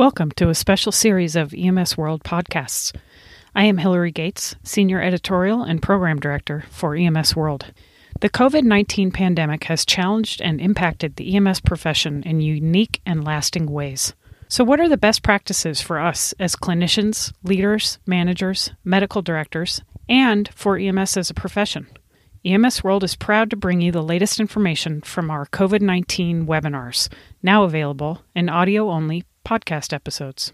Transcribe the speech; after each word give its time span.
Welcome 0.00 0.30
to 0.36 0.48
a 0.48 0.54
special 0.54 0.92
series 0.92 1.36
of 1.36 1.52
EMS 1.52 1.98
World 1.98 2.24
podcasts. 2.24 2.96
I 3.54 3.64
am 3.64 3.76
Hillary 3.76 4.10
Gates, 4.10 4.56
Senior 4.64 4.98
Editorial 4.98 5.62
and 5.62 5.82
Program 5.82 6.18
Director 6.18 6.64
for 6.70 6.96
EMS 6.96 7.36
World. 7.36 7.74
The 8.22 8.30
COVID 8.30 8.62
19 8.62 9.10
pandemic 9.10 9.64
has 9.64 9.84
challenged 9.84 10.40
and 10.40 10.58
impacted 10.58 11.16
the 11.16 11.36
EMS 11.36 11.60
profession 11.60 12.22
in 12.22 12.40
unique 12.40 13.02
and 13.04 13.22
lasting 13.22 13.70
ways. 13.70 14.14
So, 14.48 14.64
what 14.64 14.80
are 14.80 14.88
the 14.88 14.96
best 14.96 15.22
practices 15.22 15.82
for 15.82 16.00
us 16.00 16.32
as 16.38 16.56
clinicians, 16.56 17.34
leaders, 17.42 17.98
managers, 18.06 18.70
medical 18.82 19.20
directors, 19.20 19.82
and 20.08 20.48
for 20.54 20.78
EMS 20.78 21.18
as 21.18 21.28
a 21.28 21.34
profession? 21.34 21.86
EMS 22.42 22.82
World 22.82 23.04
is 23.04 23.16
proud 23.16 23.50
to 23.50 23.56
bring 23.56 23.82
you 23.82 23.92
the 23.92 24.02
latest 24.02 24.40
information 24.40 25.02
from 25.02 25.30
our 25.30 25.44
COVID 25.44 25.82
19 25.82 26.46
webinars, 26.46 27.12
now 27.42 27.64
available 27.64 28.22
in 28.34 28.48
audio 28.48 28.88
only 28.88 29.26
podcast 29.50 29.92
episodes. 29.92 30.52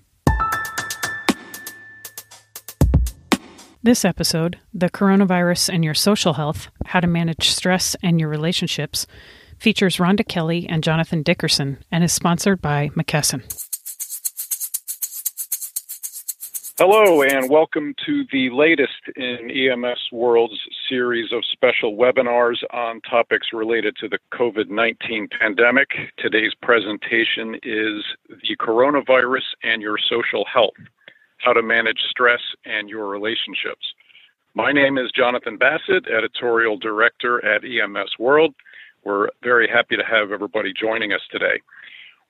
This 3.82 4.06
episode, 4.06 4.58
The 4.72 4.88
Coronavirus 4.88 5.68
and 5.68 5.84
Your 5.84 5.92
Social 5.92 6.32
Health 6.32 6.68
How 6.86 7.00
to 7.00 7.06
Manage 7.06 7.50
Stress 7.50 7.94
and 8.02 8.18
Your 8.18 8.30
Relationships, 8.30 9.06
features 9.58 9.98
Rhonda 9.98 10.26
Kelly 10.26 10.66
and 10.66 10.82
Jonathan 10.82 11.22
Dickerson 11.22 11.76
and 11.92 12.02
is 12.02 12.12
sponsored 12.12 12.62
by 12.62 12.88
McKesson. 12.96 13.44
Hello, 16.78 17.22
and 17.22 17.48
welcome 17.48 17.94
to 18.04 18.26
the 18.30 18.50
latest 18.50 19.08
in 19.16 19.50
EMS 19.50 20.08
World's 20.12 20.60
series 20.90 21.32
of 21.32 21.42
special 21.50 21.96
webinars 21.96 22.62
on 22.70 23.00
topics 23.00 23.46
related 23.54 23.96
to 23.96 24.08
the 24.10 24.18
COVID 24.34 24.68
19 24.68 25.28
pandemic. 25.40 25.88
Today's 26.18 26.52
presentation 26.60 27.54
is 27.62 28.04
The 28.28 28.58
Coronavirus 28.60 29.54
and 29.62 29.80
Your 29.80 29.96
Social 29.96 30.44
Health 30.44 30.74
How 31.38 31.54
to 31.54 31.62
Manage 31.62 32.00
Stress 32.10 32.42
and 32.66 32.90
Your 32.90 33.06
Relationships. 33.06 33.94
My 34.52 34.70
name 34.70 34.98
is 34.98 35.10
Jonathan 35.12 35.56
Bassett, 35.56 36.06
Editorial 36.08 36.76
Director 36.76 37.42
at 37.42 37.64
EMS 37.64 38.18
World. 38.18 38.54
We're 39.02 39.30
very 39.42 39.66
happy 39.66 39.96
to 39.96 40.04
have 40.04 40.30
everybody 40.30 40.74
joining 40.78 41.14
us 41.14 41.22
today. 41.30 41.62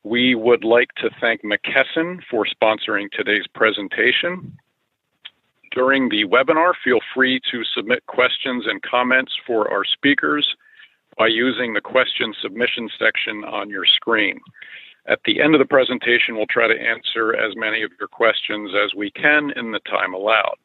We 0.04 0.34
would 0.34 0.64
like 0.64 0.92
to 0.96 1.10
thank 1.20 1.42
McKesson 1.42 2.22
for 2.30 2.46
sponsoring 2.46 3.10
today's 3.10 3.46
presentation. 3.54 4.56
During 5.72 6.08
the 6.08 6.24
webinar, 6.24 6.72
feel 6.82 7.00
free 7.14 7.40
to 7.50 7.64
submit 7.64 8.06
questions 8.06 8.64
and 8.66 8.80
comments 8.82 9.32
for 9.46 9.70
our 9.70 9.84
speakers 9.84 10.56
by 11.18 11.26
using 11.26 11.74
the 11.74 11.80
question 11.80 12.34
submission 12.40 12.88
section 12.98 13.44
on 13.44 13.68
your 13.68 13.84
screen. 13.84 14.40
At 15.08 15.20
the 15.24 15.40
end 15.40 15.54
of 15.54 15.60
the 15.60 15.66
presentation, 15.66 16.36
we'll 16.36 16.46
try 16.46 16.66
to 16.66 16.80
answer 16.80 17.34
as 17.34 17.54
many 17.56 17.82
of 17.82 17.92
your 17.98 18.08
questions 18.08 18.72
as 18.74 18.94
we 18.94 19.10
can 19.10 19.50
in 19.56 19.72
the 19.72 19.80
time 19.80 20.14
allowed. 20.14 20.56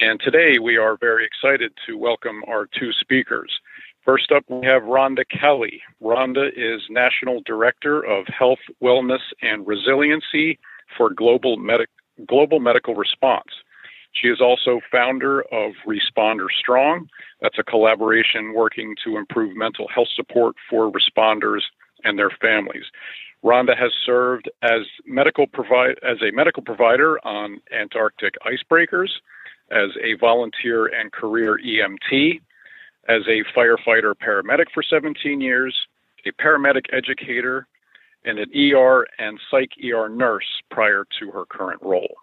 And 0.00 0.20
today 0.20 0.58
we 0.58 0.76
are 0.76 0.96
very 0.96 1.24
excited 1.24 1.72
to 1.86 1.96
welcome 1.96 2.42
our 2.48 2.66
two 2.66 2.92
speakers. 2.92 3.60
First 4.04 4.32
up, 4.32 4.44
we 4.48 4.66
have 4.66 4.82
Rhonda 4.82 5.24
Kelly. 5.28 5.80
Rhonda 6.02 6.50
is 6.54 6.82
National 6.90 7.40
Director 7.46 8.02
of 8.02 8.26
Health, 8.26 8.58
Wellness, 8.82 9.22
and 9.40 9.66
Resiliency 9.66 10.58
for 10.96 11.08
Global, 11.08 11.56
Medi- 11.56 11.86
Global 12.26 12.60
Medical 12.60 12.94
Response. 12.94 13.50
She 14.12 14.28
is 14.28 14.42
also 14.42 14.80
founder 14.92 15.40
of 15.50 15.72
Responder 15.86 16.48
Strong. 16.50 17.08
That's 17.40 17.58
a 17.58 17.64
collaboration 17.64 18.52
working 18.54 18.94
to 19.04 19.16
improve 19.16 19.56
mental 19.56 19.88
health 19.88 20.08
support 20.14 20.54
for 20.68 20.92
responders 20.92 21.62
and 22.04 22.18
their 22.18 22.30
families. 22.30 22.84
Rhonda 23.42 23.76
has 23.76 23.92
served 24.04 24.50
as 24.62 24.82
medical 25.06 25.46
provi- 25.46 25.96
as 26.02 26.18
a 26.20 26.30
medical 26.30 26.62
provider 26.62 27.18
on 27.26 27.58
Antarctic 27.72 28.34
icebreakers, 28.44 29.10
as 29.70 29.90
a 30.02 30.14
volunteer 30.20 30.86
and 30.86 31.10
career 31.10 31.58
EMT, 31.64 32.40
as 33.08 33.22
a 33.26 33.44
firefighter 33.56 34.14
paramedic 34.14 34.66
for 34.72 34.82
17 34.82 35.40
years, 35.40 35.74
a 36.26 36.32
paramedic 36.32 36.86
educator, 36.92 37.66
and 38.24 38.38
an 38.38 38.50
ER 38.56 39.06
and 39.18 39.38
psych 39.50 39.70
ER 39.84 40.08
nurse 40.08 40.62
prior 40.70 41.06
to 41.18 41.30
her 41.30 41.44
current 41.44 41.82
role. 41.82 42.16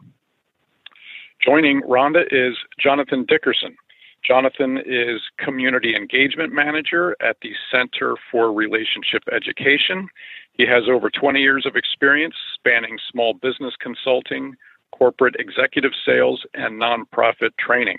Joining 1.44 1.81
Rhonda 1.81 2.25
is 2.31 2.56
Jonathan 2.79 3.25
Dickerson. 3.25 3.75
Jonathan 4.23 4.78
is 4.85 5.22
Community 5.38 5.95
Engagement 5.95 6.53
Manager 6.53 7.16
at 7.22 7.38
the 7.41 7.53
Center 7.72 8.16
for 8.31 8.53
Relationship 8.53 9.23
Education. 9.31 10.07
He 10.53 10.66
has 10.67 10.83
over 10.88 11.09
20 11.09 11.39
years 11.39 11.66
of 11.66 11.75
experience 11.75 12.35
spanning 12.53 13.00
small 13.11 13.33
business 13.33 13.73
consulting, 13.79 14.56
corporate 14.91 15.35
executive 15.39 15.94
sales, 16.06 16.45
and 16.53 16.79
nonprofit 16.79 17.57
training. 17.57 17.97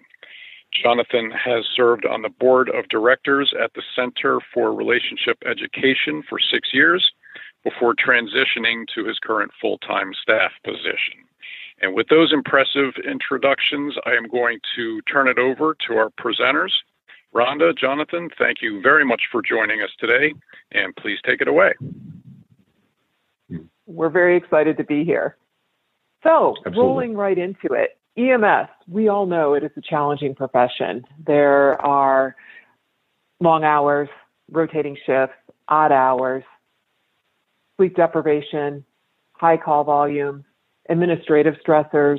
Jonathan 0.73 1.31
has 1.31 1.65
served 1.77 2.07
on 2.07 2.23
the 2.23 2.29
board 2.29 2.69
of 2.71 2.89
directors 2.89 3.53
at 3.63 3.73
the 3.75 3.83
Center 3.95 4.41
for 4.55 4.73
Relationship 4.73 5.39
Education 5.45 6.23
for 6.29 6.39
six 6.39 6.71
years 6.73 7.13
before 7.63 7.95
transitioning 7.95 8.87
to 8.95 9.05
his 9.05 9.19
current 9.19 9.51
full 9.61 9.79
time 9.79 10.13
staff 10.21 10.53
position. 10.65 11.25
And 11.81 11.95
with 11.95 12.09
those 12.09 12.33
impressive 12.33 12.95
introductions, 13.05 13.95
I 14.07 14.13
am 14.13 14.29
going 14.29 14.61
to 14.77 15.01
turn 15.03 15.29
it 15.29 15.39
over 15.39 15.77
to 15.87 15.95
our 15.95 16.11
presenters. 16.11 16.71
Rhonda, 17.35 17.77
Jonathan, 17.77 18.29
thank 18.39 18.59
you 18.61 18.81
very 18.83 19.05
much 19.05 19.23
for 19.31 19.43
joining 19.43 19.81
us 19.81 19.91
today, 19.99 20.35
and 20.73 20.95
please 20.97 21.19
take 21.25 21.41
it 21.41 21.49
away. 21.49 21.73
We're 23.87 24.11
very 24.11 24.37
excited 24.37 24.77
to 24.77 24.85
be 24.85 25.05
here. 25.05 25.37
So, 26.23 26.55
Absolutely. 26.59 26.81
rolling 26.81 27.17
right 27.17 27.37
into 27.37 27.73
it, 27.73 27.99
EMS, 28.17 28.69
we 28.89 29.09
all 29.09 29.27
know 29.27 29.55
it 29.55 29.65
is 29.65 29.71
a 29.77 29.81
challenging 29.81 30.35
profession. 30.35 31.05
There 31.27 31.81
are 31.81 32.37
long 33.41 33.65
hours, 33.65 34.09
rotating 34.51 34.97
shifts, 35.07 35.35
odd 35.69 35.93
hours, 35.93 36.45
sleep 37.77 37.97
deprivation, 37.97 38.85
high 39.33 39.57
call 39.57 39.85
volume, 39.85 40.45
administrative 40.89 41.55
stressors. 41.67 42.19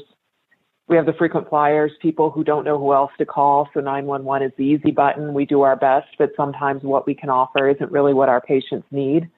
We 0.88 0.96
have 0.96 1.06
the 1.06 1.14
frequent 1.14 1.48
flyers, 1.48 1.92
people 2.02 2.32
who 2.32 2.44
don't 2.44 2.66
know 2.66 2.78
who 2.78 2.92
else 2.94 3.12
to 3.20 3.26
call. 3.26 3.70
So 3.74 3.80
911 3.80 4.48
is 4.48 4.54
the 4.58 4.64
easy 4.66 4.92
button. 4.92 5.34
We 5.34 5.46
do 5.46 5.62
our 5.62 5.76
best, 5.76 6.08
but 6.18 6.32
sometimes 6.36 6.84
what 6.84 7.06
we 7.06 7.14
can 7.14 7.30
offer 7.30 7.70
isn't 7.70 7.92
really 7.92 8.14
what 8.14 8.30
our 8.30 8.42
patients 8.42 8.88
need. 8.92 9.30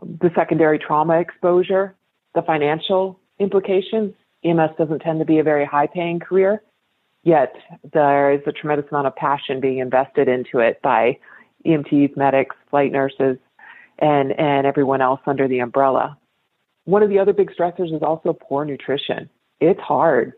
The 0.00 0.30
secondary 0.34 0.78
trauma 0.78 1.20
exposure, 1.20 1.94
the 2.34 2.42
financial 2.42 3.20
implications, 3.38 4.14
EMS 4.44 4.70
doesn't 4.78 5.00
tend 5.00 5.18
to 5.18 5.24
be 5.24 5.38
a 5.38 5.42
very 5.42 5.64
high 5.64 5.86
paying 5.86 6.18
career, 6.18 6.62
yet 7.24 7.54
there 7.92 8.32
is 8.32 8.40
a 8.46 8.52
tremendous 8.52 8.90
amount 8.90 9.06
of 9.06 9.16
passion 9.16 9.60
being 9.60 9.78
invested 9.78 10.28
into 10.28 10.58
it 10.58 10.80
by 10.82 11.18
EMTs, 11.66 12.16
medics, 12.16 12.56
flight 12.70 12.92
nurses, 12.92 13.36
and, 13.98 14.32
and 14.38 14.66
everyone 14.66 15.02
else 15.02 15.20
under 15.26 15.46
the 15.46 15.58
umbrella. 15.58 16.16
One 16.84 17.02
of 17.02 17.10
the 17.10 17.18
other 17.18 17.32
big 17.32 17.50
stressors 17.50 17.94
is 17.94 18.02
also 18.02 18.32
poor 18.32 18.64
nutrition. 18.64 19.28
It's 19.60 19.80
hard, 19.80 20.32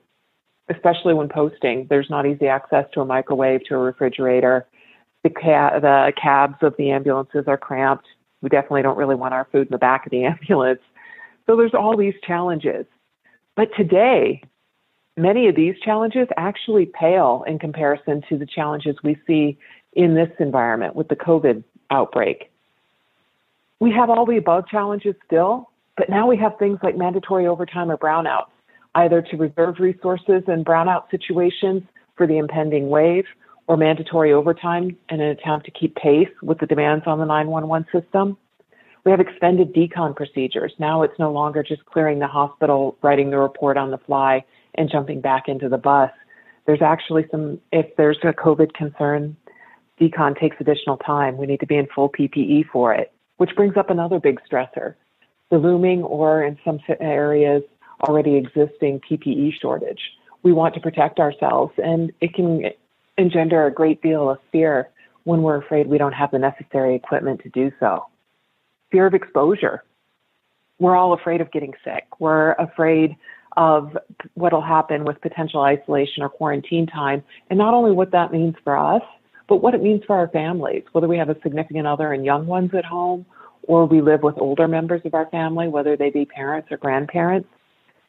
especially 0.68 1.14
when 1.14 1.28
posting. 1.28 1.86
There's 1.88 2.10
not 2.10 2.26
easy 2.26 2.48
access 2.48 2.86
to 2.94 3.00
a 3.00 3.04
microwave, 3.04 3.64
to 3.68 3.76
a 3.76 3.78
refrigerator. 3.78 4.66
The, 5.22 5.30
ca- 5.30 5.78
the 5.78 6.12
cabs 6.20 6.56
of 6.62 6.74
the 6.76 6.90
ambulances 6.90 7.44
are 7.46 7.56
cramped. 7.56 8.06
We 8.40 8.48
definitely 8.48 8.82
don't 8.82 8.98
really 8.98 9.14
want 9.14 9.34
our 9.34 9.46
food 9.52 9.68
in 9.68 9.72
the 9.72 9.78
back 9.78 10.06
of 10.06 10.10
the 10.10 10.24
ambulance. 10.24 10.80
So 11.46 11.56
there's 11.56 11.74
all 11.74 11.96
these 11.96 12.14
challenges. 12.26 12.86
But 13.56 13.68
today, 13.76 14.42
many 15.16 15.48
of 15.48 15.56
these 15.56 15.74
challenges 15.84 16.28
actually 16.36 16.86
pale 16.86 17.44
in 17.46 17.58
comparison 17.58 18.22
to 18.28 18.38
the 18.38 18.46
challenges 18.46 18.96
we 19.02 19.16
see 19.26 19.58
in 19.92 20.14
this 20.14 20.30
environment 20.38 20.96
with 20.96 21.08
the 21.08 21.16
COVID 21.16 21.62
outbreak. 21.90 22.50
We 23.80 23.92
have 23.92 24.08
all 24.08 24.24
the 24.24 24.38
above 24.38 24.68
challenges 24.68 25.14
still, 25.26 25.68
but 25.96 26.08
now 26.08 26.26
we 26.26 26.36
have 26.38 26.58
things 26.58 26.78
like 26.82 26.96
mandatory 26.96 27.46
overtime 27.46 27.90
or 27.90 27.98
brownouts, 27.98 28.46
either 28.94 29.20
to 29.22 29.36
reserve 29.36 29.80
resources 29.80 30.44
in 30.46 30.64
brownout 30.64 31.10
situations 31.10 31.82
for 32.16 32.26
the 32.26 32.38
impending 32.38 32.88
wave 32.88 33.24
or 33.66 33.76
mandatory 33.76 34.32
overtime 34.32 34.96
in 35.10 35.20
an 35.20 35.28
attempt 35.28 35.66
to 35.66 35.72
keep 35.72 35.94
pace 35.96 36.28
with 36.42 36.58
the 36.58 36.66
demands 36.66 37.04
on 37.06 37.18
the 37.18 37.24
911 37.24 37.86
system. 37.92 38.36
We 39.04 39.10
have 39.10 39.20
extended 39.20 39.74
decon 39.74 40.14
procedures. 40.14 40.72
Now 40.78 41.02
it's 41.02 41.18
no 41.18 41.32
longer 41.32 41.62
just 41.62 41.84
clearing 41.86 42.20
the 42.20 42.28
hospital, 42.28 42.96
writing 43.02 43.30
the 43.30 43.38
report 43.38 43.76
on 43.76 43.90
the 43.90 43.98
fly, 43.98 44.44
and 44.76 44.88
jumping 44.90 45.20
back 45.20 45.48
into 45.48 45.68
the 45.68 45.78
bus. 45.78 46.10
There's 46.66 46.82
actually 46.82 47.26
some, 47.30 47.60
if 47.72 47.96
there's 47.96 48.18
a 48.22 48.32
COVID 48.32 48.74
concern, 48.74 49.36
decon 50.00 50.38
takes 50.38 50.56
additional 50.60 50.98
time. 50.98 51.36
We 51.36 51.46
need 51.46 51.60
to 51.60 51.66
be 51.66 51.76
in 51.76 51.88
full 51.92 52.10
PPE 52.10 52.66
for 52.72 52.94
it, 52.94 53.12
which 53.38 53.50
brings 53.56 53.76
up 53.76 53.90
another 53.90 54.20
big 54.20 54.40
stressor 54.50 54.94
the 55.50 55.58
looming 55.58 56.02
or 56.02 56.42
in 56.42 56.58
some 56.64 56.80
areas 56.98 57.62
already 58.08 58.36
existing 58.36 58.98
PPE 59.00 59.52
shortage. 59.60 60.00
We 60.42 60.50
want 60.50 60.74
to 60.76 60.80
protect 60.80 61.18
ourselves, 61.18 61.74
and 61.76 62.10
it 62.22 62.32
can 62.32 62.70
engender 63.18 63.66
a 63.66 63.70
great 63.70 64.00
deal 64.00 64.30
of 64.30 64.38
fear 64.50 64.88
when 65.24 65.42
we're 65.42 65.58
afraid 65.58 65.88
we 65.88 65.98
don't 65.98 66.14
have 66.14 66.30
the 66.30 66.38
necessary 66.38 66.94
equipment 66.94 67.42
to 67.42 67.50
do 67.50 67.70
so 67.78 68.06
fear 68.92 69.06
of 69.06 69.14
exposure. 69.14 69.82
we're 70.78 70.96
all 70.96 71.12
afraid 71.12 71.40
of 71.40 71.50
getting 71.52 71.72
sick. 71.84 72.04
We're 72.18 72.52
afraid 72.52 73.16
of 73.56 73.96
what'll 74.34 74.62
happen 74.62 75.04
with 75.04 75.20
potential 75.20 75.60
isolation 75.62 76.22
or 76.22 76.28
quarantine 76.28 76.86
time, 76.86 77.22
and 77.50 77.58
not 77.58 77.74
only 77.74 77.92
what 77.92 78.10
that 78.12 78.32
means 78.32 78.54
for 78.64 78.76
us, 78.76 79.02
but 79.48 79.56
what 79.56 79.74
it 79.74 79.82
means 79.82 80.02
for 80.06 80.16
our 80.16 80.28
families, 80.28 80.82
whether 80.92 81.08
we 81.08 81.18
have 81.18 81.28
a 81.28 81.36
significant 81.42 81.86
other 81.86 82.12
and 82.12 82.24
young 82.24 82.46
ones 82.46 82.70
at 82.76 82.84
home, 82.84 83.26
or 83.64 83.86
we 83.86 84.00
live 84.00 84.22
with 84.22 84.36
older 84.38 84.66
members 84.66 85.02
of 85.04 85.14
our 85.14 85.28
family, 85.30 85.68
whether 85.68 85.96
they 85.96 86.10
be 86.10 86.24
parents 86.24 86.68
or 86.72 86.78
grandparents. 86.78 87.48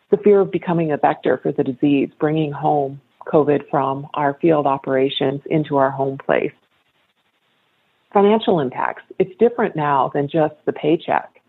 The 0.09 0.17
fear 0.17 0.39
of 0.39 0.51
becoming 0.51 0.91
a 0.91 0.97
vector 0.97 1.39
for 1.41 1.51
the 1.51 1.63
disease, 1.63 2.09
bringing 2.19 2.51
home 2.51 3.01
COVID 3.27 3.69
from 3.69 4.07
our 4.13 4.37
field 4.41 4.65
operations 4.65 5.41
into 5.45 5.77
our 5.77 5.91
home 5.91 6.17
place. 6.17 6.53
Financial 8.13 8.59
impacts. 8.59 9.03
It's 9.17 9.35
different 9.39 9.75
now 9.75 10.11
than 10.13 10.29
just 10.29 10.53
the 10.65 10.73
paycheck. 10.73 11.41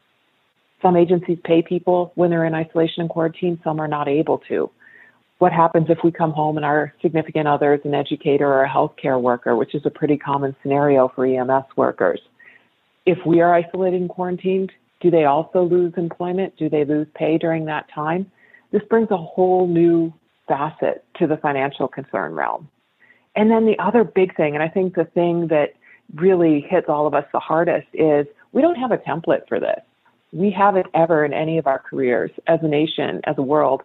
Some 0.81 0.96
agencies 0.96 1.38
pay 1.44 1.62
people 1.62 2.12
when 2.14 2.31
they're 2.31 2.46
in 2.46 2.55
isolation 2.55 3.02
and 3.02 3.11
quarantine, 3.11 3.61
some 3.62 3.81
are 3.81 3.88
not 3.88 4.08
able 4.08 4.38
to. 4.49 4.70
What 5.38 5.52
happens 5.52 5.87
if 5.90 5.99
we 6.02 6.11
come 6.11 6.32
home 6.32 6.56
and 6.56 6.64
our 6.64 6.94
significant 7.02 7.49
other 7.49 7.75
is 7.75 7.81
an 7.84 7.94
educator 7.94 8.46
or 8.46 8.64
a 8.64 8.69
healthcare 8.69 9.20
worker, 9.20 9.56
which 9.56 9.75
is 9.75 9.82
a 9.84 9.90
pretty 9.90 10.16
common 10.16 10.56
scenario 10.62 11.12
for 11.14 11.26
EMS 11.26 11.66
workers? 11.76 12.20
If 13.05 13.19
we 13.26 13.40
are 13.40 13.52
isolated 13.52 14.00
and 14.00 14.08
quarantined, 14.08 14.72
do 15.00 15.10
they 15.10 15.25
also 15.25 15.64
lose 15.64 15.93
employment? 15.99 16.55
Do 16.56 16.70
they 16.70 16.84
lose 16.84 17.06
pay 17.14 17.37
during 17.37 17.67
that 17.67 17.90
time? 17.94 18.31
This 18.72 18.82
brings 18.88 19.10
a 19.10 19.19
whole 19.19 19.67
new 19.67 20.14
facet 20.49 21.05
to 21.19 21.26
the 21.26 21.37
financial 21.37 21.88
concern 21.88 22.32
realm. 22.32 22.69
And 23.37 23.50
then 23.50 23.67
the 23.67 23.78
other 23.78 24.05
big 24.05 24.34
thing, 24.37 24.55
and 24.55 24.62
I 24.62 24.69
think 24.69 24.94
the 24.94 25.05
thing 25.05 25.49
that 25.49 25.75
really 26.15 26.61
hits 26.61 26.89
all 26.89 27.06
of 27.06 27.15
us 27.15 27.25
the 27.33 27.41
hardest 27.41 27.87
is 27.93 28.27
we 28.53 28.62
don't 28.62 28.77
have 28.77 28.93
a 28.93 28.99
template 28.99 29.49
for 29.49 29.59
this 29.59 29.81
we 30.35 30.51
haven't 30.51 30.87
ever 30.95 31.25
in 31.25 31.33
any 31.33 31.59
of 31.59 31.67
our 31.67 31.79
careers 31.79 32.31
as 32.49 32.59
a 32.62 32.69
nation, 32.69 33.21
as 33.25 33.39
a 33.39 33.43
world, 33.43 33.83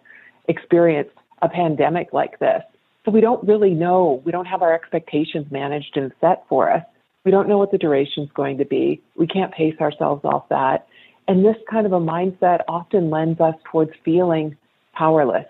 experienced 0.48 1.14
a 1.42 1.48
pandemic 1.48 2.12
like 2.12 2.38
this. 2.40 2.62
So 3.04 3.12
we 3.12 3.20
don't 3.20 3.46
really 3.46 3.70
know. 3.70 4.20
We 4.24 4.32
don't 4.32 4.46
have 4.46 4.60
our 4.60 4.74
expectations 4.74 5.46
managed 5.50 5.96
and 5.96 6.12
set 6.20 6.44
for 6.48 6.70
us. 6.70 6.82
We 7.24 7.30
don't 7.30 7.48
know 7.48 7.56
what 7.56 7.70
the 7.70 7.78
duration 7.78 8.24
is 8.24 8.30
going 8.34 8.58
to 8.58 8.64
be. 8.64 9.00
We 9.16 9.26
can't 9.26 9.52
pace 9.52 9.76
ourselves 9.80 10.24
off 10.24 10.48
that. 10.48 10.88
And 11.28 11.44
this 11.44 11.56
kind 11.70 11.86
of 11.86 11.92
a 11.92 12.00
mindset 12.00 12.60
often 12.66 13.10
lends 13.10 13.40
us 13.40 13.54
towards 13.70 13.92
feeling 14.04 14.56
powerless, 14.92 15.46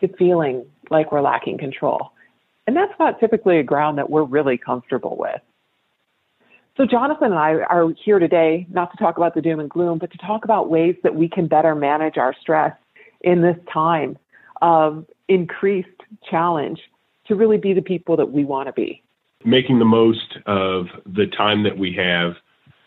to 0.00 0.08
feeling 0.16 0.66
like 0.90 1.10
we're 1.10 1.22
lacking 1.22 1.58
control. 1.58 2.10
And 2.66 2.76
that's 2.76 2.92
not 2.98 3.18
typically 3.18 3.58
a 3.58 3.62
ground 3.62 3.96
that 3.98 4.10
we're 4.10 4.24
really 4.24 4.58
comfortable 4.58 5.16
with. 5.16 5.40
So, 6.76 6.86
Jonathan 6.86 7.32
and 7.32 7.34
I 7.34 7.52
are 7.68 7.92
here 8.02 8.18
today 8.18 8.66
not 8.70 8.90
to 8.92 8.96
talk 8.96 9.18
about 9.18 9.34
the 9.34 9.42
doom 9.42 9.60
and 9.60 9.68
gloom, 9.68 9.98
but 9.98 10.10
to 10.12 10.18
talk 10.18 10.44
about 10.44 10.70
ways 10.70 10.96
that 11.02 11.14
we 11.14 11.28
can 11.28 11.46
better 11.46 11.74
manage 11.74 12.16
our 12.16 12.34
stress 12.40 12.74
in 13.20 13.42
this 13.42 13.56
time 13.72 14.16
of 14.62 15.04
increased 15.28 15.88
challenge 16.30 16.80
to 17.26 17.34
really 17.34 17.58
be 17.58 17.74
the 17.74 17.82
people 17.82 18.16
that 18.16 18.32
we 18.32 18.44
want 18.44 18.68
to 18.68 18.72
be. 18.72 19.02
Making 19.44 19.80
the 19.80 19.84
most 19.84 20.38
of 20.46 20.86
the 21.04 21.26
time 21.26 21.62
that 21.64 21.76
we 21.76 21.92
have 21.94 22.34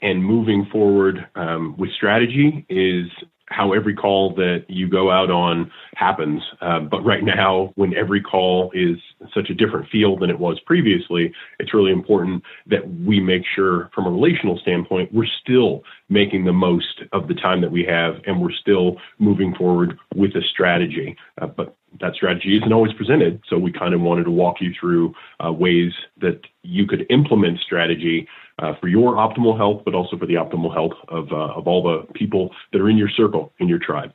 and 0.02 0.24
moving 0.24 0.66
forward 0.72 1.28
um, 1.36 1.76
with 1.78 1.92
strategy 1.92 2.66
is 2.70 3.08
how 3.48 3.74
every 3.74 3.94
call 3.94 4.34
that 4.36 4.66
you 4.68 4.88
go 4.88 5.12
out 5.12 5.30
on 5.30 5.72
happens. 5.96 6.42
Uh, 6.62 6.80
but 6.80 7.02
right 7.06 7.24
now, 7.24 7.72
when 7.76 7.94
every 7.94 8.22
call 8.22 8.72
is 8.74 8.98
such 9.34 9.50
a 9.50 9.54
different 9.54 9.88
field 9.90 10.22
than 10.22 10.30
it 10.30 10.40
was 10.40 10.60
previously, 10.62 11.32
it's 11.60 11.74
really 11.74 11.92
important 11.92 12.44
that 12.68 12.90
we 13.06 13.20
make 13.20 13.44
sure, 13.56 13.90
from 13.94 14.08
a 14.08 14.10
relational 14.10 14.58
standpoint, 14.58 15.14
we're 15.14 15.28
still 15.42 15.84
making 16.10 16.46
the 16.46 16.54
most 16.54 17.02
of 17.14 17.28
the 17.28 17.36
time 17.36 17.62
that 17.62 17.72
we 17.72 17.84
have 17.84 18.16
and 18.26 18.42
we're 18.42 18.52
still 18.52 18.98
moving 19.20 19.54
forward 19.56 19.98
with 20.16 20.32
a 20.36 20.42
strategy. 20.52 21.16
Uh, 21.42 21.48
but 21.48 21.76
that 22.00 22.16
strategy 22.16 22.58
isn't 22.58 22.72
always 22.72 22.94
presented. 22.94 23.42
So 23.50 23.58
we 23.58 23.72
kind 23.72 23.94
of 23.94 24.02
wanted 24.02 24.26
to 24.26 24.32
walk 24.32 24.58
you 24.62 24.72
through 24.80 25.14
uh, 25.44 25.52
ways 25.52 25.92
that 26.22 26.42
you 26.64 26.86
could 26.86 27.06
implement 27.10 27.60
strategy 27.60 28.28
uh, 28.60 28.74
for 28.80 28.88
your 28.88 29.14
optimal 29.16 29.58
health, 29.58 29.82
but 29.86 29.94
also 29.94 30.18
for 30.18 30.26
the 30.26 30.36
optimal 30.36 30.74
health 30.74 30.94
of, 31.10 31.32
uh, 31.32 31.54
of 31.54 31.68
all 31.68 31.84
the 31.84 32.14
people 32.14 32.52
that 32.72 32.82
are 32.82 32.90
in 32.90 32.98
your 32.98 33.10
circle, 33.10 33.52
in 33.60 33.68
your 33.68 33.80
tribe. 33.80 34.14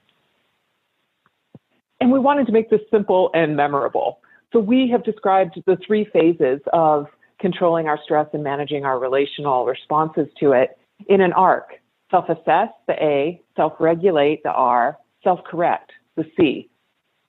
And 2.00 2.10
we 2.10 2.18
wanted 2.18 2.46
to 2.46 2.52
make 2.52 2.70
this 2.70 2.80
simple 2.90 3.30
and 3.34 3.56
memorable. 3.56 4.20
So 4.52 4.58
we 4.58 4.88
have 4.90 5.04
described 5.04 5.60
the 5.66 5.76
three 5.86 6.06
phases 6.12 6.60
of 6.72 7.06
controlling 7.38 7.88
our 7.88 7.98
stress 8.02 8.26
and 8.32 8.42
managing 8.42 8.84
our 8.84 8.98
relational 8.98 9.66
responses 9.66 10.28
to 10.40 10.52
it 10.52 10.78
in 11.08 11.20
an 11.20 11.32
arc 11.32 11.74
self 12.10 12.28
assess, 12.28 12.68
the 12.86 12.94
A, 13.02 13.40
self 13.56 13.74
regulate, 13.78 14.42
the 14.42 14.52
R, 14.52 14.98
self 15.22 15.44
correct, 15.44 15.92
the 16.16 16.24
C. 16.36 16.68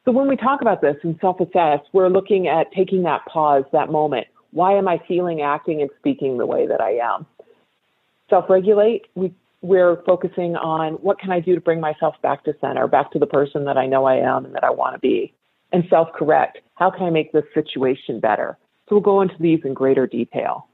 So 0.06 0.12
when 0.12 0.27
we 0.27 0.36
talk 0.36 0.62
about 0.62 0.81
this 0.81 0.95
and 1.03 1.18
self 1.21 1.39
assess, 1.39 1.80
we're 1.94 2.09
looking 2.09 2.48
at 2.48 2.71
taking 2.71 3.03
that 3.03 3.25
pause, 3.25 3.63
that 3.71 3.92
moment. 3.92 4.27
Why 4.51 4.74
am 4.74 4.88
I 4.88 5.00
feeling, 5.07 5.42
acting, 5.42 5.81
and 5.81 5.89
speaking 6.00 6.38
the 6.38 6.45
way 6.45 6.68
that 6.68 6.81
I 6.81 6.98
am? 6.98 7.25
Self 8.30 8.50
regulate, 8.50 9.06
we, 9.15 9.33
we're 9.62 10.01
focusing 10.03 10.56
on 10.56 10.94
what 10.95 11.19
can 11.19 11.31
I 11.31 11.39
do 11.39 11.53
to 11.53 11.62
bring 11.62 11.80
myself 11.80 12.15
back 12.24 12.44
to 12.45 12.56
center, 12.59 12.88
back 12.88 13.12
to 13.12 13.19
the 13.19 13.27
person 13.27 13.65
that 13.65 13.77
I 13.77 13.86
know 13.86 14.06
I 14.06 14.15
am 14.15 14.45
and 14.45 14.56
that 14.56 14.63
I 14.63 14.71
want 14.71 14.95
to 14.95 15.00
be. 15.00 15.33
And 15.71 15.83
self 15.89 16.12
correct, 16.13 16.59
how 16.75 16.89
can 16.89 17.04
I 17.04 17.09
make 17.12 17.31
this 17.31 17.45
situation 17.54 18.19
better? 18.19 18.57
So 18.89 18.95
we'll 18.95 19.01
go 19.01 19.21
into 19.21 19.36
these 19.39 19.62
in 19.63 19.74
greater 19.74 20.07
detail. 20.07 20.68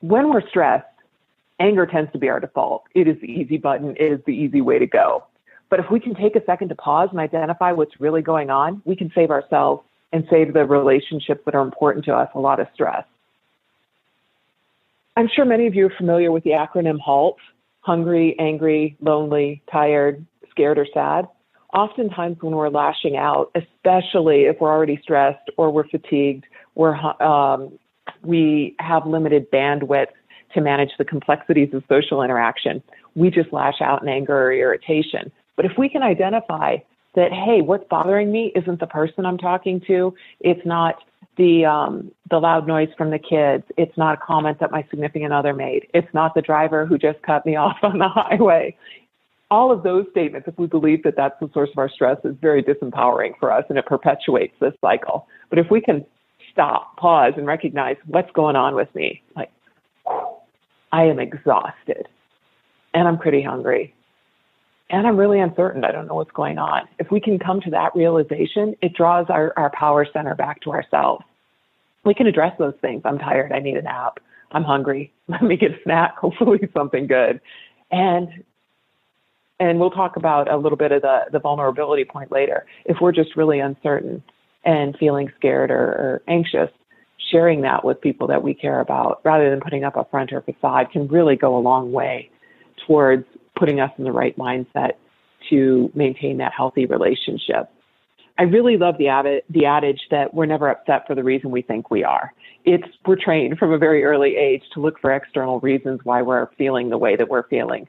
When 0.00 0.28
we're 0.28 0.46
stressed, 0.46 0.86
anger 1.58 1.86
tends 1.86 2.12
to 2.12 2.18
be 2.18 2.28
our 2.28 2.38
default. 2.38 2.84
It 2.94 3.08
is 3.08 3.18
the 3.20 3.26
easy 3.26 3.56
button, 3.56 3.96
it 3.98 4.12
is 4.12 4.20
the 4.26 4.32
easy 4.32 4.60
way 4.60 4.78
to 4.78 4.86
go. 4.86 5.24
But 5.70 5.80
if 5.80 5.86
we 5.90 5.98
can 6.00 6.14
take 6.14 6.36
a 6.36 6.44
second 6.44 6.68
to 6.68 6.74
pause 6.74 7.08
and 7.10 7.18
identify 7.18 7.72
what's 7.72 8.00
really 8.00 8.22
going 8.22 8.50
on, 8.50 8.82
we 8.84 8.96
can 8.96 9.10
save 9.14 9.30
ourselves 9.30 9.82
and 10.12 10.24
save 10.30 10.52
the 10.52 10.64
relationships 10.64 11.42
that 11.44 11.54
are 11.54 11.62
important 11.62 12.04
to 12.04 12.14
us 12.14 12.28
a 12.34 12.40
lot 12.40 12.60
of 12.60 12.68
stress. 12.74 13.04
I'm 15.16 15.28
sure 15.34 15.44
many 15.44 15.66
of 15.66 15.74
you 15.74 15.86
are 15.86 15.94
familiar 15.96 16.30
with 16.30 16.44
the 16.44 16.50
acronym 16.50 16.98
HALT 17.00 17.38
hungry, 17.84 18.34
angry, 18.38 18.96
lonely, 19.00 19.62
tired, 19.70 20.24
scared, 20.50 20.78
or 20.78 20.86
sad. 20.92 21.28
Oftentimes, 21.74 22.38
when 22.40 22.54
we're 22.54 22.70
lashing 22.70 23.16
out, 23.16 23.50
especially 23.54 24.44
if 24.44 24.58
we're 24.60 24.70
already 24.70 24.98
stressed 25.02 25.50
or 25.58 25.70
we're 25.70 25.88
fatigued, 25.88 26.46
we're, 26.76 26.96
um, 27.22 27.78
we 28.22 28.74
have 28.78 29.06
limited 29.06 29.50
bandwidth 29.50 30.06
to 30.54 30.60
manage 30.60 30.92
the 30.98 31.04
complexities 31.04 31.74
of 31.74 31.82
social 31.88 32.22
interaction, 32.22 32.82
we 33.14 33.30
just 33.30 33.52
lash 33.52 33.80
out 33.80 34.02
in 34.02 34.08
anger 34.08 34.46
or 34.46 34.52
irritation. 34.52 35.30
But 35.56 35.64
if 35.66 35.72
we 35.78 35.88
can 35.88 36.02
identify 36.02 36.78
that, 37.14 37.32
hey, 37.32 37.60
what's 37.60 37.84
bothering 37.88 38.30
me 38.30 38.52
isn't 38.54 38.80
the 38.80 38.86
person 38.86 39.24
I'm 39.24 39.38
talking 39.38 39.80
to. 39.86 40.14
It's 40.40 40.64
not 40.66 40.96
the 41.36 41.64
um, 41.64 42.10
the 42.30 42.38
loud 42.38 42.66
noise 42.66 42.88
from 42.96 43.10
the 43.10 43.18
kids. 43.18 43.64
It's 43.76 43.96
not 43.96 44.14
a 44.14 44.20
comment 44.24 44.58
that 44.60 44.70
my 44.70 44.84
significant 44.90 45.32
other 45.32 45.54
made. 45.54 45.88
It's 45.94 46.12
not 46.12 46.34
the 46.34 46.42
driver 46.42 46.86
who 46.86 46.98
just 46.98 47.22
cut 47.22 47.46
me 47.46 47.56
off 47.56 47.76
on 47.82 47.98
the 47.98 48.08
highway. 48.08 48.76
All 49.50 49.70
of 49.70 49.82
those 49.82 50.06
statements, 50.10 50.48
if 50.48 50.58
we 50.58 50.66
believe 50.66 51.02
that 51.04 51.14
that's 51.16 51.38
the 51.40 51.48
source 51.52 51.70
of 51.70 51.78
our 51.78 51.88
stress, 51.88 52.18
is 52.24 52.34
very 52.40 52.62
disempowering 52.62 53.38
for 53.38 53.52
us, 53.52 53.64
and 53.68 53.78
it 53.78 53.86
perpetuates 53.86 54.54
this 54.60 54.72
cycle. 54.80 55.28
But 55.50 55.58
if 55.58 55.70
we 55.70 55.80
can 55.80 56.04
stop, 56.50 56.96
pause, 56.96 57.34
and 57.36 57.46
recognize 57.46 57.96
what's 58.06 58.30
going 58.32 58.56
on 58.56 58.74
with 58.74 58.92
me, 58.94 59.22
like 59.36 59.50
I 60.92 61.04
am 61.04 61.20
exhausted, 61.20 62.08
and 62.94 63.06
I'm 63.06 63.18
pretty 63.18 63.42
hungry, 63.42 63.94
and 64.94 65.08
I'm 65.08 65.16
really 65.16 65.40
uncertain. 65.40 65.84
I 65.84 65.90
don't 65.90 66.06
know 66.06 66.14
what's 66.14 66.30
going 66.30 66.56
on. 66.56 66.82
If 67.00 67.10
we 67.10 67.20
can 67.20 67.40
come 67.40 67.60
to 67.62 67.70
that 67.70 67.96
realization, 67.96 68.76
it 68.80 68.94
draws 68.94 69.26
our, 69.28 69.52
our 69.56 69.70
power 69.70 70.06
center 70.12 70.36
back 70.36 70.60
to 70.62 70.70
ourselves. 70.70 71.24
We 72.04 72.14
can 72.14 72.28
address 72.28 72.52
those 72.60 72.74
things. 72.80 73.02
I'm 73.04 73.18
tired. 73.18 73.50
I 73.50 73.58
need 73.58 73.76
a 73.76 73.82
nap. 73.82 74.20
I'm 74.52 74.62
hungry. 74.62 75.12
Let 75.28 75.42
me 75.42 75.56
get 75.56 75.72
a 75.72 75.82
snack, 75.82 76.16
hopefully 76.18 76.68
something 76.72 77.08
good. 77.08 77.40
And 77.90 78.28
and 79.60 79.78
we'll 79.78 79.90
talk 79.90 80.16
about 80.16 80.50
a 80.50 80.56
little 80.56 80.76
bit 80.76 80.90
of 80.90 81.02
the, 81.02 81.20
the 81.32 81.38
vulnerability 81.38 82.04
point 82.04 82.32
later. 82.32 82.66
If 82.84 82.96
we're 83.00 83.12
just 83.12 83.36
really 83.36 83.60
uncertain 83.60 84.22
and 84.64 84.96
feeling 84.98 85.30
scared 85.36 85.70
or, 85.70 85.76
or 85.76 86.22
anxious, 86.26 86.70
sharing 87.30 87.62
that 87.62 87.84
with 87.84 88.00
people 88.00 88.26
that 88.26 88.42
we 88.42 88.52
care 88.52 88.80
about 88.80 89.20
rather 89.24 89.50
than 89.50 89.60
putting 89.60 89.84
up 89.84 89.96
a 89.96 90.04
front 90.06 90.32
or 90.32 90.40
facade 90.42 90.90
can 90.92 91.06
really 91.06 91.36
go 91.36 91.56
a 91.56 91.60
long 91.60 91.92
way 91.92 92.30
towards 92.84 93.24
putting 93.56 93.80
us 93.80 93.90
in 93.98 94.04
the 94.04 94.12
right 94.12 94.36
mindset 94.36 94.92
to 95.50 95.90
maintain 95.94 96.38
that 96.38 96.52
healthy 96.56 96.86
relationship. 96.86 97.70
I 98.36 98.44
really 98.44 98.76
love 98.76 98.96
the, 98.98 99.42
the 99.48 99.66
adage 99.66 100.00
that 100.10 100.34
we're 100.34 100.46
never 100.46 100.68
upset 100.68 101.06
for 101.06 101.14
the 101.14 101.22
reason 101.22 101.50
we 101.50 101.62
think 101.62 101.90
we 101.90 102.02
are. 102.02 102.32
It's 102.64 102.88
we're 103.06 103.16
trained 103.16 103.58
from 103.58 103.72
a 103.72 103.78
very 103.78 104.04
early 104.04 104.36
age 104.36 104.62
to 104.72 104.80
look 104.80 104.98
for 105.00 105.12
external 105.12 105.60
reasons 105.60 106.00
why 106.02 106.22
we're 106.22 106.48
feeling 106.58 106.90
the 106.90 106.98
way 106.98 107.14
that 107.14 107.28
we're 107.28 107.46
feeling. 107.46 107.86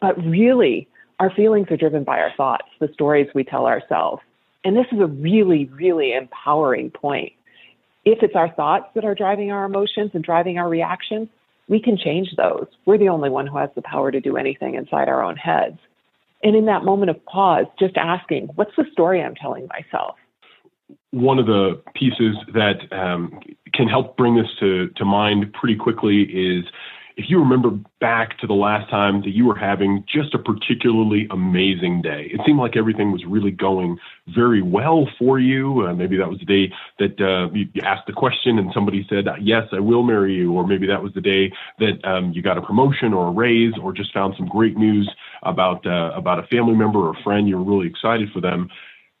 But 0.00 0.16
really, 0.24 0.86
our 1.18 1.30
feelings 1.34 1.66
are 1.70 1.76
driven 1.76 2.04
by 2.04 2.18
our 2.20 2.32
thoughts, 2.36 2.66
the 2.78 2.88
stories 2.94 3.28
we 3.34 3.42
tell 3.42 3.66
ourselves. 3.66 4.22
And 4.64 4.76
this 4.76 4.86
is 4.92 5.00
a 5.00 5.06
really, 5.06 5.64
really 5.72 6.12
empowering 6.12 6.90
point. 6.90 7.32
If 8.04 8.22
it's 8.22 8.36
our 8.36 8.52
thoughts 8.54 8.86
that 8.94 9.04
are 9.04 9.14
driving 9.14 9.50
our 9.50 9.64
emotions 9.64 10.12
and 10.14 10.22
driving 10.22 10.58
our 10.58 10.68
reactions, 10.68 11.28
we 11.68 11.80
can 11.80 11.96
change 11.96 12.34
those. 12.36 12.66
We're 12.86 12.98
the 12.98 13.08
only 13.08 13.30
one 13.30 13.46
who 13.46 13.58
has 13.58 13.70
the 13.74 13.82
power 13.82 14.10
to 14.10 14.20
do 14.20 14.36
anything 14.36 14.74
inside 14.74 15.08
our 15.08 15.22
own 15.22 15.36
heads. 15.36 15.78
And 16.42 16.56
in 16.56 16.66
that 16.66 16.84
moment 16.84 17.10
of 17.10 17.24
pause, 17.26 17.66
just 17.78 17.96
asking, 17.96 18.48
what's 18.54 18.70
the 18.76 18.84
story 18.92 19.22
I'm 19.22 19.34
telling 19.34 19.68
myself? 19.68 20.16
One 21.10 21.38
of 21.38 21.46
the 21.46 21.82
pieces 21.94 22.36
that 22.54 22.90
um, 22.92 23.40
can 23.74 23.88
help 23.88 24.16
bring 24.16 24.36
this 24.36 24.46
to, 24.60 24.88
to 24.88 25.04
mind 25.04 25.52
pretty 25.52 25.76
quickly 25.76 26.22
is 26.22 26.64
if 27.18 27.28
you 27.28 27.40
remember 27.40 27.70
back 28.00 28.38
to 28.38 28.46
the 28.46 28.54
last 28.54 28.88
time 28.88 29.22
that 29.22 29.30
you 29.30 29.44
were 29.44 29.58
having 29.58 30.04
just 30.08 30.34
a 30.34 30.38
particularly 30.38 31.26
amazing 31.32 32.00
day, 32.00 32.30
it 32.32 32.40
seemed 32.46 32.60
like 32.60 32.76
everything 32.76 33.10
was 33.10 33.24
really 33.26 33.50
going 33.50 33.98
very 34.28 34.62
well 34.62 35.08
for 35.18 35.40
you. 35.40 35.84
Uh, 35.84 35.94
maybe 35.94 36.16
that 36.16 36.28
was 36.28 36.38
the 36.38 36.44
day 36.44 36.72
that 37.00 37.20
uh, 37.20 37.52
you 37.52 37.66
asked 37.82 38.06
the 38.06 38.12
question 38.12 38.56
and 38.56 38.70
somebody 38.72 39.04
said, 39.10 39.24
Yes, 39.40 39.64
I 39.72 39.80
will 39.80 40.04
marry 40.04 40.32
you. 40.32 40.52
Or 40.52 40.64
maybe 40.64 40.86
that 40.86 41.02
was 41.02 41.12
the 41.12 41.20
day 41.20 41.52
that 41.80 41.98
um, 42.04 42.30
you 42.32 42.40
got 42.40 42.56
a 42.56 42.62
promotion 42.62 43.12
or 43.12 43.26
a 43.26 43.32
raise 43.32 43.74
or 43.82 43.92
just 43.92 44.14
found 44.14 44.34
some 44.36 44.46
great 44.46 44.76
news 44.76 45.10
about, 45.42 45.84
uh, 45.86 46.12
about 46.14 46.38
a 46.38 46.46
family 46.46 46.76
member 46.76 47.00
or 47.00 47.14
friend. 47.24 47.48
You're 47.48 47.64
really 47.64 47.88
excited 47.88 48.28
for 48.32 48.40
them. 48.40 48.70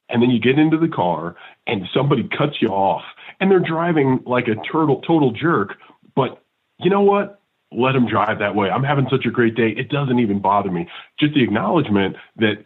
And 0.08 0.22
then 0.22 0.30
you 0.30 0.38
get 0.38 0.56
into 0.56 0.78
the 0.78 0.88
car 0.88 1.34
and 1.66 1.82
somebody 1.92 2.28
cuts 2.28 2.62
you 2.62 2.68
off 2.68 3.02
and 3.40 3.50
they're 3.50 3.58
driving 3.58 4.20
like 4.24 4.46
a 4.46 4.54
turtle, 4.70 5.00
total 5.00 5.32
jerk. 5.32 5.74
But 6.14 6.40
you 6.78 6.90
know 6.90 7.00
what? 7.00 7.37
Let 7.70 7.92
them 7.92 8.08
drive 8.08 8.38
that 8.38 8.54
way. 8.54 8.70
I'm 8.70 8.82
having 8.82 9.06
such 9.10 9.26
a 9.26 9.30
great 9.30 9.54
day. 9.54 9.68
It 9.70 9.88
doesn't 9.90 10.18
even 10.18 10.40
bother 10.40 10.70
me. 10.70 10.88
Just 11.18 11.34
the 11.34 11.42
acknowledgement 11.42 12.16
that 12.36 12.64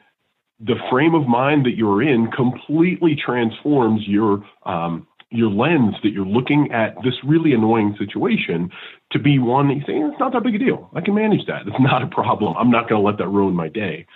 the 0.61 0.77
frame 0.91 1.15
of 1.15 1.27
mind 1.27 1.67
that 1.67 1.77
you're 1.77 2.03
in 2.03 2.31
completely 2.31 3.17
transforms 3.17 4.03
your 4.07 4.45
um, 4.65 5.07
your 5.31 5.51
lens 5.51 5.95
that 6.03 6.11
you're 6.11 6.27
looking 6.27 6.71
at 6.73 6.95
this 7.03 7.15
really 7.25 7.55
annoying 7.55 7.97
situation 7.99 8.71
to 9.11 9.19
be 9.19 9.39
one 9.39 9.69
that 9.69 9.75
you 9.75 9.81
say 9.81 9.95
it's 9.95 10.21
not 10.21 10.33
that 10.33 10.43
big 10.43 10.55
a 10.55 10.59
deal. 10.59 10.91
I 10.95 11.01
can 11.01 11.15
manage 11.15 11.47
that. 11.47 11.63
It's 11.67 11.81
not 11.81 12.03
a 12.03 12.07
problem. 12.07 12.55
I'm 12.57 12.71
not 12.71 12.89
going 12.89 13.01
to 13.01 13.07
let 13.07 13.19
that 13.19 13.29
ruin 13.29 13.55
my 13.55 13.69
day. 13.69 14.07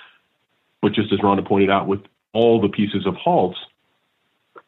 But 0.83 0.93
just 0.93 1.13
as 1.13 1.21
Rhonda 1.21 1.47
pointed 1.47 1.71
out, 1.71 1.89
with 1.89 2.01
all 2.35 2.61
the 2.61 2.69
pieces 2.69 3.07
of 3.07 3.15
halts, 3.15 3.59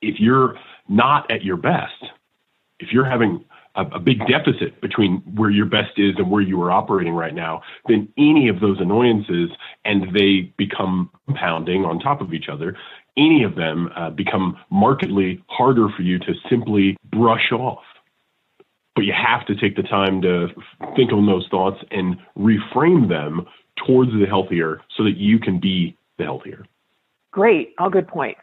if 0.01 0.19
you're 0.19 0.59
not 0.89 1.31
at 1.31 1.45
your 1.45 1.59
best, 1.59 2.03
if 2.81 2.93
you're 2.93 3.05
having 3.05 3.45
a, 3.79 3.83
a 3.95 3.99
big 3.99 4.19
deficit 4.27 4.81
between 4.81 5.23
where 5.35 5.51
your 5.51 5.67
best 5.67 5.93
is 5.97 6.15
and 6.19 6.31
where 6.31 6.43
you 6.43 6.61
are 6.63 6.71
operating 6.71 7.15
right 7.15 7.35
now, 7.35 7.63
then 7.87 8.09
any 8.19 8.49
of 8.49 8.61
those 8.61 8.79
annoyances 8.81 9.51
and 9.85 10.15
they 10.15 10.53
become 10.59 11.11
compounding 11.27 11.85
on 11.85 11.99
top 11.99 12.21
of 12.21 12.35
each 12.35 12.49
other, 12.51 12.77
any 13.17 13.45
of 13.45 13.55
them 13.55 13.89
uh, 13.97 14.11
become 14.11 14.57
markedly 14.71 15.43
harder 15.49 15.89
for 15.97 16.03
you 16.03 16.19
to 16.19 16.35
simply 16.51 16.97
brush 17.11 17.53
off. 17.53 17.83
But 18.95 19.05
you 19.05 19.13
have 19.13 19.47
to 19.47 19.55
take 19.55 19.77
the 19.77 19.83
time 19.83 20.21
to 20.23 20.49
think 20.97 21.13
on 21.13 21.27
those 21.27 21.47
thoughts 21.51 21.79
and 21.93 22.17
reframe 22.37 23.09
them 23.09 23.47
towards 23.87 24.11
the 24.11 24.27
healthier 24.27 24.81
so 24.97 25.05
that 25.05 25.17
you 25.17 25.39
can 25.39 25.61
be 25.61 25.97
the 26.19 26.25
healthier. 26.25 26.67
Great, 27.31 27.75
all 27.79 27.91
good 27.91 28.09
points. 28.09 28.41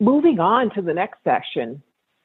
Moving 0.00 0.40
on 0.40 0.70
to 0.74 0.82
the 0.82 0.94
next 0.94 1.18
section, 1.22 1.82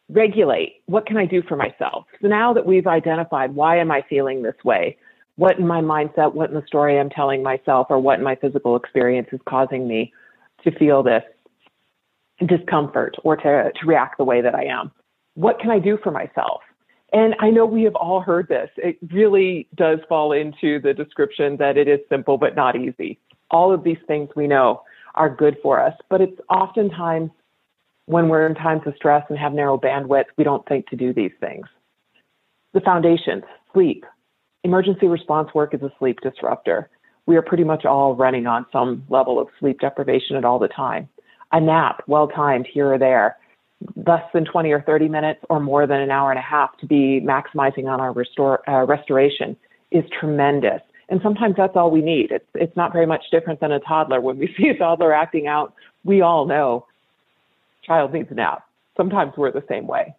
regulate. 0.09 0.81
What 0.85 1.05
can 1.05 1.17
I 1.17 1.25
do 1.25 1.41
for 1.47 1.55
myself? 1.55 2.05
So 2.21 2.27
now 2.27 2.53
that 2.53 2.65
we've 2.65 2.88
identified 2.88 3.55
why 3.55 3.77
am 3.77 3.91
I 3.91 4.03
feeling 4.09 4.41
this 4.41 4.55
way? 4.63 4.97
What 5.38 5.59
in 5.59 5.67
my 5.67 5.81
mindset, 5.81 6.33
what 6.33 6.50
in 6.50 6.55
the 6.55 6.65
story 6.67 7.00
I'm 7.00 7.09
telling 7.09 7.43
myself, 7.43 7.88
or 7.89 8.00
what 8.00 8.19
in 8.19 8.24
my 8.24 8.35
physical 8.35 8.75
experience 8.75 9.27
is 9.31 9.39
causing 9.47 9.88
me 9.88 10.13
to 10.63 10.71
feel 10.77 11.03
this 11.03 11.24
discomfort 12.47 13.15
or 13.24 13.35
to, 13.35 13.71
to 13.71 13.85
react 13.85 14.17
the 14.17 14.24
way 14.24 14.41
that 14.41 14.55
I 14.55 14.65
am? 14.65 14.91
What 15.33 15.59
can 15.59 15.71
I 15.71 15.79
do 15.79 15.97
for 16.01 16.12
myself? 16.12 16.62
And 17.12 17.35
I 17.39 17.50
know 17.50 17.65
we 17.65 17.83
have 17.83 17.95
all 17.95 18.21
heard 18.21 18.47
this. 18.47 18.69
It 18.77 18.97
really 19.12 19.67
does 19.75 20.00
fall 20.07 20.31
into 20.31 20.79
the 20.79 20.93
description 20.93 21.57
that 21.57 21.77
it 21.77 21.88
is 21.88 22.00
simple 22.09 22.38
but 22.38 22.55
not 22.55 22.75
easy. 22.75 23.19
All 23.51 23.74
of 23.74 23.83
these 23.83 23.97
things 24.07 24.29
we 24.35 24.47
know 24.47 24.81
are 25.15 25.33
good 25.33 25.57
for 25.62 25.81
us, 25.81 25.93
but 26.09 26.21
it's 26.21 26.39
oftentimes 26.50 27.31
when 28.07 28.29
we're 28.29 28.45
in 28.45 28.55
times 28.55 28.83
of 28.85 28.95
stress 28.95 29.24
and 29.29 29.38
have 29.38 29.53
narrow 29.53 29.77
bandwidth, 29.77 30.25
we 30.38 30.43
don't 30.43 30.67
think 30.67 30.88
to 30.88 30.95
do 30.95 31.13
these 31.13 31.31
things. 31.39 31.65
The 32.74 32.81
foundations, 32.81 33.43
sleep. 33.74 34.05
Emergency 34.63 35.07
response 35.07 35.50
work 35.53 35.74
is 35.74 35.81
a 35.81 35.91
sleep 35.97 36.19
disruptor. 36.21 36.89
We 37.25 37.35
are 37.35 37.41
pretty 37.41 37.63
much 37.63 37.85
all 37.85 38.15
running 38.15 38.47
on 38.47 38.65
some 38.71 39.03
level 39.09 39.39
of 39.39 39.47
sleep 39.59 39.79
deprivation 39.79 40.35
at 40.35 40.45
all 40.45 40.59
the 40.59 40.67
time. 40.67 41.09
A 41.51 41.59
nap, 41.59 42.03
well 42.07 42.27
timed 42.27 42.67
here 42.71 42.93
or 42.93 42.97
there, 42.97 43.38
less 44.05 44.24
than 44.33 44.45
20 44.45 44.71
or 44.71 44.81
30 44.81 45.07
minutes 45.07 45.39
or 45.50 45.59
more 45.59 45.88
than 45.88 46.01
an 46.01 46.12
hour 46.12 46.31
and 46.31 46.39
a 46.39 46.43
half 46.43 46.77
to 46.79 46.85
be 46.85 47.21
maximizing 47.21 47.85
on 47.85 48.00
our 48.00 48.12
restore, 48.12 48.67
uh, 48.69 48.85
restoration 48.85 49.55
is 49.91 50.03
tremendous. 50.19 50.81
And 51.09 51.19
sometimes 51.21 51.55
that's 51.55 51.75
all 51.75 51.91
we 51.91 52.01
need. 52.01 52.31
It's, 52.31 52.45
it's 52.55 52.75
not 52.75 52.91
very 52.91 53.05
much 53.05 53.24
different 53.31 53.59
than 53.59 53.71
a 53.71 53.79
toddler. 53.79 54.21
When 54.21 54.38
we 54.38 54.53
see 54.57 54.69
a 54.69 54.77
toddler 54.77 55.13
acting 55.13 55.47
out, 55.47 55.74
we 56.03 56.21
all 56.21 56.45
know 56.45 56.85
child 57.86 58.13
needs 58.13 58.30
a 58.32 58.36
nap. 58.36 58.63
Sometimes 58.98 59.34
we're 59.38 59.51
the 59.51 59.63
same 59.70 59.88
way. 59.88 60.15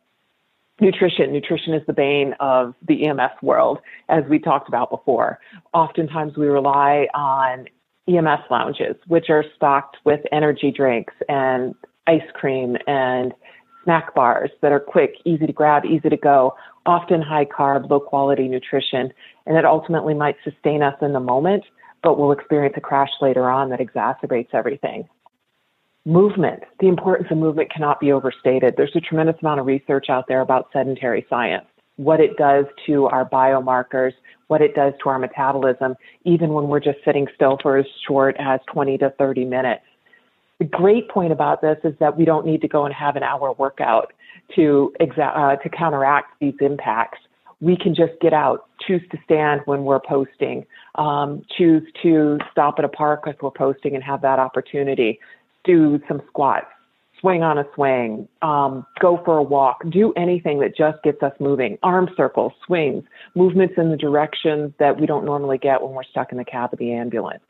Nutrition. 0.81 1.33
Nutrition 1.33 1.73
is 1.73 1.83
the 1.87 1.93
bane 1.95 2.35
of 2.39 2.75
the 2.87 3.07
EMS 3.07 3.33
world, 3.43 3.79
as 4.11 4.25
we 4.29 4.39
talked 4.39 4.69
about 4.69 4.91
before. 4.91 5.39
Oftentimes 5.73 6.37
we 6.37 6.47
rely 6.47 7.09
on 7.15 7.67
EMS 8.09 8.43
lounges, 8.51 8.97
which 9.07 9.31
are 9.31 9.45
stocked 9.57 9.97
with 10.05 10.21
energy 10.33 10.71
drinks 10.71 11.15
and 11.29 11.75
ice 12.07 12.21
cream 12.35 12.77
and 12.87 13.33
snack 13.85 14.15
bars 14.15 14.51
that 14.61 14.71
are 14.71 14.81
quick, 14.81 15.15
easy 15.25 15.47
to 15.47 15.53
grab, 15.53 15.85
easy 15.87 16.11
to 16.11 16.17
go, 16.17 16.55
often 16.85 17.23
high 17.23 17.47
carb, 17.47 17.89
low 17.89 17.99
quality 18.01 18.47
nutrition, 18.47 19.13
and 19.47 19.57
it 19.57 19.65
ultimately 19.65 20.13
might 20.13 20.37
sustain 20.45 20.83
us 20.83 20.95
in 21.01 21.13
the 21.13 21.21
moment, 21.21 21.65
but 22.03 22.19
we'll 22.19 22.33
experience 22.33 22.75
a 22.77 22.81
crash 22.81 23.11
later 23.23 23.49
on 23.49 23.71
that 23.71 23.81
exacerbates 23.81 24.53
everything 24.53 25.09
movement. 26.07 26.63
The 26.81 26.87
importance 26.87 27.29
of 27.31 27.37
movement 27.37 27.71
cannot 27.71 28.01
be 28.01 28.13
overstated. 28.13 28.75
There's 28.77 28.95
a 28.95 29.01
tremendous 29.01 29.37
amount 29.43 29.61
of 29.61 29.67
research 29.67 30.07
out 30.09 30.27
there 30.29 30.41
about 30.41 30.69
sedentary 30.73 31.27
science, 31.29 31.67
what 31.97 32.21
it 32.21 32.37
does 32.39 32.65
to 32.87 33.07
our 33.07 33.29
biomarkers, 33.29 34.13
what 34.47 34.63
it 34.63 34.75
does 34.75 34.95
to 35.03 35.09
our 35.09 35.19
metabolism, 35.19 35.97
even 36.25 36.51
when 36.51 36.69
we're 36.69 36.81
just 36.81 36.99
sitting 37.05 37.27
still 37.35 37.59
for 37.61 37.77
as 37.77 37.87
short 38.07 38.37
as 38.39 38.61
20 38.73 38.97
to 38.99 39.11
30 39.19 39.45
minutes. 39.45 39.83
The 40.61 40.65
great 40.65 41.11
point 41.11 41.33
about 41.33 41.61
this 41.61 41.77
is 41.83 41.93
that 41.99 42.17
we 42.17 42.25
don't 42.25 42.47
need 42.47 42.63
to 42.63 42.69
go 42.69 42.87
and 42.87 42.95
have 42.95 43.17
an 43.17 43.25
hour 43.25 43.53
workout 43.59 44.13
to, 44.55 44.95
exa- 45.01 45.37
uh, 45.37 45.57
to 45.57 45.69
counteract 45.69 46.39
these 46.41 46.55
impacts. 46.61 47.19
We 47.61 47.77
can 47.77 47.95
just 47.95 48.13
get 48.21 48.33
out, 48.33 48.69
choose 48.87 49.03
to 49.11 49.19
stand 49.25 49.63
when 49.65 49.85
we're 49.85 50.01
posting, 50.01 50.65
um, 50.95 51.43
choose 51.59 51.83
to 52.03 52.39
stop 52.53 52.77
at 52.79 52.85
a 52.85 52.89
park 52.89 53.25
if 53.27 53.37
we're 53.43 53.51
posting 53.51 53.95
and 53.95 54.05
have 54.05 54.23
that 54.23 54.39
opportunity 54.39 55.19
do 55.67 56.01
some 56.09 56.23
squats, 56.29 56.67
swing 57.21 57.43
on 57.43 57.59
a 57.59 57.65
swing, 57.75 58.29
um, 58.43 58.87
go 59.01 59.21
for 59.25 59.37
a 59.37 59.43
walk, 59.43 59.83
do 59.91 60.13
anything 60.17 60.61
that 60.61 60.77
just 60.77 61.03
gets 61.03 61.23
us 61.23 61.33
moving. 61.41 61.77
Arm 61.83 62.09
circles, 62.17 62.53
swings, 62.67 63.05
movements 63.35 63.75
in 63.77 63.91
the 63.91 63.97
directions 63.97 64.73
that 64.79 65.01
we 65.01 65.07
don't 65.07 65.25
normally 65.25 65.59
get 65.59 65.83
when 65.83 65.93
we're 65.93 66.05
stuck 66.05 66.33
in 66.33 66.39
the 66.39 66.45
cab 66.45 66.73
of 66.73 66.79
the 66.79 66.93
ambulance. 66.93 67.43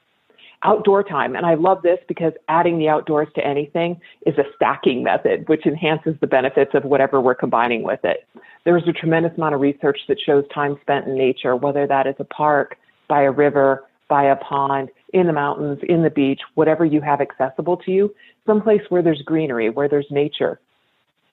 Outdoor 0.62 1.02
time, 1.02 1.36
and 1.36 1.44
I 1.44 1.54
love 1.54 1.82
this 1.82 1.98
because 2.08 2.32
adding 2.48 2.78
the 2.78 2.88
outdoors 2.88 3.28
to 3.34 3.46
anything 3.46 4.00
is 4.24 4.36
a 4.38 4.44
stacking 4.56 5.04
method, 5.04 5.46
which 5.48 5.66
enhances 5.66 6.14
the 6.20 6.26
benefits 6.26 6.70
of 6.74 6.84
whatever 6.84 7.20
we're 7.20 7.34
combining 7.34 7.82
with 7.82 8.00
it. 8.04 8.26
There's 8.64 8.88
a 8.88 8.92
tremendous 8.92 9.36
amount 9.36 9.54
of 9.54 9.60
research 9.60 9.98
that 10.08 10.18
shows 10.18 10.44
time 10.52 10.78
spent 10.80 11.06
in 11.06 11.14
nature, 11.14 11.54
whether 11.54 11.86
that 11.86 12.06
is 12.06 12.14
a 12.18 12.24
park, 12.24 12.78
by 13.06 13.22
a 13.22 13.30
river, 13.30 13.84
by 14.08 14.24
a 14.24 14.36
pond, 14.36 14.88
in 15.12 15.26
the 15.26 15.32
mountains, 15.32 15.78
in 15.88 16.02
the 16.02 16.10
beach, 16.10 16.40
whatever 16.54 16.84
you 16.84 17.00
have 17.00 17.20
accessible 17.20 17.76
to 17.78 17.90
you, 17.90 18.14
someplace 18.46 18.82
where 18.88 19.02
there's 19.02 19.22
greenery, 19.22 19.70
where 19.70 19.88
there's 19.88 20.06
nature, 20.10 20.60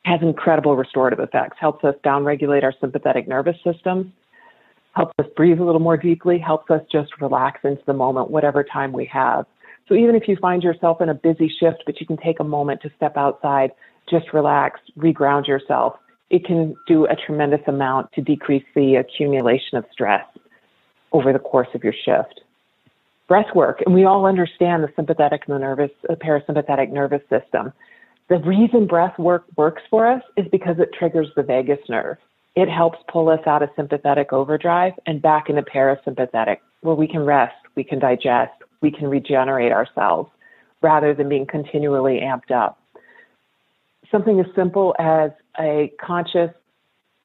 has 0.05 0.21
incredible 0.21 0.75
restorative 0.75 1.19
effects, 1.19 1.57
helps 1.59 1.83
us 1.83 1.95
downregulate 2.03 2.63
our 2.63 2.73
sympathetic 2.79 3.27
nervous 3.27 3.55
system, 3.63 4.13
helps 4.95 5.13
us 5.19 5.25
breathe 5.35 5.59
a 5.59 5.63
little 5.63 5.81
more 5.81 5.97
deeply, 5.97 6.37
helps 6.37 6.69
us 6.69 6.81
just 6.91 7.09
relax 7.19 7.61
into 7.63 7.81
the 7.87 7.93
moment, 7.93 8.29
whatever 8.29 8.63
time 8.63 8.91
we 8.91 9.05
have. 9.05 9.45
So 9.87 9.95
even 9.95 10.15
if 10.15 10.27
you 10.27 10.37
find 10.37 10.61
yourself 10.61 11.01
in 11.01 11.09
a 11.09 11.13
busy 11.13 11.51
shift, 11.59 11.83
but 11.85 11.99
you 11.99 12.05
can 12.05 12.17
take 12.17 12.39
a 12.39 12.43
moment 12.43 12.81
to 12.81 12.91
step 12.95 13.17
outside, 13.17 13.71
just 14.09 14.33
relax, 14.33 14.79
reground 14.97 15.47
yourself, 15.47 15.95
it 16.29 16.45
can 16.45 16.75
do 16.87 17.05
a 17.05 17.15
tremendous 17.15 17.61
amount 17.67 18.11
to 18.13 18.21
decrease 18.21 18.63
the 18.75 18.95
accumulation 18.95 19.77
of 19.77 19.85
stress 19.91 20.25
over 21.11 21.33
the 21.33 21.39
course 21.39 21.67
of 21.73 21.83
your 21.83 21.93
shift 21.93 22.42
breath 23.27 23.53
work, 23.55 23.81
and 23.85 23.93
we 23.93 24.03
all 24.03 24.25
understand 24.25 24.83
the 24.83 24.89
sympathetic 24.95 25.43
and 25.47 25.55
the 25.55 25.59
nervous, 25.59 25.91
the 26.07 26.15
parasympathetic 26.15 26.91
nervous 26.91 27.21
system. 27.29 27.73
The 28.29 28.37
reason 28.39 28.87
breath 28.87 29.17
work 29.17 29.45
works 29.57 29.81
for 29.89 30.07
us 30.07 30.21
is 30.37 30.45
because 30.51 30.77
it 30.79 30.89
triggers 30.97 31.27
the 31.35 31.43
vagus 31.43 31.79
nerve. 31.89 32.17
It 32.55 32.69
helps 32.69 32.99
pull 33.11 33.29
us 33.29 33.39
out 33.47 33.63
of 33.63 33.69
sympathetic 33.75 34.31
overdrive 34.31 34.93
and 35.05 35.21
back 35.21 35.49
into 35.49 35.63
parasympathetic, 35.63 36.57
where 36.81 36.95
we 36.95 37.07
can 37.07 37.25
rest, 37.25 37.55
we 37.75 37.83
can 37.83 37.99
digest, 37.99 38.53
we 38.81 38.91
can 38.91 39.07
regenerate 39.07 39.71
ourselves 39.71 40.29
rather 40.81 41.13
than 41.13 41.29
being 41.29 41.47
continually 41.47 42.19
amped 42.21 42.51
up. 42.51 42.79
Something 44.11 44.39
as 44.39 44.45
simple 44.55 44.93
as 44.99 45.31
a 45.59 45.91
conscious 45.99 46.51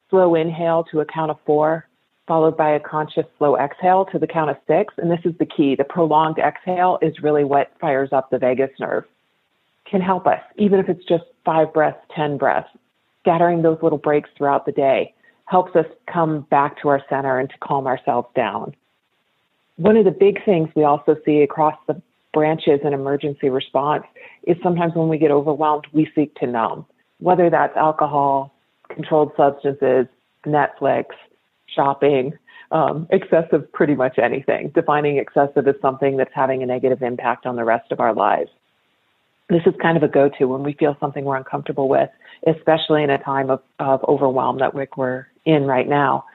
slow 0.09 0.33
inhale 0.35 0.85
to 0.91 1.01
a 1.01 1.05
count 1.05 1.29
of 1.29 1.37
four 1.45 1.88
followed 2.29 2.55
by 2.55 2.69
a 2.69 2.79
conscious 2.79 3.25
slow 3.39 3.57
exhale 3.57 4.05
to 4.05 4.19
the 4.19 4.27
count 4.27 4.51
of 4.51 4.57
six. 4.67 4.93
And 4.99 5.09
this 5.09 5.19
is 5.25 5.33
the 5.39 5.47
key. 5.47 5.75
The 5.75 5.83
prolonged 5.83 6.37
exhale 6.37 6.99
is 7.01 7.23
really 7.23 7.43
what 7.43 7.71
fires 7.81 8.09
up 8.13 8.29
the 8.29 8.37
vagus 8.37 8.69
nerve. 8.79 9.03
Can 9.89 9.99
help 9.99 10.27
us, 10.27 10.39
even 10.55 10.79
if 10.79 10.87
it's 10.87 11.03
just 11.05 11.23
five 11.43 11.73
breaths, 11.73 11.97
10 12.15 12.37
breaths. 12.37 12.69
Scattering 13.21 13.63
those 13.63 13.79
little 13.81 13.97
breaks 13.97 14.29
throughout 14.37 14.67
the 14.67 14.71
day 14.71 15.11
helps 15.45 15.75
us 15.75 15.87
come 16.05 16.41
back 16.51 16.79
to 16.83 16.89
our 16.89 17.01
center 17.09 17.39
and 17.39 17.49
to 17.49 17.55
calm 17.57 17.87
ourselves 17.87 18.27
down. 18.35 18.75
One 19.77 19.97
of 19.97 20.05
the 20.05 20.11
big 20.11 20.45
things 20.45 20.69
we 20.75 20.83
also 20.83 21.17
see 21.25 21.41
across 21.41 21.75
the 21.87 21.99
branches 22.31 22.81
in 22.83 22.93
emergency 22.93 23.49
response 23.49 24.03
is 24.43 24.55
sometimes 24.61 24.93
when 24.93 25.09
we 25.09 25.17
get 25.17 25.31
overwhelmed, 25.31 25.87
we 25.93 26.07
seek 26.13 26.35
to 26.35 26.45
numb, 26.45 26.85
whether 27.17 27.49
that's 27.49 27.75
alcohol, 27.75 28.53
controlled 28.89 29.31
substances, 29.35 30.05
Netflix, 30.45 31.05
shopping, 31.75 32.33
um, 32.71 33.07
excessive 33.09 33.71
pretty 33.71 33.95
much 33.95 34.19
anything, 34.19 34.69
defining 34.75 35.17
excessive 35.17 35.67
as 35.67 35.75
something 35.81 36.17
that's 36.17 36.33
having 36.33 36.61
a 36.63 36.65
negative 36.65 37.01
impact 37.01 37.45
on 37.45 37.55
the 37.55 37.63
rest 37.63 37.91
of 37.91 37.99
our 37.99 38.13
lives. 38.13 38.51
This 39.49 39.63
is 39.65 39.73
kind 39.81 39.97
of 39.97 40.03
a 40.03 40.07
go 40.07 40.29
to 40.37 40.45
when 40.45 40.61
we 40.61 40.73
feel 40.73 40.95
something 40.99 41.25
we're 41.25 41.35
uncomfortable 41.35 41.89
with, 41.89 42.09
especially 42.45 43.03
in 43.03 43.09
a 43.09 43.17
time 43.17 43.49
of, 43.49 43.61
of 43.79 44.03
overwhelm 44.03 44.59
that 44.59 44.75
we're 44.75 45.27
in 45.45 45.65
right 45.65 45.87
now. 45.87 46.25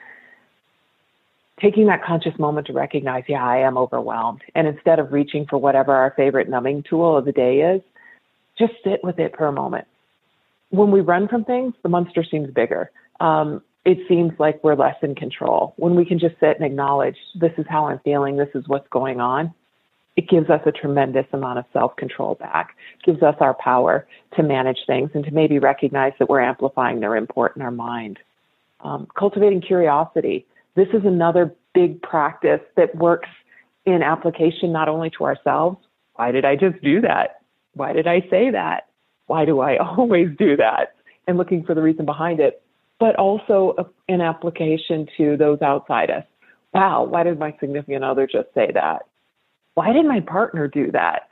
Taking 1.60 1.86
that 1.86 2.02
conscious 2.04 2.36
moment 2.36 2.66
to 2.66 2.72
recognize, 2.72 3.22
yeah, 3.28 3.44
I 3.44 3.58
am 3.58 3.78
overwhelmed. 3.78 4.42
And 4.56 4.66
instead 4.66 4.98
of 4.98 5.12
reaching 5.12 5.46
for 5.46 5.58
whatever 5.58 5.94
our 5.94 6.12
favorite 6.16 6.48
numbing 6.48 6.82
tool 6.82 7.16
of 7.16 7.24
the 7.24 7.32
day 7.32 7.60
is, 7.60 7.80
just 8.58 8.72
sit 8.82 9.04
with 9.04 9.20
it 9.20 9.36
for 9.36 9.46
a 9.46 9.52
moment. 9.52 9.86
When 10.70 10.90
we 10.90 11.00
run 11.00 11.28
from 11.28 11.44
things, 11.44 11.74
the 11.84 11.88
monster 11.88 12.24
seems 12.28 12.52
bigger. 12.52 12.90
Um, 13.20 13.62
it 13.84 13.98
seems 14.08 14.32
like 14.38 14.62
we're 14.64 14.74
less 14.74 14.96
in 15.02 15.14
control. 15.14 15.74
When 15.76 15.94
we 15.94 16.04
can 16.04 16.18
just 16.18 16.38
sit 16.40 16.56
and 16.56 16.64
acknowledge, 16.64 17.16
this 17.34 17.52
is 17.58 17.66
how 17.68 17.86
I'm 17.86 17.98
feeling, 18.00 18.36
this 18.36 18.48
is 18.54 18.64
what's 18.66 18.88
going 18.88 19.20
on, 19.20 19.52
it 20.16 20.28
gives 20.28 20.48
us 20.48 20.60
a 20.64 20.72
tremendous 20.72 21.26
amount 21.32 21.58
of 21.58 21.64
self 21.72 21.96
control 21.96 22.36
back, 22.36 22.76
gives 23.04 23.22
us 23.22 23.34
our 23.40 23.54
power 23.54 24.06
to 24.36 24.42
manage 24.42 24.78
things 24.86 25.10
and 25.14 25.24
to 25.24 25.30
maybe 25.32 25.58
recognize 25.58 26.12
that 26.18 26.28
we're 26.28 26.40
amplifying 26.40 27.00
their 27.00 27.16
import 27.16 27.56
in 27.56 27.62
our 27.62 27.70
mind. 27.70 28.18
Um, 28.80 29.08
cultivating 29.18 29.60
curiosity. 29.60 30.46
This 30.76 30.88
is 30.88 31.04
another 31.04 31.54
big 31.74 32.00
practice 32.02 32.60
that 32.76 32.94
works 32.94 33.28
in 33.86 34.02
application 34.02 34.72
not 34.72 34.88
only 34.88 35.10
to 35.10 35.24
ourselves. 35.24 35.78
Why 36.14 36.30
did 36.30 36.44
I 36.44 36.56
just 36.56 36.80
do 36.82 37.00
that? 37.00 37.40
Why 37.74 37.92
did 37.92 38.06
I 38.06 38.20
say 38.30 38.50
that? 38.50 38.88
Why 39.26 39.44
do 39.44 39.60
I 39.60 39.76
always 39.98 40.28
do 40.38 40.56
that? 40.56 40.94
And 41.26 41.38
looking 41.38 41.64
for 41.64 41.74
the 41.74 41.82
reason 41.82 42.04
behind 42.04 42.40
it, 42.40 42.62
but 42.98 43.16
also 43.16 43.92
an 44.08 44.20
application 44.20 45.06
to 45.16 45.36
those 45.36 45.60
outside 45.62 46.10
us. 46.10 46.24
Wow, 46.72 47.04
why 47.04 47.22
did 47.22 47.38
my 47.38 47.54
significant 47.60 48.04
other 48.04 48.26
just 48.26 48.48
say 48.54 48.70
that? 48.74 49.06
Why 49.74 49.92
did 49.92 50.06
my 50.06 50.20
partner 50.20 50.68
do 50.68 50.90
that? 50.92 51.28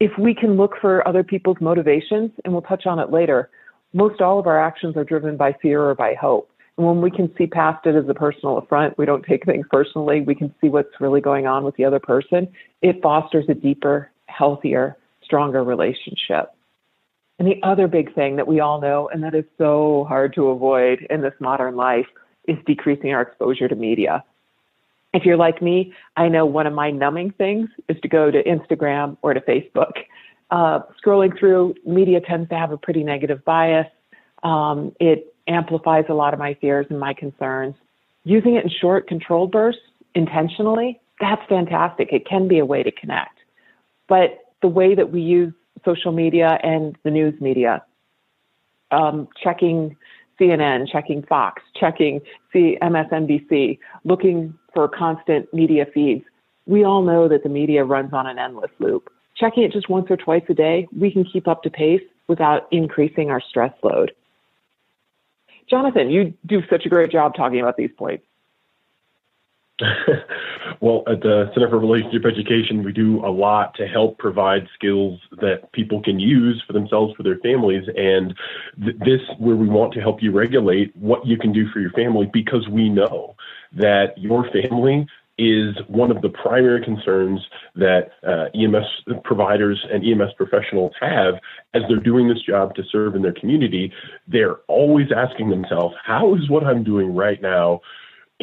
If 0.00 0.12
we 0.18 0.34
can 0.34 0.56
look 0.56 0.72
for 0.80 1.06
other 1.06 1.22
people's 1.22 1.58
motivations, 1.60 2.30
and 2.44 2.52
we'll 2.52 2.62
touch 2.62 2.86
on 2.86 2.98
it 2.98 3.10
later, 3.10 3.50
most 3.92 4.20
all 4.20 4.38
of 4.38 4.46
our 4.46 4.60
actions 4.60 4.96
are 4.96 5.04
driven 5.04 5.36
by 5.36 5.54
fear 5.62 5.82
or 5.82 5.94
by 5.94 6.14
hope. 6.14 6.50
And 6.76 6.86
when 6.86 7.00
we 7.00 7.10
can 7.10 7.32
see 7.38 7.46
past 7.46 7.86
it 7.86 7.94
as 7.94 8.08
a 8.08 8.14
personal 8.14 8.58
affront, 8.58 8.98
we 8.98 9.06
don't 9.06 9.24
take 9.24 9.46
things 9.46 9.66
personally, 9.70 10.20
we 10.20 10.34
can 10.34 10.52
see 10.60 10.68
what's 10.68 11.00
really 11.00 11.20
going 11.20 11.46
on 11.46 11.64
with 11.64 11.76
the 11.76 11.84
other 11.84 12.00
person, 12.00 12.48
it 12.82 13.00
fosters 13.00 13.44
a 13.48 13.54
deeper, 13.54 14.10
healthier, 14.26 14.96
stronger 15.22 15.62
relationship. 15.62 16.50
And 17.38 17.48
the 17.48 17.60
other 17.62 17.88
big 17.88 18.14
thing 18.14 18.36
that 18.36 18.46
we 18.46 18.60
all 18.60 18.80
know, 18.80 19.08
and 19.12 19.22
that 19.24 19.34
is 19.34 19.44
so 19.58 20.06
hard 20.08 20.34
to 20.34 20.48
avoid 20.48 21.06
in 21.10 21.20
this 21.20 21.34
modern 21.40 21.76
life, 21.76 22.06
is 22.46 22.56
decreasing 22.66 23.12
our 23.12 23.22
exposure 23.22 23.68
to 23.68 23.74
media. 23.74 24.22
If 25.12 25.24
you're 25.24 25.36
like 25.36 25.62
me, 25.62 25.92
I 26.16 26.28
know 26.28 26.44
one 26.46 26.66
of 26.66 26.72
my 26.72 26.90
numbing 26.90 27.32
things 27.32 27.70
is 27.88 27.96
to 28.02 28.08
go 28.08 28.30
to 28.30 28.42
Instagram 28.42 29.16
or 29.22 29.34
to 29.34 29.40
Facebook. 29.40 29.92
Uh, 30.50 30.80
scrolling 31.04 31.36
through 31.38 31.74
media 31.86 32.20
tends 32.20 32.48
to 32.50 32.56
have 32.56 32.70
a 32.70 32.76
pretty 32.76 33.02
negative 33.02 33.44
bias. 33.44 33.86
Um, 34.42 34.94
it 35.00 35.34
amplifies 35.48 36.04
a 36.08 36.14
lot 36.14 36.34
of 36.34 36.40
my 36.40 36.54
fears 36.54 36.86
and 36.90 37.00
my 37.00 37.14
concerns. 37.14 37.74
Using 38.24 38.56
it 38.56 38.64
in 38.64 38.70
short, 38.70 39.06
controlled 39.06 39.52
bursts 39.52 39.82
intentionally, 40.14 41.00
that's 41.20 41.42
fantastic. 41.48 42.08
It 42.12 42.26
can 42.26 42.48
be 42.48 42.58
a 42.58 42.64
way 42.64 42.82
to 42.82 42.90
connect. 42.90 43.38
But 44.08 44.52
the 44.62 44.68
way 44.68 44.94
that 44.94 45.12
we 45.12 45.20
use 45.20 45.52
social 45.84 46.12
media 46.12 46.58
and 46.62 46.96
the 47.02 47.10
news 47.10 47.40
media, 47.40 47.84
um, 48.90 49.28
checking 49.42 49.96
CNN, 50.40 50.90
checking 50.90 51.22
Fox, 51.22 51.62
checking 51.78 52.20
MSNBC, 52.54 53.78
looking 54.04 54.54
for 54.72 54.88
constant 54.88 55.52
media 55.52 55.86
feeds. 55.92 56.24
We 56.66 56.84
all 56.84 57.02
know 57.02 57.28
that 57.28 57.42
the 57.42 57.48
media 57.48 57.84
runs 57.84 58.12
on 58.12 58.26
an 58.26 58.38
endless 58.38 58.70
loop. 58.78 59.10
Checking 59.36 59.64
it 59.64 59.72
just 59.72 59.88
once 59.88 60.06
or 60.10 60.16
twice 60.16 60.44
a 60.48 60.54
day, 60.54 60.86
we 60.96 61.10
can 61.10 61.24
keep 61.24 61.48
up 61.48 61.62
to 61.64 61.70
pace 61.70 62.02
without 62.28 62.68
increasing 62.70 63.30
our 63.30 63.40
stress 63.40 63.72
load. 63.82 64.12
Jonathan, 65.68 66.10
you 66.10 66.34
do 66.46 66.62
such 66.70 66.86
a 66.86 66.88
great 66.88 67.10
job 67.10 67.34
talking 67.34 67.60
about 67.60 67.76
these 67.76 67.90
points. 67.96 68.24
well, 70.80 71.02
at 71.08 71.20
the 71.20 71.50
Center 71.52 71.68
for 71.68 71.78
Relationship 71.78 72.24
Education, 72.24 72.84
we 72.84 72.92
do 72.92 73.24
a 73.24 73.28
lot 73.28 73.74
to 73.74 73.86
help 73.86 74.18
provide 74.18 74.68
skills 74.74 75.20
that 75.40 75.72
people 75.72 76.00
can 76.00 76.20
use 76.20 76.62
for 76.66 76.72
themselves, 76.72 77.14
for 77.16 77.24
their 77.24 77.38
families. 77.38 77.84
And 77.96 78.34
th- 78.82 78.96
this, 78.98 79.20
where 79.38 79.56
we 79.56 79.68
want 79.68 79.92
to 79.94 80.00
help 80.00 80.22
you 80.22 80.30
regulate 80.30 80.94
what 80.96 81.26
you 81.26 81.36
can 81.36 81.52
do 81.52 81.68
for 81.70 81.80
your 81.80 81.90
family, 81.90 82.30
because 82.32 82.68
we 82.68 82.88
know 82.88 83.34
that 83.72 84.16
your 84.16 84.48
family 84.50 85.06
is 85.36 85.74
one 85.88 86.12
of 86.12 86.22
the 86.22 86.28
primary 86.28 86.84
concerns 86.84 87.40
that 87.74 88.12
uh, 88.24 88.46
EMS 88.54 88.86
providers 89.24 89.84
and 89.92 90.04
EMS 90.04 90.32
professionals 90.36 90.92
have 91.00 91.34
as 91.74 91.82
they're 91.88 91.98
doing 91.98 92.28
this 92.28 92.40
job 92.40 92.72
to 92.76 92.84
serve 92.92 93.16
in 93.16 93.22
their 93.22 93.32
community. 93.32 93.92
They're 94.28 94.58
always 94.68 95.08
asking 95.10 95.50
themselves, 95.50 95.96
how 96.04 96.36
is 96.36 96.48
what 96.48 96.62
I'm 96.62 96.84
doing 96.84 97.16
right 97.16 97.42
now 97.42 97.80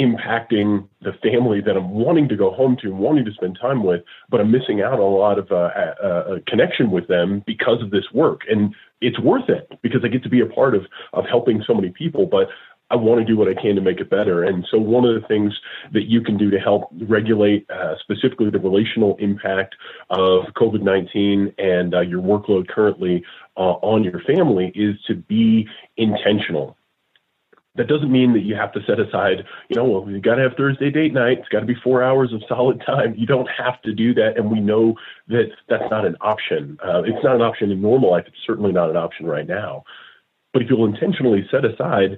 impacting 0.02 0.88
the 1.02 1.14
family 1.24 1.62
that 1.62 1.78
I'm 1.78 1.92
wanting 1.92 2.28
to 2.30 2.36
go 2.36 2.52
home 2.52 2.78
to 2.82 2.88
and 2.88 3.00
wanting 3.00 3.26
to 3.26 3.32
spend 3.34 3.58
time 3.62 3.84
with, 3.84 4.02
but 4.30 4.40
I'm 4.40 4.52
missing 4.52 4.82
out 4.82 4.94
on 4.94 5.00
a 5.00 5.04
lot 5.04 5.38
of 5.38 5.52
uh, 5.52 5.70
uh, 5.76 6.06
uh, 6.06 6.36
connection 6.48 6.92
with 6.92 7.08
them 7.08 7.44
because 7.46 7.82
of 7.82 7.92
this 7.92 8.06
work. 8.14 8.42
And 8.50 8.74
it's 9.02 9.20
worth 9.20 9.50
it 9.50 9.72
because 9.82 10.02
I 10.04 10.08
get 10.08 10.24
to 10.24 10.30
be 10.30 10.42
a 10.42 10.46
part 10.46 10.76
of, 10.76 10.86
of 11.14 11.26
helping 11.26 11.64
so 11.66 11.74
many 11.74 11.90
people, 11.90 12.26
but 12.26 12.48
I 12.92 12.96
want 12.96 13.22
to 13.22 13.26
do 13.26 13.38
what 13.38 13.48
I 13.48 13.54
can 13.54 13.76
to 13.76 13.82
make 13.82 14.02
it 14.02 14.10
better. 14.10 14.44
And 14.44 14.68
so 14.70 14.78
one 14.78 15.06
of 15.06 15.20
the 15.20 15.26
things 15.26 15.54
that 15.94 16.10
you 16.10 16.22
can 16.22 16.38
do 16.38 16.50
to 16.50 16.60
help 16.60 16.90
regulate 17.08 17.66
uh, 17.72 17.96
specifically 18.02 18.50
the 18.50 18.60
relational 18.60 19.16
impact 19.20 19.76
of 20.10 20.44
COVID-19 20.58 21.54
and 21.58 21.96
uh, 21.96 22.02
your 22.02 22.22
workload 22.22 22.68
currently 22.68 23.24
uh, 23.56 23.78
on 23.82 24.04
your 24.04 24.20
family 24.22 24.74
is 24.76 24.98
to 25.08 25.16
be 25.16 25.68
intentional 25.96 26.76
that 27.76 27.88
doesn't 27.88 28.12
mean 28.12 28.34
that 28.34 28.42
you 28.42 28.56
have 28.56 28.74
to 28.74 28.82
set 28.86 29.00
aside, 29.00 29.46
you 29.70 29.76
know, 29.78 29.86
well, 29.86 30.10
you 30.10 30.20
got 30.20 30.36
to 30.36 30.44
have 30.44 30.54
Thursday 30.58 30.90
date 30.90 31.14
night. 31.14 31.40
It's 31.40 31.48
got 31.48 31.62
to 31.62 31.66
be 31.66 31.76
four 31.82 32.04
hours 32.04 32.34
of 32.34 32.42
solid 32.48 32.82
time. 32.86 33.16
You 33.18 33.26
don't 33.26 33.48
have 33.48 33.82
to 33.84 33.94
do 33.94 34.14
that. 34.16 34.34
And 34.36 34.52
we 34.52 34.60
know 34.60 34.96
that 35.30 35.52
that's 35.70 35.90
not 35.90 36.06
an 36.06 36.18
option. 36.20 36.78
Uh, 36.86 37.04
it's 37.04 37.24
not 37.24 37.36
an 37.36 37.42
option 37.42 37.72
in 37.72 37.82
normal 37.82 38.12
life. 38.12 38.26
It's 38.28 38.38
certainly 38.46 38.74
not 38.74 38.90
an 38.90 38.98
option 38.98 39.26
right 39.26 39.48
now. 39.48 39.86
But 40.52 40.64
if 40.64 40.70
you'll 40.70 40.86
intentionally 40.86 41.48
set 41.50 41.64
aside 41.64 42.18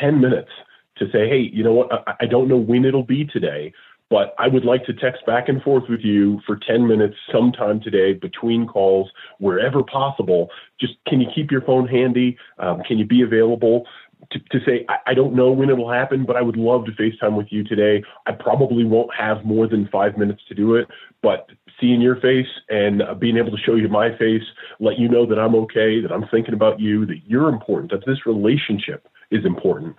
10 0.00 0.20
minutes 0.20 0.50
to 0.98 1.06
say, 1.06 1.28
hey, 1.28 1.50
you 1.52 1.64
know 1.64 1.72
what, 1.72 1.92
I, 1.92 2.14
I 2.20 2.26
don't 2.26 2.48
know 2.48 2.56
when 2.56 2.84
it'll 2.84 3.02
be 3.02 3.24
today, 3.24 3.72
but 4.08 4.34
I 4.38 4.46
would 4.46 4.64
like 4.64 4.84
to 4.84 4.92
text 4.92 5.24
back 5.26 5.48
and 5.48 5.62
forth 5.62 5.84
with 5.88 6.02
you 6.02 6.40
for 6.46 6.60
10 6.68 6.86
minutes 6.86 7.16
sometime 7.32 7.80
today 7.80 8.12
between 8.12 8.66
calls, 8.66 9.10
wherever 9.38 9.82
possible. 9.82 10.50
Just 10.78 10.94
can 11.08 11.20
you 11.20 11.26
keep 11.34 11.50
your 11.50 11.62
phone 11.62 11.88
handy? 11.88 12.36
Um, 12.58 12.82
can 12.86 12.98
you 12.98 13.06
be 13.06 13.22
available? 13.22 13.86
To, 14.30 14.38
to 14.38 14.64
say, 14.64 14.84
I, 14.88 15.10
I, 15.10 15.14
don't 15.14 15.34
know 15.34 15.50
when 15.50 15.70
it'll 15.70 15.90
happen, 15.90 16.24
but 16.24 16.36
I 16.36 16.42
would 16.42 16.56
love 16.56 16.84
to 16.86 16.92
FaceTime 16.92 17.36
with 17.36 17.48
you 17.50 17.64
today. 17.64 18.04
I 18.26 18.32
probably 18.32 18.84
won't 18.84 19.10
have 19.14 19.44
more 19.44 19.66
than 19.66 19.88
five 19.88 20.16
minutes 20.16 20.42
to 20.48 20.54
do 20.54 20.74
it, 20.76 20.88
but 21.22 21.50
seeing 21.80 22.00
your 22.00 22.16
face 22.16 22.46
and 22.68 23.02
uh, 23.02 23.14
being 23.14 23.36
able 23.36 23.50
to 23.50 23.62
show 23.64 23.74
you 23.74 23.88
my 23.88 24.16
face, 24.16 24.42
let 24.80 24.98
you 24.98 25.08
know 25.08 25.26
that 25.26 25.38
I'm 25.38 25.54
okay, 25.56 26.00
that 26.00 26.12
I'm 26.12 26.26
thinking 26.30 26.54
about 26.54 26.80
you, 26.80 27.04
that 27.06 27.20
you're 27.26 27.48
important, 27.48 27.90
that 27.90 28.06
this 28.06 28.26
relationship 28.26 29.08
is 29.30 29.44
important. 29.44 29.96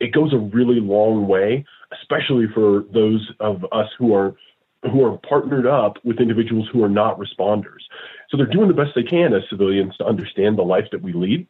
It 0.00 0.12
goes 0.12 0.32
a 0.32 0.38
really 0.38 0.80
long 0.80 1.28
way, 1.28 1.64
especially 2.00 2.46
for 2.54 2.84
those 2.92 3.30
of 3.40 3.64
us 3.72 3.88
who 3.98 4.14
are 4.14 4.34
who 4.90 5.04
are 5.04 5.18
partnered 5.28 5.66
up 5.66 5.98
with 6.04 6.20
individuals 6.20 6.66
who 6.72 6.82
are 6.82 6.88
not 6.88 7.18
responders. 7.18 7.82
So 8.30 8.38
they're 8.38 8.46
doing 8.46 8.68
the 8.68 8.72
best 8.72 8.92
they 8.94 9.02
can 9.02 9.34
as 9.34 9.42
civilians 9.50 9.94
to 9.98 10.06
understand 10.06 10.56
the 10.56 10.62
life 10.62 10.86
that 10.92 11.02
we 11.02 11.12
lead, 11.12 11.46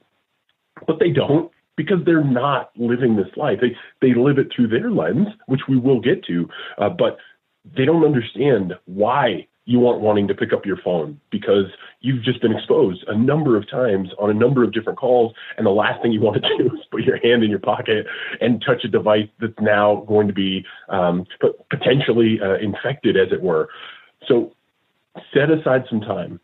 but 0.85 0.99
they 0.99 1.11
don't 1.11 1.53
because 1.77 1.99
they're 2.05 2.25
not 2.25 2.71
living 2.77 3.17
this 3.17 3.35
life. 3.37 3.59
They 3.61 3.77
they 4.01 4.15
live 4.15 4.39
it 4.39 4.49
through 4.55 4.69
their 4.69 4.91
lens, 4.91 5.29
which 5.47 5.63
we 5.69 5.79
will 5.79 6.01
get 6.01 6.25
to, 6.25 6.49
uh, 6.79 6.89
but 6.91 7.19
they 7.77 7.85
don't 7.85 8.05
understand 8.05 8.75
why 8.87 9.47
you 9.71 9.87
aren't 9.87 10.01
wanting 10.01 10.27
to 10.27 10.35
pick 10.35 10.53
up 10.53 10.67
your 10.67 10.79
phone 10.79 11.21
because 11.31 11.67
you've 12.01 12.25
just 12.25 12.41
been 12.43 12.53
exposed 12.53 13.05
a 13.07 13.17
number 13.17 13.57
of 13.57 13.71
times 13.71 14.09
on 14.19 14.29
a 14.29 14.35
number 14.35 14.65
of 14.65 14.73
different 14.73 14.99
calls. 14.99 15.33
And 15.57 15.67
the 15.67 15.71
last 15.71 16.03
thing 16.03 16.11
you 16.13 16.21
want 16.21 16.43
to 16.43 16.49
do 16.59 16.65
is 16.75 16.81
put 16.91 17.03
your 17.03 17.19
hand 17.19 17.45
in 17.45 17.51
your 17.51 17.61
pocket 17.61 18.07
and 18.41 18.63
touch 18.67 18.85
a 18.85 18.89
device 18.89 19.29
that's 19.39 19.53
now 19.61 20.05
going 20.09 20.27
to 20.27 20.33
be 20.33 20.65
um, 20.89 21.25
potentially 21.71 22.41
uh, 22.43 22.57
infected, 22.57 23.17
as 23.17 23.29
it 23.33 23.43
were. 23.43 23.69
So 24.27 24.55
set 25.33 25.51
aside 25.51 25.85
some 25.89 26.01
time, 26.01 26.41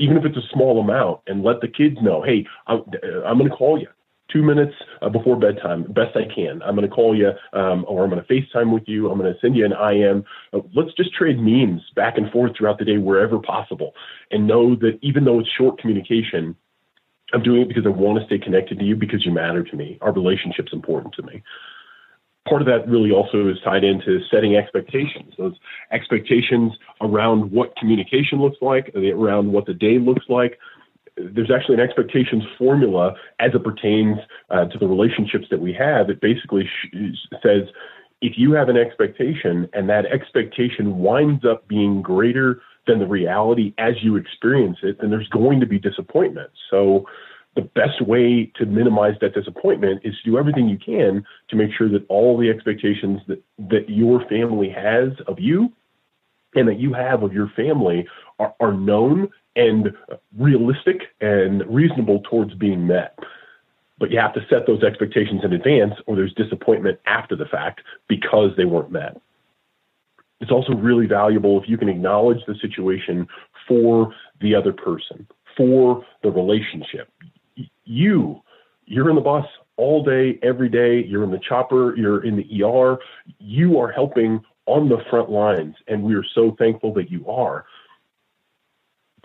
even 0.00 0.16
if 0.16 0.24
it's 0.24 0.36
a 0.36 0.48
small 0.52 0.80
amount, 0.80 1.20
and 1.28 1.44
let 1.44 1.60
the 1.60 1.68
kids 1.68 1.96
know, 2.02 2.22
hey, 2.22 2.44
I'm, 2.66 2.82
I'm 3.24 3.38
going 3.38 3.50
to 3.50 3.56
call 3.56 3.78
you 3.78 3.88
two 4.32 4.42
minutes 4.42 4.74
uh, 5.02 5.08
before 5.08 5.38
bedtime, 5.38 5.84
best 5.84 6.16
I 6.16 6.32
can. 6.32 6.62
I'm 6.62 6.74
going 6.74 6.88
to 6.88 6.94
call 6.94 7.16
you, 7.16 7.30
um, 7.52 7.84
or 7.88 8.04
I'm 8.04 8.10
going 8.10 8.22
to 8.22 8.32
FaceTime 8.32 8.72
with 8.72 8.84
you. 8.86 9.10
I'm 9.10 9.18
going 9.18 9.32
to 9.32 9.40
send 9.40 9.56
you 9.56 9.64
an 9.64 9.72
IM. 9.72 10.24
Uh, 10.52 10.60
let's 10.74 10.92
just 10.94 11.14
trade 11.14 11.38
memes 11.38 11.82
back 11.94 12.16
and 12.16 12.30
forth 12.30 12.52
throughout 12.56 12.78
the 12.78 12.84
day 12.84 12.98
wherever 12.98 13.38
possible, 13.38 13.92
and 14.30 14.46
know 14.46 14.74
that 14.76 14.98
even 15.02 15.24
though 15.24 15.40
it's 15.40 15.48
short 15.56 15.78
communication, 15.78 16.56
I'm 17.32 17.42
doing 17.42 17.62
it 17.62 17.68
because 17.68 17.86
I 17.86 17.90
want 17.90 18.18
to 18.20 18.26
stay 18.26 18.38
connected 18.38 18.78
to 18.78 18.84
you 18.84 18.96
because 18.96 19.24
you 19.24 19.32
matter 19.32 19.64
to 19.64 19.76
me. 19.76 19.98
Our 20.00 20.12
relationship's 20.12 20.72
important 20.72 21.14
to 21.14 21.22
me. 21.22 21.42
Part 22.48 22.62
of 22.62 22.66
that 22.66 22.88
really 22.88 23.10
also 23.10 23.48
is 23.48 23.56
tied 23.64 23.82
into 23.82 24.20
setting 24.30 24.54
expectations. 24.54 25.34
Those 25.36 25.54
expectations 25.90 26.72
around 27.00 27.50
what 27.50 27.74
communication 27.76 28.40
looks 28.40 28.58
like, 28.60 28.94
around 28.94 29.52
what 29.52 29.66
the 29.66 29.74
day 29.74 29.98
looks 29.98 30.26
like, 30.28 30.56
there's 31.16 31.50
actually 31.50 31.74
an 31.74 31.80
expectations 31.80 32.44
formula 32.58 33.14
as 33.40 33.52
it 33.54 33.64
pertains 33.64 34.18
uh, 34.50 34.66
to 34.66 34.78
the 34.78 34.86
relationships 34.86 35.46
that 35.50 35.60
we 35.60 35.72
have. 35.72 36.10
It 36.10 36.20
basically 36.20 36.64
sh- 36.64 37.16
says 37.42 37.62
if 38.20 38.34
you 38.36 38.52
have 38.52 38.68
an 38.68 38.76
expectation 38.76 39.68
and 39.72 39.88
that 39.88 40.06
expectation 40.06 40.98
winds 40.98 41.44
up 41.44 41.66
being 41.68 42.02
greater 42.02 42.60
than 42.86 42.98
the 42.98 43.06
reality 43.06 43.74
as 43.78 43.94
you 44.02 44.16
experience 44.16 44.78
it, 44.82 44.98
then 45.00 45.10
there's 45.10 45.28
going 45.28 45.60
to 45.60 45.66
be 45.66 45.78
disappointment. 45.78 46.50
So 46.70 47.06
the 47.56 47.62
best 47.62 48.00
way 48.02 48.52
to 48.56 48.66
minimize 48.66 49.14
that 49.20 49.34
disappointment 49.34 50.02
is 50.04 50.14
to 50.22 50.30
do 50.30 50.38
everything 50.38 50.68
you 50.68 50.78
can 50.78 51.24
to 51.48 51.56
make 51.56 51.70
sure 51.76 51.88
that 51.88 52.06
all 52.08 52.38
the 52.38 52.50
expectations 52.50 53.20
that, 53.28 53.42
that 53.70 53.88
your 53.88 54.26
family 54.28 54.68
has 54.70 55.10
of 55.26 55.40
you 55.40 55.72
and 56.54 56.68
that 56.68 56.78
you 56.78 56.92
have 56.92 57.22
of 57.22 57.32
your 57.32 57.50
family 57.56 58.06
are, 58.38 58.54
are 58.60 58.72
known 58.72 59.30
and 59.56 59.92
realistic 60.38 61.02
and 61.20 61.64
reasonable 61.66 62.20
towards 62.30 62.54
being 62.54 62.86
met. 62.86 63.18
But 63.98 64.10
you 64.10 64.18
have 64.18 64.34
to 64.34 64.46
set 64.50 64.66
those 64.66 64.82
expectations 64.82 65.40
in 65.42 65.54
advance, 65.54 65.94
or 66.06 66.16
there's 66.16 66.34
disappointment 66.34 67.00
after 67.06 67.34
the 67.34 67.46
fact 67.46 67.80
because 68.08 68.50
they 68.56 68.66
weren't 68.66 68.92
met. 68.92 69.20
It's 70.40 70.50
also 70.50 70.74
really 70.74 71.06
valuable 71.06 71.60
if 71.60 71.68
you 71.68 71.78
can 71.78 71.88
acknowledge 71.88 72.44
the 72.46 72.54
situation 72.60 73.26
for 73.66 74.12
the 74.42 74.54
other 74.54 74.72
person, 74.72 75.26
for 75.56 76.04
the 76.22 76.30
relationship. 76.30 77.10
You, 77.84 78.42
you're 78.84 79.08
in 79.08 79.16
the 79.16 79.22
bus 79.22 79.46
all 79.76 80.02
day, 80.04 80.38
every 80.42 80.68
day. 80.68 81.02
You're 81.02 81.24
in 81.24 81.30
the 81.30 81.38
chopper, 81.38 81.96
you're 81.96 82.24
in 82.24 82.36
the 82.36 82.62
ER. 82.62 82.98
You 83.38 83.78
are 83.78 83.90
helping 83.90 84.42
on 84.66 84.88
the 84.88 84.98
front 85.08 85.30
lines, 85.30 85.76
and 85.88 86.02
we 86.02 86.14
are 86.14 86.24
so 86.34 86.54
thankful 86.58 86.92
that 86.94 87.10
you 87.10 87.26
are. 87.28 87.64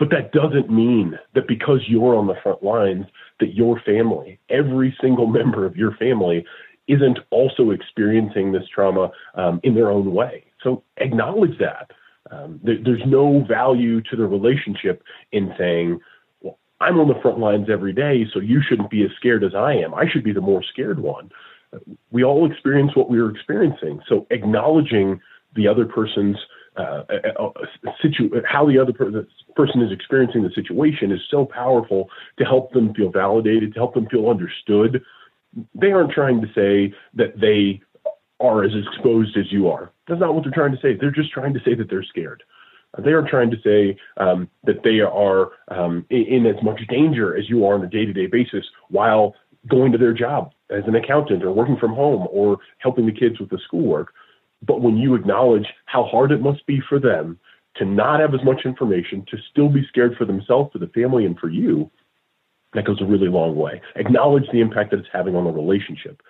But 0.02 0.10
that 0.10 0.32
doesn't 0.32 0.68
mean 0.68 1.16
that 1.36 1.46
because 1.46 1.82
you're 1.86 2.16
on 2.16 2.26
the 2.26 2.34
front 2.42 2.60
lines, 2.60 3.06
that 3.38 3.54
your 3.54 3.80
family, 3.86 4.40
every 4.50 4.96
single 5.00 5.26
member 5.38 5.64
of 5.64 5.76
your 5.76 5.94
family, 5.94 6.44
isn't 6.88 7.20
also 7.30 7.70
experiencing 7.70 8.50
this 8.50 8.64
trauma 8.74 9.12
um, 9.36 9.60
in 9.62 9.76
their 9.76 9.92
own 9.92 10.12
way. 10.12 10.42
So 10.64 10.82
acknowledge 10.96 11.56
that. 11.60 11.92
Um, 12.32 12.58
there, 12.64 12.78
there's 12.84 13.02
no 13.06 13.44
value 13.48 14.00
to 14.10 14.16
the 14.16 14.26
relationship 14.26 15.04
in 15.30 15.54
saying, 15.56 16.00
well, 16.40 16.58
I'm 16.80 16.98
on 16.98 17.06
the 17.06 17.20
front 17.22 17.38
lines 17.38 17.68
every 17.72 17.92
day, 17.92 18.26
so 18.34 18.40
you 18.40 18.60
shouldn't 18.68 18.90
be 18.90 19.04
as 19.04 19.10
scared 19.16 19.44
as 19.44 19.54
I 19.54 19.74
am. 19.74 19.94
I 19.94 20.06
should 20.12 20.24
be 20.24 20.32
the 20.32 20.40
more 20.40 20.64
scared 20.64 20.98
one. 20.98 21.30
We 22.10 22.24
all 22.24 22.50
experience 22.50 22.96
what 22.96 23.08
we 23.08 23.20
are 23.20 23.30
experiencing. 23.30 24.00
So 24.08 24.26
acknowledging 24.30 25.20
the 25.54 25.68
other 25.68 25.84
person's 25.84 26.38
uh, 26.76 27.02
uh, 27.38 27.50
situ- 28.00 28.30
how 28.46 28.66
the 28.66 28.78
other 28.78 28.92
per- 28.92 29.10
the 29.10 29.26
person 29.56 29.82
is 29.82 29.92
experiencing 29.92 30.42
the 30.42 30.50
situation 30.54 31.12
is 31.12 31.20
so 31.30 31.44
powerful 31.44 32.08
to 32.38 32.44
help 32.44 32.72
them 32.72 32.94
feel 32.94 33.10
validated, 33.10 33.74
to 33.74 33.78
help 33.78 33.94
them 33.94 34.06
feel 34.08 34.28
understood. 34.28 35.02
They 35.74 35.92
aren't 35.92 36.12
trying 36.12 36.40
to 36.40 36.46
say 36.54 36.94
that 37.14 37.38
they 37.38 37.82
are 38.40 38.64
as 38.64 38.72
exposed 38.74 39.36
as 39.36 39.52
you 39.52 39.68
are. 39.68 39.92
That's 40.08 40.20
not 40.20 40.34
what 40.34 40.44
they're 40.44 40.52
trying 40.52 40.72
to 40.72 40.80
say. 40.80 40.96
They're 40.98 41.10
just 41.10 41.30
trying 41.30 41.54
to 41.54 41.60
say 41.60 41.74
that 41.74 41.88
they're 41.90 42.02
scared. 42.02 42.42
They 42.98 43.12
are 43.12 43.26
trying 43.26 43.50
to 43.50 43.56
say 43.64 43.96
um, 44.18 44.48
that 44.64 44.82
they 44.82 45.00
are 45.00 45.50
um, 45.68 46.04
in, 46.10 46.22
in 46.22 46.46
as 46.46 46.62
much 46.62 46.80
danger 46.88 47.36
as 47.36 47.48
you 47.48 47.64
are 47.66 47.74
on 47.74 47.84
a 47.84 47.88
day 47.88 48.04
to 48.04 48.12
day 48.12 48.26
basis 48.26 48.64
while 48.88 49.34
going 49.68 49.92
to 49.92 49.98
their 49.98 50.12
job 50.12 50.52
as 50.70 50.82
an 50.86 50.94
accountant 50.94 51.44
or 51.44 51.52
working 51.52 51.76
from 51.76 51.94
home 51.94 52.26
or 52.30 52.58
helping 52.78 53.06
the 53.06 53.12
kids 53.12 53.38
with 53.38 53.48
the 53.50 53.58
schoolwork. 53.64 54.12
But 54.66 54.80
when 54.80 54.96
you 54.96 55.14
acknowledge 55.14 55.66
how 55.86 56.04
hard 56.04 56.32
it 56.32 56.40
must 56.40 56.64
be 56.66 56.80
for 56.88 56.98
them 56.98 57.38
to 57.76 57.84
not 57.84 58.20
have 58.20 58.34
as 58.34 58.44
much 58.44 58.62
information, 58.64 59.24
to 59.30 59.36
still 59.50 59.68
be 59.68 59.84
scared 59.88 60.14
for 60.16 60.24
themselves, 60.24 60.70
for 60.72 60.78
the 60.78 60.88
family, 60.88 61.24
and 61.24 61.38
for 61.38 61.48
you, 61.48 61.90
that 62.74 62.84
goes 62.84 63.00
a 63.00 63.04
really 63.04 63.28
long 63.28 63.56
way. 63.56 63.80
Acknowledge 63.96 64.44
the 64.52 64.60
impact 64.60 64.90
that 64.90 65.00
it's 65.00 65.08
having 65.12 65.34
on 65.34 65.44
the 65.44 65.50
relationship. 65.50 66.22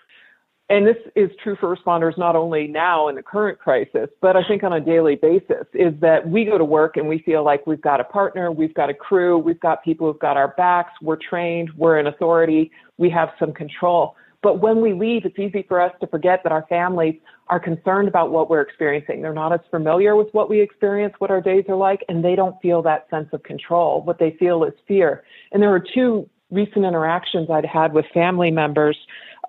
And 0.69 0.87
this 0.87 0.97
is 1.15 1.31
true 1.43 1.57
for 1.61 1.77
responders 1.77 2.17
not 2.17 2.35
only 2.35 2.67
now 2.67 3.09
in 3.09 3.15
the 3.15 3.23
current 3.23 3.59
crisis, 3.59 4.09
but 4.23 4.37
I 4.37 4.43
think 4.49 4.63
on 4.63 4.73
a 4.73 4.81
daily 4.81 5.17
basis, 5.17 5.67
is 5.75 5.93
that 6.01 6.27
we 6.27 6.45
go 6.45 6.57
to 6.57 6.65
work 6.65 6.97
and 6.97 7.09
we 7.09 7.19
feel 7.19 7.45
like 7.45 7.67
we've 7.67 7.83
got 7.83 8.01
a 8.01 8.05
partner, 8.05 8.51
we've 8.51 8.73
got 8.73 8.89
a 8.89 8.95
crew, 8.95 9.37
we've 9.37 9.61
got 9.61 9.85
people 9.85 10.11
who've 10.11 10.21
got 10.21 10.37
our 10.37 10.55
backs, 10.57 10.93
we're 11.03 11.19
trained, 11.29 11.71
we're 11.77 11.99
in 11.99 12.07
authority, 12.07 12.71
we 12.97 13.11
have 13.11 13.31
some 13.39 13.53
control. 13.53 14.17
But 14.43 14.61
when 14.61 14.81
we 14.81 14.93
leave, 14.93 15.25
it's 15.25 15.39
easy 15.39 15.65
for 15.69 15.81
us 15.81 15.93
to 16.01 16.07
forget 16.09 16.41
that 16.43 16.53
our 16.53 16.67
families 16.69 17.15
are 17.49 17.61
concerned 17.61 18.09
about 18.09 18.33
what 18.33 18.51
we're 18.51 18.61
experiencing. 18.61 19.23
They're 19.23 19.33
not 19.33 19.53
as 19.53 19.61
familiar 19.71 20.17
with 20.17 20.29
what 20.33 20.51
we 20.51 20.61
experience, 20.61 21.15
what 21.19 21.31
our 21.31 21.41
days 21.41 21.65
are 21.69 21.77
like, 21.77 22.05
and 22.09 22.25
they 22.25 22.35
don't 22.35 22.61
feel 22.61 22.83
that 22.83 23.09
sense 23.09 23.29
of 23.33 23.43
control. 23.45 24.03
What 24.03 24.19
they 24.19 24.37
feel 24.39 24.65
is 24.65 24.73
fear. 24.89 25.23
And 25.53 25.63
there 25.63 25.71
were 25.71 25.85
two 25.95 26.29
recent 26.51 26.85
interactions 26.85 27.49
I'd 27.51 27.65
had 27.65 27.93
with 27.93 28.05
family 28.13 28.51
members 28.51 28.97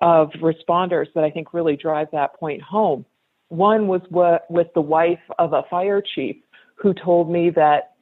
of 0.00 0.30
responders 0.40 1.06
that 1.14 1.24
I 1.24 1.30
think 1.30 1.52
really 1.52 1.76
drive 1.76 2.08
that 2.12 2.38
point 2.38 2.62
home. 2.62 3.04
One 3.48 3.88
was 3.88 4.00
with 4.10 4.68
the 4.74 4.80
wife 4.80 5.20
of 5.38 5.52
a 5.52 5.64
fire 5.68 6.02
chief 6.14 6.36
who 6.76 6.94
told 6.94 7.30
me 7.30 7.50
that 7.50 7.94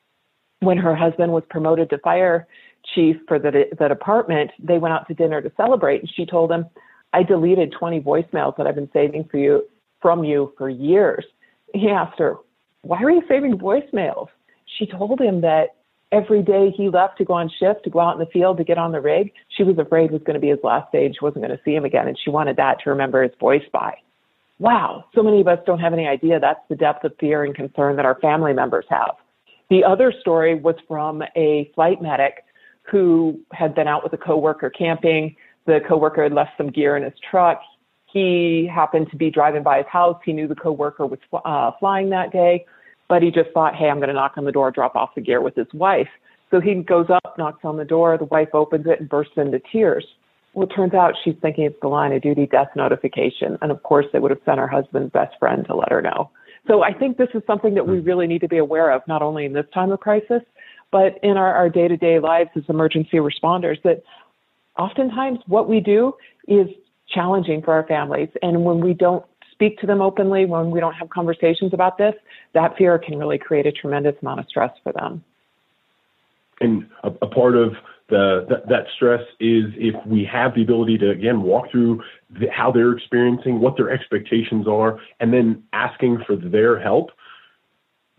when 0.60 0.78
her 0.78 0.94
husband 0.94 1.32
was 1.32 1.42
promoted 1.50 1.90
to 1.90 1.98
fire 1.98 2.46
chief 2.94 3.16
for 3.28 3.38
the, 3.38 3.64
the 3.78 3.88
department, 3.88 4.50
they 4.58 4.78
went 4.78 4.94
out 4.94 5.06
to 5.08 5.14
dinner 5.14 5.40
to 5.40 5.52
celebrate. 5.56 6.00
And 6.00 6.10
she 6.14 6.26
told 6.26 6.50
him, 6.50 6.66
I 7.12 7.22
deleted 7.22 7.74
20 7.78 8.00
voicemails 8.00 8.56
that 8.56 8.66
I've 8.66 8.74
been 8.74 8.90
saving 8.92 9.28
for 9.30 9.38
you 9.38 9.64
from 10.00 10.24
you 10.24 10.52
for 10.58 10.68
years. 10.68 11.24
He 11.74 11.88
asked 11.88 12.18
her, 12.18 12.36
Why 12.82 13.02
are 13.02 13.10
you 13.10 13.22
saving 13.28 13.58
voicemails? 13.58 14.28
She 14.78 14.86
told 14.86 15.20
him 15.20 15.42
that 15.42 15.76
every 16.12 16.42
day 16.42 16.70
he 16.76 16.88
left 16.88 17.18
to 17.18 17.24
go 17.24 17.34
on 17.34 17.50
shift, 17.58 17.84
to 17.84 17.90
go 17.90 18.00
out 18.00 18.14
in 18.14 18.18
the 18.18 18.26
field, 18.26 18.58
to 18.58 18.64
get 18.64 18.78
on 18.78 18.92
the 18.92 19.00
rig, 19.00 19.32
she 19.48 19.62
was 19.62 19.78
afraid 19.78 20.10
was 20.10 20.22
going 20.22 20.34
to 20.34 20.40
be 20.40 20.48
his 20.48 20.58
last 20.62 20.92
day. 20.92 21.08
She 21.08 21.24
wasn't 21.24 21.44
going 21.44 21.56
to 21.56 21.62
see 21.64 21.74
him 21.74 21.84
again. 21.84 22.06
And 22.06 22.18
she 22.22 22.30
wanted 22.30 22.56
that 22.56 22.78
to 22.84 22.90
remember 22.90 23.22
his 23.22 23.32
voice 23.40 23.64
by. 23.72 23.94
Wow, 24.58 25.06
so 25.14 25.22
many 25.22 25.40
of 25.40 25.48
us 25.48 25.58
don't 25.66 25.80
have 25.80 25.92
any 25.92 26.06
idea 26.06 26.38
that's 26.38 26.60
the 26.68 26.76
depth 26.76 27.04
of 27.04 27.12
fear 27.18 27.42
and 27.42 27.54
concern 27.54 27.96
that 27.96 28.04
our 28.04 28.20
family 28.20 28.52
members 28.52 28.84
have. 28.90 29.16
The 29.70 29.82
other 29.82 30.12
story 30.20 30.54
was 30.54 30.76
from 30.86 31.22
a 31.34 31.70
flight 31.74 32.00
medic 32.00 32.44
who 32.90 33.38
had 33.52 33.74
been 33.74 33.88
out 33.88 34.02
with 34.02 34.12
a 34.12 34.16
coworker 34.16 34.70
camping. 34.70 35.36
The 35.66 35.80
coworker 35.88 36.22
had 36.24 36.32
left 36.32 36.50
some 36.56 36.70
gear 36.70 36.96
in 36.96 37.02
his 37.04 37.12
truck. 37.30 37.60
He 38.12 38.68
happened 38.72 39.08
to 39.10 39.16
be 39.16 39.30
driving 39.30 39.62
by 39.62 39.78
his 39.78 39.86
house. 39.90 40.20
He 40.24 40.32
knew 40.32 40.46
the 40.46 40.54
coworker 40.54 41.06
was 41.06 41.18
uh, 41.44 41.70
flying 41.78 42.10
that 42.10 42.32
day, 42.32 42.66
but 43.08 43.22
he 43.22 43.30
just 43.30 43.50
thought, 43.54 43.74
hey, 43.74 43.88
I'm 43.88 43.96
going 43.96 44.08
to 44.08 44.14
knock 44.14 44.34
on 44.36 44.44
the 44.44 44.52
door, 44.52 44.70
drop 44.70 44.96
off 44.96 45.14
the 45.14 45.22
gear 45.22 45.40
with 45.40 45.54
his 45.54 45.72
wife. 45.72 46.08
So 46.50 46.60
he 46.60 46.74
goes 46.74 47.06
up, 47.08 47.38
knocks 47.38 47.64
on 47.64 47.78
the 47.78 47.84
door. 47.84 48.18
The 48.18 48.26
wife 48.26 48.50
opens 48.52 48.86
it 48.86 49.00
and 49.00 49.08
bursts 49.08 49.32
into 49.36 49.60
tears. 49.72 50.04
Well, 50.52 50.66
it 50.66 50.74
turns 50.74 50.92
out 50.92 51.14
she's 51.24 51.36
thinking 51.40 51.64
it's 51.64 51.80
the 51.80 51.88
line 51.88 52.12
of 52.12 52.20
duty 52.20 52.46
death 52.46 52.68
notification. 52.76 53.56
And 53.62 53.70
of 53.70 53.82
course, 53.82 54.04
they 54.12 54.18
would 54.18 54.30
have 54.30 54.40
sent 54.44 54.58
her 54.58 54.68
husband's 54.68 55.10
best 55.12 55.34
friend 55.38 55.64
to 55.66 55.74
let 55.74 55.90
her 55.90 56.02
know. 56.02 56.30
So 56.68 56.82
I 56.82 56.92
think 56.92 57.16
this 57.16 57.30
is 57.34 57.42
something 57.46 57.74
that 57.74 57.88
we 57.88 58.00
really 58.00 58.26
need 58.26 58.42
to 58.42 58.48
be 58.48 58.58
aware 58.58 58.92
of, 58.92 59.02
not 59.08 59.22
only 59.22 59.46
in 59.46 59.54
this 59.54 59.64
time 59.72 59.90
of 59.90 60.00
crisis, 60.00 60.42
but 60.92 61.18
in 61.22 61.36
our, 61.36 61.52
our 61.52 61.68
day-to-day 61.68 62.20
lives 62.20 62.50
as 62.54 62.62
emergency 62.68 63.16
responders 63.16 63.82
that 63.82 64.04
oftentimes 64.78 65.40
what 65.46 65.68
we 65.68 65.80
do 65.80 66.14
is 66.46 66.68
challenging 67.08 67.62
for 67.62 67.72
our 67.74 67.86
families. 67.86 68.28
And 68.42 68.64
when 68.64 68.80
we 68.80 68.94
don't 68.94 69.24
speak 69.50 69.78
to 69.78 69.86
them 69.86 70.00
openly 70.00 70.44
when 70.44 70.70
we 70.70 70.80
don't 70.80 70.94
have 70.94 71.08
conversations 71.10 71.72
about 71.72 71.96
this 71.96 72.14
that 72.52 72.76
fear 72.76 72.98
can 72.98 73.18
really 73.18 73.38
create 73.38 73.66
a 73.66 73.72
tremendous 73.72 74.14
amount 74.20 74.40
of 74.40 74.46
stress 74.48 74.72
for 74.82 74.92
them. 74.92 75.22
And 76.60 76.88
a, 77.04 77.08
a 77.22 77.26
part 77.26 77.56
of 77.56 77.74
the, 78.08 78.44
that, 78.48 78.68
that, 78.68 78.86
stress 78.94 79.22
is 79.40 79.66
if 79.76 79.94
we 80.06 80.24
have 80.24 80.54
the 80.54 80.62
ability 80.62 80.98
to 80.98 81.10
again 81.10 81.42
walk 81.42 81.70
through 81.70 82.02
the, 82.30 82.46
how 82.50 82.72
they're 82.72 82.92
experiencing 82.92 83.60
what 83.60 83.76
their 83.76 83.90
expectations 83.90 84.66
are 84.66 84.98
and 85.20 85.32
then 85.32 85.62
asking 85.72 86.22
for 86.26 86.36
their 86.36 86.80
help 86.80 87.10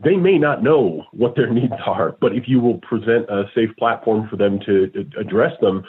they 0.04 0.16
may 0.16 0.38
not 0.38 0.64
know 0.64 1.04
what 1.12 1.36
their 1.36 1.50
needs 1.54 1.74
are, 1.86 2.16
but 2.20 2.36
if 2.36 2.44
you 2.48 2.60
will 2.60 2.80
present 2.80 3.30
a 3.30 3.44
safe 3.56 3.70
platform 3.78 4.28
for 4.30 4.38
them 4.38 4.60
to 4.66 4.92
uh, 4.96 5.20
address 5.20 5.54
them, 5.62 5.84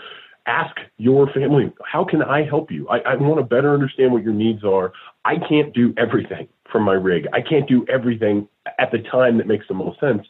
ask 0.47 0.77
your 0.99 1.31
family, 1.33 1.73
how 1.85 2.05
can 2.05 2.23
I 2.23 2.45
help 2.45 2.71
you? 2.71 2.87
I, 2.89 2.99
I 2.99 3.17
want 3.17 3.39
to 3.39 3.45
better 3.45 3.73
understand 3.73 4.13
what 4.13 4.23
your 4.23 4.35
needs 4.35 4.63
are. 4.65 4.93
I 5.25 5.37
can't 5.49 5.73
do 5.73 5.95
everything 5.97 6.49
from 6.71 6.83
my 6.83 6.93
rig. 6.93 7.27
I 7.33 7.41
can't 7.41 7.69
do 7.69 7.87
everything 7.89 8.49
at 8.79 8.91
the 8.93 8.99
time 9.11 9.39
that 9.39 9.47
makes 9.47 9.67
the 9.69 9.75
most 9.75 9.99
sense. 10.01 10.23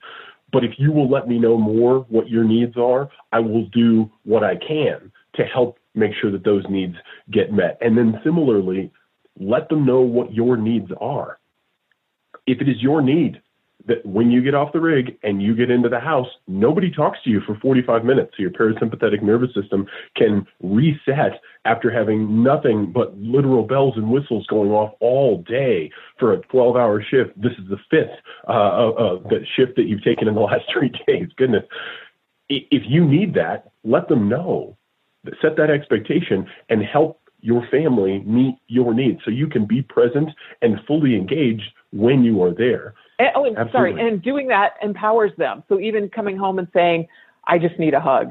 But 0.52 0.62
if 0.62 0.72
you 0.78 0.92
will 0.92 1.10
let 1.10 1.26
me 1.26 1.38
know 1.38 1.58
more 1.58 2.06
what 2.08 2.28
your 2.28 2.44
needs 2.44 2.76
are, 2.76 3.08
I 3.32 3.40
will 3.40 3.66
do 3.66 4.08
what 4.22 4.44
I 4.44 4.54
can 4.56 5.10
to 5.34 5.42
help 5.44 5.78
make 5.96 6.12
sure 6.20 6.30
that 6.30 6.44
those 6.44 6.64
needs 6.68 6.94
get 7.32 7.52
met. 7.52 7.76
And 7.80 7.98
then 7.98 8.20
similarly, 8.22 8.92
let 9.40 9.68
them 9.68 9.84
know 9.84 10.00
what 10.00 10.32
your 10.32 10.56
needs 10.56 10.90
are. 11.00 11.38
If 12.46 12.60
it 12.60 12.68
is 12.68 12.80
your 12.80 13.02
need 13.02 13.40
that 13.86 14.04
when 14.06 14.30
you 14.30 14.42
get 14.42 14.54
off 14.54 14.72
the 14.72 14.80
rig 14.80 15.18
and 15.22 15.42
you 15.42 15.54
get 15.54 15.70
into 15.70 15.88
the 15.88 16.00
house, 16.00 16.28
nobody 16.48 16.90
talks 16.90 17.18
to 17.24 17.30
you 17.30 17.40
for 17.40 17.56
45 17.56 18.04
minutes. 18.04 18.32
So 18.36 18.42
your 18.42 18.50
parasympathetic 18.50 19.22
nervous 19.22 19.54
system 19.54 19.86
can 20.16 20.46
reset 20.62 21.40
after 21.66 21.90
having 21.90 22.42
nothing 22.42 22.92
but 22.92 23.16
literal 23.18 23.62
bells 23.62 23.94
and 23.96 24.10
whistles 24.10 24.46
going 24.46 24.70
off 24.70 24.94
all 25.00 25.42
day 25.42 25.90
for 26.18 26.32
a 26.32 26.38
12 26.38 26.76
hour 26.76 27.02
shift. 27.02 27.40
This 27.40 27.52
is 27.52 27.68
the 27.68 27.78
fifth 27.90 28.16
uh, 28.48 28.52
uh, 28.52 28.90
uh, 28.90 29.28
the 29.28 29.44
shift 29.56 29.76
that 29.76 29.84
you've 29.84 30.04
taken 30.04 30.28
in 30.28 30.34
the 30.34 30.40
last 30.40 30.64
three 30.72 30.92
days. 31.06 31.28
Goodness. 31.36 31.64
If 32.48 32.82
you 32.86 33.06
need 33.06 33.34
that, 33.34 33.72
let 33.84 34.08
them 34.08 34.28
know. 34.28 34.76
Set 35.40 35.56
that 35.56 35.70
expectation 35.70 36.46
and 36.68 36.82
help 36.82 37.20
your 37.40 37.66
family 37.70 38.20
meet 38.20 38.56
your 38.68 38.94
needs 38.94 39.20
so 39.24 39.30
you 39.30 39.46
can 39.46 39.66
be 39.66 39.82
present 39.82 40.30
and 40.62 40.80
fully 40.86 41.14
engaged 41.14 41.70
when 41.92 42.24
you 42.24 42.42
are 42.42 42.54
there. 42.54 42.94
And, 43.18 43.28
oh, 43.36 43.44
and 43.44 43.70
sorry, 43.70 43.98
and 43.98 44.20
doing 44.20 44.48
that 44.48 44.72
empowers 44.82 45.30
them. 45.38 45.62
So 45.68 45.78
even 45.78 46.08
coming 46.08 46.36
home 46.36 46.58
and 46.58 46.68
saying, 46.74 47.06
I 47.46 47.58
just 47.58 47.78
need 47.78 47.94
a 47.94 48.00
hug. 48.00 48.30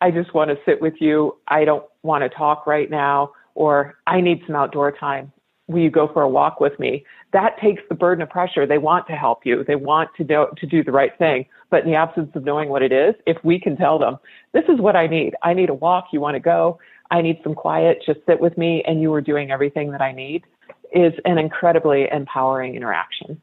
I 0.00 0.10
just 0.10 0.34
want 0.34 0.50
to 0.50 0.56
sit 0.64 0.80
with 0.80 0.94
you. 1.00 1.36
I 1.48 1.64
don't 1.64 1.84
want 2.02 2.22
to 2.22 2.28
talk 2.28 2.66
right 2.66 2.90
now, 2.90 3.32
or 3.54 3.98
I 4.06 4.20
need 4.20 4.42
some 4.46 4.56
outdoor 4.56 4.92
time. 4.92 5.32
Will 5.68 5.80
you 5.80 5.90
go 5.90 6.08
for 6.12 6.22
a 6.22 6.28
walk 6.28 6.60
with 6.60 6.78
me? 6.78 7.04
That 7.32 7.56
takes 7.60 7.82
the 7.88 7.94
burden 7.94 8.22
of 8.22 8.28
pressure. 8.28 8.66
They 8.66 8.78
want 8.78 9.06
to 9.06 9.12
help 9.14 9.46
you. 9.46 9.64
They 9.64 9.76
want 9.76 10.10
to 10.16 10.24
do, 10.24 10.46
to 10.56 10.66
do 10.66 10.84
the 10.84 10.92
right 10.92 11.16
thing. 11.18 11.46
But 11.70 11.84
in 11.84 11.90
the 11.90 11.96
absence 11.96 12.30
of 12.34 12.44
knowing 12.44 12.68
what 12.68 12.82
it 12.82 12.92
is, 12.92 13.14
if 13.26 13.36
we 13.44 13.58
can 13.58 13.76
tell 13.76 13.98
them, 13.98 14.18
this 14.52 14.64
is 14.68 14.80
what 14.80 14.96
I 14.96 15.06
need. 15.06 15.34
I 15.42 15.54
need 15.54 15.70
a 15.70 15.74
walk. 15.74 16.06
You 16.12 16.20
want 16.20 16.34
to 16.34 16.40
go? 16.40 16.78
I 17.10 17.22
need 17.22 17.38
some 17.42 17.54
quiet. 17.54 18.02
Just 18.04 18.20
sit 18.26 18.40
with 18.40 18.58
me 18.58 18.82
and 18.86 19.00
you 19.00 19.12
are 19.14 19.20
doing 19.20 19.50
everything 19.50 19.92
that 19.92 20.02
I 20.02 20.12
need 20.12 20.44
is 20.92 21.12
an 21.24 21.38
incredibly 21.38 22.08
empowering 22.12 22.74
interaction 22.74 23.40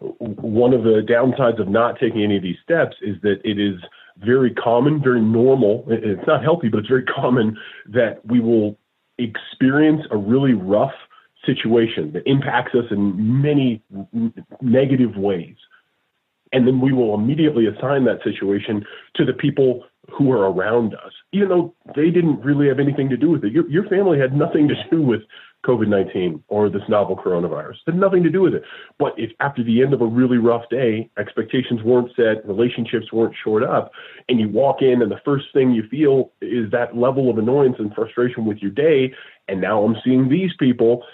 one 0.00 0.72
of 0.72 0.82
the 0.82 1.02
downsides 1.08 1.60
of 1.60 1.68
not 1.68 1.98
taking 1.98 2.22
any 2.22 2.36
of 2.36 2.42
these 2.42 2.56
steps 2.62 2.96
is 3.02 3.16
that 3.22 3.40
it 3.44 3.58
is 3.58 3.80
very 4.18 4.52
common, 4.54 5.02
very 5.02 5.20
normal. 5.20 5.84
It's 5.88 6.26
not 6.26 6.42
healthy, 6.42 6.68
but 6.68 6.78
it's 6.78 6.88
very 6.88 7.04
common 7.04 7.56
that 7.92 8.24
we 8.26 8.40
will 8.40 8.78
experience 9.18 10.02
a 10.10 10.16
really 10.16 10.54
rough 10.54 10.94
situation 11.46 12.12
that 12.12 12.22
impacts 12.26 12.74
us 12.74 12.84
in 12.90 13.42
many 13.42 13.82
negative 14.60 15.16
ways. 15.16 15.56
And 16.52 16.66
then 16.66 16.80
we 16.80 16.92
will 16.92 17.14
immediately 17.14 17.66
assign 17.66 18.04
that 18.04 18.22
situation 18.22 18.84
to 19.16 19.24
the 19.24 19.32
people 19.32 19.84
who 20.10 20.30
are 20.30 20.50
around 20.50 20.94
us, 20.94 21.12
even 21.32 21.48
though 21.48 21.74
they 21.96 22.10
didn't 22.10 22.40
really 22.42 22.68
have 22.68 22.78
anything 22.78 23.08
to 23.08 23.16
do 23.16 23.30
with 23.30 23.44
it. 23.44 23.52
Your, 23.52 23.68
your 23.68 23.88
family 23.88 24.18
had 24.18 24.36
nothing 24.36 24.68
to 24.68 24.74
do 24.90 25.02
with 25.02 25.22
COVID 25.64 25.88
19 25.88 26.42
or 26.48 26.68
this 26.68 26.82
novel 26.88 27.16
coronavirus. 27.16 27.76
It 27.86 27.92
had 27.92 27.96
nothing 27.96 28.22
to 28.22 28.30
do 28.30 28.42
with 28.42 28.54
it. 28.54 28.62
But 28.98 29.14
if 29.16 29.30
after 29.40 29.62
the 29.64 29.82
end 29.82 29.94
of 29.94 30.00
a 30.00 30.06
really 30.06 30.36
rough 30.38 30.68
day, 30.70 31.10
expectations 31.18 31.82
weren't 31.82 32.10
set, 32.14 32.46
relationships 32.46 33.12
weren't 33.12 33.34
shored 33.42 33.64
up, 33.64 33.92
and 34.28 34.38
you 34.38 34.48
walk 34.48 34.82
in 34.82 35.02
and 35.02 35.10
the 35.10 35.20
first 35.24 35.46
thing 35.52 35.72
you 35.72 35.84
feel 35.88 36.32
is 36.40 36.70
that 36.70 36.96
level 36.96 37.30
of 37.30 37.38
annoyance 37.38 37.76
and 37.78 37.94
frustration 37.94 38.44
with 38.44 38.58
your 38.58 38.70
day, 38.70 39.12
and 39.48 39.60
now 39.60 39.82
I'm 39.82 39.96
seeing 40.04 40.28
these 40.28 40.52
people, 40.58 41.04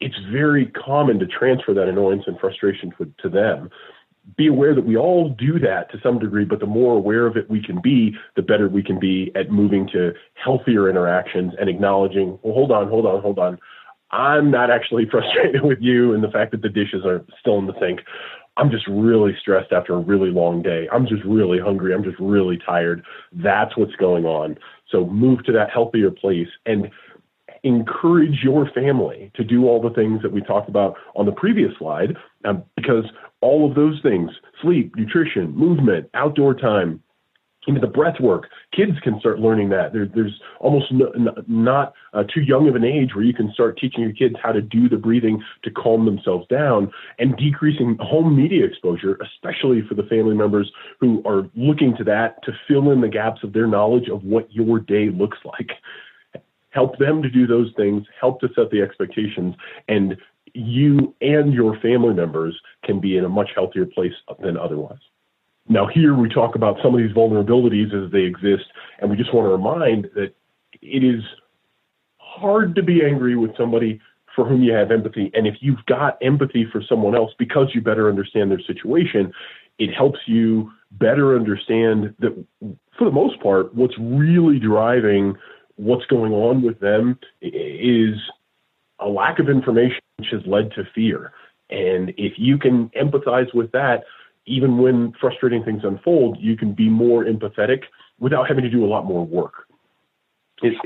it's 0.00 0.18
very 0.30 0.66
common 0.66 1.18
to 1.20 1.26
transfer 1.26 1.72
that 1.74 1.88
annoyance 1.88 2.24
and 2.26 2.38
frustration 2.38 2.92
to, 2.98 3.12
to 3.22 3.28
them. 3.28 3.70
Be 4.36 4.46
aware 4.46 4.74
that 4.74 4.86
we 4.86 4.96
all 4.96 5.28
do 5.28 5.58
that 5.58 5.90
to 5.92 6.00
some 6.02 6.18
degree, 6.18 6.46
but 6.46 6.58
the 6.58 6.66
more 6.66 6.96
aware 6.96 7.26
of 7.26 7.36
it 7.36 7.50
we 7.50 7.62
can 7.62 7.80
be, 7.82 8.16
the 8.36 8.42
better 8.42 8.68
we 8.68 8.82
can 8.82 8.98
be 8.98 9.30
at 9.34 9.50
moving 9.50 9.86
to 9.92 10.12
healthier 10.32 10.88
interactions 10.88 11.52
and 11.60 11.68
acknowledging, 11.68 12.38
well, 12.42 12.54
hold 12.54 12.72
on, 12.72 12.88
hold 12.88 13.06
on, 13.06 13.20
hold 13.20 13.38
on 13.38 13.58
I'm 14.14 14.50
not 14.50 14.70
actually 14.70 15.06
frustrated 15.10 15.62
with 15.62 15.78
you 15.80 16.14
and 16.14 16.22
the 16.22 16.30
fact 16.30 16.52
that 16.52 16.62
the 16.62 16.68
dishes 16.68 17.04
are 17.04 17.24
still 17.40 17.58
in 17.58 17.66
the 17.66 17.74
sink. 17.80 18.00
I'm 18.56 18.70
just 18.70 18.86
really 18.86 19.36
stressed 19.40 19.72
after 19.72 19.94
a 19.94 19.98
really 19.98 20.30
long 20.30 20.62
day. 20.62 20.88
I'm 20.92 21.06
just 21.08 21.24
really 21.24 21.58
hungry. 21.58 21.92
I'm 21.92 22.04
just 22.04 22.18
really 22.20 22.56
tired. 22.64 23.04
That's 23.32 23.76
what's 23.76 23.96
going 23.96 24.24
on. 24.24 24.56
So 24.90 25.06
move 25.06 25.44
to 25.44 25.52
that 25.52 25.70
healthier 25.70 26.12
place 26.12 26.46
and 26.64 26.88
encourage 27.64 28.44
your 28.44 28.70
family 28.70 29.32
to 29.34 29.42
do 29.42 29.66
all 29.66 29.82
the 29.82 29.90
things 29.90 30.22
that 30.22 30.30
we 30.30 30.40
talked 30.40 30.68
about 30.68 30.96
on 31.16 31.26
the 31.26 31.32
previous 31.32 31.72
slide 31.78 32.16
um, 32.44 32.62
because 32.76 33.06
all 33.40 33.68
of 33.68 33.74
those 33.74 34.00
things 34.02 34.30
sleep, 34.62 34.94
nutrition, 34.94 35.50
movement, 35.56 36.08
outdoor 36.14 36.54
time, 36.54 37.02
into 37.66 37.80
the 37.80 37.86
breath 37.86 38.20
work. 38.20 38.48
Kids 38.72 38.92
can 39.02 39.18
start 39.20 39.40
learning 39.40 39.68
that. 39.70 39.92
There, 39.92 40.06
there's 40.06 40.40
almost 40.60 40.92
no, 40.92 41.12
not 41.46 41.94
uh, 42.12 42.24
too 42.24 42.40
young 42.40 42.68
of 42.68 42.74
an 42.74 42.84
age 42.84 43.14
where 43.14 43.24
you 43.24 43.34
can 43.34 43.52
start 43.52 43.78
teaching 43.78 44.02
your 44.02 44.12
kids 44.12 44.36
how 44.42 44.52
to 44.52 44.60
do 44.60 44.88
the 44.88 44.96
breathing 44.96 45.42
to 45.62 45.70
calm 45.70 46.04
themselves 46.04 46.46
down 46.48 46.90
and 47.18 47.36
decreasing 47.36 47.96
home 48.00 48.36
media 48.36 48.64
exposure, 48.64 49.18
especially 49.22 49.82
for 49.88 49.94
the 49.94 50.04
family 50.04 50.34
members 50.34 50.70
who 51.00 51.22
are 51.26 51.48
looking 51.54 51.96
to 51.96 52.04
that 52.04 52.42
to 52.44 52.52
fill 52.68 52.90
in 52.90 53.00
the 53.00 53.08
gaps 53.08 53.42
of 53.42 53.52
their 53.52 53.66
knowledge 53.66 54.08
of 54.08 54.22
what 54.24 54.52
your 54.52 54.80
day 54.80 55.10
looks 55.10 55.38
like. 55.44 55.70
Help 56.70 56.98
them 56.98 57.22
to 57.22 57.30
do 57.30 57.46
those 57.46 57.72
things, 57.76 58.04
help 58.20 58.40
to 58.40 58.48
set 58.56 58.70
the 58.70 58.82
expectations, 58.82 59.54
and 59.88 60.16
you 60.54 61.14
and 61.20 61.52
your 61.52 61.78
family 61.80 62.14
members 62.14 62.58
can 62.84 63.00
be 63.00 63.16
in 63.16 63.24
a 63.24 63.28
much 63.28 63.50
healthier 63.54 63.86
place 63.86 64.12
than 64.40 64.56
otherwise. 64.56 64.98
Now, 65.68 65.86
here 65.86 66.14
we 66.14 66.28
talk 66.28 66.54
about 66.54 66.76
some 66.82 66.94
of 66.94 67.00
these 67.00 67.16
vulnerabilities 67.16 67.94
as 67.94 68.12
they 68.12 68.20
exist, 68.20 68.64
and 69.00 69.10
we 69.10 69.16
just 69.16 69.32
want 69.34 69.46
to 69.46 69.50
remind 69.50 70.10
that 70.14 70.34
it 70.82 71.04
is 71.04 71.22
hard 72.18 72.74
to 72.74 72.82
be 72.82 73.04
angry 73.04 73.36
with 73.36 73.56
somebody 73.56 74.00
for 74.34 74.46
whom 74.46 74.62
you 74.62 74.72
have 74.72 74.90
empathy. 74.90 75.30
And 75.34 75.46
if 75.46 75.54
you've 75.60 75.84
got 75.86 76.18
empathy 76.20 76.66
for 76.70 76.82
someone 76.88 77.14
else 77.14 77.32
because 77.38 77.68
you 77.74 77.80
better 77.80 78.08
understand 78.08 78.50
their 78.50 78.60
situation, 78.60 79.32
it 79.78 79.94
helps 79.94 80.18
you 80.26 80.70
better 80.92 81.36
understand 81.36 82.14
that, 82.18 82.44
for 82.98 83.04
the 83.04 83.10
most 83.10 83.40
part, 83.40 83.74
what's 83.74 83.96
really 83.98 84.58
driving 84.58 85.36
what's 85.76 86.06
going 86.06 86.32
on 86.32 86.62
with 86.62 86.78
them 86.80 87.18
is 87.42 88.14
a 89.00 89.08
lack 89.08 89.38
of 89.38 89.48
information 89.48 90.00
which 90.18 90.28
has 90.30 90.42
led 90.46 90.70
to 90.72 90.84
fear. 90.94 91.32
And 91.70 92.10
if 92.16 92.34
you 92.36 92.58
can 92.58 92.90
empathize 92.90 93.52
with 93.54 93.72
that, 93.72 94.04
even 94.46 94.78
when 94.78 95.12
frustrating 95.20 95.64
things 95.64 95.82
unfold, 95.84 96.36
you 96.40 96.56
can 96.56 96.72
be 96.72 96.88
more 96.88 97.24
empathetic 97.24 97.82
without 98.18 98.48
having 98.48 98.64
to 98.64 98.70
do 98.70 98.84
a 98.84 98.88
lot 98.88 99.04
more 99.04 99.24
work. 99.24 99.66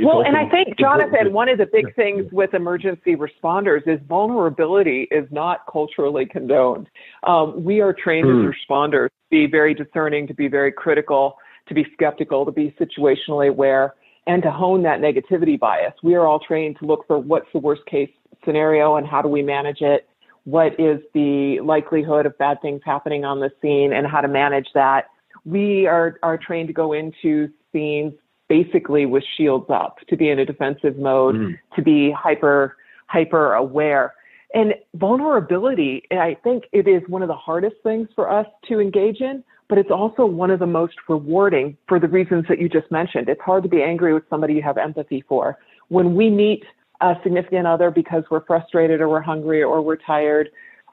Well, 0.01 0.23
and 0.23 0.37
I 0.37 0.49
think, 0.49 0.79
Jonathan, 0.79 1.33
one 1.33 1.49
of 1.49 1.59
the 1.59 1.66
big 1.71 1.94
things 1.94 2.27
with 2.33 2.55
emergency 2.55 3.14
responders 3.14 3.87
is 3.87 4.01
vulnerability 4.09 5.07
is 5.11 5.27
not 5.31 5.61
culturally 5.71 6.27
condoned. 6.27 6.88
Um, 7.25 7.62
we 7.62 7.81
are 7.81 7.92
trained 7.92 8.27
mm. 8.27 8.49
as 8.49 8.55
hmm. 8.55 8.73
responders 8.73 9.09
to 9.09 9.31
be 9.31 9.47
very 9.47 9.75
discerning, 9.75 10.27
to 10.27 10.35
be 10.35 10.49
very 10.49 10.73
critical, 10.73 11.37
to 11.68 11.75
be 11.75 11.87
skeptical, 11.92 12.47
to 12.47 12.51
be 12.51 12.75
situationally 12.81 13.51
aware, 13.51 13.94
and 14.27 14.42
to 14.42 14.51
hone 14.51 14.83
that 14.83 15.01
negativity 15.01 15.59
bias. 15.59 15.92
We 16.03 16.14
are 16.14 16.27
all 16.27 16.40
trained 16.40 16.79
to 16.81 16.87
look 16.87 17.07
for 17.07 17.18
what's 17.18 17.49
the 17.53 17.59
worst 17.59 17.85
case 17.87 18.11
scenario 18.44 18.97
and 18.97 19.07
how 19.07 19.21
do 19.21 19.29
we 19.29 19.42
manage 19.42 19.81
it 19.81 20.09
what 20.48 20.80
is 20.80 20.98
the 21.12 21.61
likelihood 21.61 22.24
of 22.24 22.37
bad 22.38 22.58
things 22.62 22.80
happening 22.82 23.22
on 23.22 23.38
the 23.38 23.50
scene 23.61 23.92
and 23.92 24.06
how 24.06 24.22
to 24.22 24.28
manage 24.28 24.68
that. 24.72 25.04
We 25.44 25.87
are, 25.87 26.18
are 26.22 26.38
trained 26.38 26.68
to 26.68 26.72
go 26.72 26.94
into 26.94 27.50
scenes 27.70 28.14
basically 28.48 29.04
with 29.04 29.22
shields 29.37 29.66
up, 29.68 29.98
to 30.08 30.16
be 30.16 30.30
in 30.30 30.38
a 30.38 30.46
defensive 30.46 30.96
mode, 30.96 31.34
mm. 31.34 31.58
to 31.76 31.82
be 31.82 32.11
hyper, 32.12 32.78
hyper 33.08 33.52
aware. 33.52 34.14
And 34.54 34.72
vulnerability, 34.94 36.04
I 36.11 36.38
think 36.42 36.64
it 36.72 36.88
is 36.88 37.02
one 37.08 37.20
of 37.20 37.28
the 37.28 37.34
hardest 37.34 37.76
things 37.82 38.08
for 38.14 38.32
us 38.32 38.46
to 38.68 38.80
engage 38.80 39.20
in, 39.20 39.44
but 39.68 39.76
it's 39.76 39.90
also 39.90 40.24
one 40.24 40.50
of 40.50 40.61
the 40.61 40.66
most 40.66 40.94
rewarding 41.11 41.76
for 41.87 42.00
the 42.00 42.08
reasons 42.08 42.46
that 42.48 42.58
you 42.58 42.70
just 42.70 42.90
mentioned. 42.90 43.28
It's 43.28 43.42
hard 43.42 43.64
to 43.64 43.68
be 43.68 43.82
angry 43.82 44.14
with 44.14 44.22
somebody 44.30 44.54
you 44.54 44.62
have 44.62 44.78
empathy 44.78 45.22
for. 45.28 45.58
When 45.88 46.14
we 46.14 46.30
meet 46.30 46.64
a 47.00 47.14
significant 47.22 47.66
other 47.66 47.90
because 47.90 48.24
we're 48.30 48.44
frustrated 48.44 49.00
or 49.00 49.08
we're 49.08 49.20
hungry 49.20 49.62
or 49.62 49.80
we're 49.80 49.96
tired 49.96 50.50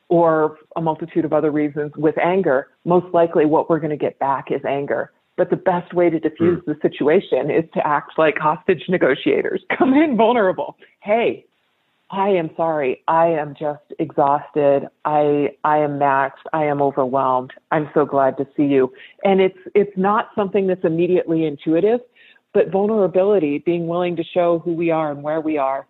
or 0.09 0.57
a 0.75 0.81
multitude 0.81 1.25
of 1.25 1.33
other 1.33 1.51
reasons 1.51 1.91
with 1.97 2.17
anger, 2.17 2.67
most 2.85 3.11
likely 3.13 3.45
what 3.45 3.69
we're 3.69 3.79
going 3.79 3.89
to 3.89 3.97
get 3.97 4.19
back 4.19 4.51
is 4.51 4.61
anger. 4.65 5.11
But 5.37 5.49
the 5.49 5.55
best 5.55 5.93
way 5.93 6.09
to 6.09 6.19
defuse 6.19 6.61
mm. 6.61 6.65
the 6.65 6.77
situation 6.81 7.49
is 7.49 7.65
to 7.73 7.85
act 7.85 8.17
like 8.17 8.37
hostage 8.37 8.83
negotiators. 8.87 9.61
Come 9.77 9.93
in 9.93 10.15
vulnerable. 10.15 10.77
Hey, 11.01 11.45
I 12.11 12.29
am 12.29 12.51
sorry. 12.55 13.01
I 13.07 13.27
am 13.27 13.55
just 13.59 13.83
exhausted. 13.99 14.87
I 15.03 15.49
I 15.63 15.79
am 15.79 15.99
maxed. 15.99 16.45
I 16.53 16.65
am 16.65 16.81
overwhelmed. 16.81 17.51
I'm 17.71 17.89
so 17.93 18.05
glad 18.05 18.37
to 18.37 18.47
see 18.55 18.65
you. 18.65 18.93
And 19.23 19.41
it's 19.41 19.57
it's 19.73 19.97
not 19.97 20.29
something 20.35 20.67
that's 20.67 20.85
immediately 20.85 21.45
intuitive, 21.45 21.99
but 22.53 22.71
vulnerability, 22.71 23.57
being 23.57 23.87
willing 23.87 24.15
to 24.17 24.23
show 24.23 24.59
who 24.59 24.73
we 24.73 24.91
are 24.91 25.11
and 25.11 25.23
where 25.23 25.41
we 25.41 25.57
are, 25.57 25.87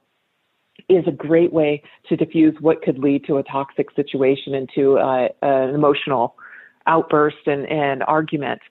is 0.90 1.06
a 1.08 1.12
great 1.12 1.54
way 1.54 1.82
to 2.10 2.18
defuse 2.18 2.60
what 2.62 2.82
could 2.82 3.00
lead 3.00 3.26
to 3.26 3.38
a 3.38 3.44
toxic 3.44 3.88
situation 3.96 4.54
into 4.54 4.98
uh, 4.98 5.30
an 5.42 5.74
emotional 5.74 6.36
outburst 6.88 7.48
and, 7.48 7.66
and 7.68 8.04
argument. 8.04 8.62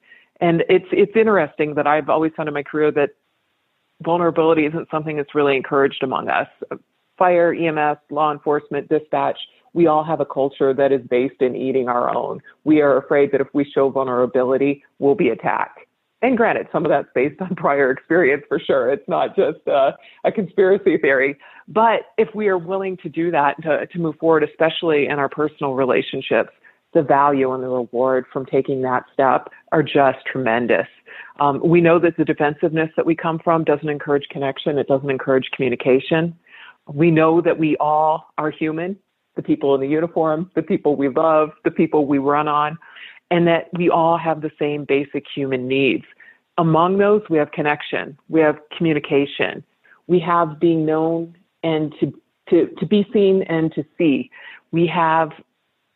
And 0.41 0.65
it's 0.69 0.87
it's 0.93 1.17
interesting 1.17 1.75
that 1.75 1.87
I've 1.87 2.09
always 2.09 2.33
found 2.37 2.49
in 2.49 2.55
my 2.55 2.63
career 2.63 2.91
that 2.93 3.11
vulnerability 4.03 4.67
isn't 4.67 4.89
something 4.91 5.17
that's 5.17 5.35
really 5.35 5.57
encouraged 5.57 6.03
among 6.03 6.29
us 6.29 6.49
fire, 7.19 7.55
EMS, 7.55 7.99
law 8.11 8.33
enforcement, 8.33 8.89
dispatch, 8.89 9.39
we 9.73 9.87
all 9.87 10.05
have 10.05 10.21
a 10.21 10.27
culture 10.27 10.73
that 10.73 10.93
is 10.93 11.01
based 11.09 11.41
in 11.41 11.57
eating 11.57 11.89
our 11.89 12.15
own. 12.15 12.41
We 12.65 12.81
are 12.81 12.97
afraid 12.97 13.33
that 13.33 13.41
if 13.41 13.49
we 13.53 13.65
show 13.65 13.91
vulnerability, 13.91 14.85
we'll 14.99 15.17
be 15.17 15.29
attacked. 15.29 15.81
And 16.25 16.39
granted, 16.39 16.69
some 16.73 16.87
of 16.87 16.89
that's 16.89 17.09
based 17.15 17.39
on 17.43 17.55
prior 17.57 17.91
experience 17.91 18.45
for 18.49 18.59
sure. 18.59 18.91
It's 18.91 19.07
not 19.07 19.37
just 19.37 19.59
uh, 19.69 19.93
a 20.25 20.33
conspiracy 20.33 20.97
theory. 20.97 21.37
But 21.69 22.13
if 22.17 22.35
we 22.35 22.49
are 22.49 22.57
willing 22.57 22.97
to 22.99 23.11
do 23.11 23.31
that, 23.31 23.63
to, 23.63 23.87
to 23.87 23.99
move 23.99 24.17
forward, 24.17 24.43
especially 24.43 25.05
in 25.05 25.19
our 25.19 25.29
personal 25.29 25.75
relationships, 25.75 26.49
the 26.95 27.03
value 27.03 27.53
and 27.53 27.63
the 27.63 27.69
reward 27.69 28.25
from 28.33 28.47
taking 28.47 28.81
that 28.83 29.05
step 29.13 29.51
are 29.73 29.83
just 29.83 30.25
tremendous. 30.31 30.87
Um, 31.41 31.61
we 31.63 31.83
know 31.83 31.99
that 31.99 32.17
the 32.17 32.25
defensiveness 32.25 32.89
that 32.97 33.05
we 33.05 33.15
come 33.15 33.39
from 33.45 33.63
doesn't 33.63 33.89
encourage 33.89 34.27
connection, 34.31 34.79
it 34.79 34.87
doesn't 34.87 35.11
encourage 35.11 35.51
communication. 35.55 36.35
We 36.91 37.11
know 37.11 37.43
that 37.43 37.59
we 37.59 37.77
all 37.77 38.33
are 38.39 38.51
human, 38.51 38.97
the 39.37 39.43
people 39.43 39.75
in 39.75 39.83
the 39.83 39.89
uniform, 39.89 40.51
the 40.55 40.63
people 40.63 40.97
we 40.97 41.11
love, 41.11 41.51
the 41.65 41.71
people 41.71 42.07
we 42.07 42.17
run 42.17 42.49
on, 42.49 42.79
and 43.31 43.47
that 43.47 43.69
we 43.73 43.91
all 43.91 44.17
have 44.17 44.43
the 44.43 44.51
same 44.59 44.85
basic 44.85 45.25
human 45.35 45.67
needs. 45.67 46.05
Among 46.57 46.99
those, 46.99 47.23
we 47.29 47.39
have 47.39 47.51
connection, 47.51 48.17
we 48.29 48.41
have 48.41 48.59
communication, 48.77 49.65
we 50.07 50.21
have 50.21 50.61
being 50.61 50.87
known 50.87 51.37
and 51.63 51.93
to, 51.99 52.13
to, 52.51 52.69
to 52.79 52.87
be 52.87 53.07
seen 53.13 53.43
and 53.49 53.73
to 53.75 53.85
see. 53.99 54.31
We 54.71 54.87
have 54.87 55.31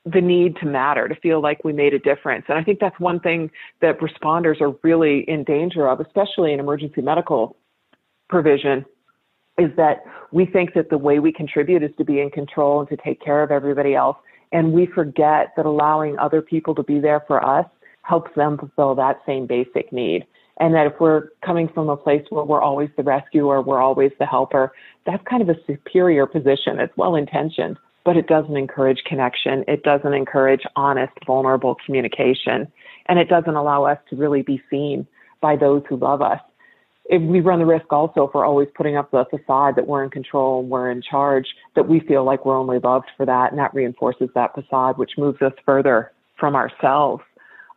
the 0.05 0.21
need 0.21 0.57
to 0.57 0.67
matter, 0.67 1.09
to 1.09 1.15
feel 1.17 1.41
like 1.41 1.65
we 1.65 1.73
made 1.73 1.95
a 1.95 1.99
difference. 1.99 2.47
And 2.49 2.59
I 2.59 2.65
think 2.65 2.81
that's 2.81 2.99
one 2.99 3.21
thing 3.21 3.51
that 3.81 4.01
responders 4.01 4.61
are 4.61 4.75
really 4.83 5.21
in 5.29 5.45
danger 5.45 5.89
of, 5.89 6.01
especially 6.01 6.53
in 6.53 6.61
emergency 6.61 7.03
medical 7.03 7.57
provision, 8.29 8.85
is 9.59 9.71
that 9.77 10.05
we 10.33 10.47
think 10.47 10.75
that 10.75 10.89
the 10.91 10.99
way 10.99 11.19
we 11.19 11.33
contribute 11.33 11.83
is 11.83 11.91
to 11.99 12.05
be 12.05 12.21
in 12.21 12.31
control 12.31 12.81
and 12.81 12.89
to 12.89 12.97
take 12.97 13.21
care 13.21 13.43
of 13.43 13.51
everybody 13.51 13.95
else. 13.95 14.17
And 14.53 14.73
we 14.73 14.87
forget 14.87 15.53
that 15.57 15.67
allowing 15.67 16.19
other 16.19 16.41
people 16.41 16.75
to 16.77 16.83
be 16.83 17.01
there 17.01 17.23
for 17.27 17.45
us 17.45 17.67
helps 18.03 18.31
them 18.35 18.57
fulfill 18.57 18.95
that 18.95 19.21
same 19.27 19.47
basic 19.47 19.93
need. 19.93 20.27
And 20.61 20.75
that 20.75 20.87
if 20.87 20.95
we're 21.01 21.29
coming 21.45 21.69
from 21.69 21.89
a 21.89 21.97
place 21.97 22.25
where 22.31 22.45
we're 22.45 22.61
always 22.61 22.91
the 22.97 23.03
rescuer, 23.03 23.63
we're 23.63 23.81
always 23.81 24.11
the 24.19 24.27
helper, 24.27 24.73
that's 25.07 25.23
kind 25.29 25.43
of 25.43 25.49
a 25.49 25.57
superior 25.67 26.27
position. 26.27 26.81
It's 26.81 26.97
well 26.97 27.15
intentioned, 27.15 27.79
but 28.05 28.17
it 28.17 28.27
doesn't 28.27 28.57
encourage 28.57 28.99
connection. 29.07 29.65
It 29.69 29.83
doesn't 29.83 30.13
encourage 30.13 30.63
honest, 30.75 31.13
vulnerable 31.27 31.77
communication. 31.87 32.67
And 33.07 33.19
it 33.19 33.29
doesn't 33.29 33.55
allow 33.55 33.85
us 33.85 33.99
to 34.11 34.17
really 34.17 34.43
be 34.43 34.61
seen 34.69 35.07
by 35.41 35.57
those 35.57 35.83
who 35.89 35.97
love 35.97 36.23
us 36.23 36.41
if 37.09 37.23
we 37.23 37.41
run 37.41 37.59
the 37.59 37.67
risk 37.67 37.91
also 37.91 38.25
if 38.25 38.35
we're 38.35 38.45
always 38.45 38.69
putting 38.77 38.97
up 38.97 39.11
the 39.11 39.25
facade 39.31 39.77
that 39.77 39.87
we're 39.87 40.05
in 40.05 40.11
control 40.11 40.61
and 40.61 40.69
we're 40.69 40.91
in 40.91 41.03
charge, 41.03 41.47
that 41.75 41.89
we 41.89 42.01
feel 42.01 42.23
like 42.23 42.45
we're 42.45 42.57
only 42.57 42.79
loved 42.79 43.07
for 43.17 43.25
that, 43.25 43.51
and 43.51 43.59
that 43.59 43.75
reinforces 43.75 44.29
that 44.35 44.55
facade, 44.55 44.99
which 44.99 45.13
moves 45.17 45.41
us 45.41 45.53
further 45.65 46.13
from 46.39 46.55
ourselves. 46.55 47.23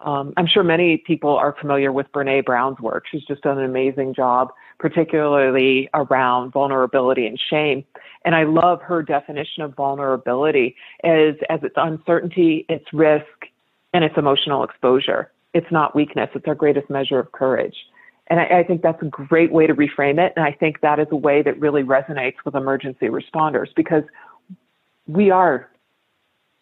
Um, 0.03 0.33
I'm 0.37 0.47
sure 0.47 0.63
many 0.63 0.97
people 0.97 1.35
are 1.35 1.55
familiar 1.59 1.91
with 1.91 2.11
Brene 2.11 2.43
Brown's 2.43 2.79
work. 2.79 3.05
She's 3.11 3.23
just 3.23 3.41
done 3.41 3.59
an 3.59 3.65
amazing 3.65 4.13
job, 4.13 4.51
particularly 4.79 5.89
around 5.93 6.51
vulnerability 6.51 7.27
and 7.27 7.39
shame. 7.49 7.83
And 8.25 8.35
I 8.35 8.43
love 8.43 8.81
her 8.81 9.03
definition 9.03 9.63
of 9.63 9.75
vulnerability 9.75 10.75
as, 11.03 11.35
as 11.49 11.59
it's 11.63 11.75
uncertainty, 11.77 12.65
it's 12.69 12.85
risk, 12.93 13.25
and 13.93 14.03
it's 14.03 14.17
emotional 14.17 14.63
exposure. 14.63 15.31
It's 15.53 15.71
not 15.71 15.95
weakness. 15.95 16.29
It's 16.33 16.47
our 16.47 16.55
greatest 16.55 16.89
measure 16.89 17.19
of 17.19 17.31
courage. 17.31 17.75
And 18.27 18.39
I, 18.39 18.59
I, 18.59 18.63
think 18.63 18.81
that's 18.81 19.01
a 19.01 19.07
great 19.07 19.51
way 19.51 19.67
to 19.67 19.73
reframe 19.73 20.17
it. 20.25 20.31
And 20.35 20.45
I 20.45 20.53
think 20.53 20.79
that 20.81 20.99
is 20.99 21.07
a 21.11 21.15
way 21.15 21.41
that 21.41 21.59
really 21.59 21.83
resonates 21.83 22.35
with 22.45 22.55
emergency 22.55 23.07
responders 23.07 23.67
because 23.75 24.03
we 25.05 25.31
are 25.31 25.69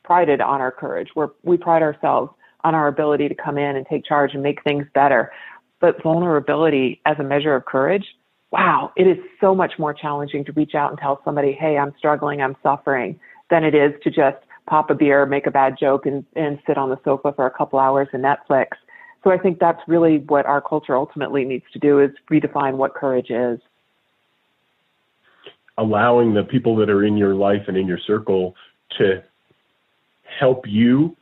prided 0.04 0.42
on 0.42 0.62
our 0.62 0.72
courage. 0.72 1.10
We're, 1.16 1.30
we 1.44 1.58
pride 1.58 1.84
ourselves 1.84 2.32
on 2.64 2.76
our 2.76 2.88
ability 2.88 3.30
to 3.30 3.36
come 3.36 3.58
in 3.58 3.76
and 3.76 3.86
take 3.88 4.06
charge 4.06 4.34
and 4.34 4.44
make 4.44 4.64
things 4.64 4.86
better. 4.94 5.32
But 5.80 6.02
vulnerability 6.04 7.02
as 7.06 7.18
a 7.20 7.24
measure 7.24 7.56
of 7.56 7.66
courage, 7.66 8.06
wow, 8.52 8.92
it 8.96 9.08
is 9.08 9.18
so 9.40 9.56
much 9.56 9.74
more 9.78 9.94
challenging 9.94 10.44
to 10.46 10.52
reach 10.54 10.76
out 10.76 10.90
and 10.90 11.00
tell 11.00 11.22
somebody, 11.24 11.54
hey, 11.54 11.78
I'm 11.78 11.94
struggling, 11.98 12.42
I'm 12.42 12.56
suffering, 12.62 13.20
than 13.50 13.64
it 13.64 13.76
is 13.76 13.94
to 14.04 14.10
just 14.10 14.38
pop 14.68 14.90
a 14.90 14.96
beer, 14.96 15.26
make 15.26 15.48
a 15.48 15.52
bad 15.52 15.76
joke, 15.80 16.06
and, 16.06 16.26
and 16.36 16.60
sit 16.68 16.78
on 16.78 16.90
the 16.90 16.98
sofa 17.04 17.34
for 17.36 17.46
a 17.46 17.52
couple 17.52 17.80
hours 17.80 18.08
and 18.14 18.24
Netflix. 18.24 18.68
So 19.24 19.32
I 19.32 19.38
think 19.38 19.60
that's 19.60 19.82
really 19.88 20.20
what 20.20 20.46
our 20.46 20.62
culture 20.62 20.96
ultimately 20.96 21.44
needs 21.44 21.66
to 21.74 21.80
do 21.80 22.00
is 22.00 22.12
redefine 22.32 22.76
what 22.76 22.94
courage 22.94 23.30
is. 23.30 23.60
Allowing 25.78 26.34
the 26.34 26.44
people 26.44 26.76
that 26.78 26.90
are 26.90 27.04
in 27.04 27.18
your 27.18 27.36
life 27.36 27.64
and 27.68 27.78
in 27.78 27.88
your 27.88 28.00
circle 28.06 28.56
to 28.98 29.24
help 30.40 30.66
you 30.68 31.16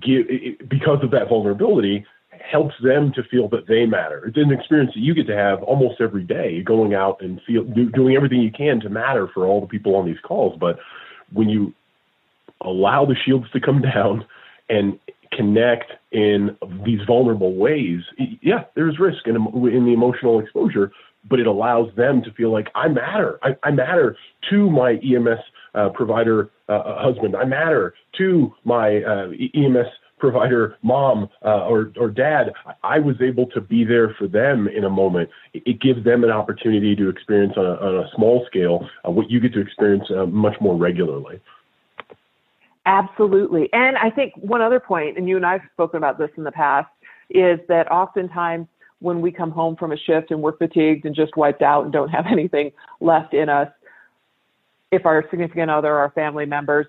give 0.00 0.26
because 0.68 0.98
of 1.02 1.10
that 1.10 1.28
vulnerability 1.28 2.06
helps 2.50 2.74
them 2.82 3.12
to 3.14 3.22
feel 3.24 3.48
that 3.48 3.66
they 3.68 3.86
matter. 3.86 4.24
It's 4.26 4.36
an 4.36 4.52
experience 4.52 4.92
that 4.94 5.00
you 5.00 5.14
get 5.14 5.26
to 5.28 5.36
have 5.36 5.62
almost 5.62 6.00
every 6.00 6.24
day, 6.24 6.62
going 6.62 6.94
out 6.94 7.20
and 7.20 7.40
feel 7.46 7.64
do, 7.64 7.88
doing 7.90 8.16
everything 8.16 8.40
you 8.40 8.50
can 8.50 8.80
to 8.80 8.88
matter 8.88 9.28
for 9.32 9.46
all 9.46 9.60
the 9.60 9.66
people 9.66 9.94
on 9.94 10.06
these 10.06 10.20
calls. 10.22 10.58
But 10.58 10.78
when 11.32 11.48
you 11.48 11.72
allow 12.60 13.04
the 13.04 13.14
shields 13.14 13.50
to 13.52 13.60
come 13.60 13.82
down 13.94 14.24
and 14.68 14.98
connect 15.32 15.92
in 16.10 16.56
these 16.84 17.00
vulnerable 17.06 17.54
ways, 17.54 18.00
yeah, 18.42 18.64
there's 18.74 18.98
risk 18.98 19.26
in, 19.26 19.36
in 19.36 19.84
the 19.84 19.92
emotional 19.92 20.40
exposure, 20.40 20.92
but 21.28 21.40
it 21.40 21.46
allows 21.46 21.94
them 21.96 22.22
to 22.22 22.32
feel 22.32 22.50
like 22.50 22.68
I 22.74 22.88
matter. 22.88 23.38
I, 23.42 23.56
I 23.62 23.70
matter 23.70 24.16
to 24.50 24.70
my 24.70 24.92
EMS 24.94 25.40
uh, 25.74 25.88
provider 25.90 26.50
uh, 26.72 26.78
uh, 26.78 27.02
husband. 27.02 27.36
I 27.36 27.44
matter 27.44 27.94
to 28.18 28.54
my 28.64 29.02
uh, 29.02 29.30
EMS 29.54 29.88
provider 30.18 30.76
mom 30.82 31.28
uh, 31.44 31.66
or, 31.66 31.92
or 31.98 32.08
dad. 32.08 32.52
I 32.82 32.98
was 32.98 33.16
able 33.20 33.46
to 33.48 33.60
be 33.60 33.84
there 33.84 34.14
for 34.18 34.28
them 34.28 34.68
in 34.68 34.84
a 34.84 34.90
moment. 34.90 35.28
It, 35.52 35.62
it 35.66 35.80
gives 35.80 36.04
them 36.04 36.24
an 36.24 36.30
opportunity 36.30 36.94
to 36.96 37.08
experience 37.08 37.54
on 37.56 37.66
a, 37.66 37.74
on 37.74 38.04
a 38.04 38.08
small 38.16 38.46
scale 38.46 38.88
uh, 39.06 39.10
what 39.10 39.30
you 39.30 39.40
get 39.40 39.52
to 39.54 39.60
experience 39.60 40.04
much 40.28 40.56
more 40.60 40.76
regularly. 40.76 41.40
Absolutely. 42.86 43.68
And 43.72 43.96
I 43.96 44.10
think 44.10 44.32
one 44.36 44.60
other 44.60 44.80
point, 44.80 45.16
and 45.16 45.28
you 45.28 45.36
and 45.36 45.46
I 45.46 45.52
have 45.52 45.62
spoken 45.72 45.98
about 45.98 46.18
this 46.18 46.30
in 46.36 46.44
the 46.44 46.52
past, 46.52 46.88
is 47.30 47.60
that 47.68 47.90
oftentimes 47.90 48.66
when 49.00 49.20
we 49.20 49.30
come 49.30 49.50
home 49.50 49.76
from 49.76 49.92
a 49.92 49.96
shift 49.96 50.30
and 50.30 50.40
we're 50.42 50.56
fatigued 50.56 51.04
and 51.04 51.14
just 51.14 51.36
wiped 51.36 51.62
out 51.62 51.84
and 51.84 51.92
don't 51.92 52.08
have 52.08 52.26
anything 52.30 52.72
left 53.00 53.34
in 53.34 53.48
us, 53.48 53.68
if 54.92 55.06
our 55.06 55.24
significant 55.30 55.70
other, 55.70 55.96
our 55.96 56.10
family 56.10 56.46
members 56.46 56.86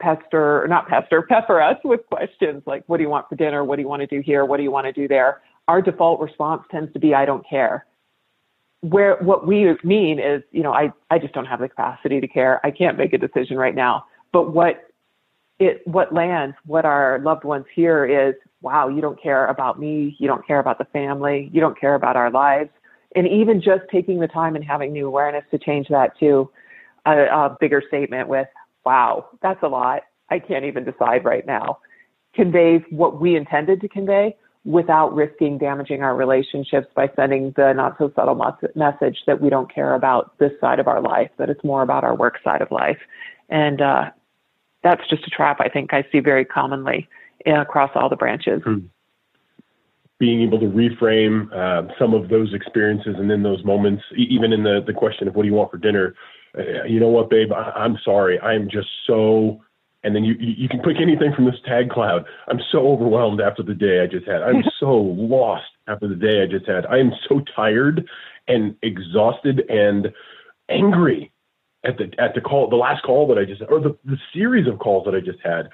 pester, 0.00 0.62
or 0.62 0.68
not 0.68 0.86
pester, 0.86 1.22
pepper 1.22 1.60
us 1.60 1.78
with 1.82 2.00
questions 2.06 2.62
like, 2.66 2.84
what 2.86 2.98
do 2.98 3.02
you 3.02 3.08
want 3.08 3.28
for 3.28 3.34
dinner? 3.34 3.64
What 3.64 3.76
do 3.76 3.82
you 3.82 3.88
want 3.88 4.00
to 4.00 4.06
do 4.06 4.20
here? 4.20 4.44
What 4.44 4.58
do 4.58 4.62
you 4.62 4.70
want 4.70 4.86
to 4.86 4.92
do 4.92 5.08
there? 5.08 5.40
Our 5.66 5.82
default 5.82 6.20
response 6.20 6.62
tends 6.70 6.92
to 6.92 6.98
be, 6.98 7.14
I 7.14 7.24
don't 7.24 7.44
care. 7.48 7.86
Where 8.80 9.16
what 9.16 9.46
we 9.46 9.76
mean 9.82 10.20
is, 10.20 10.42
you 10.52 10.62
know, 10.62 10.72
I, 10.72 10.92
I 11.10 11.18
just 11.18 11.34
don't 11.34 11.46
have 11.46 11.58
the 11.58 11.68
capacity 11.68 12.20
to 12.20 12.28
care. 12.28 12.64
I 12.64 12.70
can't 12.70 12.96
make 12.96 13.12
a 13.12 13.18
decision 13.18 13.56
right 13.56 13.74
now. 13.74 14.04
But 14.30 14.52
what 14.52 14.88
it 15.58 15.84
what 15.84 16.12
lands, 16.12 16.54
what 16.64 16.84
our 16.84 17.18
loved 17.18 17.42
ones 17.42 17.64
hear 17.74 18.04
is, 18.04 18.34
wow, 18.60 18.88
you 18.88 19.00
don't 19.00 19.20
care 19.20 19.46
about 19.46 19.80
me, 19.80 20.16
you 20.20 20.28
don't 20.28 20.46
care 20.46 20.60
about 20.60 20.78
the 20.78 20.84
family, 20.84 21.50
you 21.52 21.60
don't 21.60 21.78
care 21.78 21.96
about 21.96 22.14
our 22.14 22.30
lives. 22.30 22.70
And 23.16 23.26
even 23.26 23.60
just 23.60 23.82
taking 23.90 24.20
the 24.20 24.28
time 24.28 24.54
and 24.54 24.64
having 24.64 24.92
new 24.92 25.08
awareness 25.08 25.44
to 25.50 25.58
change 25.58 25.88
that 25.88 26.16
to 26.20 26.48
a, 27.06 27.24
a 27.24 27.56
bigger 27.60 27.82
statement 27.86 28.28
with, 28.28 28.48
wow, 28.84 29.26
that's 29.42 29.62
a 29.62 29.68
lot. 29.68 30.02
I 30.30 30.38
can't 30.38 30.64
even 30.64 30.84
decide 30.84 31.24
right 31.24 31.46
now. 31.46 31.78
Conveys 32.34 32.82
what 32.90 33.20
we 33.20 33.36
intended 33.36 33.80
to 33.80 33.88
convey 33.88 34.36
without 34.64 35.14
risking 35.14 35.56
damaging 35.56 36.02
our 36.02 36.14
relationships 36.14 36.86
by 36.94 37.10
sending 37.16 37.52
the 37.56 37.72
not 37.72 37.96
so 37.96 38.12
subtle 38.14 38.34
message 38.74 39.18
that 39.26 39.40
we 39.40 39.48
don't 39.48 39.72
care 39.72 39.94
about 39.94 40.36
this 40.38 40.52
side 40.60 40.78
of 40.78 40.86
our 40.86 41.00
life, 41.00 41.30
that 41.38 41.48
it's 41.48 41.64
more 41.64 41.82
about 41.82 42.04
our 42.04 42.14
work 42.14 42.38
side 42.44 42.60
of 42.60 42.70
life. 42.70 42.98
And 43.48 43.80
uh, 43.80 44.10
that's 44.82 45.00
just 45.08 45.26
a 45.26 45.30
trap 45.30 45.58
I 45.60 45.68
think 45.68 45.94
I 45.94 46.04
see 46.12 46.20
very 46.20 46.44
commonly 46.44 47.08
across 47.46 47.90
all 47.94 48.08
the 48.08 48.16
branches. 48.16 48.60
Hmm. 48.62 48.78
Being 50.18 50.42
able 50.42 50.58
to 50.58 50.66
reframe 50.66 51.50
uh, 51.54 51.90
some 51.98 52.12
of 52.12 52.28
those 52.28 52.52
experiences 52.52 53.14
and 53.18 53.30
then 53.30 53.42
those 53.42 53.64
moments, 53.64 54.02
even 54.16 54.52
in 54.52 54.64
the, 54.64 54.82
the 54.84 54.92
question 54.92 55.28
of 55.28 55.36
what 55.36 55.44
do 55.44 55.48
you 55.48 55.54
want 55.54 55.70
for 55.70 55.78
dinner, 55.78 56.14
you 56.86 57.00
know 57.00 57.08
what, 57.08 57.30
babe, 57.30 57.52
I, 57.52 57.70
I'm 57.76 57.98
sorry. 58.04 58.38
I'm 58.40 58.68
just 58.70 58.88
so 59.06 59.60
and 60.04 60.14
then 60.14 60.24
you 60.24 60.34
you 60.38 60.68
can 60.68 60.80
pick 60.80 60.96
anything 61.00 61.32
from 61.34 61.44
this 61.44 61.60
tag 61.66 61.90
cloud. 61.90 62.24
I'm 62.48 62.60
so 62.70 62.88
overwhelmed 62.88 63.40
after 63.40 63.62
the 63.62 63.74
day 63.74 64.00
I 64.02 64.06
just 64.06 64.26
had. 64.26 64.42
I'm 64.42 64.62
so 64.80 64.94
lost 64.96 65.66
after 65.86 66.08
the 66.08 66.14
day 66.14 66.42
I 66.42 66.46
just 66.46 66.66
had. 66.66 66.86
I 66.86 66.98
am 66.98 67.12
so 67.28 67.42
tired 67.54 68.08
and 68.46 68.76
exhausted 68.82 69.68
and 69.68 70.12
angry 70.68 71.32
at 71.84 71.98
the 71.98 72.10
at 72.18 72.34
the 72.34 72.40
call 72.40 72.68
the 72.70 72.76
last 72.76 73.02
call 73.02 73.26
that 73.28 73.38
I 73.38 73.44
just 73.44 73.62
or 73.68 73.80
the, 73.80 73.96
the 74.04 74.18
series 74.32 74.66
of 74.66 74.78
calls 74.78 75.04
that 75.06 75.14
I 75.14 75.20
just 75.20 75.40
had. 75.44 75.68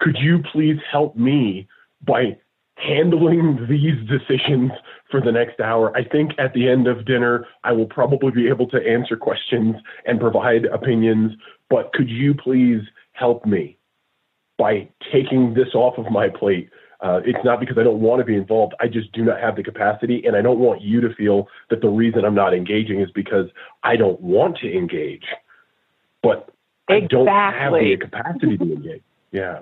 Could 0.00 0.16
you 0.18 0.42
please 0.52 0.78
help 0.90 1.16
me 1.16 1.68
by 2.02 2.38
handling 2.76 3.66
these 3.68 3.98
decisions 4.08 4.72
for 5.10 5.20
the 5.20 5.32
next 5.32 5.60
hour. 5.60 5.96
I 5.96 6.04
think 6.04 6.32
at 6.38 6.54
the 6.54 6.68
end 6.68 6.86
of 6.86 7.04
dinner, 7.04 7.46
I 7.64 7.72
will 7.72 7.86
probably 7.86 8.30
be 8.30 8.48
able 8.48 8.68
to 8.68 8.78
answer 8.78 9.16
questions 9.16 9.76
and 10.06 10.20
provide 10.20 10.66
opinions, 10.66 11.32
but 11.68 11.92
could 11.92 12.08
you 12.08 12.34
please 12.34 12.82
help 13.12 13.44
me 13.44 13.76
by 14.60 14.86
taking 15.10 15.54
this 15.54 15.68
off 15.74 15.96
of 15.98 16.10
my 16.12 16.28
plate. 16.28 16.68
Uh, 17.00 17.20
it's 17.24 17.42
not 17.42 17.60
because 17.60 17.78
I 17.78 17.82
don't 17.82 18.00
want 18.00 18.20
to 18.20 18.26
be 18.26 18.36
involved. 18.36 18.74
I 18.78 18.88
just 18.88 19.10
do 19.12 19.24
not 19.24 19.40
have 19.40 19.56
the 19.56 19.62
capacity, 19.62 20.22
and 20.26 20.36
I 20.36 20.42
don't 20.42 20.58
want 20.58 20.82
you 20.82 21.00
to 21.00 21.14
feel 21.14 21.48
that 21.70 21.80
the 21.80 21.88
reason 21.88 22.26
I'm 22.26 22.34
not 22.34 22.52
engaging 22.52 23.00
is 23.00 23.10
because 23.14 23.46
I 23.82 23.96
don't 23.96 24.20
want 24.20 24.58
to 24.58 24.70
engage. 24.70 25.24
But 26.22 26.50
exactly. 26.90 27.18
I 27.20 27.24
don't 27.24 27.26
have 27.26 27.72
the 27.72 27.96
capacity 27.96 28.58
to 28.58 28.64
engage. 28.64 29.02
Yeah. 29.32 29.60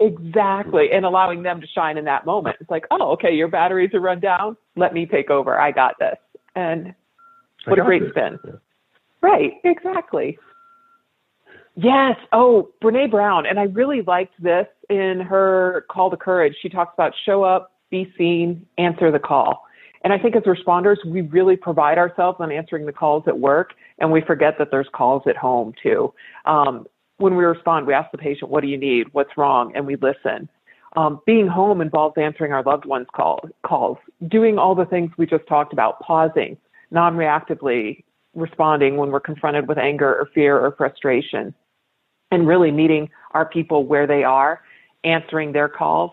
Exactly. 0.00 0.90
And 0.92 1.04
allowing 1.04 1.42
them 1.42 1.60
to 1.60 1.66
shine 1.66 1.96
in 1.98 2.04
that 2.06 2.26
moment. 2.26 2.56
It's 2.60 2.70
like, 2.70 2.84
oh, 2.90 3.12
okay, 3.12 3.34
your 3.34 3.48
batteries 3.48 3.94
are 3.94 4.00
run 4.00 4.20
down. 4.20 4.56
Let 4.76 4.92
me 4.92 5.06
take 5.06 5.30
over. 5.30 5.58
I 5.58 5.70
got 5.70 5.94
this. 5.98 6.16
And 6.56 6.94
what 7.66 7.78
a 7.78 7.82
great 7.82 8.02
this. 8.02 8.10
spin. 8.10 8.38
Yeah. 8.44 8.52
Right. 9.20 9.52
Exactly. 9.64 10.38
Yes. 11.76 12.16
Oh, 12.32 12.70
Brene 12.82 13.10
Brown. 13.10 13.46
And 13.46 13.58
I 13.58 13.64
really 13.64 14.02
liked 14.02 14.34
this 14.42 14.66
in 14.90 15.20
her 15.20 15.86
call 15.90 16.10
to 16.10 16.16
courage. 16.16 16.54
She 16.60 16.68
talks 16.68 16.92
about 16.94 17.12
show 17.24 17.42
up, 17.42 17.72
be 17.90 18.12
seen, 18.18 18.66
answer 18.78 19.10
the 19.10 19.18
call. 19.18 19.64
And 20.02 20.12
I 20.12 20.18
think 20.18 20.36
as 20.36 20.42
responders, 20.42 20.96
we 21.06 21.22
really 21.22 21.56
provide 21.56 21.96
ourselves 21.96 22.36
on 22.38 22.52
answering 22.52 22.84
the 22.84 22.92
calls 22.92 23.24
at 23.26 23.38
work, 23.38 23.72
and 23.98 24.12
we 24.12 24.20
forget 24.20 24.58
that 24.58 24.68
there's 24.70 24.86
calls 24.94 25.22
at 25.26 25.36
home 25.36 25.72
too. 25.82 26.12
Um, 26.44 26.86
when 27.18 27.36
we 27.36 27.44
respond, 27.44 27.86
we 27.86 27.94
ask 27.94 28.10
the 28.10 28.18
patient, 28.18 28.50
What 28.50 28.62
do 28.62 28.68
you 28.68 28.78
need? 28.78 29.12
What's 29.12 29.36
wrong? 29.36 29.72
And 29.74 29.86
we 29.86 29.96
listen. 29.96 30.48
Um, 30.96 31.20
being 31.26 31.48
home 31.48 31.80
involves 31.80 32.16
answering 32.16 32.52
our 32.52 32.62
loved 32.62 32.84
ones' 32.84 33.08
call, 33.14 33.40
calls, 33.66 33.98
doing 34.28 34.58
all 34.58 34.74
the 34.76 34.84
things 34.84 35.10
we 35.18 35.26
just 35.26 35.46
talked 35.48 35.72
about, 35.72 35.98
pausing, 36.00 36.56
non 36.90 37.16
reactively 37.16 38.04
responding 38.34 38.96
when 38.96 39.10
we're 39.10 39.20
confronted 39.20 39.68
with 39.68 39.78
anger 39.78 40.08
or 40.08 40.28
fear 40.34 40.58
or 40.58 40.72
frustration 40.76 41.54
and 42.30 42.46
really 42.46 42.70
meeting 42.70 43.08
our 43.32 43.46
people 43.46 43.84
where 43.84 44.06
they 44.06 44.24
are, 44.24 44.60
answering 45.04 45.52
their 45.52 45.68
calls, 45.68 46.10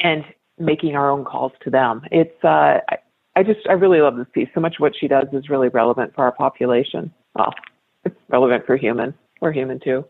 and 0.00 0.24
making 0.58 0.94
our 0.94 1.10
own 1.10 1.24
calls 1.24 1.52
to 1.62 1.70
them. 1.70 2.02
It's 2.10 2.44
uh, 2.44 2.78
I, 2.88 2.98
I 3.36 3.42
just 3.42 3.60
I 3.68 3.72
really 3.72 4.00
love 4.00 4.16
this 4.16 4.26
piece. 4.32 4.48
So 4.54 4.60
much 4.60 4.76
of 4.76 4.80
what 4.80 4.94
she 4.98 5.08
does 5.08 5.26
is 5.32 5.48
really 5.48 5.68
relevant 5.68 6.14
for 6.14 6.24
our 6.24 6.32
population. 6.32 7.12
Well, 7.34 7.52
it's 8.04 8.16
relevant 8.28 8.66
for 8.66 8.76
human. 8.76 9.14
We're 9.40 9.52
human 9.52 9.80
too. 9.80 10.04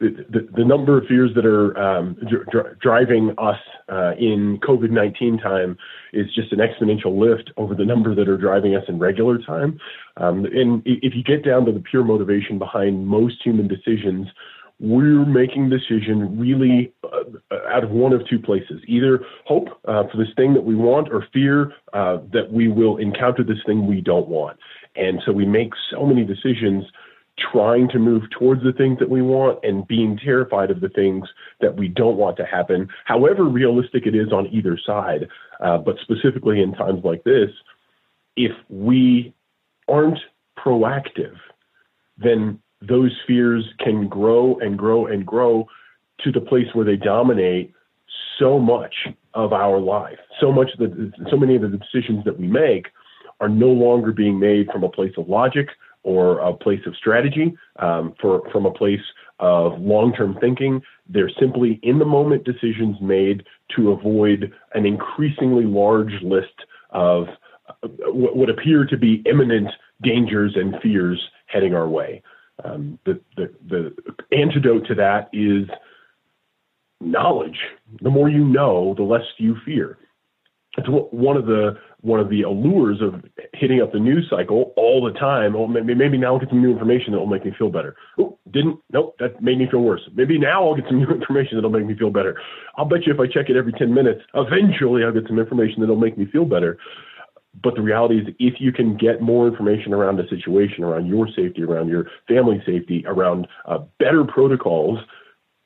The, 0.00 0.26
the, 0.28 0.48
the, 0.56 0.64
number 0.64 0.98
of 0.98 1.06
fears 1.06 1.30
that 1.36 1.46
are 1.46 1.76
um, 1.78 2.16
dr- 2.50 2.78
driving 2.80 3.32
us 3.38 3.58
uh, 3.88 4.12
in 4.18 4.58
COVID 4.66 4.90
19 4.90 5.38
time 5.38 5.76
is 6.12 6.26
just 6.34 6.52
an 6.52 6.58
exponential 6.58 7.16
lift 7.16 7.52
over 7.56 7.74
the 7.74 7.84
number 7.84 8.14
that 8.14 8.28
are 8.28 8.36
driving 8.36 8.74
us 8.74 8.82
in 8.88 8.98
regular 8.98 9.38
time. 9.38 9.78
Um, 10.16 10.46
and 10.46 10.82
if 10.84 11.14
you 11.14 11.22
get 11.22 11.44
down 11.44 11.64
to 11.66 11.72
the 11.72 11.80
pure 11.80 12.02
motivation 12.02 12.58
behind 12.58 13.06
most 13.06 13.36
human 13.44 13.68
decisions, 13.68 14.26
we're 14.80 15.24
making 15.24 15.70
decision 15.70 16.38
really 16.38 16.92
uh, 17.04 17.56
out 17.70 17.84
of 17.84 17.90
one 17.90 18.12
of 18.12 18.26
two 18.28 18.38
places 18.38 18.80
either 18.88 19.20
hope 19.46 19.68
uh, 19.86 20.02
for 20.10 20.16
this 20.16 20.34
thing 20.36 20.54
that 20.54 20.64
we 20.64 20.74
want 20.74 21.08
or 21.12 21.26
fear 21.32 21.72
uh, 21.92 22.18
that 22.32 22.50
we 22.50 22.68
will 22.68 22.96
encounter 22.96 23.44
this 23.44 23.58
thing 23.64 23.86
we 23.86 24.00
don't 24.00 24.28
want 24.28 24.58
and 24.96 25.20
so 25.24 25.32
we 25.32 25.46
make 25.46 25.72
so 25.90 26.04
many 26.04 26.24
decisions 26.24 26.84
trying 27.38 27.88
to 27.88 27.98
move 27.98 28.22
towards 28.30 28.62
the 28.62 28.72
things 28.72 28.98
that 28.98 29.10
we 29.10 29.20
want 29.20 29.58
and 29.64 29.86
being 29.88 30.16
terrified 30.16 30.70
of 30.70 30.80
the 30.80 30.88
things 30.88 31.26
that 31.60 31.76
we 31.76 31.88
don't 31.88 32.16
want 32.16 32.36
to 32.36 32.44
happen 32.44 32.88
however 33.04 33.44
realistic 33.44 34.06
it 34.06 34.14
is 34.14 34.32
on 34.32 34.46
either 34.48 34.78
side 34.86 35.28
uh, 35.60 35.78
but 35.78 35.96
specifically 36.02 36.62
in 36.62 36.72
times 36.72 37.00
like 37.04 37.24
this 37.24 37.50
if 38.36 38.52
we 38.68 39.34
aren't 39.88 40.18
proactive 40.56 41.36
then 42.16 42.60
those 42.80 43.12
fears 43.26 43.64
can 43.80 44.08
grow 44.08 44.56
and 44.58 44.78
grow 44.78 45.06
and 45.06 45.26
grow 45.26 45.66
to 46.20 46.30
the 46.30 46.40
place 46.40 46.66
where 46.72 46.84
they 46.84 46.96
dominate 46.96 47.72
so 48.38 48.58
much 48.58 48.94
of 49.34 49.52
our 49.52 49.80
life. 49.80 50.18
So 50.40 50.52
much 50.52 50.70
that 50.78 51.12
so 51.30 51.36
many 51.36 51.56
of 51.56 51.62
the 51.62 51.68
decisions 51.68 52.24
that 52.24 52.38
we 52.38 52.46
make 52.46 52.88
are 53.40 53.48
no 53.48 53.68
longer 53.68 54.12
being 54.12 54.38
made 54.38 54.68
from 54.70 54.84
a 54.84 54.88
place 54.88 55.12
of 55.16 55.28
logic 55.28 55.68
or 56.04 56.38
a 56.38 56.52
place 56.52 56.80
of 56.86 56.94
strategy, 56.96 57.56
um, 57.80 58.14
for, 58.20 58.48
from 58.52 58.66
a 58.66 58.70
place 58.70 59.00
of 59.40 59.80
long-term 59.80 60.38
thinking. 60.40 60.80
They're 61.08 61.30
simply 61.40 61.80
in 61.82 61.98
the 61.98 62.04
moment 62.04 62.44
decisions 62.44 62.96
made 63.00 63.44
to 63.74 63.90
avoid 63.90 64.52
an 64.74 64.86
increasingly 64.86 65.64
large 65.64 66.12
list 66.22 66.54
of 66.90 67.26
uh, 67.82 67.88
what 68.12 68.48
appear 68.48 68.84
to 68.84 68.96
be 68.96 69.22
imminent 69.26 69.68
dangers 70.02 70.52
and 70.54 70.76
fears 70.82 71.20
heading 71.46 71.74
our 71.74 71.88
way. 71.88 72.22
Um, 72.62 72.98
the, 73.04 73.20
the, 73.36 73.52
the 73.68 73.92
antidote 74.32 74.86
to 74.86 74.94
that 74.94 75.28
is 75.32 75.68
knowledge. 77.00 77.58
The 78.02 78.10
more 78.10 78.28
you 78.28 78.44
know, 78.44 78.94
the 78.96 79.02
less 79.02 79.24
you 79.38 79.56
fear. 79.64 79.98
It's 80.76 80.88
one 80.88 81.36
of 81.36 81.46
the 81.46 81.76
one 82.04 82.20
of 82.20 82.28
the 82.28 82.42
allures 82.42 83.00
of 83.00 83.24
hitting 83.54 83.80
up 83.80 83.90
the 83.90 83.98
news 83.98 84.26
cycle 84.28 84.74
all 84.76 85.02
the 85.02 85.18
time. 85.18 85.56
Oh, 85.56 85.66
maybe, 85.66 85.94
maybe 85.94 86.18
now 86.18 86.34
I'll 86.34 86.38
get 86.38 86.50
some 86.50 86.60
new 86.60 86.70
information 86.70 87.12
that 87.12 87.18
will 87.18 87.26
make 87.26 87.46
me 87.46 87.52
feel 87.58 87.70
better. 87.70 87.96
Oh, 88.18 88.38
didn't? 88.50 88.78
Nope, 88.92 89.16
that 89.20 89.42
made 89.42 89.58
me 89.58 89.66
feel 89.70 89.80
worse. 89.80 90.02
Maybe 90.14 90.38
now 90.38 90.68
I'll 90.68 90.76
get 90.76 90.84
some 90.86 90.98
new 91.02 91.10
information 91.10 91.56
that'll 91.56 91.70
make 91.70 91.86
me 91.86 91.96
feel 91.96 92.10
better. 92.10 92.38
I'll 92.76 92.84
bet 92.84 93.06
you 93.06 93.14
if 93.14 93.20
I 93.20 93.26
check 93.26 93.48
it 93.48 93.56
every 93.56 93.72
10 93.72 93.92
minutes, 93.92 94.20
eventually 94.34 95.02
I'll 95.02 95.12
get 95.12 95.26
some 95.26 95.38
information 95.38 95.80
that'll 95.80 95.96
make 95.96 96.18
me 96.18 96.26
feel 96.26 96.44
better. 96.44 96.76
But 97.62 97.74
the 97.74 97.82
reality 97.82 98.18
is, 98.18 98.34
if 98.38 98.54
you 98.58 98.70
can 98.70 98.98
get 98.98 99.22
more 99.22 99.48
information 99.48 99.94
around 99.94 100.18
the 100.18 100.24
situation, 100.28 100.84
around 100.84 101.06
your 101.06 101.26
safety, 101.28 101.62
around 101.62 101.88
your 101.88 102.06
family 102.28 102.62
safety, 102.66 103.04
around 103.06 103.46
uh, 103.64 103.78
better 103.98 104.24
protocols, 104.24 104.98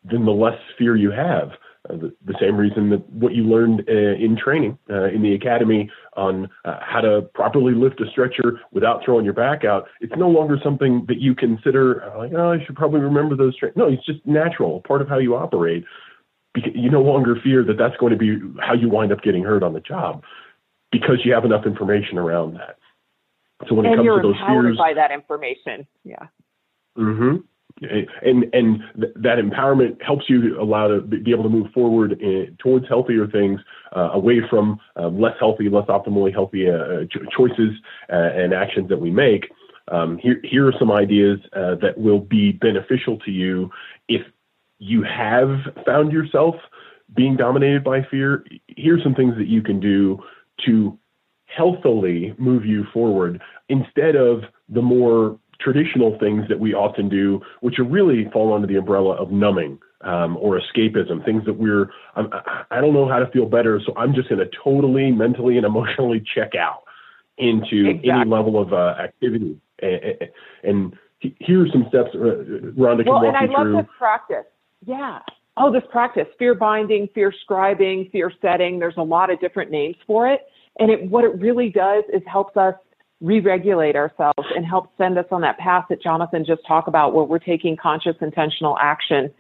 then 0.05 0.25
the 0.25 0.31
less 0.31 0.59
fear 0.77 0.95
you 0.95 1.11
have. 1.11 1.51
Uh, 1.89 1.97
the, 1.97 2.15
the, 2.27 2.35
same 2.41 2.57
reason 2.57 2.91
that 2.91 3.09
what 3.11 3.35
you 3.35 3.45
learned 3.45 3.83
uh, 3.89 3.93
in 3.93 4.37
training 4.37 4.79
uh, 4.91 5.05
in 5.05 5.23
the 5.23 5.35
academy 5.35 5.91
on 6.17 6.49
uh, 6.65 6.79
how 6.81 7.01
to 7.01 7.23
properly 7.35 7.75
lift 7.75 8.01
a 8.01 8.11
stretcher 8.11 8.61
without 8.73 9.03
throwing 9.05 9.25
your 9.25 9.35
back 9.35 9.65
out, 9.65 9.87
it's 10.01 10.13
no 10.17 10.29
longer 10.29 10.59
something 10.63 11.05
that 11.09 11.19
you 11.19 11.35
consider 11.35 12.05
uh, 12.05 12.19
like, 12.19 12.33
oh, 12.37 12.53
I 12.53 12.65
should 12.65 12.77
probably 12.77 13.01
remember 13.01 13.37
those. 13.37 13.57
Tra-. 13.57 13.73
No, 13.77 13.89
it's 13.89 14.05
just 14.05 14.25
natural, 14.27 14.83
part 14.87 15.03
of 15.03 15.09
how 15.09 15.19
you 15.19 15.35
operate. 15.35 15.85
Because 16.55 16.73
you 16.75 16.91
no 16.91 17.03
longer 17.03 17.37
fear 17.43 17.63
that 17.65 17.77
that's 17.79 17.97
going 17.99 18.13
to 18.13 18.19
be 18.19 18.39
how 18.61 18.75
you 18.75 18.89
wind 18.89 19.13
up 19.13 19.23
getting 19.23 19.45
hurt 19.45 19.63
on 19.63 19.75
the 19.75 19.81
job 19.81 20.25
because 20.91 21.21
you 21.25 21.33
have 21.33 21.45
enough 21.45 21.67
information 21.67 22.19
around 22.19 22.55
that. 22.55 22.79
So 23.69 23.75
when 23.75 23.87
and 23.87 23.95
it 23.95 23.97
comes 23.99 24.23
to 24.23 24.29
those 24.29 24.41
fears, 24.47 24.79
by 24.79 24.95
that 24.95 25.11
information, 25.11 25.87
yeah. 26.05 26.27
Mm-hmm. 26.97 27.37
And 27.81 28.45
and 28.53 28.83
th- 29.01 29.13
that 29.17 29.39
empowerment 29.39 30.03
helps 30.03 30.25
you 30.29 30.61
allow 30.61 30.89
to 30.89 31.01
be 31.01 31.31
able 31.31 31.45
to 31.45 31.49
move 31.49 31.71
forward 31.73 32.21
in, 32.21 32.57
towards 32.59 32.89
healthier 32.89 33.27
things, 33.27 33.61
uh, 33.95 34.11
away 34.13 34.41
from 34.51 34.81
uh, 34.97 35.09
less 35.09 35.35
healthy, 35.39 35.69
less 35.69 35.87
optimally 35.87 36.33
healthy 36.33 36.69
uh, 36.69 37.05
ch- 37.05 37.29
choices 37.37 37.75
uh, 38.13 38.17
and 38.35 38.53
actions 38.53 38.89
that 38.89 39.01
we 39.01 39.11
make. 39.11 39.51
Um, 39.91 40.19
here, 40.19 40.41
here 40.45 40.67
are 40.67 40.75
some 40.79 40.91
ideas 40.91 41.39
uh, 41.55 41.77
that 41.77 41.97
will 41.97 42.21
be 42.21 42.53
beneficial 42.53 43.19
to 43.21 43.31
you 43.31 43.71
if 44.09 44.23
you 44.79 45.03
have 45.03 45.49
found 45.87 46.13
yourself 46.13 46.57
being 47.15 47.37
dominated 47.37 47.85
by 47.85 48.03
fear. 48.11 48.45
Here's 48.69 49.03
some 49.03 49.15
things 49.15 49.35
that 49.39 49.47
you 49.47 49.63
can 49.63 49.81
do 49.81 50.19
to 50.67 50.99
healthily 51.47 52.35
move 52.39 52.67
you 52.67 52.85
forward 52.93 53.41
instead 53.69 54.15
of 54.15 54.43
the 54.69 54.83
more 54.83 55.39
traditional 55.61 56.19
things 56.19 56.45
that 56.49 56.61
we 56.61 56.75
often 56.75 57.09
do, 57.09 57.41
which 57.61 57.79
are 57.79 57.85
really 57.85 58.29
fall 58.33 58.55
under 58.55 58.67
the 58.67 58.77
umbrella 58.77 59.15
of 59.15 59.31
numbing 59.31 59.79
um, 60.03 60.37
or 60.37 60.61
escapism, 60.61 61.25
things 61.25 61.45
that 61.47 61.55
we're, 61.55 61.91
I'm, 62.15 62.31
I 62.71 62.81
don't 62.81 62.95
know 62.95 63.09
how 63.09 63.19
to 63.19 63.27
feel 63.31 63.47
better, 63.47 63.81
so 63.85 63.93
I'm 63.97 64.15
just 64.15 64.29
going 64.29 64.39
to 64.39 64.51
totally 64.63 65.11
mentally 65.11 65.57
and 65.57 65.67
emotionally 65.67 66.23
check 66.35 66.53
out 66.55 66.85
into 67.37 67.89
exactly. 67.89 68.11
any 68.11 68.31
level 68.31 68.61
of 68.61 68.73
uh, 68.73 68.95
activity. 69.01 69.61
And, 69.81 70.31
and 70.63 70.99
here 71.21 71.65
are 71.65 71.69
some 71.73 71.87
steps 71.89 72.11
uh, 72.15 72.19
Rhonda 72.19 73.05
can 73.05 73.13
well, 73.13 73.23
walk 73.23 73.35
and 73.35 73.37
I 73.37 73.45
you 73.45 73.53
love 73.53 73.65
through. 73.65 73.77
this 73.77 73.87
practice. 73.99 74.45
Yeah 74.85 75.21
oh, 75.59 75.73
this 75.73 75.83
practice, 75.91 76.27
fear 76.39 76.55
binding, 76.55 77.09
fear 77.15 77.33
scribing, 77.49 78.11
fear 78.11 78.33
setting. 78.41 78.79
There's 78.79 78.97
a 78.97 79.03
lot 79.03 79.31
of 79.31 79.41
different 79.41 79.71
names 79.71 79.97
for 80.07 80.29
it. 80.29 80.41
And 80.79 80.91
it, 80.91 81.11
what 81.11 81.25
it 81.25 81.39
really 81.39 81.71
does 81.71 82.05
is 82.13 82.23
helps 82.27 82.57
us 82.57 82.75
re 83.21 83.41
regulate 83.41 83.97
ourselves 83.97 84.49
and 84.55 84.65
help 84.65 84.91
send 84.97 85.19
us 85.19 85.27
on 85.31 85.41
that 85.41 85.59
path 85.59 85.87
that 85.91 86.01
Jonathan 86.03 86.45
just 86.45 86.63
talked 86.67 86.89
about, 86.89 87.15
where 87.15 87.25
we're 87.25 87.39
taking 87.39 87.77
conscious, 87.77 88.15
intentional 88.21 88.77
action 88.81 89.31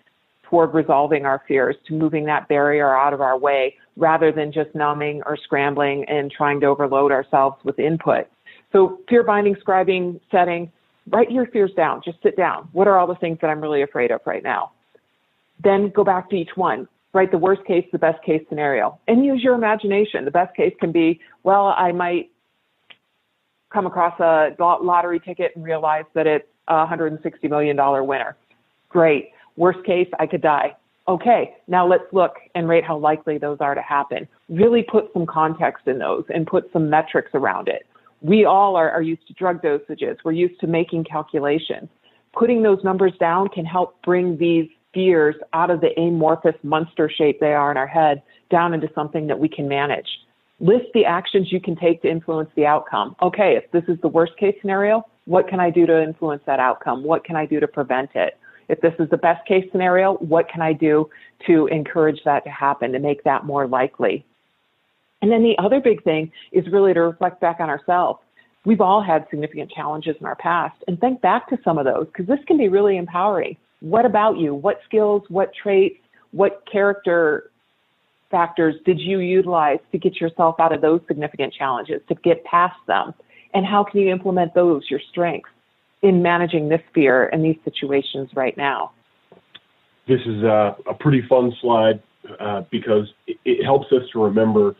toward 0.42 0.74
resolving 0.74 1.26
our 1.26 1.42
fears, 1.46 1.76
to 1.86 1.94
moving 1.94 2.24
that 2.24 2.48
barrier 2.48 2.96
out 2.96 3.12
of 3.12 3.20
our 3.20 3.38
way 3.38 3.74
rather 3.96 4.32
than 4.32 4.52
just 4.52 4.74
numbing 4.74 5.22
or 5.26 5.36
scrambling 5.36 6.04
and 6.08 6.30
trying 6.30 6.60
to 6.60 6.66
overload 6.66 7.12
ourselves 7.12 7.56
with 7.64 7.78
input. 7.78 8.26
So, 8.72 9.00
fear 9.08 9.22
binding, 9.22 9.56
scribing, 9.56 10.20
setting, 10.30 10.70
write 11.10 11.30
your 11.30 11.46
fears 11.46 11.70
down. 11.76 12.02
Just 12.04 12.22
sit 12.22 12.36
down. 12.36 12.68
What 12.72 12.86
are 12.86 12.98
all 12.98 13.06
the 13.06 13.14
things 13.14 13.38
that 13.40 13.48
I'm 13.48 13.60
really 13.60 13.82
afraid 13.82 14.10
of 14.10 14.20
right 14.26 14.42
now? 14.42 14.72
Then 15.62 15.90
go 15.94 16.04
back 16.04 16.30
to 16.30 16.36
each 16.36 16.50
one. 16.54 16.88
Write 17.14 17.30
the 17.30 17.38
worst 17.38 17.64
case, 17.64 17.86
the 17.90 17.98
best 17.98 18.22
case 18.22 18.42
scenario, 18.48 18.98
and 19.08 19.24
use 19.24 19.42
your 19.42 19.54
imagination. 19.54 20.24
The 20.24 20.30
best 20.30 20.54
case 20.54 20.74
can 20.78 20.92
be, 20.92 21.20
well, 21.42 21.74
I 21.76 21.92
might 21.92 22.30
come 23.72 23.86
across 23.86 24.18
a 24.20 24.50
lottery 24.58 25.20
ticket 25.20 25.52
and 25.54 25.64
realize 25.64 26.04
that 26.14 26.26
it's 26.26 26.46
a 26.68 26.86
$160 26.86 27.20
million 27.48 27.76
winner. 28.06 28.36
Great. 28.88 29.30
Worst 29.56 29.84
case, 29.84 30.08
I 30.18 30.26
could 30.26 30.42
die. 30.42 30.76
Okay, 31.08 31.56
now 31.68 31.86
let's 31.86 32.04
look 32.12 32.34
and 32.54 32.68
rate 32.68 32.84
how 32.84 32.98
likely 32.98 33.38
those 33.38 33.58
are 33.60 33.74
to 33.74 33.80
happen. 33.80 34.28
Really 34.50 34.82
put 34.82 35.10
some 35.14 35.24
context 35.24 35.86
in 35.86 35.98
those 35.98 36.24
and 36.28 36.46
put 36.46 36.70
some 36.72 36.90
metrics 36.90 37.30
around 37.32 37.68
it. 37.68 37.86
We 38.20 38.44
all 38.44 38.76
are, 38.76 38.90
are 38.90 39.00
used 39.00 39.26
to 39.28 39.32
drug 39.32 39.62
dosages. 39.62 40.18
We're 40.22 40.32
used 40.32 40.60
to 40.60 40.66
making 40.66 41.04
calculations. 41.04 41.88
Putting 42.34 42.62
those 42.62 42.84
numbers 42.84 43.14
down 43.18 43.48
can 43.48 43.64
help 43.64 44.00
bring 44.02 44.36
these 44.36 44.68
fears 44.92 45.34
out 45.54 45.70
of 45.70 45.80
the 45.80 45.98
amorphous 45.98 46.54
monster 46.62 47.10
shape 47.10 47.40
they 47.40 47.54
are 47.54 47.70
in 47.70 47.76
our 47.76 47.86
head 47.86 48.22
down 48.50 48.74
into 48.74 48.88
something 48.94 49.26
that 49.28 49.38
we 49.38 49.48
can 49.48 49.66
manage. 49.66 50.08
List 50.60 50.86
the 50.92 51.04
actions 51.04 51.52
you 51.52 51.60
can 51.60 51.76
take 51.76 52.02
to 52.02 52.10
influence 52.10 52.50
the 52.56 52.66
outcome. 52.66 53.14
Okay, 53.22 53.56
if 53.56 53.70
this 53.70 53.84
is 53.86 54.00
the 54.00 54.08
worst 54.08 54.36
case 54.38 54.56
scenario, 54.60 55.04
what 55.26 55.48
can 55.48 55.60
I 55.60 55.70
do 55.70 55.86
to 55.86 56.02
influence 56.02 56.42
that 56.46 56.58
outcome? 56.58 57.04
What 57.04 57.24
can 57.24 57.36
I 57.36 57.46
do 57.46 57.60
to 57.60 57.68
prevent 57.68 58.10
it? 58.14 58.38
If 58.68 58.80
this 58.80 58.94
is 58.98 59.08
the 59.10 59.16
best 59.16 59.46
case 59.46 59.64
scenario, 59.70 60.14
what 60.14 60.48
can 60.48 60.60
I 60.60 60.72
do 60.72 61.08
to 61.46 61.68
encourage 61.68 62.20
that 62.24 62.44
to 62.44 62.50
happen, 62.50 62.92
to 62.92 62.98
make 62.98 63.24
that 63.24 63.44
more 63.44 63.66
likely? 63.66 64.26
And 65.22 65.30
then 65.30 65.42
the 65.42 65.56
other 65.58 65.80
big 65.80 66.02
thing 66.02 66.32
is 66.52 66.64
really 66.72 66.92
to 66.94 67.00
reflect 67.00 67.40
back 67.40 67.60
on 67.60 67.70
ourselves. 67.70 68.20
We've 68.64 68.80
all 68.80 69.02
had 69.02 69.26
significant 69.30 69.70
challenges 69.70 70.16
in 70.20 70.26
our 70.26 70.36
past 70.36 70.76
and 70.86 71.00
think 71.00 71.20
back 71.20 71.48
to 71.48 71.58
some 71.64 71.78
of 71.78 71.84
those 71.84 72.06
because 72.06 72.26
this 72.26 72.44
can 72.46 72.58
be 72.58 72.68
really 72.68 72.96
empowering. 72.96 73.56
What 73.80 74.04
about 74.04 74.38
you? 74.38 74.54
What 74.54 74.80
skills, 74.84 75.22
what 75.28 75.52
traits, 75.54 75.98
what 76.32 76.62
character 76.70 77.50
factors 78.30 78.74
did 78.84 79.00
you 79.00 79.20
utilize 79.20 79.78
to 79.92 79.98
get 79.98 80.20
yourself 80.20 80.56
out 80.58 80.72
of 80.72 80.80
those 80.80 81.00
significant 81.08 81.52
challenges, 81.52 82.00
to 82.08 82.14
get 82.16 82.44
past 82.44 82.76
them? 82.86 83.14
And 83.54 83.64
how 83.64 83.84
can 83.84 84.00
you 84.00 84.10
implement 84.10 84.54
those, 84.54 84.84
your 84.90 85.00
strengths, 85.10 85.50
in 86.02 86.22
managing 86.22 86.68
this 86.68 86.82
fear 86.94 87.26
and 87.28 87.44
these 87.44 87.56
situations 87.64 88.30
right 88.34 88.56
now? 88.56 88.92
This 90.06 90.20
is 90.26 90.42
a, 90.42 90.76
a 90.86 90.94
pretty 90.94 91.22
fun 91.28 91.52
slide 91.60 92.02
uh, 92.40 92.62
because 92.70 93.12
it, 93.26 93.36
it, 93.44 93.64
helps 93.64 93.92
us 93.92 94.02
to 94.12 94.22
remember 94.22 94.76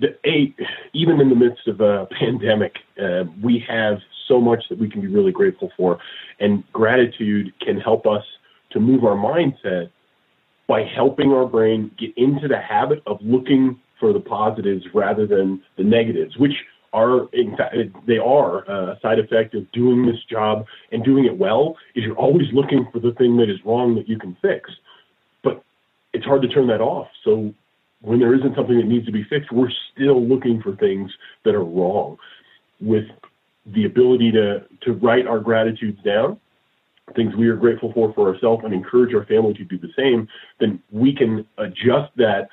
that, 0.00 0.18
a, 0.24 0.54
even 0.92 1.20
in 1.20 1.28
the 1.28 1.34
midst 1.34 1.68
of 1.68 1.80
a 1.80 2.06
pandemic, 2.18 2.76
uh, 3.02 3.24
we 3.42 3.58
have 3.68 3.98
so 4.28 4.40
much 4.40 4.64
that 4.68 4.78
we 4.78 4.88
can 4.88 5.00
be 5.00 5.08
really 5.08 5.32
grateful 5.32 5.70
for. 5.76 5.98
And 6.40 6.64
gratitude 6.72 7.52
can 7.60 7.78
help 7.78 8.06
us 8.06 8.24
to 8.70 8.80
move 8.80 9.04
our 9.04 9.16
mindset 9.16 9.90
by 10.68 10.84
helping 10.84 11.32
our 11.32 11.46
brain 11.46 11.90
get 11.98 12.10
into 12.16 12.48
the 12.48 12.58
habit 12.58 13.02
of 13.06 13.18
looking 13.20 13.80
for 13.98 14.12
the 14.12 14.20
positives 14.20 14.84
rather 14.94 15.26
than 15.26 15.62
the 15.76 15.84
negatives, 15.84 16.36
which 16.36 16.54
are 16.92 17.28
in 17.32 17.56
fact 17.56 17.74
they 18.06 18.18
are 18.18 18.58
a 18.70 18.98
side 19.00 19.18
effect 19.18 19.54
of 19.54 19.70
doing 19.72 20.04
this 20.04 20.22
job 20.30 20.66
and 20.90 21.02
doing 21.04 21.24
it 21.24 21.36
well 21.36 21.76
is 21.94 22.04
you're 22.04 22.16
always 22.16 22.46
looking 22.52 22.86
for 22.92 23.00
the 23.00 23.12
thing 23.12 23.36
that 23.38 23.48
is 23.48 23.58
wrong 23.64 23.94
that 23.94 24.08
you 24.08 24.18
can 24.18 24.36
fix. 24.42 24.70
But 25.42 25.62
it's 26.12 26.24
hard 26.24 26.42
to 26.42 26.48
turn 26.48 26.66
that 26.66 26.80
off. 26.80 27.08
So 27.24 27.54
when 28.02 28.18
there 28.18 28.34
isn't 28.34 28.54
something 28.56 28.76
that 28.76 28.86
needs 28.86 29.06
to 29.06 29.12
be 29.12 29.24
fixed 29.24 29.52
we're 29.52 29.70
still 29.94 30.22
looking 30.22 30.60
for 30.60 30.76
things 30.76 31.10
that 31.44 31.54
are 31.54 31.64
wrong. 31.64 32.18
With 32.80 33.04
the 33.66 33.84
ability 33.84 34.32
to 34.32 34.64
to 34.82 34.92
write 34.94 35.26
our 35.26 35.38
gratitudes 35.38 36.02
down 36.02 36.38
things 37.14 37.34
we 37.36 37.48
are 37.48 37.56
grateful 37.56 37.92
for 37.92 38.12
for 38.14 38.32
ourselves 38.32 38.62
and 38.64 38.72
encourage 38.72 39.14
our 39.14 39.24
family 39.26 39.54
to 39.54 39.64
do 39.64 39.78
the 39.78 39.92
same, 39.96 40.28
then 40.60 40.82
we 40.90 41.14
can 41.14 41.46
adjust 41.58 42.10
that 42.16 42.48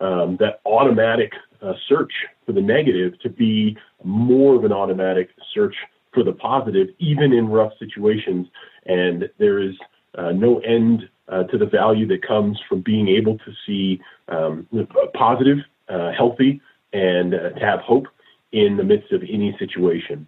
um, 0.00 0.36
that 0.40 0.60
automatic 0.66 1.32
uh, 1.62 1.74
search 1.88 2.12
for 2.44 2.52
the 2.52 2.60
negative 2.60 3.18
to 3.20 3.28
be 3.28 3.76
more 4.02 4.56
of 4.56 4.64
an 4.64 4.72
automatic 4.72 5.30
search 5.54 5.74
for 6.12 6.24
the 6.24 6.32
positive, 6.32 6.88
even 6.98 7.32
in 7.32 7.48
rough 7.48 7.72
situations. 7.78 8.48
And 8.86 9.30
there 9.38 9.60
is 9.60 9.74
uh, 10.18 10.32
no 10.32 10.58
end 10.60 11.08
uh, 11.28 11.44
to 11.44 11.56
the 11.56 11.66
value 11.66 12.06
that 12.08 12.26
comes 12.26 12.60
from 12.68 12.80
being 12.80 13.08
able 13.08 13.38
to 13.38 13.52
see 13.66 14.00
um, 14.28 14.66
positive, 15.14 15.58
uh, 15.88 16.10
healthy, 16.12 16.60
and 16.92 17.34
uh, 17.34 17.50
to 17.50 17.60
have 17.60 17.80
hope 17.80 18.06
in 18.50 18.76
the 18.76 18.84
midst 18.84 19.12
of 19.12 19.22
any 19.22 19.56
situation 19.58 20.26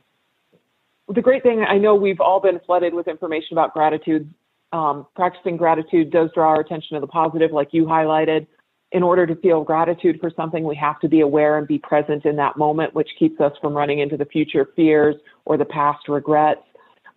the 1.09 1.23
great 1.23 1.43
thing, 1.43 1.65
I 1.69 1.79
know 1.79 1.95
we've 1.95 2.21
all 2.21 2.41
been 2.41 2.61
flooded 2.65 2.95
with 2.95 3.09
information 3.09 3.49
about 3.53 3.75
gratitude. 3.75 4.33
Um, 4.73 5.07
practicing 5.15 5.57
gratitude 5.57 6.11
does 6.11 6.31
draw 6.35 6.49
our 6.49 6.61
attention 6.61 6.95
to 6.95 7.01
the 7.01 7.07
positive, 7.07 7.53
like 7.53 7.69
you 7.73 7.85
highlighted. 7.85 8.47
In 8.93 9.03
order 9.03 9.27
to 9.27 9.35
feel 9.37 9.65
gratitude 9.65 10.19
for 10.21 10.31
something, 10.37 10.65
we 10.65 10.77
have 10.77 11.01
to 11.01 11.09
be 11.09 11.21
aware 11.21 11.59
and 11.59 11.67
be 11.67 11.79
present 11.79 12.25
in 12.25 12.37
that 12.37 12.57
moment, 12.57 12.95
which 12.95 13.09
keeps 13.19 13.41
us 13.41 13.53
from 13.61 13.75
running 13.75 13.99
into 13.99 14.17
the 14.17 14.25
future 14.25 14.69
fears 14.77 15.17
or 15.45 15.57
the 15.57 15.65
past 15.65 16.09
regrets. 16.09 16.61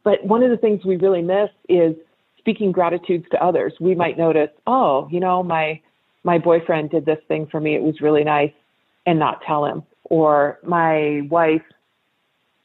But 0.03 0.23
one 0.25 0.41
of 0.41 0.49
the 0.49 0.57
things 0.57 0.83
we 0.85 0.97
really 0.97 1.21
miss 1.21 1.49
is 1.69 1.95
speaking 2.39 2.71
gratitudes 2.71 3.25
to 3.31 3.43
others. 3.43 3.73
We 3.79 3.93
might 3.93 4.17
notice, 4.17 4.49
oh, 4.65 5.07
you 5.11 5.19
know, 5.19 5.43
my 5.43 5.79
my 6.23 6.37
boyfriend 6.37 6.89
did 6.89 7.05
this 7.05 7.19
thing 7.27 7.47
for 7.49 7.59
me. 7.59 7.75
It 7.75 7.81
was 7.81 8.01
really 8.01 8.23
nice, 8.23 8.53
and 9.05 9.19
not 9.19 9.41
tell 9.45 9.65
him. 9.65 9.83
Or 10.05 10.59
my 10.63 11.21
wife 11.29 11.61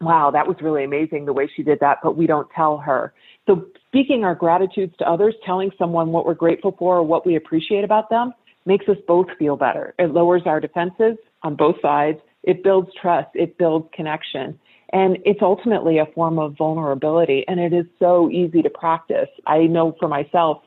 wow, 0.03 0.31
that 0.31 0.47
was 0.47 0.57
really 0.61 0.85
amazing 0.85 1.25
the 1.25 1.33
way 1.33 1.49
she 1.55 1.63
did 1.63 1.81
that, 1.81 1.99
but 2.03 2.17
we 2.17 2.27
don't 2.27 2.49
tell 2.55 2.79
her. 2.79 3.13
So 3.47 3.67
speaking 3.89 4.25
our 4.25 4.35
gratitudes 4.35 4.95
to 4.99 5.09
others, 5.09 5.35
telling 5.45 5.71
someone 5.79 6.13
what 6.13 6.27
we're 6.27 6.35
grateful 6.35 6.75
for 6.79 6.99
or 6.99 7.03
what 7.03 7.27
we 7.27 7.37
appreciate 7.37 7.85
about 7.85 8.11
them 8.11 8.33
makes 8.65 8.89
us 8.89 8.97
both 9.09 9.27
feel 9.39 9.57
better. 9.57 9.95
It 9.99 10.13
lowers 10.13 10.43
our 10.47 10.61
defenses 10.61 11.17
on 11.43 11.57
both 11.57 11.77
sides. 11.83 12.19
It 12.43 12.63
builds 12.63 12.91
trust. 13.01 13.31
It 13.35 13.59
builds 13.59 13.89
connection. 13.93 14.59
And 14.93 15.19
it's 15.25 15.41
ultimately 15.43 15.99
a 15.99 16.07
form 16.07 16.39
of 16.39 16.57
vulnerability. 16.57 17.45
And 17.49 17.59
it 17.59 17.73
is 17.73 17.87
so 17.99 18.31
easy 18.31 18.63
to 18.63 18.71
practice. 18.71 19.29
I 19.47 19.61
know 19.61 19.97
for 19.99 20.07
myself, 20.07 20.63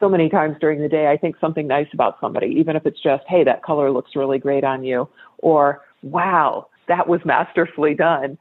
so 0.00 0.08
many 0.08 0.30
times 0.30 0.56
during 0.60 0.80
the 0.80 0.88
day, 0.88 1.08
I 1.08 1.16
think 1.18 1.36
something 1.38 1.66
nice 1.66 1.88
about 1.92 2.16
somebody, 2.20 2.46
even 2.58 2.74
if 2.74 2.86
it's 2.86 3.00
just, 3.02 3.22
hey, 3.28 3.44
that 3.44 3.62
color 3.62 3.90
looks 3.90 4.16
really 4.16 4.38
great 4.38 4.64
on 4.64 4.82
you, 4.82 5.06
or 5.38 5.82
wow, 6.02 6.68
that 6.88 7.06
was 7.06 7.20
masterfully 7.24 7.94
done 7.94 8.38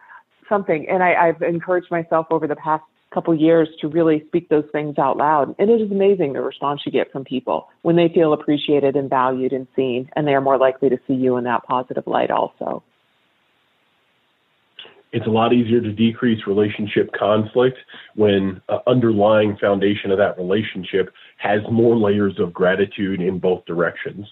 something. 0.49 0.87
And 0.89 1.01
I, 1.01 1.13
I've 1.29 1.41
encouraged 1.41 1.91
myself 1.91 2.27
over 2.31 2.47
the 2.47 2.55
past 2.55 2.83
couple 3.13 3.33
years 3.33 3.67
to 3.81 3.87
really 3.87 4.23
speak 4.27 4.49
those 4.49 4.65
things 4.71 4.97
out 4.97 5.17
loud. 5.17 5.55
And 5.57 5.69
it 5.69 5.81
is 5.81 5.91
amazing 5.91 6.33
the 6.33 6.41
response 6.41 6.81
you 6.85 6.91
get 6.91 7.11
from 7.11 7.23
people 7.23 7.67
when 7.81 7.95
they 7.95 8.09
feel 8.13 8.33
appreciated 8.33 8.95
and 8.95 9.09
valued 9.09 9.51
and 9.51 9.67
seen, 9.75 10.09
and 10.15 10.27
they 10.27 10.33
are 10.33 10.41
more 10.41 10.57
likely 10.57 10.89
to 10.89 10.97
see 11.07 11.13
you 11.13 11.37
in 11.37 11.43
that 11.45 11.63
positive 11.63 12.05
light 12.05 12.29
also. 12.29 12.83
It's 15.11 15.25
a 15.25 15.31
lot 15.31 15.53
easier 15.53 15.81
to 15.81 15.91
decrease 15.91 16.45
relationship 16.45 17.09
conflict 17.17 17.77
when 18.15 18.61
uh, 18.69 18.77
underlying 18.85 19.57
foundation 19.59 20.11
of 20.11 20.19
that 20.19 20.37
relationship 20.37 21.11
has 21.37 21.61
more 21.71 21.97
layers 21.97 22.37
of 22.37 22.53
gratitude 22.53 23.19
in 23.19 23.39
both 23.39 23.65
directions 23.65 24.27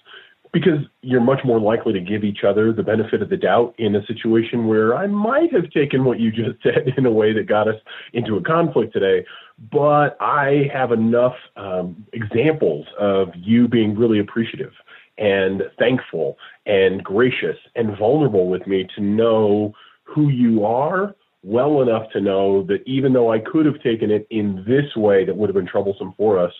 because 0.52 0.80
you're 1.02 1.20
much 1.20 1.40
more 1.44 1.60
likely 1.60 1.92
to 1.92 2.00
give 2.00 2.24
each 2.24 2.44
other 2.44 2.72
the 2.72 2.82
benefit 2.82 3.22
of 3.22 3.28
the 3.28 3.36
doubt 3.36 3.74
in 3.78 3.94
a 3.94 4.04
situation 4.06 4.66
where 4.66 4.96
I 4.96 5.06
might 5.06 5.52
have 5.52 5.70
taken 5.70 6.04
what 6.04 6.20
you 6.20 6.30
just 6.30 6.58
said 6.62 6.94
in 6.96 7.06
a 7.06 7.10
way 7.10 7.32
that 7.32 7.46
got 7.46 7.68
us 7.68 7.80
into 8.12 8.36
a 8.36 8.42
conflict 8.42 8.92
today, 8.92 9.24
but 9.70 10.16
I 10.20 10.70
have 10.72 10.92
enough 10.92 11.34
um, 11.56 12.06
examples 12.12 12.86
of 12.98 13.28
you 13.34 13.68
being 13.68 13.96
really 13.96 14.20
appreciative 14.20 14.72
and 15.18 15.62
thankful 15.78 16.38
and 16.66 17.02
gracious 17.02 17.56
and 17.74 17.96
vulnerable 17.98 18.48
with 18.48 18.66
me 18.66 18.86
to 18.94 19.02
know 19.02 19.74
who 20.04 20.28
you 20.28 20.64
are 20.64 21.14
well 21.42 21.82
enough 21.82 22.10
to 22.12 22.20
know 22.20 22.62
that 22.64 22.82
even 22.86 23.12
though 23.12 23.32
I 23.32 23.38
could 23.38 23.66
have 23.66 23.80
taken 23.82 24.10
it 24.10 24.26
in 24.30 24.64
this 24.66 24.96
way 24.96 25.24
that 25.24 25.36
would 25.36 25.48
have 25.48 25.54
been 25.54 25.66
troublesome 25.66 26.12
for 26.16 26.38
us, 26.38 26.52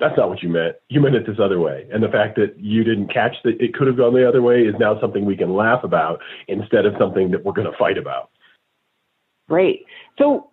that's 0.00 0.16
not 0.16 0.28
what 0.28 0.42
you 0.42 0.48
meant. 0.48 0.76
You 0.88 1.00
meant 1.00 1.16
it 1.16 1.26
this 1.26 1.38
other 1.42 1.58
way. 1.58 1.86
And 1.92 2.02
the 2.02 2.08
fact 2.08 2.36
that 2.36 2.58
you 2.58 2.84
didn't 2.84 3.12
catch 3.12 3.34
that 3.44 3.60
it 3.60 3.74
could 3.74 3.88
have 3.88 3.96
gone 3.96 4.14
the 4.14 4.28
other 4.28 4.42
way 4.42 4.60
is 4.62 4.74
now 4.78 5.00
something 5.00 5.24
we 5.24 5.36
can 5.36 5.54
laugh 5.54 5.82
about 5.82 6.20
instead 6.46 6.86
of 6.86 6.94
something 7.00 7.30
that 7.32 7.44
we're 7.44 7.52
going 7.52 7.70
to 7.70 7.76
fight 7.76 7.98
about. 7.98 8.30
Great. 9.48 9.86
So, 10.18 10.50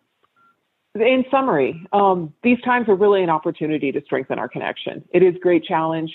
in 0.96 1.26
summary, 1.30 1.86
um, 1.92 2.34
these 2.42 2.60
times 2.62 2.88
are 2.88 2.96
really 2.96 3.22
an 3.22 3.30
opportunity 3.30 3.92
to 3.92 4.02
strengthen 4.06 4.40
our 4.40 4.48
connection. 4.48 5.04
It 5.14 5.22
is 5.22 5.36
great 5.42 5.64
challenge. 5.64 6.12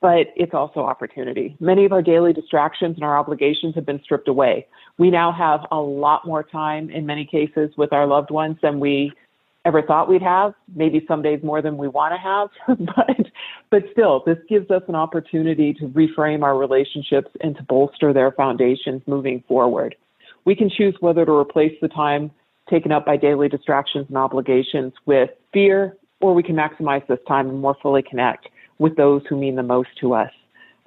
but 0.00 0.28
it's 0.36 0.54
also 0.54 0.80
opportunity. 0.80 1.56
Many 1.60 1.84
of 1.84 1.92
our 1.92 2.02
daily 2.02 2.32
distractions 2.32 2.94
and 2.96 3.04
our 3.04 3.18
obligations 3.18 3.74
have 3.74 3.84
been 3.84 4.00
stripped 4.02 4.28
away. 4.28 4.66
We 4.96 5.10
now 5.10 5.32
have 5.32 5.66
a 5.72 5.80
lot 5.80 6.26
more 6.26 6.44
time 6.44 6.88
in 6.90 7.04
many 7.04 7.24
cases 7.26 7.70
with 7.76 7.92
our 7.92 8.06
loved 8.06 8.30
ones 8.30 8.56
than 8.62 8.78
we 8.78 9.12
ever 9.68 9.82
thought 9.82 10.08
we'd 10.08 10.22
have, 10.22 10.54
maybe 10.74 11.04
some 11.06 11.22
days 11.22 11.40
more 11.42 11.62
than 11.62 11.76
we 11.76 11.88
want 11.88 12.14
to 12.14 12.18
have, 12.18 12.48
but 12.96 13.26
but 13.70 13.82
still, 13.92 14.22
this 14.26 14.38
gives 14.48 14.70
us 14.70 14.82
an 14.88 14.94
opportunity 14.94 15.74
to 15.74 15.88
reframe 15.88 16.42
our 16.42 16.56
relationships 16.56 17.30
and 17.42 17.54
to 17.56 17.62
bolster 17.62 18.12
their 18.12 18.32
foundations 18.32 19.02
moving 19.06 19.44
forward. 19.46 19.94
We 20.46 20.56
can 20.56 20.70
choose 20.70 20.96
whether 21.00 21.26
to 21.26 21.32
replace 21.32 21.76
the 21.82 21.88
time 21.88 22.30
taken 22.70 22.92
up 22.92 23.04
by 23.04 23.16
daily 23.16 23.48
distractions 23.48 24.06
and 24.08 24.16
obligations 24.16 24.94
with 25.06 25.30
fear, 25.52 25.96
or 26.20 26.34
we 26.34 26.42
can 26.42 26.56
maximize 26.56 27.06
this 27.06 27.18
time 27.28 27.48
and 27.48 27.60
more 27.60 27.76
fully 27.82 28.02
connect 28.02 28.48
with 28.78 28.96
those 28.96 29.22
who 29.28 29.36
mean 29.36 29.56
the 29.56 29.62
most 29.62 29.90
to 30.00 30.14
us. 30.14 30.32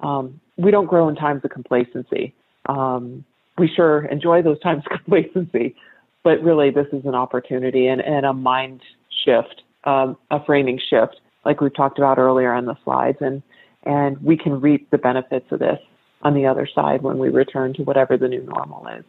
Um, 0.00 0.40
we 0.56 0.70
don't 0.70 0.86
grow 0.86 1.08
in 1.08 1.14
times 1.14 1.42
of 1.44 1.50
complacency. 1.50 2.34
Um, 2.66 3.24
we 3.58 3.68
sure 3.68 4.06
enjoy 4.06 4.42
those 4.42 4.60
times 4.62 4.82
of 4.90 4.98
complacency, 4.98 5.76
but 6.24 6.42
really 6.42 6.70
this 6.70 6.86
is 6.92 7.04
an 7.04 7.14
opportunity 7.14 7.86
and, 7.86 8.00
and 8.00 8.26
a 8.26 8.32
mind 8.32 8.80
shift, 9.24 9.62
um, 9.84 10.16
a 10.30 10.44
framing 10.44 10.80
shift, 10.90 11.20
like 11.44 11.60
we 11.60 11.70
talked 11.70 11.98
about 11.98 12.18
earlier 12.18 12.52
on 12.52 12.66
the 12.66 12.76
slides, 12.84 13.18
and 13.20 13.42
and 13.84 14.16
we 14.22 14.36
can 14.36 14.60
reap 14.60 14.90
the 14.90 14.98
benefits 14.98 15.46
of 15.50 15.58
this 15.58 15.78
on 16.22 16.34
the 16.34 16.46
other 16.46 16.68
side 16.72 17.02
when 17.02 17.18
we 17.18 17.28
return 17.28 17.74
to 17.74 17.82
whatever 17.82 18.16
the 18.16 18.28
new 18.28 18.42
normal 18.42 18.86
is. 18.86 19.04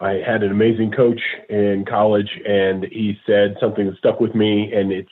I 0.00 0.22
had 0.24 0.42
an 0.42 0.50
amazing 0.50 0.92
coach 0.92 1.20
in 1.48 1.84
college, 1.88 2.28
and 2.46 2.84
he 2.84 3.18
said 3.26 3.56
something 3.58 3.86
that 3.86 3.96
stuck 3.96 4.20
with 4.20 4.34
me, 4.34 4.72
and 4.72 4.92
it's 4.92 5.08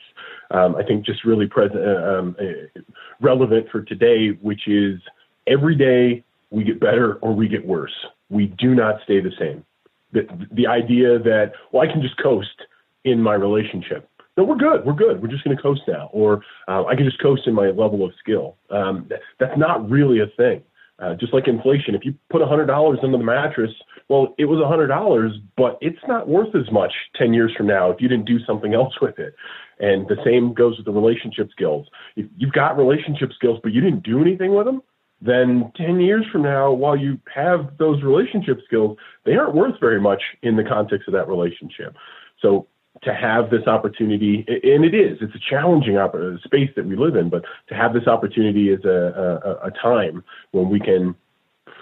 um, 0.51 0.75
I 0.75 0.83
think 0.83 1.05
just 1.05 1.25
really 1.25 1.47
present, 1.47 1.83
uh, 1.83 2.19
um, 2.19 2.35
uh, 2.39 2.79
relevant 3.19 3.67
for 3.69 3.81
today, 3.81 4.29
which 4.41 4.67
is 4.67 5.01
every 5.45 5.75
day 5.75 6.23
we 6.51 6.63
get 6.63 6.79
better 6.79 7.15
or 7.15 7.33
we 7.33 7.49
get 7.49 7.65
worse. 7.65 7.93
We 8.29 8.45
do 8.57 8.73
not 8.73 9.01
stay 9.03 9.19
the 9.19 9.31
same. 9.37 9.65
The, 10.11 10.27
the 10.51 10.67
idea 10.67 11.19
that, 11.19 11.53
well, 11.71 11.87
I 11.87 11.91
can 11.91 12.01
just 12.01 12.17
coast 12.21 12.63
in 13.03 13.21
my 13.21 13.33
relationship. 13.33 14.09
No, 14.37 14.43
we're 14.43 14.55
good. 14.55 14.85
We're 14.85 14.93
good. 14.93 15.21
We're 15.21 15.29
just 15.29 15.43
going 15.43 15.57
to 15.57 15.61
coast 15.61 15.81
now. 15.87 16.09
Or 16.13 16.43
uh, 16.67 16.85
I 16.85 16.95
can 16.95 17.05
just 17.05 17.21
coast 17.21 17.43
in 17.47 17.53
my 17.53 17.67
level 17.67 18.05
of 18.05 18.11
skill. 18.19 18.57
Um, 18.69 19.07
that, 19.09 19.19
that's 19.39 19.57
not 19.57 19.89
really 19.89 20.19
a 20.19 20.27
thing. 20.37 20.61
Uh, 20.99 21.13
just 21.13 21.33
like 21.33 21.47
inflation, 21.47 21.93
if 21.93 22.03
you 22.03 22.13
put 22.29 22.41
$100 22.41 23.03
under 23.03 23.17
the 23.17 23.23
mattress, 23.23 23.71
well, 24.09 24.33
it 24.39 24.45
was 24.45 24.59
$100, 24.59 25.29
but 25.55 25.77
it's 25.79 25.99
not 26.07 26.27
worth 26.27 26.55
as 26.55 26.71
much 26.71 26.91
10 27.15 27.33
years 27.33 27.53
from 27.55 27.67
now 27.67 27.91
if 27.91 28.01
you 28.01 28.07
didn't 28.07 28.25
do 28.25 28.39
something 28.45 28.73
else 28.73 28.93
with 29.01 29.19
it. 29.19 29.35
And 29.79 30.07
the 30.07 30.17
same 30.25 30.53
goes 30.53 30.77
with 30.77 30.85
the 30.85 30.91
relationship 30.91 31.49
skills. 31.51 31.87
If 32.15 32.25
you've 32.37 32.53
got 32.53 32.77
relationship 32.77 33.31
skills, 33.33 33.59
but 33.61 33.73
you 33.73 33.81
didn't 33.81 34.03
do 34.03 34.21
anything 34.21 34.55
with 34.55 34.65
them, 34.65 34.81
then 35.21 35.71
10 35.75 35.99
years 35.99 36.25
from 36.31 36.43
now, 36.43 36.71
while 36.71 36.95
you 36.95 37.19
have 37.33 37.77
those 37.77 38.03
relationship 38.03 38.59
skills, 38.65 38.97
they 39.25 39.35
aren't 39.35 39.55
worth 39.55 39.79
very 39.79 39.99
much 39.99 40.21
in 40.43 40.55
the 40.55 40.63
context 40.63 41.07
of 41.07 41.13
that 41.13 41.27
relationship. 41.27 41.95
So 42.41 42.67
to 43.03 43.13
have 43.13 43.49
this 43.49 43.67
opportunity, 43.67 44.45
and 44.47 44.85
it 44.85 44.93
is, 44.93 45.17
it's 45.21 45.35
a 45.35 45.49
challenging 45.49 45.97
op- 45.97 46.15
space 46.43 46.69
that 46.75 46.85
we 46.85 46.95
live 46.95 47.15
in, 47.15 47.29
but 47.29 47.43
to 47.69 47.75
have 47.75 47.93
this 47.93 48.07
opportunity 48.07 48.69
is 48.69 48.83
a, 48.85 49.59
a, 49.63 49.67
a 49.67 49.71
time 49.71 50.23
when 50.51 50.69
we 50.69 50.79
can 50.79 51.15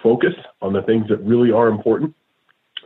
focus 0.01 0.33
on 0.61 0.73
the 0.73 0.81
things 0.81 1.07
that 1.09 1.17
really 1.17 1.51
are 1.51 1.67
important 1.67 2.13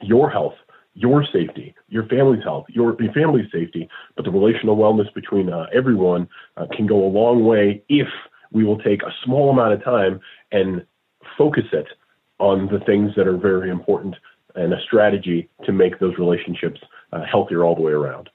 your 0.02 0.30
health, 0.30 0.54
your 0.93 1.26
safety, 1.26 1.76
your 1.89 2.06
family's 2.06 2.43
health, 2.43 2.66
your, 2.70 2.95
your 3.02 3.12
family's 3.12 3.52
safety, 3.52 3.89
but 4.16 4.24
the 4.24 4.32
relational 4.32 4.78
wellness 4.78 5.14
between 5.14 5.52
uh, 5.52 5.66
everyone 5.74 6.28
uh, 6.56 6.66
can 6.72 6.88
go 6.88 7.06
a 7.06 7.10
long 7.10 7.43
way 7.43 7.84
if 7.89 8.08
we 8.52 8.64
will 8.64 8.80
take 8.80 9.04
a 9.04 9.12
small 9.24 9.50
amount 9.50 9.74
of 9.74 9.84
time 9.84 10.20
and 10.52 10.86
focus 11.38 11.66
it 11.72 11.88
on 12.39 12.68
the 12.68 12.80
things 12.86 13.12
that 13.16 13.28
are 13.28 13.38
very 13.38 13.70
important 13.70 14.16
and 14.56 14.74
a 14.74 14.82
strategy 14.82 15.50
to 15.66 15.72
make 15.72 16.00
those 16.00 16.18
relationships 16.18 16.80
uh, 17.14 17.24
healthier 17.30 17.64
all 17.64 17.76
the 17.76 17.82
way 17.82 17.91
around. 17.91 18.30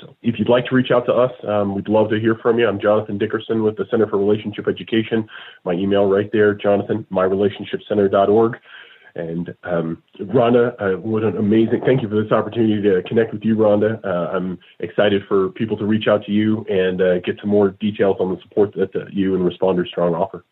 So 0.00 0.16
if 0.22 0.38
you'd 0.38 0.48
like 0.48 0.66
to 0.66 0.74
reach 0.74 0.92
out 0.92 1.04
to 1.06 1.12
us, 1.12 1.32
um, 1.46 1.74
we'd 1.74 1.88
love 1.88 2.10
to 2.10 2.20
hear 2.20 2.36
from 2.36 2.58
you. 2.58 2.68
I'm 2.68 2.80
Jonathan 2.80 3.18
Dickerson 3.18 3.64
with 3.64 3.76
the 3.76 3.86
Center 3.90 4.06
for 4.06 4.18
Relationship 4.18 4.68
Education. 4.68 5.28
My 5.64 5.72
email 5.72 6.06
right 6.06 6.30
there, 6.32 6.54
jonathan, 6.54 7.04
myrelationshipcenter.org. 7.10 8.56
And 9.14 9.54
um, 9.64 10.02
Rhonda, 10.20 10.74
uh, 10.80 10.98
what 10.98 11.24
an 11.24 11.36
amazing, 11.36 11.82
thank 11.84 12.02
you 12.02 12.08
for 12.08 12.22
this 12.22 12.32
opportunity 12.32 12.80
to 12.82 13.02
connect 13.08 13.32
with 13.32 13.44
you, 13.44 13.56
Rhonda. 13.56 14.04
Uh, 14.04 14.36
I'm 14.36 14.58
excited 14.78 15.22
for 15.28 15.50
people 15.50 15.76
to 15.78 15.84
reach 15.84 16.06
out 16.08 16.24
to 16.24 16.32
you 16.32 16.64
and 16.68 17.00
uh, 17.00 17.18
get 17.20 17.36
some 17.40 17.50
more 17.50 17.70
details 17.70 18.16
on 18.20 18.34
the 18.34 18.40
support 18.42 18.74
that 18.74 18.94
uh, 18.94 19.06
you 19.10 19.34
and 19.34 19.44
Responder 19.44 19.86
Strong 19.86 20.14
offer. 20.14 20.44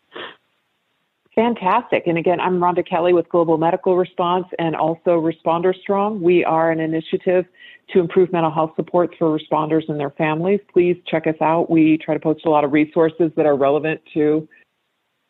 Fantastic. 1.35 2.03
And 2.05 2.17
again, 2.17 2.41
I'm 2.41 2.59
Rhonda 2.59 2.85
Kelly 2.85 3.13
with 3.13 3.29
Global 3.29 3.57
Medical 3.57 3.95
Response 3.95 4.45
and 4.57 4.75
also 4.75 5.11
Responder 5.11 5.73
Strong. 5.73 6.21
We 6.21 6.43
are 6.43 6.69
an 6.69 6.81
initiative 6.81 7.45
to 7.93 7.99
improve 7.99 8.31
mental 8.33 8.51
health 8.51 8.71
supports 8.75 9.13
for 9.17 9.37
responders 9.37 9.87
and 9.87 9.99
their 9.99 10.09
families. 10.11 10.59
Please 10.71 10.97
check 11.07 11.27
us 11.27 11.35
out. 11.41 11.69
We 11.69 11.97
try 11.97 12.13
to 12.13 12.19
post 12.19 12.45
a 12.45 12.49
lot 12.49 12.63
of 12.63 12.73
resources 12.73 13.31
that 13.35 13.45
are 13.45 13.55
relevant 13.55 14.01
to 14.15 14.47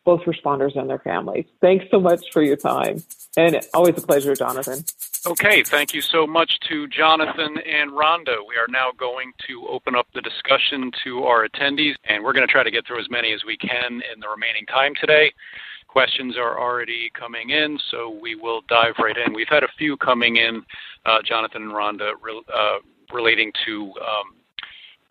both 0.04 0.22
responders 0.22 0.78
and 0.78 0.88
their 0.88 0.98
families. 0.98 1.44
Thanks 1.60 1.84
so 1.90 2.00
much 2.00 2.20
for 2.32 2.42
your 2.42 2.56
time. 2.56 3.02
And 3.36 3.60
always 3.74 3.96
a 4.02 4.06
pleasure, 4.06 4.34
Jonathan. 4.34 4.84
Okay, 5.26 5.62
thank 5.62 5.92
you 5.92 6.00
so 6.00 6.26
much 6.26 6.58
to 6.68 6.88
Jonathan 6.88 7.58
and 7.58 7.90
Rhonda. 7.92 8.38
We 8.48 8.56
are 8.56 8.68
now 8.68 8.88
going 8.96 9.32
to 9.46 9.66
open 9.68 9.94
up 9.94 10.06
the 10.14 10.22
discussion 10.22 10.90
to 11.04 11.24
our 11.24 11.46
attendees, 11.46 11.94
and 12.04 12.24
we're 12.24 12.32
going 12.32 12.46
to 12.46 12.50
try 12.52 12.62
to 12.62 12.70
get 12.70 12.86
through 12.86 13.00
as 13.00 13.10
many 13.10 13.32
as 13.32 13.44
we 13.46 13.56
can 13.56 14.00
in 14.12 14.20
the 14.20 14.28
remaining 14.28 14.64
time 14.66 14.94
today. 14.98 15.32
Questions 15.88 16.36
are 16.38 16.58
already 16.58 17.10
coming 17.18 17.50
in, 17.50 17.78
so 17.90 18.16
we 18.22 18.34
will 18.34 18.62
dive 18.68 18.94
right 18.98 19.16
in. 19.16 19.34
We've 19.34 19.48
had 19.48 19.64
a 19.64 19.68
few 19.76 19.96
coming 19.98 20.36
in, 20.36 20.62
uh, 21.04 21.18
Jonathan 21.22 21.62
and 21.62 21.72
Rhonda, 21.72 22.12
re- 22.22 22.42
uh, 22.54 22.78
relating 23.12 23.52
to 23.66 23.92
um, 24.00 24.36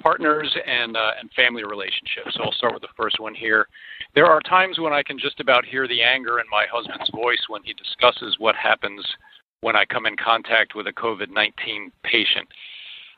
partners 0.02 0.56
and 0.66 0.98
uh, 0.98 1.12
and 1.20 1.30
family 1.34 1.64
relationships. 1.64 2.34
So 2.36 2.44
I'll 2.44 2.52
start 2.54 2.74
with 2.74 2.82
the 2.82 2.90
first 2.98 3.20
one 3.20 3.36
here. 3.36 3.68
There 4.16 4.26
are 4.26 4.42
times 4.42 4.80
when 4.80 4.94
I 4.94 5.04
can 5.04 5.20
just 5.20 5.40
about 5.40 5.66
hear 5.66 5.88
the 5.88 6.02
anger 6.02 6.40
in 6.40 6.46
my 6.52 6.66
husband's 6.72 7.10
voice 7.12 7.42
when 7.48 7.64
he 7.64 7.74
discusses 7.74 8.36
what 8.40 8.56
happens 8.56 9.06
when 9.62 9.76
I 9.76 9.86
come 9.86 10.06
in 10.06 10.16
contact 10.16 10.76
with 10.76 10.88
a 10.88 10.94
COVID 10.94 11.30
19 11.32 11.92
patient. 12.04 12.48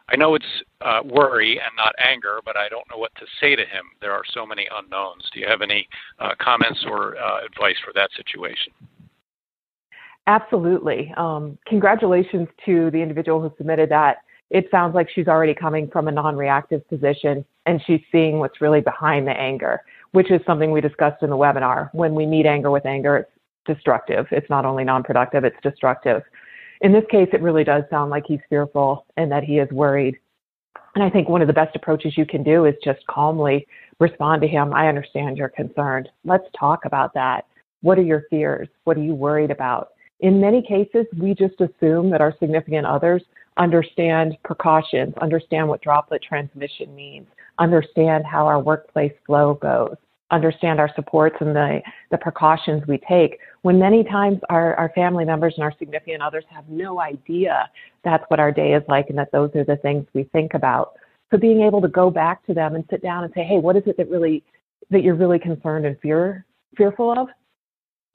I 0.10 0.18
know 0.18 0.36
it's 0.36 0.46
uh, 0.82 1.00
worry 1.06 1.54
and 1.54 1.72
not 1.78 1.96
anger, 2.04 2.39
but 2.44 2.58
I 2.58 2.68
don't 2.68 2.89
know 2.92 2.98
what 2.98 3.16
to 3.16 3.26
say 3.39 3.56
to 3.56 3.62
him. 3.62 3.86
There 4.02 4.12
are 4.12 4.24
so 4.34 4.46
many 4.46 4.68
unknowns. 4.76 5.24
Do 5.34 5.39
you 5.39 5.48
have 5.48 5.62
any 5.62 5.88
uh, 6.20 6.32
comments 6.39 6.84
or 6.86 7.18
uh, 7.18 7.46
advice 7.46 7.78
for 7.86 7.94
that 7.94 8.10
situation? 8.18 8.74
Absolutely. 10.28 11.14
Um, 11.16 11.58
congratulations 11.66 12.50
to 12.66 12.92
the 12.92 12.98
individual 12.98 13.42
who 13.42 13.54
submitted 13.58 13.89
that 13.89 14.18
it 14.52 14.68
sounds 14.70 14.94
like 14.94 15.10
she's 15.10 15.28
already 15.28 15.54
coming 15.54 15.89
from 15.89 16.10
a 16.10 16.12
non-reactive 16.12 16.88
position 16.89 17.46
and 17.66 17.82
she's 17.88 18.02
seeing 18.12 18.39
what's 18.39 18.60
really 18.60 18.82
behind 18.82 19.26
the 19.26 19.32
anger, 19.32 19.82
which 20.12 20.32
is 20.32 20.41
something 20.45 20.72
we 20.72 20.82
discussed 20.82 21.24
in 21.24 21.30
the 21.30 21.38
webinar. 21.38 21.89
When 21.93 22.16
we 22.16 22.26
meet 22.26 22.45
anger 22.45 22.72
with 22.72 22.86
anger, 22.86 23.18
it's 23.18 23.32
destructive. 23.66 24.26
It's 24.32 24.49
not 24.49 24.66
only 24.66 24.84
non-productive, 24.84 25.43
it's 25.43 25.57
destructive. 25.64 26.22
In 26.82 26.91
this 26.91 27.05
case, 27.09 27.30
it 27.32 27.41
really 27.41 27.64
does 27.64 27.84
sound 27.89 28.09
like 28.09 28.24
he's 28.28 28.39
fearful 28.49 29.05
and 29.18 29.32
that 29.32 29.43
he 29.43 29.59
is 29.59 29.70
worried. 29.72 30.18
And 30.95 31.03
I 31.03 31.09
think 31.09 31.30
one 31.30 31.41
of 31.41 31.47
the 31.47 31.53
best 31.53 31.76
approaches 31.76 32.18
you 32.18 32.26
can 32.26 32.43
do 32.43 32.66
is 32.66 32.76
just 32.84 33.05
calmly 33.07 33.68
respond 33.99 34.41
to 34.41 34.47
him. 34.47 34.74
I 34.74 34.88
understand 34.88 35.38
you're 35.38 35.49
concerned. 35.49 36.09
Let's 36.26 36.47
talk 36.59 36.86
about 36.86 37.14
that. 37.14 37.45
What 37.82 37.97
are 37.97 38.03
your 38.03 38.24
fears? 38.30 38.68
What 38.84 38.97
are 38.97 39.03
you 39.03 39.16
worried 39.16 39.51
about? 39.51 39.89
In 40.20 40.41
many 40.41 40.62
cases, 40.62 41.05
we 41.18 41.34
just 41.34 41.59
assume 41.62 42.09
that 42.09 42.22
our 42.22 42.36
significant 42.39 42.86
others 42.86 43.24
understand 43.57 44.38
precautions, 44.43 45.14
understand 45.22 45.68
what 45.68 45.82
droplet 45.82 46.22
transmission 46.24 46.93
means, 46.95 47.28
understand 47.62 48.26
how 48.26 48.45
our 48.45 48.59
workplace 48.59 49.14
flow 49.26 49.55
goes, 49.55 49.95
understand 50.32 50.80
our 50.80 50.89
supports 50.95 51.36
and 51.39 51.55
the, 51.55 51.82
the 52.09 52.18
precautions 52.18 52.84
we 52.88 52.99
take, 53.09 53.38
when 53.62 53.78
many 53.78 54.03
times 54.03 54.39
our, 54.49 54.76
our 54.76 54.91
family 54.95 55.26
members 55.26 55.53
and 55.55 55.64
our 55.64 55.74
significant 55.78 56.22
others 56.22 56.43
have 56.49 56.68
no 56.68 56.99
idea 56.99 57.70
that's 58.03 58.24
what 58.30 58.39
our 58.39 58.51
day 58.51 58.74
is 58.74 58.84
like 58.88 59.09
and 59.09 59.18
that 59.18 59.32
those 59.32 59.51
are 59.55 59.64
the 59.64 59.78
things 59.78 60.05
we 60.14 60.24
think 60.24 60.53
about. 60.53 60.93
So 61.32 61.38
being 61.38 61.62
able 61.62 61.82
to 61.82 61.88
go 61.88 62.09
back 62.09 62.45
to 62.47 62.53
them 62.53 62.76
and 62.76 62.84
sit 62.89 63.01
down 63.01 63.24
and 63.24 63.34
say, 63.34 63.43
hey, 63.43 63.57
what 63.57 63.78
is 63.78 63.84
it 63.86 63.97
that 63.97 64.09
really 64.09 64.43
that 64.89 65.03
you're 65.03 65.16
really 65.16 65.39
concerned 65.39 65.86
and 65.86 65.97
fear 66.01 66.45
fearful 66.76 67.12
of? 67.18 67.28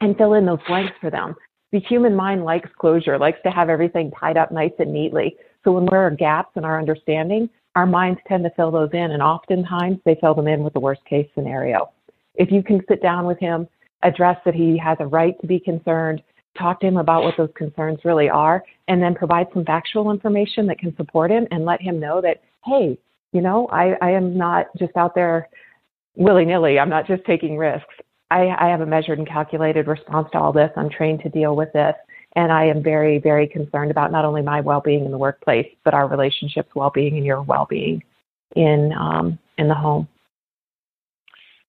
And 0.02 0.16
fill 0.18 0.34
in 0.34 0.44
those 0.44 0.58
blanks 0.66 0.92
for 1.00 1.10
them 1.10 1.34
the 1.72 1.80
human 1.80 2.14
mind 2.14 2.44
likes 2.44 2.70
closure, 2.78 3.18
likes 3.18 3.38
to 3.44 3.50
have 3.50 3.68
everything 3.68 4.10
tied 4.18 4.36
up 4.36 4.52
nice 4.52 4.72
and 4.78 4.92
neatly. 4.92 5.36
So 5.64 5.72
when 5.72 5.86
there 5.86 6.00
are 6.00 6.10
gaps 6.10 6.52
in 6.56 6.64
our 6.64 6.78
understanding, 6.78 7.50
our 7.76 7.86
minds 7.86 8.18
tend 8.26 8.42
to 8.42 8.50
fill 8.56 8.70
those 8.70 8.90
in, 8.94 9.12
and 9.12 9.22
oftentimes 9.22 9.98
they 10.04 10.16
fill 10.20 10.34
them 10.34 10.48
in 10.48 10.64
with 10.64 10.72
the 10.72 10.80
worst 10.80 11.04
case 11.04 11.28
scenario. 11.34 11.92
If 12.34 12.50
you 12.50 12.62
can 12.62 12.80
sit 12.88 13.02
down 13.02 13.26
with 13.26 13.38
him, 13.38 13.68
address 14.02 14.38
that 14.44 14.54
he 14.54 14.78
has 14.78 14.96
a 14.98 15.06
right 15.06 15.38
to 15.42 15.46
be 15.46 15.60
concerned, 15.60 16.22
talk 16.58 16.80
to 16.80 16.86
him 16.86 16.96
about 16.96 17.22
what 17.22 17.34
those 17.36 17.50
concerns 17.54 17.98
really 18.02 18.30
are, 18.30 18.64
and 18.88 19.02
then 19.02 19.14
provide 19.14 19.46
some 19.52 19.64
factual 19.64 20.10
information 20.10 20.66
that 20.66 20.78
can 20.78 20.96
support 20.96 21.30
him 21.30 21.46
and 21.50 21.66
let 21.66 21.80
him 21.82 22.00
know 22.00 22.20
that, 22.22 22.42
hey, 22.64 22.98
you 23.32 23.42
know, 23.42 23.66
I, 23.68 23.94
I 24.00 24.10
am 24.10 24.36
not 24.36 24.66
just 24.78 24.96
out 24.96 25.14
there 25.14 25.48
willy 26.14 26.46
nilly. 26.46 26.78
I'm 26.78 26.88
not 26.88 27.06
just 27.06 27.24
taking 27.26 27.58
risks. 27.58 27.94
I, 28.30 28.48
I 28.58 28.68
have 28.68 28.80
a 28.80 28.86
measured 28.86 29.18
and 29.18 29.28
calculated 29.28 29.86
response 29.86 30.28
to 30.32 30.38
all 30.38 30.52
this. 30.52 30.70
I'm 30.76 30.88
trained 30.88 31.20
to 31.24 31.28
deal 31.28 31.54
with 31.54 31.72
this. 31.74 31.94
And 32.36 32.52
I 32.52 32.66
am 32.66 32.82
very, 32.82 33.18
very 33.18 33.48
concerned 33.48 33.90
about 33.90 34.12
not 34.12 34.24
only 34.24 34.42
my 34.42 34.60
well 34.60 34.80
being 34.80 35.04
in 35.04 35.10
the 35.10 35.18
workplace, 35.18 35.66
but 35.84 35.94
our 35.94 36.06
relationships 36.06 36.68
well 36.74 36.90
being 36.90 37.16
and 37.16 37.26
your 37.26 37.42
well 37.42 37.66
being 37.68 38.02
in, 38.54 38.92
um, 38.92 39.38
in 39.58 39.68
the 39.68 39.74
home. 39.74 40.06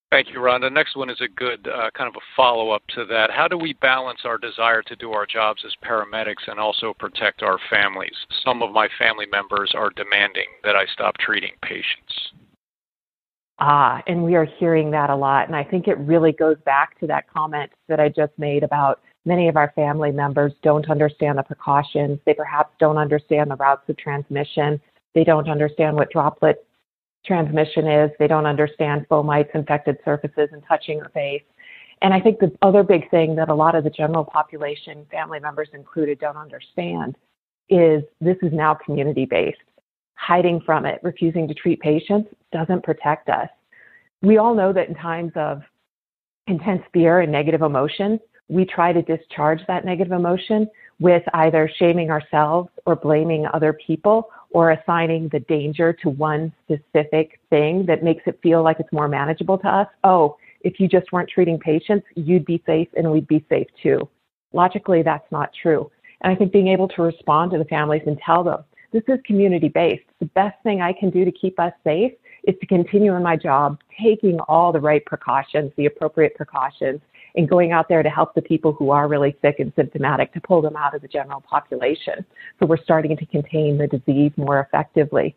Thank 0.10 0.30
you, 0.30 0.40
Rhonda. 0.40 0.72
Next 0.72 0.96
one 0.96 1.10
is 1.10 1.20
a 1.20 1.28
good 1.28 1.68
uh, 1.68 1.90
kind 1.92 2.08
of 2.08 2.16
a 2.16 2.24
follow 2.36 2.72
up 2.72 2.82
to 2.96 3.06
that. 3.06 3.30
How 3.30 3.48
do 3.48 3.58
we 3.58 3.74
balance 3.74 4.22
our 4.24 4.38
desire 4.38 4.82
to 4.84 4.96
do 4.96 5.12
our 5.12 5.26
jobs 5.26 5.64
as 5.66 5.74
paramedics 5.84 6.48
and 6.48 6.60
also 6.60 6.94
protect 6.98 7.44
our 7.44 7.60
families? 7.70 8.16
Some 8.46 8.64
of 8.64 8.72
my 8.72 8.88
family 8.98 9.26
members 9.26 9.74
are 9.76 9.90
demanding 9.90 10.48
that 10.64 10.78
I 10.78 10.86
stop 10.94 11.18
treating 11.18 11.52
patients. 11.62 12.32
Ah, 13.60 14.02
and 14.08 14.24
we 14.24 14.36
are 14.36 14.46
hearing 14.46 14.92
that 14.92 15.10
a 15.10 15.16
lot. 15.16 15.48
And 15.48 15.56
I 15.56 15.64
think 15.64 15.88
it 15.88 15.98
really 15.98 16.32
goes 16.32 16.58
back 16.64 16.98
to 17.00 17.08
that 17.08 17.30
comment 17.30 17.72
that 17.90 18.00
I 18.00 18.08
just 18.08 18.32
made 18.38 18.64
about 18.64 19.02
many 19.28 19.50
of 19.50 19.58
our 19.58 19.72
family 19.76 20.12
members 20.12 20.54
don't 20.64 20.90
understand 20.90 21.38
the 21.38 21.44
precautions. 21.44 22.20
They 22.26 22.34
perhaps 22.34 22.74
don't 22.80 22.98
understand 22.98 23.52
the 23.52 23.56
routes 23.58 23.88
of 23.90 23.98
transmission. 23.98 24.82
They 25.14 25.24
don't 25.24 25.50
understand 25.50 25.98
what 25.98 26.10
droplet 26.10 26.66
transmission 27.26 27.88
is. 27.88 28.10
They 28.18 28.28
don't 28.28 28.46
understand 28.46 29.06
fomites, 29.10 29.54
infected 29.54 29.98
surfaces, 30.06 30.50
and 30.54 30.64
touching 30.68 31.02
a 31.02 31.10
face. 31.10 31.44
And 32.02 32.14
I 32.14 32.22
think 32.22 32.40
the 32.40 32.56
other 32.62 32.84
big 32.84 33.10
thing 33.12 33.36
that 33.36 33.50
a 33.50 33.56
lot 33.56 33.76
of 33.76 33.84
the 33.84 33.90
general 33.90 34.24
population, 34.24 35.06
family 35.12 35.40
members 35.40 35.68
included, 35.74 36.20
don't 36.20 36.38
understand 36.38 37.18
is 37.70 38.04
this 38.22 38.38
is 38.42 38.54
now 38.54 38.74
community 38.74 39.26
based 39.26 39.58
hiding 40.18 40.60
from 40.66 40.86
it, 40.86 41.00
refusing 41.04 41.48
to 41.48 41.54
treat 41.54 41.80
patients 41.80 42.30
doesn't 42.52 42.84
protect 42.84 43.30
us. 43.30 43.50
We 44.22 44.38
all 44.38 44.56
know 44.56 44.74
that 44.74 44.90
in 44.90 44.96
times 44.96 45.32
of 45.36 45.62
intense 46.48 46.82
fear 46.92 47.20
and 47.20 47.32
negative 47.32 47.62
emotion, 47.62 48.20
we 48.50 48.66
try 48.66 48.94
to 48.94 49.02
discharge 49.02 49.62
that 49.68 49.86
negative 49.86 50.14
emotion 50.14 50.70
with 51.00 51.24
either 51.34 51.70
shaming 51.78 52.10
ourselves 52.10 52.70
or 52.86 52.96
blaming 52.96 53.46
other 53.54 53.74
people 53.74 54.30
or 54.52 54.72
assigning 54.72 55.30
the 55.30 55.40
danger 55.42 55.94
to 55.94 56.10
one 56.10 56.52
specific 56.64 57.40
thing 57.50 57.86
that 57.86 58.04
makes 58.04 58.24
it 58.26 58.40
feel 58.42 58.64
like 58.64 58.80
it's 58.80 58.92
more 58.92 59.08
manageable 59.08 59.58
to 59.58 59.68
us. 59.68 59.88
Oh, 60.04 60.38
if 60.62 60.80
you 60.80 60.88
just 60.88 61.12
weren't 61.12 61.30
treating 61.30 61.60
patients, 61.60 62.08
you'd 62.16 62.46
be 62.46 62.64
safe 62.66 62.88
and 62.98 63.12
we'd 63.12 63.28
be 63.28 63.46
safe 63.50 63.68
too. 63.82 64.08
Logically, 64.54 65.04
that's 65.04 65.30
not 65.32 65.52
true. 65.62 65.92
And 66.22 66.32
I 66.34 66.36
think 66.36 66.52
being 66.52 66.70
able 66.70 66.88
to 66.90 67.02
respond 67.02 67.52
to 67.52 67.58
the 67.58 67.66
families 67.66 68.04
and 68.08 68.18
tell 68.26 68.44
them, 68.44 68.64
this 68.92 69.04
is 69.08 69.20
community 69.26 69.68
based. 69.68 70.06
The 70.20 70.26
best 70.28 70.56
thing 70.64 70.82
I 70.82 70.94
can 70.94 71.10
do 71.10 71.26
to 71.26 71.32
keep 71.32 71.60
us 71.60 71.74
safe 71.84 72.14
is 72.46 72.56
to 72.62 72.66
continue 72.66 73.14
in 73.16 73.22
my 73.22 73.36
job, 73.36 73.80
taking 74.02 74.40
all 74.42 74.72
the 74.72 74.80
right 74.80 75.06
precautions, 75.06 75.72
the 75.76 75.86
appropriate 75.86 76.34
precautions, 76.36 77.02
and 77.38 77.48
going 77.48 77.72
out 77.72 77.88
there 77.88 78.04
to 78.04 78.10
help 78.10 78.34
the 78.34 78.42
people 78.42 78.74
who 78.74 78.90
are 78.90 79.08
really 79.08 79.36
sick 79.42 79.58
and 79.60 79.72
symptomatic 79.76 80.34
to 80.34 80.42
pull 80.42 80.62
them 80.62 80.76
out 80.76 80.96
of 80.96 81.02
the 81.02 81.08
general 81.08 81.42
population. 81.42 82.26
So 82.60 82.66
we're 82.66 82.84
starting 82.84 83.16
to 83.16 83.26
contain 83.28 83.78
the 83.78 83.88
disease 83.88 84.32
more 84.36 84.60
effectively. 84.60 85.36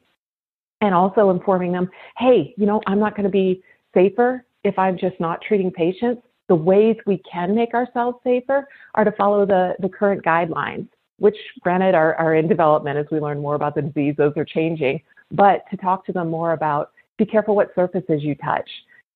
And 0.80 0.94
also 0.94 1.30
informing 1.30 1.72
them, 1.72 1.90
hey, 2.16 2.55
you 2.57 2.66
know, 2.66 2.80
I'm 2.86 2.98
not 2.98 3.14
going 3.14 3.24
to 3.24 3.30
be 3.30 3.62
safer 3.94 4.44
if 4.64 4.78
I'm 4.78 4.98
just 4.98 5.20
not 5.20 5.42
treating 5.46 5.70
patients. 5.70 6.22
The 6.48 6.55
ways 6.55 6.96
we 7.07 7.22
can 7.30 7.55
make 7.55 7.74
ourselves 7.74 8.18
safer 8.24 8.66
are 8.94 9.05
to 9.05 9.12
follow 9.12 9.46
the, 9.46 9.74
the 9.80 9.88
current 9.88 10.24
guidelines 10.24 10.88
which 11.20 11.36
granted 11.61 11.94
are, 11.94 12.14
are 12.14 12.34
in 12.34 12.48
development 12.48 12.98
as 12.98 13.07
we 13.12 13.20
learn 13.20 13.40
more 13.40 13.55
about 13.55 13.74
the 13.74 13.82
disease, 13.82 14.14
those 14.16 14.32
are 14.36 14.44
changing, 14.44 15.01
but 15.30 15.64
to 15.70 15.76
talk 15.76 16.05
to 16.07 16.12
them 16.12 16.28
more 16.28 16.53
about 16.53 16.92
be 17.18 17.26
careful 17.26 17.55
what 17.55 17.70
surfaces 17.74 18.22
you 18.22 18.34
touch. 18.36 18.68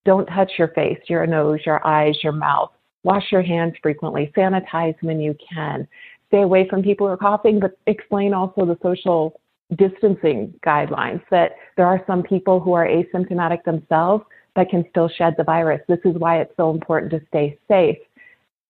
Don't 0.05 0.25
touch 0.27 0.51
your 0.57 0.69
face, 0.69 0.99
your 1.07 1.25
nose, 1.27 1.59
your 1.65 1.85
eyes, 1.85 2.15
your 2.23 2.33
mouth. 2.33 2.71
Wash 3.03 3.31
your 3.31 3.41
hands 3.41 3.73
frequently. 3.81 4.31
Sanitize 4.35 4.95
when 5.01 5.19
you 5.19 5.35
can. 5.53 5.87
Stay 6.27 6.41
away 6.41 6.67
from 6.69 6.81
people 6.81 7.07
who 7.07 7.13
are 7.13 7.17
coughing, 7.17 7.59
but 7.59 7.77
explain 7.87 8.33
also 8.33 8.65
the 8.65 8.77
social 8.81 9.39
distancing 9.77 10.53
guidelines 10.65 11.21
that 11.31 11.53
there 11.75 11.87
are 11.87 12.03
some 12.05 12.23
people 12.23 12.59
who 12.59 12.73
are 12.73 12.87
asymptomatic 12.87 13.63
themselves 13.63 14.23
that 14.55 14.69
can 14.69 14.85
still 14.89 15.09
shed 15.09 15.33
the 15.37 15.43
virus. 15.43 15.81
This 15.87 15.99
is 16.05 16.15
why 16.15 16.39
it's 16.39 16.55
so 16.55 16.71
important 16.71 17.11
to 17.11 17.21
stay 17.27 17.57
safe 17.67 17.97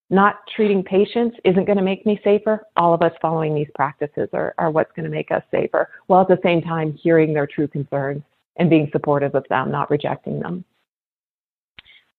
not 0.09 0.41
treating 0.55 0.83
patients 0.83 1.37
isn't 1.43 1.65
going 1.65 1.77
to 1.77 1.83
make 1.83 2.05
me 2.05 2.19
safer. 2.23 2.65
All 2.75 2.93
of 2.93 3.01
us 3.01 3.11
following 3.21 3.55
these 3.55 3.69
practices 3.73 4.29
are, 4.33 4.53
are 4.57 4.69
what's 4.69 4.91
going 4.95 5.05
to 5.05 5.11
make 5.11 5.31
us 5.31 5.43
safer, 5.49 5.89
while 6.07 6.21
at 6.21 6.27
the 6.27 6.39
same 6.43 6.61
time 6.61 6.93
hearing 6.93 7.33
their 7.33 7.47
true 7.47 7.67
concerns 7.67 8.21
and 8.57 8.69
being 8.69 8.89
supportive 8.91 9.35
of 9.35 9.45
them, 9.49 9.71
not 9.71 9.89
rejecting 9.89 10.39
them. 10.39 10.63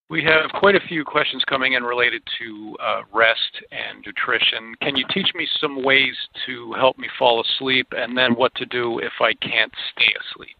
We 0.09 0.23
have 0.23 0.49
quite 0.57 0.75
a 0.75 0.87
few 0.87 1.03
questions 1.03 1.43
coming 1.49 1.73
in 1.73 1.83
related 1.83 2.21
to 2.39 2.77
uh, 2.81 3.01
rest 3.13 3.61
and 3.71 4.01
nutrition. 4.05 4.73
Can 4.81 4.95
you 4.95 5.05
teach 5.13 5.27
me 5.35 5.45
some 5.59 5.83
ways 5.83 6.15
to 6.45 6.71
help 6.73 6.97
me 6.97 7.09
fall 7.19 7.41
asleep 7.41 7.87
and 7.91 8.17
then 8.17 8.33
what 8.33 8.55
to 8.55 8.65
do 8.65 8.99
if 8.99 9.11
I 9.19 9.33
can't 9.33 9.73
stay 9.91 10.13
asleep? 10.31 10.55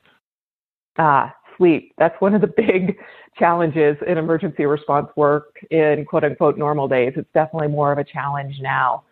Ah, 0.98 1.34
sleep. 1.58 1.94
That's 1.98 2.20
one 2.20 2.36
of 2.36 2.42
the 2.42 2.48
big 2.58 2.98
challenges 3.40 3.96
in 4.06 4.18
emergency 4.18 4.66
response 4.66 5.08
work 5.16 5.56
in 5.72 6.04
quote 6.10 6.26
unquote 6.26 6.58
normal 6.58 6.90
days. 6.90 7.14
It's 7.16 7.30
definitely 7.34 7.70
more 7.70 7.94
of 7.94 8.00
a 8.00 8.04
challenge 8.04 8.56
now. 8.60 9.04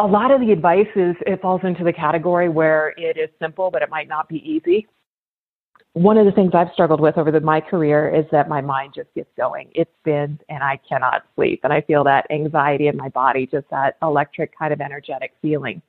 A 0.00 0.06
lot 0.06 0.32
of 0.32 0.40
the 0.40 0.52
advice 0.52 0.88
is 0.96 1.16
it 1.24 1.40
falls 1.40 1.62
into 1.64 1.82
the 1.82 1.92
category 1.92 2.50
where 2.50 2.92
it 2.98 3.16
is 3.16 3.30
simple, 3.40 3.70
but 3.70 3.80
it 3.80 3.88
might 3.88 4.08
not 4.08 4.28
be 4.28 4.38
easy. 4.38 4.86
One 5.94 6.18
of 6.18 6.26
the 6.26 6.32
things 6.32 6.52
I've 6.54 6.72
struggled 6.72 7.00
with 7.00 7.16
over 7.16 7.30
the, 7.30 7.40
my 7.40 7.60
career 7.60 8.14
is 8.14 8.24
that 8.32 8.48
my 8.48 8.60
mind 8.60 8.92
just 8.94 9.12
gets 9.14 9.30
going. 9.36 9.70
It 9.74 9.88
spins 10.00 10.40
and 10.48 10.62
I 10.62 10.78
cannot 10.88 11.22
sleep. 11.34 11.60
And 11.64 11.72
I 11.72 11.80
feel 11.80 12.04
that 12.04 12.26
anxiety 12.30 12.88
in 12.88 12.96
my 12.96 13.08
body, 13.08 13.46
just 13.46 13.70
that 13.70 13.96
electric 14.02 14.58
kind 14.58 14.72
of 14.72 14.80
energetic 14.80 15.32
feeling. 15.40 15.80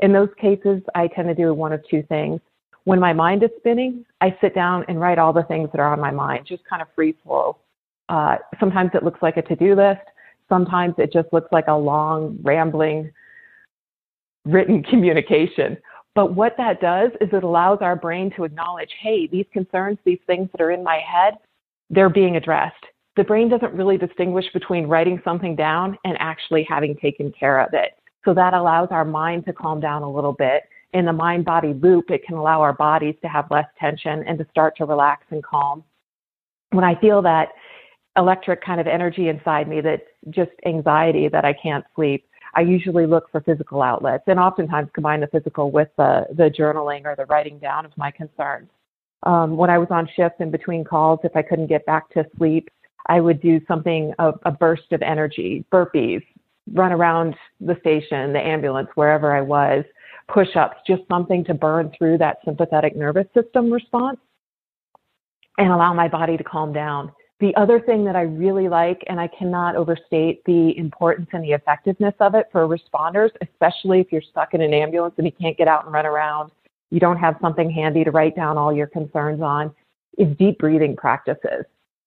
In 0.00 0.12
those 0.12 0.30
cases, 0.40 0.82
I 0.94 1.06
tend 1.06 1.28
to 1.28 1.34
do 1.34 1.52
one 1.52 1.72
of 1.72 1.82
two 1.88 2.02
things 2.04 2.40
when 2.84 2.98
my 2.98 3.12
mind 3.12 3.42
is 3.42 3.50
spinning, 3.58 4.04
I 4.20 4.36
sit 4.40 4.54
down 4.54 4.84
and 4.88 5.00
write 5.00 5.18
all 5.18 5.32
the 5.32 5.44
things 5.44 5.68
that 5.72 5.80
are 5.80 5.92
on 5.92 6.00
my 6.00 6.10
mind, 6.10 6.46
just 6.46 6.64
kind 6.68 6.82
of 6.82 6.88
free 6.94 7.14
flow. 7.22 7.58
Uh, 8.08 8.36
sometimes 8.58 8.90
it 8.94 9.04
looks 9.04 9.22
like 9.22 9.36
a 9.36 9.42
to 9.42 9.56
do 9.56 9.74
list. 9.74 10.00
Sometimes 10.48 10.94
it 10.98 11.12
just 11.12 11.32
looks 11.32 11.50
like 11.52 11.68
a 11.68 11.76
long, 11.76 12.38
rambling, 12.42 13.10
written 14.44 14.82
communication. 14.90 15.76
But 16.14 16.34
what 16.34 16.54
that 16.58 16.80
does 16.80 17.10
is 17.20 17.30
it 17.32 17.42
allows 17.42 17.78
our 17.80 17.96
brain 17.96 18.30
to 18.36 18.44
acknowledge 18.44 18.90
hey, 19.00 19.26
these 19.26 19.46
concerns, 19.52 19.98
these 20.04 20.18
things 20.26 20.48
that 20.52 20.60
are 20.60 20.70
in 20.70 20.84
my 20.84 20.98
head, 20.98 21.34
they're 21.90 22.10
being 22.10 22.36
addressed. 22.36 22.84
The 23.16 23.24
brain 23.24 23.48
doesn't 23.48 23.74
really 23.74 23.98
distinguish 23.98 24.46
between 24.52 24.86
writing 24.86 25.20
something 25.24 25.56
down 25.56 25.98
and 26.04 26.16
actually 26.18 26.66
having 26.68 26.96
taken 26.96 27.32
care 27.32 27.60
of 27.60 27.74
it. 27.74 27.92
So 28.24 28.32
that 28.34 28.54
allows 28.54 28.88
our 28.90 29.04
mind 29.04 29.44
to 29.46 29.52
calm 29.52 29.80
down 29.80 30.02
a 30.02 30.10
little 30.10 30.32
bit 30.32 30.62
in 30.92 31.06
the 31.06 31.12
mind 31.12 31.44
body 31.44 31.72
loop, 31.74 32.10
it 32.10 32.24
can 32.24 32.36
allow 32.36 32.60
our 32.60 32.72
bodies 32.72 33.14
to 33.22 33.28
have 33.28 33.50
less 33.50 33.66
tension 33.78 34.24
and 34.26 34.38
to 34.38 34.46
start 34.50 34.76
to 34.76 34.84
relax 34.84 35.24
and 35.30 35.42
calm. 35.42 35.82
When 36.70 36.84
I 36.84 36.98
feel 37.00 37.22
that 37.22 37.48
electric 38.16 38.62
kind 38.62 38.80
of 38.80 38.86
energy 38.86 39.28
inside 39.28 39.68
me 39.68 39.80
that's 39.80 40.02
just 40.30 40.50
anxiety 40.66 41.28
that 41.28 41.44
I 41.44 41.54
can't 41.54 41.84
sleep, 41.94 42.26
I 42.54 42.60
usually 42.60 43.06
look 43.06 43.30
for 43.30 43.40
physical 43.40 43.82
outlets 43.82 44.24
and 44.26 44.38
oftentimes 44.38 44.90
combine 44.94 45.20
the 45.20 45.26
physical 45.26 45.70
with 45.70 45.88
the, 45.96 46.26
the 46.34 46.50
journaling 46.50 47.04
or 47.06 47.16
the 47.16 47.24
writing 47.26 47.58
down 47.58 47.86
of 47.86 47.92
my 47.96 48.10
concerns. 48.10 48.68
Um, 49.22 49.56
when 49.56 49.70
I 49.70 49.78
was 49.78 49.88
on 49.90 50.08
shift 50.14 50.40
in 50.40 50.50
between 50.50 50.84
calls, 50.84 51.20
if 51.24 51.34
I 51.36 51.42
couldn't 51.42 51.68
get 51.68 51.86
back 51.86 52.10
to 52.10 52.26
sleep, 52.36 52.68
I 53.06 53.20
would 53.20 53.40
do 53.40 53.60
something, 53.66 54.12
a, 54.18 54.32
a 54.44 54.50
burst 54.50 54.92
of 54.92 55.02
energy, 55.02 55.64
burpees, 55.72 56.22
run 56.72 56.92
around 56.92 57.34
the 57.60 57.76
station, 57.80 58.32
the 58.32 58.40
ambulance, 58.40 58.88
wherever 58.94 59.34
I 59.34 59.40
was, 59.40 59.84
push 60.28 60.54
ups, 60.56 60.76
just 60.86 61.02
something 61.08 61.44
to 61.44 61.54
burn 61.54 61.92
through 61.96 62.18
that 62.18 62.38
sympathetic 62.44 62.96
nervous 62.96 63.26
system 63.34 63.72
response 63.72 64.18
and 65.58 65.68
allow 65.68 65.92
my 65.92 66.08
body 66.08 66.36
to 66.36 66.44
calm 66.44 66.72
down. 66.72 67.12
The 67.42 67.52
other 67.56 67.80
thing 67.80 68.04
that 68.04 68.14
I 68.14 68.20
really 68.20 68.68
like, 68.68 69.02
and 69.08 69.18
I 69.18 69.26
cannot 69.26 69.74
overstate 69.74 70.44
the 70.44 70.78
importance 70.78 71.28
and 71.32 71.42
the 71.42 71.50
effectiveness 71.50 72.14
of 72.20 72.36
it 72.36 72.46
for 72.52 72.68
responders, 72.68 73.30
especially 73.40 73.98
if 73.98 74.12
you're 74.12 74.22
stuck 74.22 74.54
in 74.54 74.60
an 74.60 74.72
ambulance 74.72 75.16
and 75.18 75.26
you 75.26 75.32
can't 75.32 75.58
get 75.58 75.66
out 75.66 75.84
and 75.84 75.92
run 75.92 76.06
around, 76.06 76.52
you 76.92 77.00
don't 77.00 77.16
have 77.16 77.34
something 77.40 77.68
handy 77.68 78.04
to 78.04 78.12
write 78.12 78.36
down 78.36 78.56
all 78.56 78.72
your 78.72 78.86
concerns 78.86 79.42
on, 79.42 79.74
is 80.18 80.28
deep 80.36 80.56
breathing 80.58 80.94
practices. 80.94 81.64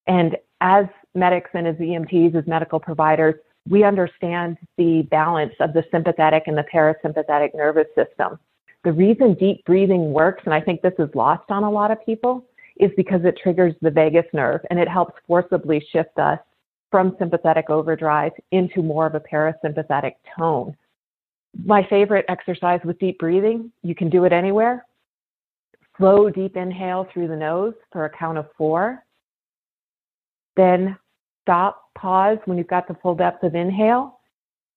And 0.07 0.37
as 0.61 0.85
medics 1.15 1.49
and 1.53 1.67
as 1.67 1.75
EMTs, 1.75 2.33
as 2.33 2.47
medical 2.47 2.79
providers, 2.79 3.35
we 3.67 3.83
understand 3.83 4.55
the 4.77 5.01
balance 5.11 5.53
of 5.59 5.73
the 5.73 5.83
sympathetic 5.91 6.43
and 6.47 6.57
the 6.57 6.65
parasympathetic 6.73 7.53
nervous 7.53 7.87
system. 7.93 8.39
The 8.85 8.93
reason 8.93 9.33
deep 9.33 9.65
breathing 9.65 10.13
works, 10.13 10.43
and 10.45 10.53
I 10.53 10.61
think 10.61 10.81
this 10.81 10.93
is 10.97 11.09
lost 11.13 11.51
on 11.51 11.65
a 11.65 11.69
lot 11.69 11.91
of 11.91 11.97
people, 12.05 12.45
is 12.77 12.91
because 12.97 13.21
it 13.23 13.39
triggers 13.41 13.73
the 13.81 13.91
vagus 13.91 14.25
nerve 14.33 14.61
and 14.69 14.79
it 14.79 14.87
helps 14.87 15.13
forcibly 15.27 15.85
shift 15.91 16.17
us 16.17 16.39
from 16.91 17.15
sympathetic 17.19 17.69
overdrive 17.69 18.31
into 18.51 18.81
more 18.81 19.05
of 19.05 19.15
a 19.15 19.19
parasympathetic 19.19 20.13
tone. 20.37 20.75
My 21.63 21.85
favorite 21.89 22.25
exercise 22.27 22.81
with 22.83 22.99
deep 22.99 23.19
breathing, 23.19 23.71
you 23.81 23.95
can 23.95 24.09
do 24.09 24.25
it 24.25 24.33
anywhere. 24.33 24.85
Slow, 25.97 26.29
deep 26.29 26.57
inhale 26.57 27.07
through 27.13 27.29
the 27.29 27.35
nose 27.35 27.73
for 27.91 28.05
a 28.05 28.09
count 28.09 28.37
of 28.37 28.47
four. 28.57 29.03
Then 30.57 30.97
stop, 31.43 31.93
pause 31.95 32.37
when 32.45 32.57
you've 32.57 32.67
got 32.67 32.87
the 32.87 32.97
full 33.01 33.15
depth 33.15 33.43
of 33.43 33.55
inhale, 33.55 34.19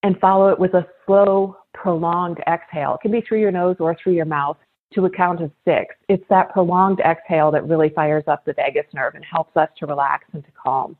and 0.05 0.19
follow 0.21 0.49
it 0.49 0.59
with 0.59 0.75
a 0.75 0.87
slow, 1.05 1.57
prolonged 1.75 2.39
exhale. 2.47 2.95
It 2.95 3.01
can 3.03 3.11
be 3.11 3.21
through 3.21 3.41
your 3.41 3.51
nose 3.51 3.77
or 3.81 3.97
through 4.01 4.13
your 4.13 4.25
mouth 4.25 4.57
to 4.95 5.05
a 5.07 5.11
count 5.11 5.43
of 5.43 5.51
six. 5.65 5.95
It's 6.09 6.25
that 6.31 6.53
prolonged 6.53 7.01
exhale 7.01 7.51
that 7.51 7.67
really 7.67 7.91
fires 7.91 8.25
up 8.27 8.45
the 8.45 8.55
vagus 8.55 8.87
nerve 8.95 9.15
and 9.15 9.25
helps 9.25 9.57
us 9.57 9.69
to 9.79 9.87
relax 9.87 10.25
and 10.33 10.45
to 10.45 10.51
calm. 10.53 10.97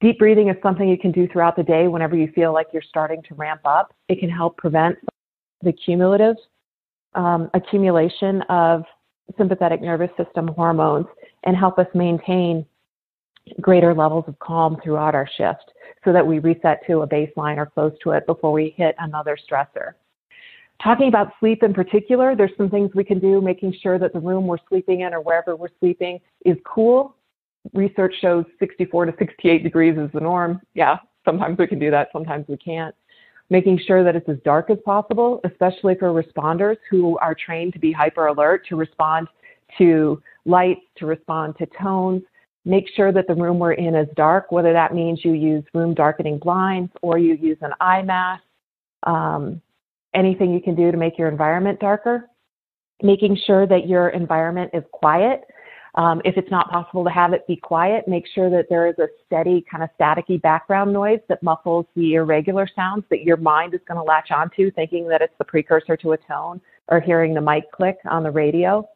Deep 0.00 0.18
breathing 0.18 0.48
is 0.48 0.56
something 0.62 0.88
you 0.88 0.98
can 0.98 1.12
do 1.12 1.28
throughout 1.28 1.56
the 1.56 1.62
day 1.62 1.86
whenever 1.86 2.16
you 2.16 2.30
feel 2.34 2.52
like 2.52 2.66
you're 2.72 2.82
starting 2.82 3.22
to 3.22 3.34
ramp 3.34 3.60
up. 3.64 3.94
It 4.08 4.18
can 4.18 4.28
help 4.28 4.56
prevent 4.56 4.98
the 5.62 5.72
cumulative 5.72 6.36
um, 7.14 7.48
accumulation 7.54 8.42
of 8.42 8.82
sympathetic 9.38 9.80
nervous 9.80 10.10
system 10.16 10.48
hormones 10.48 11.06
and 11.44 11.56
help 11.56 11.78
us 11.78 11.86
maintain 11.94 12.66
greater 13.60 13.94
levels 13.94 14.24
of 14.26 14.38
calm 14.38 14.78
throughout 14.82 15.14
our 15.14 15.28
shift 15.36 15.72
so 16.04 16.12
that 16.12 16.26
we 16.26 16.38
reset 16.38 16.80
to 16.86 17.02
a 17.02 17.08
baseline 17.08 17.56
or 17.56 17.66
close 17.66 17.92
to 18.02 18.10
it 18.10 18.26
before 18.26 18.52
we 18.52 18.74
hit 18.76 18.94
another 18.98 19.36
stressor. 19.36 19.92
Talking 20.82 21.08
about 21.08 21.32
sleep 21.40 21.62
in 21.62 21.72
particular, 21.72 22.34
there's 22.36 22.50
some 22.56 22.68
things 22.68 22.90
we 22.94 23.04
can 23.04 23.18
do, 23.18 23.40
making 23.40 23.74
sure 23.82 23.98
that 23.98 24.12
the 24.12 24.18
room 24.18 24.46
we're 24.46 24.58
sleeping 24.68 25.00
in 25.00 25.14
or 25.14 25.20
wherever 25.20 25.56
we're 25.56 25.68
sleeping 25.80 26.20
is 26.44 26.56
cool. 26.66 27.16
Research 27.72 28.14
shows 28.20 28.44
64 28.58 29.06
to 29.06 29.14
68 29.18 29.62
degrees 29.62 29.96
is 29.96 30.10
the 30.12 30.20
norm. 30.20 30.60
Yeah, 30.74 30.98
sometimes 31.24 31.58
we 31.58 31.66
can 31.66 31.78
do 31.78 31.90
that, 31.90 32.08
sometimes 32.12 32.46
we 32.48 32.56
can't. 32.56 32.94
Making 33.50 33.78
sure 33.86 34.02
that 34.04 34.16
it's 34.16 34.28
as 34.28 34.38
dark 34.44 34.68
as 34.70 34.78
possible, 34.84 35.40
especially 35.44 35.94
for 35.94 36.08
responders 36.08 36.76
who 36.90 37.18
are 37.18 37.34
trained 37.34 37.72
to 37.74 37.78
be 37.78 37.92
hyper 37.92 38.26
alert, 38.26 38.66
to 38.68 38.76
respond 38.76 39.28
to 39.78 40.22
lights, 40.44 40.80
to 40.96 41.06
respond 41.06 41.56
to 41.58 41.66
tones. 41.80 42.22
Make 42.64 42.88
sure 42.94 43.12
that 43.12 43.26
the 43.26 43.34
room 43.34 43.58
we're 43.58 43.72
in 43.72 43.94
is 43.94 44.08
dark, 44.16 44.50
whether 44.50 44.72
that 44.72 44.94
means 44.94 45.24
you 45.24 45.32
use 45.32 45.64
room 45.74 45.94
darkening 45.94 46.38
blinds 46.38 46.90
or 47.02 47.18
you 47.18 47.34
use 47.34 47.58
an 47.60 47.72
eye 47.80 48.02
mask. 48.02 48.42
Um, 49.02 49.60
anything 50.14 50.52
you 50.52 50.60
can 50.60 50.74
do 50.74 50.90
to 50.90 50.96
make 50.96 51.18
your 51.18 51.28
environment 51.28 51.80
darker, 51.80 52.30
making 53.02 53.36
sure 53.46 53.66
that 53.66 53.88
your 53.88 54.10
environment 54.10 54.70
is 54.72 54.84
quiet. 54.92 55.42
Um, 55.96 56.20
if 56.24 56.36
it's 56.36 56.50
not 56.50 56.70
possible 56.70 57.04
to 57.04 57.10
have 57.10 57.32
it 57.32 57.46
be 57.46 57.56
quiet, 57.56 58.08
make 58.08 58.26
sure 58.26 58.50
that 58.50 58.66
there 58.68 58.88
is 58.88 58.98
a 58.98 59.06
steady, 59.26 59.64
kind 59.70 59.84
of 59.84 59.90
staticky 59.98 60.42
background 60.42 60.92
noise 60.92 61.20
that 61.28 61.42
muffles 61.42 61.86
the 61.94 62.14
irregular 62.14 62.68
sounds 62.74 63.04
that 63.10 63.22
your 63.22 63.36
mind 63.36 63.74
is 63.74 63.80
going 63.86 63.98
to 63.98 64.02
latch 64.02 64.30
onto, 64.32 64.72
thinking 64.72 65.06
that 65.08 65.22
it's 65.22 65.34
the 65.38 65.44
precursor 65.44 65.96
to 65.98 66.12
a 66.12 66.16
tone 66.16 66.60
or 66.88 67.00
hearing 67.00 67.32
the 67.32 67.40
mic 67.40 67.70
click 67.70 67.96
on 68.06 68.24
the 68.24 68.30
radio. 68.30 68.88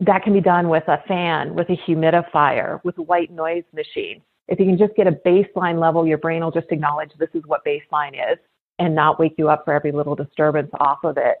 That 0.00 0.22
can 0.22 0.34
be 0.34 0.42
done 0.42 0.68
with 0.68 0.86
a 0.88 1.02
fan, 1.08 1.54
with 1.54 1.70
a 1.70 1.76
humidifier, 1.88 2.80
with 2.84 2.98
a 2.98 3.02
white 3.02 3.30
noise 3.30 3.64
machine. 3.72 4.20
If 4.48 4.60
you 4.60 4.66
can 4.66 4.76
just 4.76 4.94
get 4.94 5.06
a 5.06 5.12
baseline 5.12 5.80
level, 5.80 6.06
your 6.06 6.18
brain 6.18 6.42
will 6.44 6.50
just 6.50 6.70
acknowledge 6.70 7.10
this 7.18 7.30
is 7.32 7.42
what 7.46 7.64
baseline 7.64 8.12
is 8.12 8.38
and 8.78 8.94
not 8.94 9.18
wake 9.18 9.34
you 9.38 9.48
up 9.48 9.64
for 9.64 9.72
every 9.72 9.92
little 9.92 10.14
disturbance 10.14 10.70
off 10.80 10.98
of 11.04 11.16
it. 11.16 11.38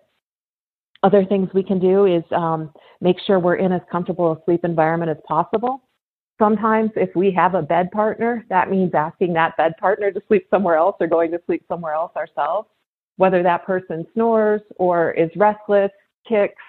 Other 1.02 1.24
things 1.24 1.48
we 1.54 1.62
can 1.62 1.78
do 1.78 2.06
is 2.06 2.24
um, 2.32 2.72
make 3.00 3.16
sure 3.26 3.38
we're 3.38 3.56
in 3.56 3.72
as 3.72 3.82
comfortable 3.90 4.32
a 4.32 4.44
sleep 4.44 4.64
environment 4.64 5.10
as 5.10 5.18
possible. 5.26 5.82
Sometimes, 6.38 6.90
if 6.96 7.14
we 7.14 7.30
have 7.32 7.54
a 7.54 7.62
bed 7.62 7.90
partner, 7.90 8.44
that 8.48 8.70
means 8.70 8.92
asking 8.94 9.32
that 9.34 9.56
bed 9.56 9.74
partner 9.78 10.10
to 10.10 10.20
sleep 10.28 10.46
somewhere 10.50 10.76
else 10.76 10.96
or 11.00 11.06
going 11.06 11.30
to 11.30 11.40
sleep 11.46 11.64
somewhere 11.68 11.94
else 11.94 12.12
ourselves. 12.16 12.68
Whether 13.16 13.42
that 13.42 13.64
person 13.64 14.06
snores 14.12 14.60
or 14.76 15.12
is 15.12 15.30
restless, 15.36 15.90
kicks, 16.28 16.62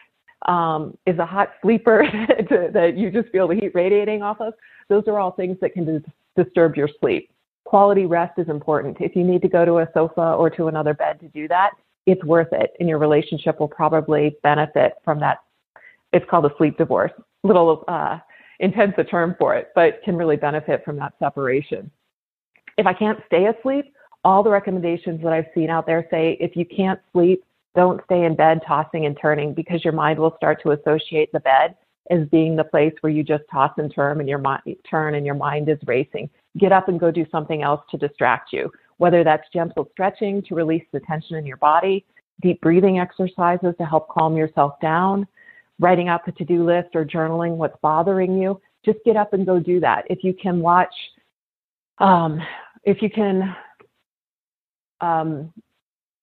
um, 0.45 0.97
is 1.05 1.17
a 1.19 1.25
hot 1.25 1.53
sleeper 1.61 2.07
that 2.73 2.93
you 2.95 3.11
just 3.11 3.29
feel 3.29 3.47
the 3.47 3.55
heat 3.55 3.71
radiating 3.73 4.21
off 4.21 4.39
of, 4.39 4.53
those 4.87 5.03
are 5.07 5.19
all 5.19 5.31
things 5.31 5.57
that 5.61 5.73
can 5.73 6.03
disturb 6.35 6.75
your 6.75 6.89
sleep 6.99 7.29
quality 7.67 8.05
rest 8.05 8.39
is 8.39 8.47
important. 8.47 8.95
If 9.01 9.13
you 9.13 9.25
need 9.25 9.41
to 9.41 9.49
go 9.49 9.65
to 9.65 9.79
a 9.79 9.89
sofa 9.93 10.21
or 10.21 10.49
to 10.51 10.69
another 10.69 10.93
bed 10.93 11.19
to 11.19 11.27
do 11.27 11.49
that, 11.49 11.71
it's 12.05 12.23
worth 12.23 12.47
it, 12.53 12.71
and 12.79 12.87
your 12.87 12.97
relationship 12.97 13.59
will 13.59 13.67
probably 13.67 14.37
benefit 14.41 14.93
from 15.03 15.19
that. 15.19 15.39
It's 16.13 16.25
called 16.29 16.45
a 16.45 16.51
sleep 16.57 16.77
divorce. 16.77 17.11
Little 17.43 17.83
uh, 17.89 18.19
intense 18.61 18.93
a 18.97 19.03
term 19.03 19.35
for 19.37 19.53
it, 19.55 19.71
but 19.75 20.01
can 20.05 20.15
really 20.15 20.37
benefit 20.37 20.85
from 20.85 20.95
that 20.97 21.13
separation. 21.19 21.91
If 22.77 22.87
I 22.87 22.93
can't 22.93 23.19
stay 23.27 23.47
asleep, 23.47 23.93
all 24.23 24.43
the 24.43 24.49
recommendations 24.49 25.21
that 25.23 25.33
I've 25.33 25.47
seen 25.53 25.69
out 25.69 25.85
there 25.85 26.07
say 26.09 26.37
if 26.39 26.55
you 26.55 26.65
can't 26.65 27.01
sleep, 27.11 27.43
don't 27.75 28.01
stay 28.05 28.23
in 28.23 28.35
bed 28.35 28.61
tossing 28.65 29.05
and 29.05 29.17
turning 29.21 29.53
because 29.53 29.83
your 29.83 29.93
mind 29.93 30.19
will 30.19 30.33
start 30.37 30.61
to 30.63 30.71
associate 30.71 31.33
the 31.33 31.41
bed 31.41 31.75
as 32.09 32.27
being 32.29 32.55
the 32.55 32.63
place 32.63 32.93
where 33.01 33.11
you 33.11 33.23
just 33.23 33.43
toss 33.51 33.71
and 33.77 33.93
turn 33.93 34.21
and 34.21 34.29
your 34.29 34.37
mind 34.37 34.61
turn 34.89 35.15
and 35.15 35.25
your 35.25 35.35
mind 35.35 35.67
is 35.67 35.77
racing 35.85 36.29
get 36.57 36.71
up 36.71 36.87
and 36.87 36.99
go 36.99 37.11
do 37.11 37.25
something 37.31 37.61
else 37.61 37.81
to 37.91 37.97
distract 37.97 38.53
you, 38.53 38.71
whether 38.97 39.23
that's 39.23 39.47
gentle 39.53 39.87
stretching 39.91 40.41
to 40.43 40.55
release 40.55 40.83
the 40.91 40.99
tension 41.01 41.35
in 41.35 41.45
your 41.45 41.57
body, 41.57 42.05
deep 42.41 42.61
breathing 42.61 42.99
exercises 42.99 43.73
to 43.77 43.85
help 43.85 44.09
calm 44.09 44.35
yourself 44.35 44.79
down, 44.81 45.27
writing 45.79 46.07
out 46.07 46.25
the 46.25 46.31
to 46.33 46.45
do 46.45 46.65
list 46.65 46.89
or 46.95 47.05
journaling 47.05 47.57
what's 47.57 47.77
bothering 47.81 48.37
you. 48.37 48.59
Just 48.85 48.99
get 49.05 49.15
up 49.15 49.33
and 49.33 49.45
go 49.45 49.59
do 49.59 49.79
that. 49.79 50.05
If 50.09 50.23
you 50.23 50.33
can 50.33 50.59
watch, 50.59 50.93
um, 51.99 52.41
if 52.83 53.01
you 53.01 53.09
can 53.09 53.55
um, 55.01 55.51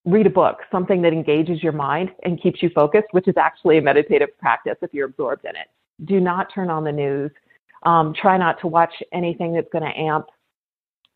read 0.04 0.26
a 0.26 0.30
book, 0.30 0.58
something 0.70 1.02
that 1.02 1.12
engages 1.12 1.62
your 1.62 1.72
mind 1.72 2.10
and 2.24 2.40
keeps 2.40 2.62
you 2.62 2.70
focused, 2.74 3.08
which 3.12 3.28
is 3.28 3.36
actually 3.36 3.78
a 3.78 3.82
meditative 3.82 4.36
practice 4.38 4.76
if 4.82 4.92
you're 4.92 5.06
absorbed 5.06 5.44
in 5.44 5.56
it. 5.56 5.68
Do 6.04 6.20
not 6.20 6.52
turn 6.54 6.70
on 6.70 6.84
the 6.84 6.92
news. 6.92 7.30
Um, 7.84 8.14
try 8.14 8.36
not 8.36 8.60
to 8.60 8.66
watch 8.66 8.92
anything 9.12 9.52
that's 9.52 9.68
going 9.72 9.84
to 9.84 9.98
amp 9.98 10.26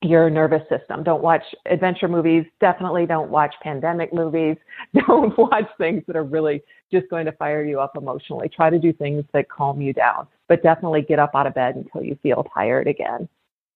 your 0.02 0.30
nervous 0.30 0.62
system. 0.68 1.02
Don't 1.02 1.22
watch 1.22 1.42
adventure 1.66 2.08
movies. 2.08 2.44
Definitely 2.60 3.06
don't 3.06 3.30
watch 3.30 3.54
pandemic 3.62 4.12
movies. 4.12 4.56
Don't 5.06 5.36
watch 5.36 5.66
things 5.76 6.04
that 6.06 6.14
are 6.14 6.24
really 6.24 6.62
just 6.92 7.08
going 7.10 7.26
to 7.26 7.32
fire 7.32 7.64
you 7.64 7.80
up 7.80 7.96
emotionally. 7.96 8.48
Try 8.48 8.70
to 8.70 8.78
do 8.78 8.92
things 8.92 9.24
that 9.32 9.50
calm 9.50 9.80
you 9.80 9.92
down, 9.92 10.28
but 10.46 10.62
definitely 10.62 11.02
get 11.02 11.18
up 11.18 11.32
out 11.34 11.48
of 11.48 11.54
bed 11.54 11.74
until 11.74 12.02
you 12.02 12.16
feel 12.22 12.46
tired 12.54 12.86
again. 12.86 13.28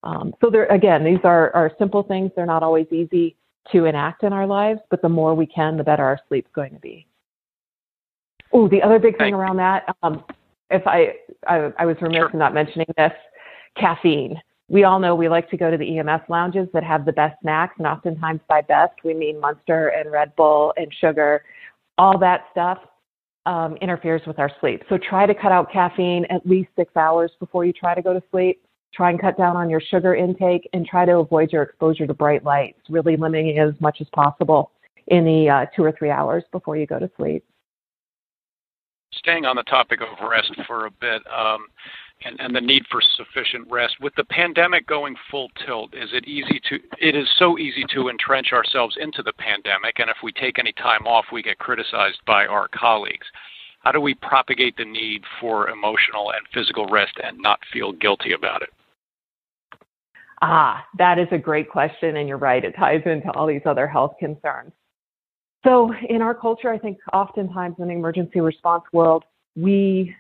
Um, 0.05 0.33
so 0.41 0.49
there, 0.49 0.67
again, 0.67 1.05
these 1.05 1.19
are, 1.25 1.55
are 1.55 1.73
simple 1.79 2.03
things. 2.03 2.31
They're 2.35 2.47
not 2.47 2.63
always 2.63 2.87
easy 2.93 3.37
to 3.73 3.85
enact 3.85 4.23
in 4.23 4.33
our 4.33 4.47
lives, 4.47 4.81
but 4.91 5.03
the 5.03 5.09
more 5.09 5.35
we 5.35 5.47
can, 5.47 5.77
the 5.77 5.85
better 5.85 6.05
our 6.05 6.19
sleep's 6.29 6.51
going 6.55 6.73
to 6.73 6.81
be. 6.81 7.07
Oh, 8.53 8.69
the 8.69 8.83
other 8.83 8.99
big 8.99 9.17
thing 9.19 9.35
around 9.35 9.57
that, 9.57 9.97
um, 10.03 10.25
if 10.73 10.87
I, 10.87 11.15
I, 11.47 11.73
I 11.79 11.87
was 11.87 11.97
remiss 12.01 12.19
sure. 12.19 12.31
in 12.31 12.39
not 12.39 12.55
mentioning 12.55 12.87
this, 12.97 13.13
caffeine. 13.79 14.41
We 14.69 14.85
all 14.85 14.99
know 14.99 15.15
we 15.15 15.29
like 15.29 15.51
to 15.51 15.57
go 15.57 15.71
to 15.71 15.77
the 15.77 15.99
EMS 15.99 16.23
lounges 16.29 16.69
that 16.73 16.83
have 16.85 17.05
the 17.05 17.13
best 17.13 17.41
snacks, 17.43 17.75
and 17.79 17.87
oftentimes 17.87 18.41
by 18.49 18.63
best 18.63 18.95
we 19.05 19.13
mean 19.13 19.39
Monster 19.39 19.89
and 19.89 20.11
Red 20.11 20.35
Bull 20.37 20.73
and 20.77 20.93
sugar. 21.01 21.45
All 21.99 22.19
that 22.19 22.47
stuff 22.53 22.79
um, 23.45 23.77
interferes 23.77 24.23
with 24.27 24.39
our 24.39 24.51
sleep. 24.61 24.83
So 24.89 24.99
try 24.99 25.27
to 25.27 25.35
cut 25.35 25.53
out 25.53 25.71
caffeine 25.71 26.25
at 26.31 26.47
least 26.47 26.71
six 26.77 26.97
hours 26.97 27.31
before 27.39 27.65
you 27.65 27.73
try 27.73 27.95
to 27.95 28.03
go 28.03 28.15
to 28.15 28.23
sleep. 28.31 28.65
Try 28.95 29.11
and 29.11 29.21
cut 29.21 29.37
down 29.37 29.57
on 29.57 29.69
your 29.69 29.81
sugar 29.81 30.15
intake 30.15 30.69
and 30.73 30.87
try 30.87 31.05
to 31.05 31.17
avoid 31.17 31.53
your 31.53 31.63
exposure 31.63 32.07
to 32.07 32.15
bright 32.15 32.45
lights, 32.45 32.79
really 32.89 33.17
limiting 33.17 33.57
it 33.57 33.59
as 33.59 33.75
much 33.81 34.01
as 34.01 34.07
possible 34.15 34.71
in 35.09 35.25
the 35.25 35.49
uh, 35.49 35.67
two 35.75 35.83
or 35.83 35.93
three 35.93 36.11
hours 36.11 36.45
before 36.53 36.77
you 36.77 36.87
go 36.87 36.99
to 36.99 37.11
sleep 37.17 37.45
staying 39.15 39.45
on 39.45 39.57
the 39.57 39.63
topic 39.65 40.01
of 40.01 40.29
rest 40.29 40.53
for 40.67 40.87
a 40.87 40.91
bit 40.91 41.23
um, 41.27 41.67
and, 42.25 42.41
and, 42.41 42.55
the 42.55 42.61
need 42.61 42.85
for 42.91 43.03
sufficient 43.17 43.69
rest 43.71 43.97
with 44.01 44.15
the 44.17 44.25
pandemic 44.25 44.87
going 44.87 45.15
full 45.31 45.49
tilt 45.67 45.93
is 45.95 46.11
it 46.13 46.27
easy 46.27 46.61
to 46.69 46.79
it 46.99 47.15
is 47.17 47.29
so 47.39 47.59
easy 47.59 47.85
to 47.93 48.09
entrench 48.09 48.53
ourselves 48.53 48.97
into 49.01 49.23
the 49.23 49.33
pandemic 49.35 49.99
and 49.99 50.09
if 50.09 50.17
we 50.23 50.33
take 50.33 50.59
any 50.59 50.73
time 50.73 51.07
off 51.07 51.27
we 51.33 51.43
get 51.43 51.59
criticized 51.59 52.21
by 52.27 52.47
our 52.47 52.69
colleagues. 52.69 53.27
How 53.81 53.91
do 53.91 54.01
we 54.01 54.15
propagate 54.15 54.77
the 54.77 54.85
need 54.85 55.23
for 55.41 55.69
emotional 55.69 56.31
and 56.31 56.47
physical 56.55 56.87
rest 56.87 57.15
and 57.23 57.37
not 57.41 57.59
feel 57.73 57.93
guilty 57.93 58.33
about 58.33 58.63
it? 58.63 58.71
Ah 60.41 60.85
that 60.99 61.19
is 61.19 61.29
a 61.33 61.39
great 61.39 61.69
question 61.69 62.17
and 62.17 62.29
you're 62.29 62.39
right. 62.39 62.65
It 62.65 62.75
ties 62.79 63.03
into 63.05 63.31
all 63.33 63.47
these 63.47 63.67
other 63.67 63.87
health 63.87 64.15
concerns 64.19 64.73
so 65.65 65.93
in 66.09 66.23
our 66.23 66.35
culture, 66.35 66.71
I 66.71 66.79
think 66.79 66.99
oftentimes 67.13 67.77
in 67.79 67.89
the 67.89 67.95
emergency 67.95 68.41
response 68.41 68.85
world, 68.93 69.25
we 69.55 70.15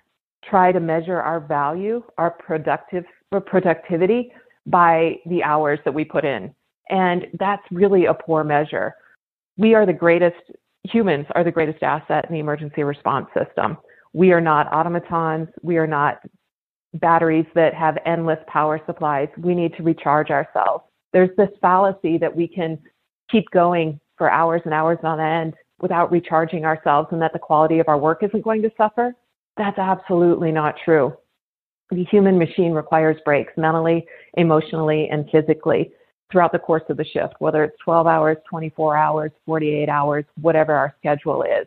try 0.49 0.72
to 0.72 0.80
measure 0.80 1.20
our 1.20 1.40
value, 1.40 2.03
our 2.18 2.30
productive 2.30 3.05
uh, 3.32 3.40
productivity 3.40 4.32
by 4.66 5.16
the 5.26 5.43
hours 5.43 5.78
that 5.84 5.93
we 5.93 6.05
put 6.05 6.24
in. 6.24 6.55
And 6.90 7.26
that's 7.38 7.62
really 7.70 8.07
a 8.07 8.14
poor 8.14 8.45
measure. 8.45 8.95
We 9.57 9.74
are 9.74 9.86
the 9.86 9.93
greatest, 9.93 10.36
humans 10.84 11.26
are 11.34 11.45
the 11.45 11.51
greatest 11.51 11.82
asset 11.82 12.26
in 12.28 12.34
the 12.34 12.40
emergency 12.40 12.82
response 12.82 13.28
system. 13.36 13.78
We 14.12 14.32
are 14.32 14.40
not 14.40 14.72
automatons. 14.72 15.49
We 15.62 15.78
are 15.78 15.86
not 15.86 16.20
batteries 16.95 17.47
that 17.55 17.74
have 17.74 17.97
endless 18.05 18.38
power 18.47 18.80
supplies. 18.86 19.28
We 19.38 19.55
need 19.55 19.74
to 19.76 19.82
recharge 19.82 20.30
ourselves. 20.30 20.84
There's 21.12 21.34
this 21.36 21.49
fallacy 21.61 22.18
that 22.18 22.34
we 22.34 22.47
can 22.47 22.78
keep 23.30 23.51
going 23.51 23.99
for 24.16 24.30
hours 24.30 24.62
and 24.64 24.74
hours 24.74 24.98
on 25.02 25.20
end 25.20 25.54
without 25.80 26.12
recharging 26.12 26.64
ourselves 26.64 27.08
and 27.12 27.20
that 27.20 27.32
the 27.32 27.38
quality 27.38 27.78
of 27.78 27.88
our 27.88 27.98
work 27.98 28.22
isn't 28.22 28.44
going 28.44 28.62
to 28.62 28.70
suffer, 28.76 29.14
that's 29.56 29.78
absolutely 29.78 30.52
not 30.52 30.74
true. 30.84 31.12
the 31.90 32.04
human 32.04 32.38
machine 32.38 32.72
requires 32.72 33.18
breaks 33.24 33.52
mentally, 33.56 34.06
emotionally, 34.34 35.08
and 35.10 35.28
physically 35.30 35.92
throughout 36.30 36.52
the 36.52 36.58
course 36.58 36.82
of 36.88 36.96
the 36.96 37.04
shift, 37.04 37.34
whether 37.38 37.62
it's 37.62 37.76
12 37.84 38.06
hours, 38.06 38.38
24 38.48 38.96
hours, 38.96 39.30
48 39.44 39.88
hours, 39.90 40.24
whatever 40.40 40.72
our 40.72 40.94
schedule 40.98 41.42
is. 41.42 41.66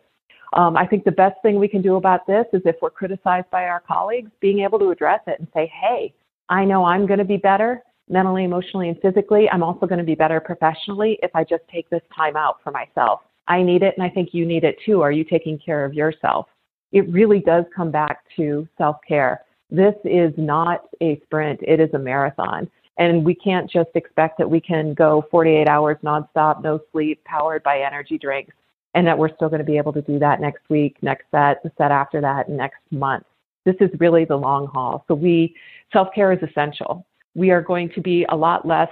Um, 0.53 0.75
I 0.75 0.87
think 0.87 1.03
the 1.03 1.11
best 1.11 1.35
thing 1.43 1.59
we 1.59 1.67
can 1.67 1.83
do 1.83 1.95
about 1.95 2.25
this 2.25 2.45
is 2.53 2.61
if 2.65 2.77
we're 2.81 2.89
criticized 2.89 3.49
by 3.51 3.65
our 3.65 3.81
colleagues, 3.81 4.31
being 4.39 4.61
able 4.61 4.79
to 4.79 4.89
address 4.89 5.19
it 5.27 5.39
and 5.39 5.47
say, 5.53 5.71
hey, 5.79 6.13
I 6.49 6.65
know 6.65 6.85
I'm 6.85 7.05
going 7.05 7.19
to 7.19 7.25
be 7.25 7.37
better 7.37 7.83
mentally, 8.09 8.43
emotionally, 8.43 8.89
and 8.89 8.99
physically. 9.01 9.49
I'm 9.49 9.63
also 9.63 9.85
going 9.85 9.99
to 9.99 10.05
be 10.05 10.15
better 10.15 10.39
professionally 10.39 11.19
if 11.23 11.31
I 11.35 11.43
just 11.43 11.63
take 11.71 11.89
this 11.89 12.01
time 12.15 12.35
out 12.35 12.57
for 12.63 12.71
myself. 12.71 13.21
I 13.47 13.61
need 13.61 13.83
it, 13.83 13.93
and 13.97 14.05
I 14.05 14.09
think 14.09 14.29
you 14.33 14.45
need 14.45 14.63
it 14.63 14.77
too. 14.85 15.01
Are 15.01 15.11
you 15.11 15.23
taking 15.23 15.57
care 15.57 15.85
of 15.85 15.93
yourself? 15.93 16.47
It 16.91 17.09
really 17.11 17.39
does 17.39 17.65
come 17.75 17.91
back 17.91 18.19
to 18.37 18.67
self 18.77 18.97
care. 19.07 19.41
This 19.69 19.95
is 20.03 20.33
not 20.37 20.85
a 21.01 21.19
sprint, 21.23 21.59
it 21.63 21.79
is 21.79 21.93
a 21.93 21.99
marathon. 21.99 22.69
And 22.97 23.25
we 23.25 23.35
can't 23.35 23.69
just 23.69 23.89
expect 23.95 24.37
that 24.37 24.49
we 24.49 24.61
can 24.61 24.93
go 24.93 25.25
48 25.29 25.67
hours 25.67 25.97
nonstop, 26.03 26.63
no 26.63 26.79
sleep, 26.91 27.21
powered 27.25 27.61
by 27.61 27.79
energy 27.81 28.17
drinks, 28.17 28.53
and 28.93 29.05
that 29.05 29.17
we're 29.17 29.35
still 29.35 29.49
going 29.49 29.59
to 29.59 29.65
be 29.65 29.77
able 29.77 29.91
to 29.93 30.01
do 30.01 30.17
that 30.19 30.39
next 30.39 30.61
week, 30.69 30.95
next 31.01 31.25
set, 31.31 31.61
the 31.63 31.71
set 31.77 31.91
after 31.91 32.21
that, 32.21 32.47
next 32.47 32.79
month. 32.91 33.25
This 33.65 33.75
is 33.81 33.89
really 33.99 34.23
the 34.23 34.37
long 34.37 34.67
haul. 34.67 35.03
So 35.07 35.15
we 35.15 35.55
self 35.91 36.09
care 36.15 36.31
is 36.31 36.39
essential. 36.41 37.05
We 37.35 37.51
are 37.51 37.61
going 37.61 37.89
to 37.91 38.01
be 38.01 38.25
a 38.29 38.35
lot 38.35 38.65
less 38.65 38.89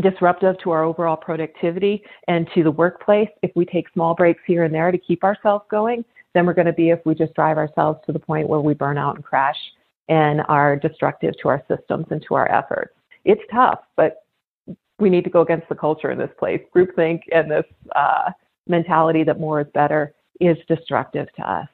disruptive 0.00 0.56
to 0.62 0.70
our 0.70 0.84
overall 0.84 1.16
productivity 1.16 2.02
and 2.28 2.48
to 2.54 2.62
the 2.62 2.70
workplace 2.70 3.28
if 3.42 3.50
we 3.54 3.66
take 3.66 3.92
small 3.92 4.14
breaks 4.14 4.40
here 4.46 4.64
and 4.64 4.74
there 4.74 4.90
to 4.90 4.98
keep 4.98 5.22
ourselves 5.22 5.64
going 5.70 6.04
than 6.34 6.46
we're 6.46 6.54
going 6.54 6.66
to 6.66 6.72
be 6.72 6.90
if 6.90 7.00
we 7.04 7.14
just 7.14 7.34
drive 7.34 7.58
ourselves 7.58 8.00
to 8.06 8.12
the 8.12 8.18
point 8.18 8.48
where 8.48 8.60
we 8.60 8.72
burn 8.72 8.96
out 8.96 9.16
and 9.16 9.24
crash 9.24 9.58
and 10.08 10.40
are 10.48 10.76
destructive 10.76 11.34
to 11.42 11.48
our 11.48 11.62
systems 11.68 12.06
and 12.10 12.24
to 12.26 12.34
our 12.34 12.50
efforts. 12.50 12.94
It's 13.24 13.42
tough, 13.52 13.80
but 13.96 14.24
we 14.98 15.10
need 15.10 15.24
to 15.24 15.30
go 15.30 15.42
against 15.42 15.68
the 15.68 15.74
culture 15.74 16.10
in 16.10 16.18
this 16.18 16.30
place. 16.38 16.62
Groupthink 16.74 17.20
and 17.32 17.50
this 17.50 17.64
uh, 17.94 18.30
mentality 18.66 19.24
that 19.24 19.38
more 19.38 19.60
is 19.60 19.66
better 19.74 20.14
is 20.40 20.56
destructive 20.68 21.26
to 21.36 21.50
us. 21.50 21.68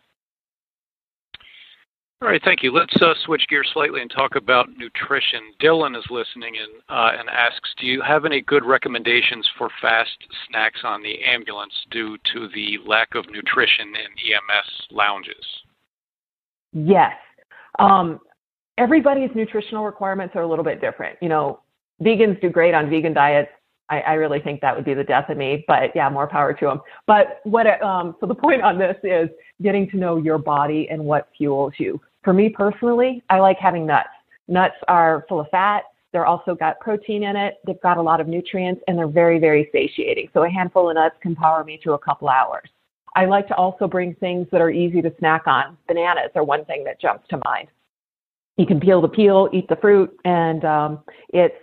All 2.20 2.26
right, 2.26 2.42
thank 2.44 2.64
you. 2.64 2.72
Let's 2.72 3.00
uh, 3.00 3.14
switch 3.24 3.44
gears 3.48 3.70
slightly 3.72 4.00
and 4.00 4.10
talk 4.10 4.34
about 4.34 4.70
nutrition. 4.76 5.40
Dylan 5.62 5.96
is 5.96 6.04
listening 6.10 6.56
in 6.56 6.80
uh, 6.88 7.12
and 7.16 7.28
asks, 7.28 7.70
do 7.78 7.86
you 7.86 8.02
have 8.02 8.24
any 8.24 8.40
good 8.40 8.64
recommendations 8.64 9.48
for 9.56 9.68
fast 9.80 10.16
snacks 10.48 10.80
on 10.82 11.00
the 11.00 11.22
ambulance 11.22 11.72
due 11.92 12.16
to 12.32 12.48
the 12.52 12.78
lack 12.84 13.14
of 13.14 13.24
nutrition 13.30 13.86
in 13.86 14.32
EMS 14.34 14.88
lounges? 14.90 15.36
Yes. 16.72 17.12
Um, 17.78 18.18
everybody's 18.78 19.30
nutritional 19.36 19.84
requirements 19.84 20.34
are 20.34 20.42
a 20.42 20.48
little 20.48 20.64
bit 20.64 20.80
different. 20.80 21.18
You 21.22 21.28
know, 21.28 21.60
vegans 22.02 22.40
do 22.40 22.50
great 22.50 22.74
on 22.74 22.90
vegan 22.90 23.14
diets. 23.14 23.50
I, 23.90 24.00
I 24.00 24.12
really 24.14 24.40
think 24.40 24.60
that 24.60 24.74
would 24.74 24.84
be 24.84 24.92
the 24.92 25.04
death 25.04 25.30
of 25.30 25.36
me, 25.36 25.64
but 25.68 25.92
yeah, 25.94 26.10
more 26.10 26.26
power 26.26 26.52
to 26.52 26.66
them. 26.66 26.80
But 27.06 27.40
what, 27.44 27.80
um, 27.80 28.16
so 28.18 28.26
the 28.26 28.34
point 28.34 28.60
on 28.62 28.76
this 28.76 28.96
is 29.04 29.28
getting 29.62 29.88
to 29.90 29.96
know 29.96 30.16
your 30.16 30.36
body 30.36 30.88
and 30.90 31.04
what 31.04 31.28
fuels 31.36 31.74
you. 31.78 32.00
For 32.22 32.32
me 32.32 32.48
personally, 32.48 33.22
I 33.30 33.38
like 33.38 33.58
having 33.58 33.86
nuts. 33.86 34.08
Nuts 34.48 34.76
are 34.88 35.24
full 35.28 35.40
of 35.40 35.48
fat. 35.50 35.84
They're 36.12 36.26
also 36.26 36.54
got 36.54 36.80
protein 36.80 37.22
in 37.22 37.36
it. 37.36 37.58
They've 37.66 37.80
got 37.80 37.98
a 37.98 38.02
lot 38.02 38.20
of 38.20 38.28
nutrients 38.28 38.82
and 38.88 38.98
they're 38.98 39.06
very, 39.08 39.38
very 39.38 39.68
satiating. 39.72 40.30
So 40.32 40.44
a 40.44 40.50
handful 40.50 40.88
of 40.88 40.94
nuts 40.94 41.16
can 41.20 41.36
power 41.36 41.64
me 41.64 41.78
through 41.82 41.94
a 41.94 41.98
couple 41.98 42.28
hours. 42.28 42.68
I 43.14 43.26
like 43.26 43.46
to 43.48 43.54
also 43.56 43.86
bring 43.86 44.14
things 44.14 44.46
that 44.52 44.60
are 44.60 44.70
easy 44.70 45.02
to 45.02 45.12
snack 45.18 45.46
on. 45.46 45.76
Bananas 45.86 46.30
are 46.34 46.44
one 46.44 46.64
thing 46.64 46.84
that 46.84 47.00
jumps 47.00 47.26
to 47.28 47.40
mind. 47.44 47.68
You 48.56 48.66
can 48.66 48.80
peel 48.80 49.00
the 49.00 49.08
peel, 49.08 49.48
eat 49.52 49.68
the 49.68 49.76
fruit, 49.76 50.14
and 50.24 50.64
um, 50.64 51.00
it's 51.28 51.54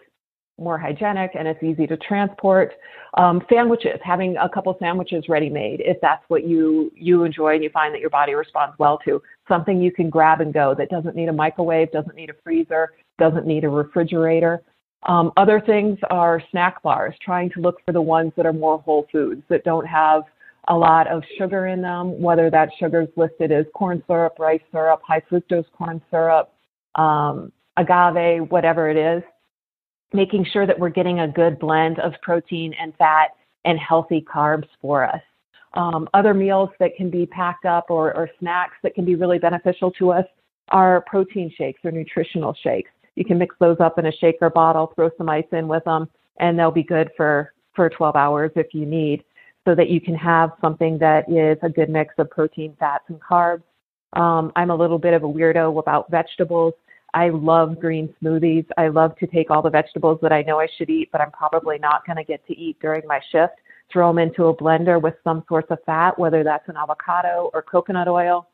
more 0.58 0.78
hygienic 0.78 1.32
and 1.38 1.48
it's 1.48 1.62
easy 1.62 1.86
to 1.88 1.98
transport. 1.98 2.74
Um, 3.18 3.42
sandwiches, 3.50 4.00
having 4.04 4.38
a 4.38 4.50
couple 4.50 4.76
sandwiches 4.80 5.26
ready 5.28 5.50
made, 5.50 5.82
if 5.82 5.98
that's 6.02 6.24
what 6.28 6.46
you 6.46 6.92
you 6.96 7.24
enjoy 7.24 7.56
and 7.56 7.64
you 7.64 7.70
find 7.70 7.94
that 7.94 8.02
your 8.02 8.10
body 8.10 8.34
responds 8.34 8.76
well 8.80 8.98
to. 9.06 9.22
Something 9.48 9.82
you 9.82 9.92
can 9.92 10.10
grab 10.10 10.42
and 10.42 10.54
go 10.54 10.74
that 10.78 10.90
doesn't 10.90 11.16
need 11.16 11.30
a 11.30 11.34
microwave, 11.34 11.92
doesn't 11.92 12.16
need 12.16 12.30
a 12.30 12.36
freezer, 12.44 12.94
doesn't 13.18 13.46
need 13.46 13.64
a 13.64 13.70
refrigerator. 13.70 14.62
Um, 15.08 15.32
other 15.38 15.62
things 15.62 16.00
are 16.10 16.42
snack 16.52 16.82
bars, 16.82 17.14
trying 17.22 17.52
to 17.52 17.62
look 17.62 17.78
for 17.86 17.92
the 17.92 18.02
ones 18.02 18.32
that 18.38 18.46
are 18.46 18.54
more 18.54 18.80
whole 18.80 19.08
foods 19.12 19.44
that 19.50 19.64
don't 19.64 19.86
have 19.86 20.24
a 20.68 20.76
lot 20.76 21.08
of 21.08 21.22
sugar 21.38 21.68
in 21.68 21.82
them, 21.82 22.20
whether 22.20 22.50
that 22.50 22.70
sugar 22.80 23.02
is 23.02 23.10
listed 23.16 23.52
as 23.52 23.66
corn 23.76 24.04
syrup, 24.08 24.38
rice 24.40 24.62
syrup, 24.72 25.00
high 25.08 25.22
fructose 25.30 25.66
corn 25.78 26.02
syrup, 26.10 26.52
um, 26.96 27.52
agave, 27.78 28.50
whatever 28.50 28.90
it 28.90 28.98
is 28.98 29.22
making 30.14 30.46
sure 30.52 30.66
that 30.66 30.78
we're 30.80 30.90
getting 30.90 31.20
a 31.20 31.28
good 31.28 31.60
blend 31.60 32.00
of 32.00 32.14
protein 32.22 32.74
and 32.80 32.96
fat 32.96 33.30
and 33.66 33.80
healthy 33.80 34.26
carbs 34.34 34.68
for 34.82 35.04
us. 35.04 35.22
Um, 35.74 36.08
other 36.14 36.34
meals 36.34 36.70
that 36.80 36.96
can 36.96 37.10
be 37.10 37.26
packed 37.26 37.66
up 37.66 37.88
or, 37.90 38.16
or 38.16 38.30
snacks 38.40 38.78
that 38.84 38.96
can 38.96 39.04
be 39.04 39.16
really 39.16 39.40
beneficial 39.40 39.92
to 39.92 40.12
us 40.12 40.26
are 40.70 41.04
protein 41.08 41.52
shakes 41.56 41.82
or 41.84 41.92
nutritional 41.92 42.56
shakes. 42.64 42.90
You 43.16 43.26
can 43.26 43.38
mix 43.38 43.56
those 43.60 43.78
up 43.80 44.00
in 44.00 44.06
a 44.06 44.12
shaker 44.12 44.50
bottle, 44.50 44.92
throw 44.96 45.10
some 45.18 45.30
ice 45.30 45.46
in 45.52 45.68
with 45.68 45.84
them, 45.84 46.10
and 46.40 46.58
they'll 46.58 46.72
be 46.72 46.84
good 46.84 47.10
for, 47.16 47.54
for 47.74 47.90
12 47.90 48.16
hours 48.16 48.52
if 48.56 48.74
you 48.74 48.86
need, 48.86 49.24
so 49.66 49.76
that 49.76 49.90
you 49.90 50.00
can 50.00 50.16
have 50.16 50.52
something 50.62 50.98
that 51.00 51.30
is 51.30 51.58
a 51.62 51.70
good 51.70 51.90
mix 51.90 52.14
of 52.18 52.30
protein, 52.30 52.76
fats, 52.80 53.06
and 53.08 53.20
carbs. 53.22 53.64
Um, 54.14 54.52
I'm 54.56 54.70
a 54.70 54.76
little 54.76 55.00
bit 55.00 55.14
of 55.14 55.24
a 55.24 55.28
weirdo 55.28 55.78
about 55.80 56.10
vegetables. 56.10 56.74
I 57.16 57.30
love 57.30 57.80
green 57.80 58.14
smoothies. 58.22 58.68
I 58.78 58.90
love 58.90 59.18
to 59.20 59.28
take 59.28 59.50
all 59.50 59.62
the 59.62 59.70
vegetables 59.70 60.20
that 60.22 60.34
I 60.34 60.42
know 60.42 60.60
I 60.60 60.68
should 60.78 60.90
eat, 60.90 61.10
but 61.14 61.22
I'm 61.22 61.32
probably 61.32 61.80
not 61.80 62.06
going 62.06 62.18
to 62.18 62.26
get 62.26 62.46
to 62.48 62.58
eat 62.58 62.78
during 62.82 63.08
my 63.08 63.22
shift, 63.32 63.54
throw 63.92 64.10
them 64.10 64.20
into 64.20 64.48
a 64.48 64.56
blender 64.56 65.02
with 65.02 65.16
some 65.24 65.42
source 65.48 65.64
of 65.70 65.80
fat, 65.86 66.20
whether 66.20 66.44
that's 66.44 66.68
an 66.68 66.76
avocado 66.76 67.50
or 67.54 67.62
coconut 67.62 68.10
oil. 68.10 68.50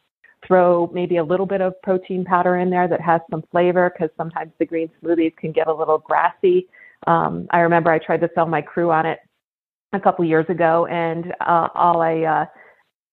Throw 0.48 0.90
maybe 0.94 1.18
a 1.18 1.24
little 1.24 1.48
bit 1.48 1.62
of 1.62 1.80
protein 1.82 2.24
powder 2.24 2.58
in 2.58 2.70
there 2.70 2.88
that 2.88 3.02
has 3.02 3.22
some 3.32 3.44
flavor 3.52 3.92
because 3.92 4.14
sometimes 4.16 4.52
the 4.60 4.66
green 4.66 4.90
smoothies 5.04 5.36
can 5.38 5.52
get 5.52 5.68
a 5.68 5.74
little 5.74 5.98
grassy. 5.98 6.68
Um, 7.08 7.48
I 7.50 7.62
remember 7.62 7.92
I 7.92 7.98
tried 7.98 8.22
to 8.22 8.30
sell 8.36 8.46
my 8.46 8.62
crew 8.62 8.92
on 8.92 9.08
it 9.08 9.20
a 9.94 10.00
couple 10.00 10.24
years 10.24 10.46
ago, 10.50 10.86
and 10.86 11.34
uh, 11.42 11.70
all 11.74 12.02
I 12.02 12.22
uh, 12.22 12.46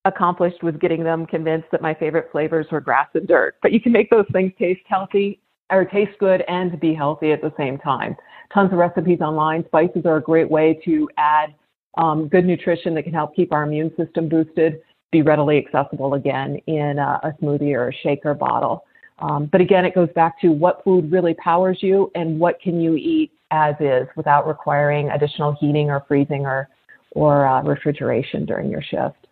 accomplished 0.08 0.62
was 0.62 0.74
getting 0.80 1.04
them 1.04 1.26
convinced 1.26 1.68
that 1.70 1.80
my 1.80 1.94
favorite 1.94 2.28
flavors 2.32 2.66
were 2.70 2.80
grass 2.80 3.08
and 3.14 3.26
dirt. 3.26 3.56
But 3.62 3.72
you 3.72 3.80
can 3.80 3.92
make 3.92 4.10
those 4.10 4.26
things 4.32 4.52
taste 4.58 4.82
healthy 4.86 5.40
or 5.70 5.84
taste 5.84 6.18
good 6.18 6.42
and 6.48 6.78
be 6.80 6.94
healthy 6.94 7.32
at 7.32 7.40
the 7.40 7.52
same 7.56 7.78
time. 7.78 8.16
Tons 8.52 8.72
of 8.72 8.78
recipes 8.78 9.20
online. 9.20 9.64
Spices 9.66 10.02
are 10.06 10.16
a 10.16 10.22
great 10.22 10.50
way 10.50 10.80
to 10.84 11.08
add 11.18 11.54
um, 11.96 12.28
good 12.28 12.44
nutrition 12.44 12.94
that 12.94 13.02
can 13.02 13.12
help 13.12 13.34
keep 13.34 13.52
our 13.52 13.64
immune 13.64 13.92
system 13.96 14.28
boosted, 14.28 14.80
be 15.10 15.22
readily 15.22 15.58
accessible 15.58 16.14
again 16.14 16.58
in 16.66 16.98
a, 16.98 17.20
a 17.22 17.32
smoothie 17.42 17.74
or 17.74 17.88
a 17.88 17.94
shaker 18.02 18.34
bottle. 18.34 18.84
Um, 19.18 19.46
but 19.50 19.60
again, 19.60 19.84
it 19.84 19.94
goes 19.94 20.08
back 20.14 20.40
to 20.40 20.48
what 20.48 20.82
food 20.84 21.10
really 21.10 21.34
powers 21.34 21.78
you 21.80 22.10
and 22.14 22.38
what 22.38 22.60
can 22.60 22.80
you 22.80 22.94
eat 22.94 23.32
as 23.50 23.74
is 23.80 24.06
without 24.16 24.46
requiring 24.46 25.10
additional 25.10 25.56
heating 25.58 25.90
or 25.90 26.04
freezing 26.06 26.46
or, 26.46 26.68
or 27.12 27.46
uh, 27.46 27.62
refrigeration 27.62 28.44
during 28.44 28.70
your 28.70 28.82
shift. 28.82 29.27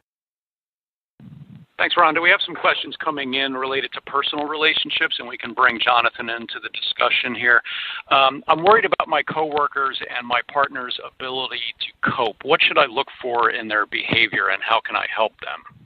Thanks, 1.79 1.95
Rhonda. 1.95 2.23
We 2.23 2.31
have 2.31 2.41
some 2.45 2.55
questions 2.55 2.97
coming 3.05 3.35
in 3.35 3.53
related 3.53 3.93
to 3.93 4.01
personal 4.03 4.47
relationships, 4.47 5.17
and 5.19 5.29
we 5.29 5.37
can 5.37 5.53
bring 5.53 5.79
Jonathan 5.79 6.31
into 6.31 6.59
the 6.63 6.71
discussion 6.71 7.35
here. 7.35 7.63
Um, 8.11 8.43
I'm 8.49 8.65
worried 8.65 8.87
about 8.87 9.09
my 9.09 9.23
coworkers 9.23 10.01
and 10.17 10.27
my 10.27 10.41
partner's 10.51 10.99
ability 11.07 11.61
to 11.81 12.11
cope. 12.11 12.37
What 12.45 12.61
should 12.63 12.79
I 12.79 12.87
look 12.87 13.09
for 13.21 13.51
in 13.51 13.69
their 13.69 13.85
behavior, 13.85 14.49
and 14.49 14.63
how 14.63 14.81
can 14.81 14.97
I 14.97 15.07
help 15.15 15.33
them? 15.41 15.85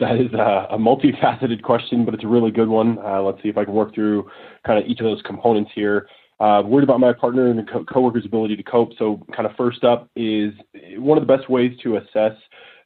That 0.00 0.16
is 0.16 0.32
a, 0.32 0.74
a 0.74 0.78
multifaceted 0.78 1.62
question, 1.62 2.04
but 2.04 2.14
it's 2.14 2.24
a 2.24 2.28
really 2.28 2.50
good 2.50 2.68
one. 2.68 2.98
Uh, 2.98 3.22
let's 3.22 3.40
see 3.44 3.48
if 3.48 3.56
I 3.56 3.64
can 3.64 3.74
work 3.74 3.94
through 3.94 4.28
kind 4.66 4.82
of 4.82 4.90
each 4.90 4.98
of 4.98 5.04
those 5.04 5.22
components 5.22 5.70
here. 5.72 6.08
Uh, 6.40 6.62
worried 6.66 6.82
about 6.82 6.98
my 6.98 7.12
partner 7.12 7.46
and 7.46 7.70
co- 7.70 7.84
coworker's 7.84 8.26
ability 8.26 8.56
to 8.56 8.62
cope. 8.64 8.90
So, 8.98 9.24
kind 9.36 9.46
of 9.46 9.54
first 9.56 9.84
up 9.84 10.10
is 10.16 10.52
one 10.96 11.16
of 11.16 11.24
the 11.24 11.32
best 11.32 11.48
ways 11.48 11.78
to 11.84 11.98
assess 11.98 12.32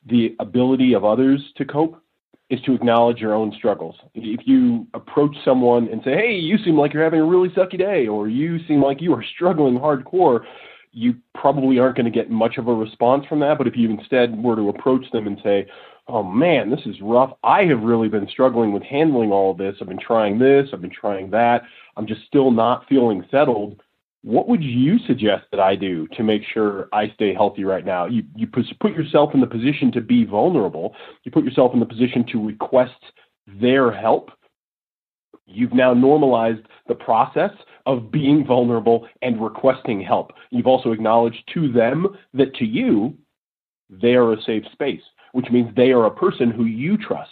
the 0.09 0.35
ability 0.41 0.95
of 0.95 1.05
others 1.05 1.41
to 1.57 1.65
cope 1.65 2.03
is 2.51 2.61
to 2.63 2.75
acknowledge 2.75 3.19
your 3.19 3.35
own 3.35 3.53
struggles. 3.57 3.95
If 4.15 4.47
you 4.47 4.87
approach 4.95 5.37
someone 5.45 5.89
and 5.89 6.01
say, 6.03 6.13
hey, 6.13 6.35
you 6.35 6.57
seem 6.65 6.79
like 6.79 6.95
you're 6.95 7.05
having 7.05 7.21
a 7.21 7.27
really 7.27 7.51
sucky 7.51 7.79
day, 7.79 8.07
or 8.07 8.29
you 8.29 8.59
seem 8.67 8.83
like 8.83 9.03
you 9.03 9.13
are 9.13 9.25
struggling 9.35 9.79
hardcore, 9.79 10.41
you 10.93 11.15
probably 11.35 11.79
aren't 11.79 11.97
going 11.97 12.11
to 12.11 12.17
get 12.17 12.31
much 12.31 12.57
of 12.57 12.69
a 12.69 12.75
response 12.75 13.27
from 13.27 13.41
that. 13.41 13.59
But 13.59 13.67
if 13.67 13.77
you 13.77 13.91
instead 13.91 14.43
were 14.43 14.57
to 14.57 14.71
approach 14.71 15.05
them 15.13 15.27
and 15.27 15.39
say, 15.45 15.67
oh 16.09 16.23
man, 16.23 16.71
this 16.71 16.81
is 16.87 16.97
rough. 17.03 17.33
I 17.45 17.65
have 17.65 17.81
really 17.83 18.09
been 18.09 18.27
struggling 18.29 18.73
with 18.73 18.83
handling 18.83 19.31
all 19.31 19.51
of 19.51 19.59
this. 19.59 19.77
I've 19.81 19.89
been 19.89 20.01
trying 20.01 20.39
this, 20.39 20.69
I've 20.73 20.81
been 20.81 20.91
trying 20.91 21.31
that. 21.33 21.63
I'm 21.97 22.07
just 22.07 22.23
still 22.27 22.51
not 22.51 22.89
feeling 22.89 23.27
settled 23.31 23.83
what 24.23 24.49
would 24.49 24.63
you 24.63 24.99
suggest 25.07 25.45
that 25.51 25.61
I 25.61 25.77
do 25.77 26.09
to 26.09 26.23
make 26.23 26.43
sure 26.53 26.89
I 26.93 27.11
stay 27.15 27.33
healthy 27.33 27.65
right 27.65 27.85
now? 27.85 28.07
You 28.07 28.25
you 28.35 28.47
put 28.47 28.93
yourself 28.93 29.35
in 29.35 29.41
the 29.41 29.47
position 29.47 29.93
to 29.93 30.01
be 30.01 30.25
vulnerable. 30.25 30.95
You 31.25 31.31
put 31.31 31.45
yourself 31.45 31.73
in 31.73 31.81
the 31.81 31.87
position 31.87 32.25
to 32.33 32.45
request 32.45 33.01
their 33.47 33.93
help. 33.93 34.31
You've 35.47 35.73
now 35.73 35.95
normalized 35.95 36.61
the 36.89 36.95
process 36.95 37.53
of 37.87 38.11
being 38.11 38.45
vulnerable 38.45 39.07
and 39.23 39.43
requesting 39.43 40.01
help. 40.01 40.33
You've 40.51 40.67
also 40.67 40.93
acknowledged 40.93 41.43
to 41.55 41.73
them 41.73 42.09
that 42.35 42.55
to 42.57 42.67
you, 42.67 43.17
they 43.89 44.15
are 44.15 44.33
a 44.33 44.43
safe 44.43 44.65
space, 44.73 45.01
which 45.33 45.49
means 45.51 45.75
they 45.75 45.93
are 45.93 46.07
a 46.07 46.11
person 46.11 46.51
who 46.51 46.65
you 46.65 46.99
trust 46.99 47.31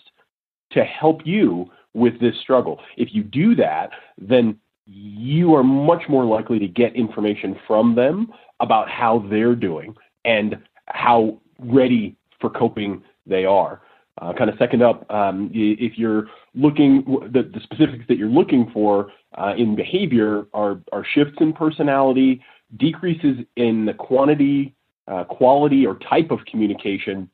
to 0.71 0.85
help 0.85 1.27
you 1.27 1.71
with 1.93 2.19
this 2.21 2.39
struggle. 2.41 2.81
If 2.97 3.15
you 3.15 3.23
do 3.23 3.55
that, 3.57 3.91
then 4.17 4.59
you 4.87 5.55
are 5.55 5.65
much 5.65 6.05
more 6.09 6.25
likely 6.25 6.59
to 6.61 6.69
get 6.69 6.95
information 6.95 7.59
from 7.67 7.95
them 7.95 8.33
about 8.61 8.89
how 8.89 9.25
they're 9.31 9.57
doing 9.57 9.95
and 10.25 10.57
how 10.87 11.39
ready 11.59 12.17
for 12.41 12.51
coping 12.51 13.03
they 13.27 13.45
are. 13.45 13.83
Uh, 14.23 14.33
kind 14.33 14.49
of 14.49 14.57
second 14.59 14.83
up, 14.83 15.11
um, 15.11 15.51
if 15.53 15.99
you're 15.99 16.27
looking, 16.55 17.05
the, 17.33 17.43
the, 17.43 17.61
specifics 17.63 18.05
that 18.09 18.17
you're 18.17 18.29
looking 18.29 18.71
for 18.73 19.13
uh, 19.37 19.53
in 19.59 19.77
behavior 19.77 20.47
are, 20.55 20.81
are 20.91 21.05
shifts 21.15 21.37
in 21.41 21.53
personality, 21.53 22.43
decreases 22.79 23.45
in 23.57 23.85
the 23.85 23.93
quantity, 23.93 24.75
uh, 25.07 25.25
quality, 25.25 25.87
or 25.87 25.97
type 25.97 26.31
of 26.31 26.39
communication, 26.51 27.29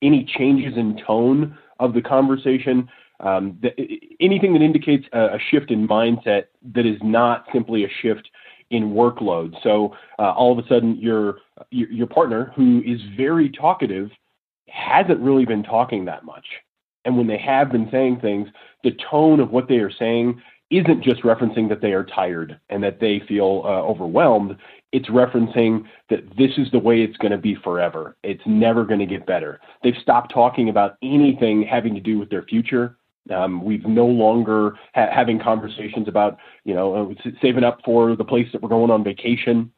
any 0.00 0.24
changes 0.38 0.76
in 0.76 0.96
tone 1.04 1.58
of 1.80 1.92
the 1.92 2.02
conversation, 2.02 2.88
um, 3.20 3.60
anything 4.20 4.52
that 4.52 4.62
indicates 4.62 5.06
a, 5.12 5.34
a, 5.34 5.38
shift 5.50 5.70
in 5.70 5.88
mindset 5.88 6.44
that 6.74 6.84
is 6.84 6.98
not 7.02 7.46
simply 7.52 7.84
a 7.84 7.88
shift 8.02 8.28
in 8.70 8.90
workload. 8.90 9.54
So 9.62 9.94
uh, 10.18 10.32
all 10.32 10.56
of 10.56 10.64
a 10.64 10.68
sudden, 10.68 10.96
your, 10.96 11.38
your 11.70 11.90
your 11.90 12.06
partner, 12.06 12.52
who 12.56 12.82
is 12.84 13.00
very 13.16 13.48
talkative, 13.50 14.10
hasn't 14.68 15.20
really 15.20 15.44
been 15.44 15.62
talking 15.62 16.04
that 16.04 16.24
much. 16.24 16.44
And 17.04 17.16
when 17.16 17.26
they 17.26 17.38
have 17.38 17.70
been 17.70 17.88
saying 17.90 18.20
things, 18.20 18.48
the 18.82 18.96
tone 19.10 19.40
of 19.40 19.50
what 19.50 19.68
they 19.68 19.76
are 19.76 19.92
saying 19.92 20.42
isn't 20.70 21.04
just 21.04 21.22
referencing 21.22 21.68
that 21.68 21.80
they 21.80 21.92
are 21.92 22.04
tired 22.04 22.58
and 22.70 22.82
that 22.82 22.98
they 22.98 23.22
feel 23.28 23.62
uh, 23.64 23.82
overwhelmed. 23.82 24.56
It's 24.92 25.08
referencing 25.08 25.84
that 26.10 26.24
this 26.36 26.50
is 26.58 26.70
the 26.72 26.78
way 26.78 27.02
it's 27.02 27.16
going 27.18 27.30
to 27.30 27.38
be 27.38 27.54
forever. 27.54 28.16
It's 28.24 28.42
never 28.46 28.84
going 28.84 28.98
to 29.00 29.06
get 29.06 29.26
better. 29.26 29.60
They've 29.82 29.94
stopped 30.02 30.32
talking 30.34 30.68
about 30.68 30.96
anything 31.02 31.62
having 31.62 31.94
to 31.94 32.00
do 32.00 32.18
with 32.18 32.30
their 32.30 32.42
future. 32.42 32.96
Um, 33.30 33.64
we've 33.64 33.86
no 33.86 34.06
longer 34.06 34.74
ha- 34.94 35.10
having 35.12 35.38
conversations 35.38 36.08
about, 36.08 36.38
you 36.64 36.74
know, 36.74 37.10
uh, 37.10 37.30
saving 37.42 37.64
up 37.64 37.80
for 37.84 38.16
the 38.16 38.24
place 38.24 38.48
that 38.52 38.62
we're 38.62 38.68
going 38.68 38.90
on 38.90 39.02
vacation. 39.04 39.70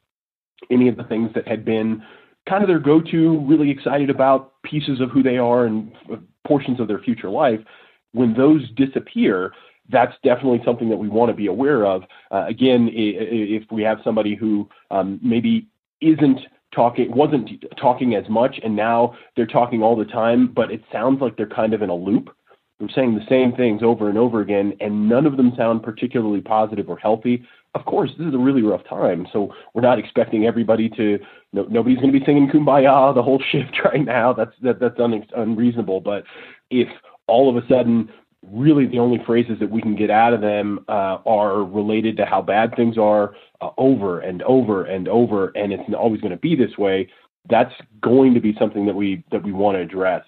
Any 0.70 0.88
of 0.88 0.96
the 0.96 1.04
things 1.04 1.30
that 1.34 1.46
had 1.46 1.64
been 1.64 2.02
kind 2.48 2.62
of 2.62 2.68
their 2.68 2.78
go-to, 2.78 3.38
really 3.40 3.70
excited 3.70 4.10
about 4.10 4.60
pieces 4.62 5.00
of 5.00 5.10
who 5.10 5.22
they 5.22 5.38
are 5.38 5.66
and 5.66 5.92
portions 6.46 6.80
of 6.80 6.88
their 6.88 6.98
future 6.98 7.28
life. 7.28 7.60
When 8.12 8.34
those 8.34 8.68
disappear, 8.70 9.52
that's 9.90 10.14
definitely 10.22 10.62
something 10.64 10.88
that 10.88 10.96
we 10.96 11.08
want 11.08 11.30
to 11.30 11.34
be 11.34 11.46
aware 11.46 11.86
of. 11.86 12.02
Uh, 12.30 12.44
again, 12.46 12.90
if 12.92 13.64
we 13.70 13.82
have 13.82 13.98
somebody 14.02 14.34
who 14.34 14.68
um, 14.90 15.20
maybe 15.22 15.68
isn't 16.00 16.40
talking, 16.74 17.14
wasn't 17.14 17.50
talking 17.80 18.14
as 18.14 18.28
much, 18.28 18.58
and 18.62 18.74
now 18.74 19.14
they're 19.36 19.46
talking 19.46 19.82
all 19.82 19.96
the 19.96 20.04
time, 20.04 20.48
but 20.48 20.70
it 20.70 20.82
sounds 20.92 21.20
like 21.20 21.36
they're 21.36 21.46
kind 21.46 21.74
of 21.74 21.82
in 21.82 21.90
a 21.90 21.94
loop. 21.94 22.30
They're 22.78 22.88
saying 22.94 23.14
the 23.14 23.26
same 23.28 23.52
things 23.52 23.82
over 23.82 24.08
and 24.08 24.16
over 24.16 24.40
again, 24.40 24.74
and 24.80 25.08
none 25.08 25.26
of 25.26 25.36
them 25.36 25.52
sound 25.56 25.82
particularly 25.82 26.40
positive 26.40 26.88
or 26.88 26.96
healthy 26.96 27.44
of 27.74 27.84
course, 27.84 28.10
this 28.18 28.26
is 28.26 28.34
a 28.34 28.38
really 28.38 28.62
rough 28.62 28.84
time. 28.88 29.26
So 29.32 29.54
we're 29.74 29.82
not 29.82 29.98
expecting 29.98 30.46
everybody 30.46 30.88
to. 30.90 31.18
No, 31.52 31.64
nobody's 31.64 31.98
going 31.98 32.12
to 32.12 32.18
be 32.18 32.24
singing 32.24 32.48
"Kumbaya" 32.48 33.14
the 33.14 33.22
whole 33.22 33.42
shift 33.50 33.78
right 33.84 34.04
now. 34.04 34.32
That's 34.32 34.52
that, 34.62 34.80
that's 34.80 34.98
un, 34.98 35.24
unreasonable. 35.36 36.00
But 36.00 36.24
if 36.70 36.88
all 37.26 37.48
of 37.48 37.62
a 37.62 37.66
sudden, 37.68 38.10
really 38.50 38.86
the 38.86 38.98
only 38.98 39.22
phrases 39.24 39.58
that 39.60 39.70
we 39.70 39.82
can 39.82 39.94
get 39.94 40.10
out 40.10 40.32
of 40.32 40.40
them 40.40 40.84
uh, 40.88 41.18
are 41.26 41.62
related 41.62 42.16
to 42.18 42.24
how 42.24 42.40
bad 42.42 42.74
things 42.74 42.96
are 42.96 43.34
uh, 43.60 43.70
over 43.76 44.20
and 44.20 44.42
over 44.42 44.84
and 44.84 45.08
over, 45.08 45.48
and 45.48 45.72
it's 45.72 45.82
always 45.96 46.20
going 46.20 46.32
to 46.32 46.38
be 46.38 46.56
this 46.56 46.76
way, 46.78 47.08
that's 47.50 47.74
going 48.00 48.34
to 48.34 48.40
be 48.40 48.54
something 48.58 48.86
that 48.86 48.94
we 48.94 49.24
that 49.30 49.42
we 49.42 49.52
want 49.52 49.76
to 49.76 49.80
address. 49.80 50.24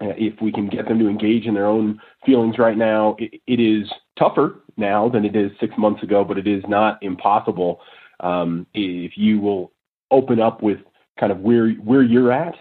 Uh, 0.00 0.14
if 0.16 0.40
we 0.40 0.52
can 0.52 0.68
get 0.68 0.86
them 0.86 0.98
to 0.98 1.08
engage 1.08 1.46
in 1.46 1.54
their 1.54 1.66
own 1.66 2.00
feelings 2.24 2.56
right 2.58 2.76
now, 2.76 3.16
it, 3.18 3.40
it 3.46 3.60
is 3.60 3.88
tougher 4.16 4.60
now 4.76 5.08
than 5.08 5.24
it 5.24 5.34
is 5.34 5.50
six 5.58 5.74
months 5.76 6.02
ago, 6.02 6.24
but 6.24 6.38
it 6.38 6.46
is 6.46 6.62
not 6.68 7.02
impossible. 7.02 7.80
Um, 8.20 8.66
if 8.74 9.12
you 9.16 9.40
will 9.40 9.72
open 10.10 10.40
up 10.40 10.62
with 10.62 10.78
kind 11.18 11.32
of 11.32 11.40
where 11.40 11.70
where 11.72 12.02
you're 12.02 12.32
at, 12.32 12.54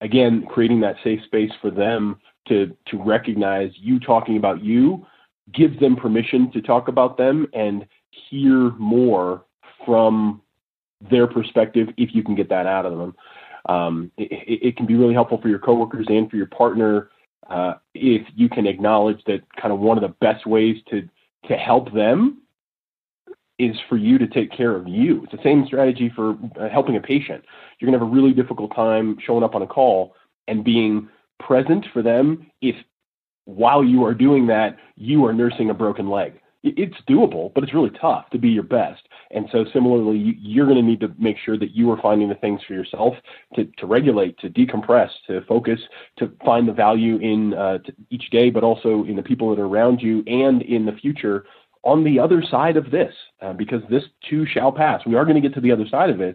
again, 0.00 0.46
creating 0.48 0.80
that 0.80 0.96
safe 1.02 1.20
space 1.24 1.50
for 1.60 1.70
them 1.70 2.20
to 2.48 2.76
to 2.86 3.02
recognize 3.02 3.70
you 3.76 3.98
talking 3.98 4.36
about 4.36 4.62
you 4.62 5.06
gives 5.54 5.78
them 5.80 5.96
permission 5.96 6.50
to 6.52 6.60
talk 6.60 6.88
about 6.88 7.16
them 7.16 7.46
and 7.54 7.86
hear 8.28 8.70
more 8.78 9.44
from 9.86 10.42
their 11.10 11.26
perspective 11.26 11.88
if 11.96 12.14
you 12.14 12.22
can 12.22 12.34
get 12.34 12.48
that 12.48 12.66
out 12.66 12.84
of 12.84 12.98
them. 12.98 13.14
Um, 13.68 14.10
it, 14.16 14.60
it, 14.62 14.76
can 14.76 14.86
be 14.86 14.94
really 14.94 15.12
helpful 15.12 15.38
for 15.40 15.48
your 15.48 15.58
coworkers 15.58 16.06
and 16.08 16.30
for 16.30 16.36
your 16.36 16.46
partner 16.46 17.10
uh, 17.50 17.74
if 17.94 18.26
you 18.34 18.48
can 18.48 18.66
acknowledge 18.66 19.22
that 19.26 19.40
kind 19.60 19.72
of 19.72 19.78
one 19.78 19.98
of 19.98 20.02
the 20.02 20.14
best 20.20 20.46
ways 20.46 20.76
to 20.90 21.08
to 21.48 21.54
help 21.54 21.92
them 21.92 22.42
is 23.58 23.76
for 23.88 23.96
you 23.96 24.18
to 24.18 24.26
take 24.26 24.52
care 24.52 24.74
of 24.76 24.86
you. 24.86 25.24
It's 25.24 25.32
the 25.32 25.42
same 25.42 25.64
strategy 25.66 26.10
for 26.14 26.36
uh, 26.60 26.68
helping 26.68 26.96
a 26.96 27.00
patient. 27.00 27.44
You're 27.78 27.90
to 27.90 27.98
have 27.98 28.06
a 28.06 28.10
really 28.10 28.32
difficult 28.32 28.74
time 28.74 29.16
showing 29.24 29.42
up 29.42 29.54
on 29.54 29.62
a 29.62 29.66
call 29.66 30.14
and 30.46 30.64
being 30.64 31.08
present 31.40 31.86
for 31.92 32.02
them 32.02 32.50
if 32.60 32.76
while 33.44 33.82
you 33.82 34.04
are 34.04 34.14
doing 34.14 34.46
that, 34.48 34.76
you 34.96 35.24
are 35.24 35.32
nursing 35.32 35.70
a 35.70 35.74
broken 35.74 36.10
leg 36.10 36.38
it's 36.64 36.96
doable, 37.08 37.52
but 37.54 37.62
it's 37.62 37.74
really 37.74 37.92
tough 38.00 38.28
to 38.30 38.38
be 38.38 38.48
your 38.48 38.64
best. 38.64 39.08
And 39.30 39.46
so, 39.52 39.64
similarly, 39.72 40.36
you're 40.40 40.66
going 40.66 40.78
to 40.78 40.82
need 40.82 41.00
to 41.00 41.12
make 41.18 41.36
sure 41.44 41.56
that 41.58 41.72
you 41.72 41.90
are 41.90 42.00
finding 42.00 42.28
the 42.28 42.34
things 42.34 42.60
for 42.66 42.74
yourself 42.74 43.14
to, 43.54 43.64
to 43.78 43.86
regulate, 43.86 44.38
to 44.38 44.50
decompress, 44.50 45.10
to 45.28 45.42
focus, 45.42 45.78
to 46.18 46.32
find 46.44 46.66
the 46.66 46.72
value 46.72 47.16
in 47.18 47.54
uh, 47.54 47.78
each 48.10 48.30
day, 48.30 48.50
but 48.50 48.64
also 48.64 49.04
in 49.04 49.14
the 49.14 49.22
people 49.22 49.50
that 49.50 49.60
are 49.60 49.66
around 49.66 50.00
you 50.00 50.24
and 50.26 50.62
in 50.62 50.84
the 50.84 50.92
future 50.92 51.44
on 51.84 52.02
the 52.02 52.18
other 52.18 52.42
side 52.42 52.76
of 52.76 52.90
this, 52.90 53.14
uh, 53.40 53.52
because 53.52 53.82
this 53.88 54.02
too 54.28 54.44
shall 54.44 54.72
pass. 54.72 55.00
We 55.06 55.14
are 55.14 55.24
going 55.24 55.40
to 55.40 55.40
get 55.40 55.54
to 55.54 55.60
the 55.60 55.72
other 55.72 55.86
side 55.88 56.10
of 56.10 56.20
it, 56.20 56.34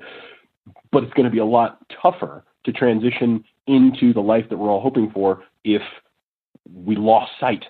but 0.91 1.03
it's 1.03 1.13
going 1.13 1.25
to 1.25 1.31
be 1.31 1.39
a 1.39 1.45
lot 1.45 1.79
tougher 2.01 2.45
to 2.63 2.71
transition 2.71 3.43
into 3.67 4.13
the 4.13 4.21
life 4.21 4.45
that 4.49 4.57
we're 4.57 4.69
all 4.69 4.81
hoping 4.81 5.11
for 5.11 5.43
if 5.63 5.81
we 6.73 6.95
lost 6.95 7.31
sight 7.39 7.65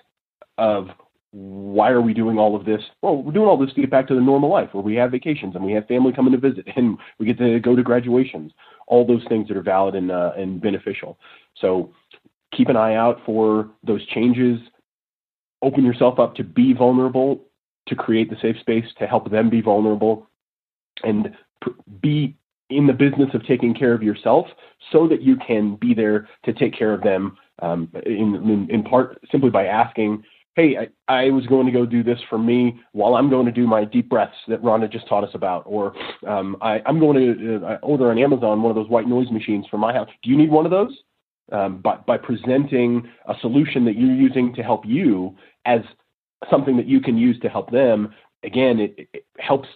of 0.56 0.88
why 1.34 1.90
are 1.90 2.00
we 2.00 2.14
doing 2.14 2.38
all 2.38 2.54
of 2.54 2.64
this? 2.64 2.80
Well, 3.02 3.20
we're 3.20 3.32
doing 3.32 3.48
all 3.48 3.58
this 3.58 3.74
to 3.74 3.80
get 3.80 3.90
back 3.90 4.06
to 4.06 4.14
the 4.14 4.20
normal 4.20 4.48
life 4.48 4.68
where 4.70 4.84
we 4.84 4.94
have 4.94 5.10
vacations 5.10 5.56
and 5.56 5.64
we 5.64 5.72
have 5.72 5.84
family 5.86 6.12
coming 6.12 6.32
to 6.32 6.38
visit 6.38 6.64
and 6.76 6.96
we 7.18 7.26
get 7.26 7.38
to 7.38 7.58
go 7.58 7.74
to 7.74 7.82
graduations, 7.82 8.52
all 8.86 9.04
those 9.04 9.24
things 9.28 9.48
that 9.48 9.56
are 9.56 9.62
valid 9.62 9.96
and, 9.96 10.12
uh, 10.12 10.30
and 10.36 10.60
beneficial. 10.60 11.18
So 11.60 11.92
keep 12.56 12.68
an 12.68 12.76
eye 12.76 12.94
out 12.94 13.20
for 13.26 13.68
those 13.84 14.06
changes. 14.06 14.60
Open 15.60 15.84
yourself 15.84 16.20
up 16.20 16.36
to 16.36 16.44
be 16.44 16.72
vulnerable, 16.72 17.40
to 17.88 17.96
create 17.96 18.30
the 18.30 18.36
safe 18.40 18.56
space 18.60 18.86
to 19.00 19.06
help 19.08 19.28
them 19.28 19.50
be 19.50 19.60
vulnerable, 19.60 20.28
and 21.02 21.34
be 22.00 22.36
in 22.70 22.86
the 22.86 22.92
business 22.92 23.30
of 23.34 23.44
taking 23.44 23.74
care 23.74 23.92
of 23.92 24.04
yourself 24.04 24.46
so 24.92 25.08
that 25.08 25.20
you 25.20 25.36
can 25.44 25.74
be 25.76 25.94
there 25.94 26.28
to 26.44 26.52
take 26.52 26.78
care 26.78 26.94
of 26.94 27.02
them 27.02 27.36
um, 27.60 27.90
in, 28.06 28.36
in, 28.36 28.68
in 28.70 28.82
part 28.84 29.20
simply 29.32 29.50
by 29.50 29.66
asking 29.66 30.22
hey, 30.54 30.76
I, 31.08 31.12
I, 31.12 31.30
was 31.30 31.46
going 31.46 31.66
to 31.66 31.72
go 31.72 31.84
do 31.84 32.02
this 32.02 32.18
for 32.30 32.38
me 32.38 32.80
while 32.92 33.16
I'm 33.16 33.28
going 33.28 33.46
to 33.46 33.52
do 33.52 33.66
my 33.66 33.84
deep 33.84 34.08
breaths 34.08 34.36
that 34.48 34.62
Rhonda 34.62 34.90
just 34.90 35.08
taught 35.08 35.24
us 35.24 35.34
about, 35.34 35.64
or 35.66 35.94
um, 36.26 36.56
I, 36.60 36.80
am 36.86 37.00
going 37.00 37.16
to 37.16 37.66
uh, 37.66 37.78
order 37.82 38.10
on 38.10 38.18
Amazon 38.18 38.62
one 38.62 38.70
of 38.70 38.76
those 38.76 38.88
white 38.88 39.08
noise 39.08 39.30
machines 39.30 39.66
for 39.70 39.78
my 39.78 39.92
house. 39.92 40.08
Do 40.22 40.30
you 40.30 40.36
need 40.36 40.50
one 40.50 40.64
of 40.64 40.70
those? 40.70 40.96
Um, 41.52 41.82
by, 41.82 41.96
by 41.96 42.16
presenting 42.16 43.06
a 43.28 43.34
solution 43.42 43.84
that 43.84 43.98
you're 43.98 44.14
using 44.14 44.54
to 44.54 44.62
help 44.62 44.86
you 44.86 45.36
as 45.66 45.80
something 46.50 46.76
that 46.78 46.86
you 46.86 47.00
can 47.00 47.18
use 47.18 47.38
to 47.40 47.50
help 47.50 47.70
them, 47.70 48.14
again, 48.44 48.80
it, 48.80 49.08
it 49.12 49.26
helps 49.38 49.68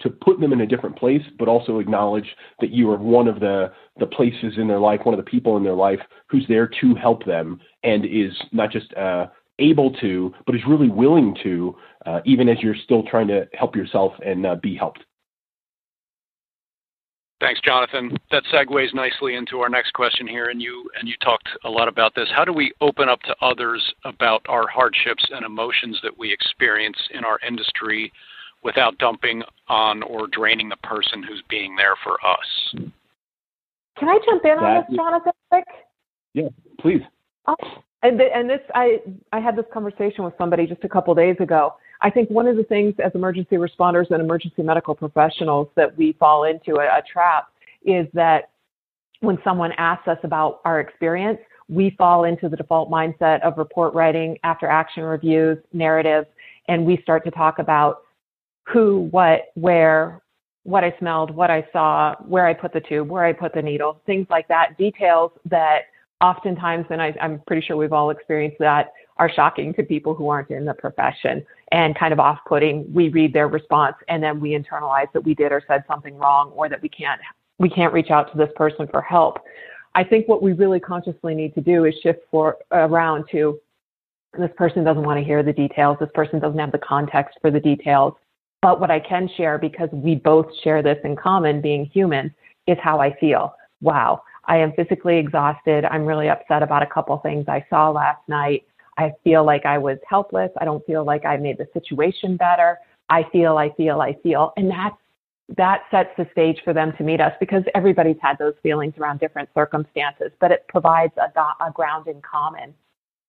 to 0.00 0.10
put 0.10 0.38
them 0.38 0.52
in 0.52 0.60
a 0.60 0.66
different 0.66 0.96
place, 0.96 1.22
but 1.38 1.48
also 1.48 1.78
acknowledge 1.78 2.36
that 2.60 2.70
you 2.70 2.90
are 2.90 2.98
one 2.98 3.26
of 3.26 3.40
the 3.40 3.72
the 3.98 4.06
places 4.06 4.54
in 4.58 4.68
their 4.68 4.78
life, 4.78 5.00
one 5.04 5.14
of 5.14 5.24
the 5.24 5.30
people 5.30 5.56
in 5.56 5.64
their 5.64 5.74
life 5.74 6.00
who's 6.28 6.44
there 6.48 6.68
to 6.80 6.94
help 6.94 7.24
them, 7.24 7.58
and 7.82 8.04
is 8.04 8.32
not 8.52 8.70
just 8.70 8.92
uh, 8.94 9.26
able 9.58 9.92
to, 9.94 10.34
but 10.44 10.54
is 10.54 10.60
really 10.68 10.88
willing 10.88 11.36
to, 11.42 11.76
uh, 12.04 12.20
even 12.24 12.48
as 12.48 12.58
you're 12.60 12.76
still 12.84 13.02
trying 13.02 13.28
to 13.28 13.48
help 13.54 13.74
yourself 13.74 14.12
and 14.24 14.46
uh, 14.46 14.54
be 14.56 14.76
helped. 14.76 15.00
Thanks, 17.38 17.60
Jonathan. 17.60 18.16
That 18.30 18.44
segues 18.52 18.94
nicely 18.94 19.34
into 19.34 19.60
our 19.60 19.68
next 19.68 19.92
question 19.92 20.26
here, 20.26 20.48
and 20.48 20.60
you 20.60 20.88
and 20.98 21.06
you 21.06 21.14
talked 21.22 21.48
a 21.64 21.70
lot 21.70 21.86
about 21.86 22.14
this. 22.14 22.28
How 22.34 22.46
do 22.46 22.52
we 22.52 22.72
open 22.80 23.10
up 23.10 23.20
to 23.22 23.36
others 23.42 23.82
about 24.04 24.40
our 24.48 24.66
hardships 24.68 25.24
and 25.30 25.44
emotions 25.44 25.98
that 26.02 26.16
we 26.16 26.32
experience 26.32 26.96
in 27.12 27.24
our 27.24 27.38
industry 27.46 28.10
without 28.62 28.96
dumping 28.98 29.42
on 29.68 30.02
or 30.02 30.28
draining 30.28 30.70
the 30.70 30.76
person 30.78 31.22
who's 31.22 31.42
being 31.50 31.76
there 31.76 31.94
for 32.02 32.14
us? 32.26 32.90
Can 33.98 34.08
I 34.08 34.18
jump 34.24 34.44
in 34.44 34.52
on 34.52 34.84
this, 34.88 34.96
Jonathan? 34.96 35.32
Quick? 35.50 35.64
Yeah, 36.32 36.48
please. 36.80 37.02
And, 38.06 38.20
and 38.20 38.48
this, 38.48 38.60
I, 38.72 39.00
I 39.32 39.40
had 39.40 39.56
this 39.56 39.64
conversation 39.72 40.22
with 40.22 40.34
somebody 40.38 40.64
just 40.66 40.84
a 40.84 40.88
couple 40.88 41.12
days 41.16 41.34
ago. 41.40 41.74
I 42.02 42.10
think 42.10 42.30
one 42.30 42.46
of 42.46 42.56
the 42.56 42.62
things 42.62 42.94
as 43.04 43.10
emergency 43.16 43.56
responders 43.56 44.12
and 44.12 44.20
emergency 44.20 44.62
medical 44.62 44.94
professionals 44.94 45.68
that 45.74 45.96
we 45.96 46.12
fall 46.12 46.44
into 46.44 46.76
a, 46.76 46.84
a 46.84 47.02
trap 47.10 47.48
is 47.84 48.06
that 48.14 48.50
when 49.20 49.38
someone 49.42 49.72
asks 49.76 50.06
us 50.06 50.18
about 50.22 50.60
our 50.64 50.78
experience, 50.78 51.40
we 51.68 51.96
fall 51.98 52.24
into 52.24 52.48
the 52.48 52.56
default 52.56 52.88
mindset 52.90 53.40
of 53.42 53.58
report 53.58 53.92
writing, 53.92 54.38
after 54.44 54.68
action 54.68 55.02
reviews, 55.02 55.58
narratives, 55.72 56.28
and 56.68 56.86
we 56.86 57.00
start 57.02 57.24
to 57.24 57.32
talk 57.32 57.58
about 57.58 58.02
who, 58.72 59.08
what, 59.10 59.46
where, 59.54 60.22
what 60.62 60.84
I 60.84 60.94
smelled, 61.00 61.34
what 61.34 61.50
I 61.50 61.66
saw, 61.72 62.14
where 62.24 62.46
I 62.46 62.54
put 62.54 62.72
the 62.72 62.80
tube, 62.80 63.08
where 63.08 63.24
I 63.24 63.32
put 63.32 63.52
the 63.52 63.62
needle, 63.62 64.00
things 64.06 64.28
like 64.30 64.46
that, 64.46 64.78
details 64.78 65.32
that 65.46 65.86
oftentimes, 66.20 66.86
and 66.90 67.00
I, 67.00 67.14
I'm 67.20 67.40
pretty 67.46 67.66
sure 67.66 67.76
we've 67.76 67.92
all 67.92 68.10
experienced 68.10 68.58
that, 68.60 68.92
are 69.18 69.30
shocking 69.30 69.72
to 69.74 69.82
people 69.82 70.14
who 70.14 70.28
aren't 70.28 70.50
in 70.50 70.64
the 70.64 70.74
profession 70.74 71.44
and 71.72 71.98
kind 71.98 72.12
of 72.12 72.20
off 72.20 72.38
putting. 72.46 72.92
We 72.92 73.08
read 73.08 73.32
their 73.32 73.48
response 73.48 73.96
and 74.08 74.22
then 74.22 74.40
we 74.40 74.50
internalize 74.50 75.10
that 75.14 75.24
we 75.24 75.34
did 75.34 75.52
or 75.52 75.62
said 75.66 75.84
something 75.88 76.16
wrong 76.16 76.50
or 76.50 76.68
that 76.68 76.82
we 76.82 76.88
can't 76.88 77.20
we 77.58 77.70
can't 77.70 77.94
reach 77.94 78.10
out 78.10 78.30
to 78.32 78.36
this 78.36 78.50
person 78.54 78.86
for 78.88 79.00
help. 79.00 79.38
I 79.94 80.04
think 80.04 80.28
what 80.28 80.42
we 80.42 80.52
really 80.52 80.78
consciously 80.78 81.34
need 81.34 81.54
to 81.54 81.62
do 81.62 81.86
is 81.86 81.94
shift 82.02 82.20
for 82.30 82.58
around 82.70 83.24
to 83.32 83.58
this 84.38 84.50
person 84.58 84.84
doesn't 84.84 85.04
want 85.04 85.18
to 85.18 85.24
hear 85.24 85.42
the 85.42 85.54
details. 85.54 85.96
This 85.98 86.10
person 86.12 86.38
doesn't 86.38 86.58
have 86.58 86.72
the 86.72 86.78
context 86.78 87.38
for 87.40 87.50
the 87.50 87.60
details. 87.60 88.12
But 88.60 88.78
what 88.78 88.90
I 88.90 89.00
can 89.00 89.28
share, 89.36 89.56
because 89.56 89.88
we 89.92 90.16
both 90.16 90.46
share 90.62 90.82
this 90.82 90.98
in 91.04 91.16
common, 91.16 91.62
being 91.62 91.86
human, 91.86 92.34
is 92.66 92.76
how 92.82 93.00
I 93.00 93.16
feel. 93.18 93.54
Wow, 93.80 94.22
I 94.46 94.58
am 94.58 94.72
physically 94.72 95.18
exhausted. 95.18 95.84
I'm 95.84 96.04
really 96.04 96.28
upset 96.28 96.62
about 96.62 96.82
a 96.82 96.86
couple 96.86 97.16
things 97.18 97.46
I 97.48 97.64
saw 97.68 97.90
last 97.90 98.26
night. 98.28 98.66
I 98.98 99.12
feel 99.24 99.44
like 99.44 99.66
I 99.66 99.78
was 99.78 99.98
helpless. 100.08 100.50
I 100.58 100.64
don't 100.64 100.84
feel 100.86 101.04
like 101.04 101.24
I 101.24 101.36
made 101.36 101.58
the 101.58 101.68
situation 101.72 102.36
better. 102.36 102.78
I 103.08 103.24
feel, 103.30 103.58
I 103.58 103.70
feel, 103.76 104.00
I 104.00 104.14
feel. 104.22 104.52
And 104.56 104.70
that's 104.70 104.96
that 105.56 105.82
sets 105.92 106.10
the 106.16 106.26
stage 106.32 106.60
for 106.64 106.72
them 106.72 106.92
to 106.98 107.04
meet 107.04 107.20
us 107.20 107.32
because 107.38 107.62
everybody's 107.74 108.16
had 108.20 108.36
those 108.36 108.54
feelings 108.64 108.94
around 108.98 109.20
different 109.20 109.48
circumstances, 109.54 110.32
but 110.40 110.50
it 110.50 110.64
provides 110.68 111.12
a, 111.18 111.64
a 111.64 111.70
ground 111.72 112.08
in 112.08 112.20
common 112.20 112.74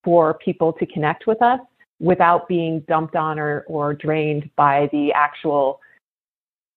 for 0.03 0.33
people 0.33 0.73
to 0.73 0.85
connect 0.87 1.27
with 1.27 1.39
us 1.43 1.59
without 1.99 2.47
being 2.47 2.79
dumped 2.87 3.15
on 3.15 3.37
or, 3.37 3.65
or 3.67 3.93
drained 3.93 4.49
by 4.55 4.89
the 4.91 5.11
actual 5.13 5.79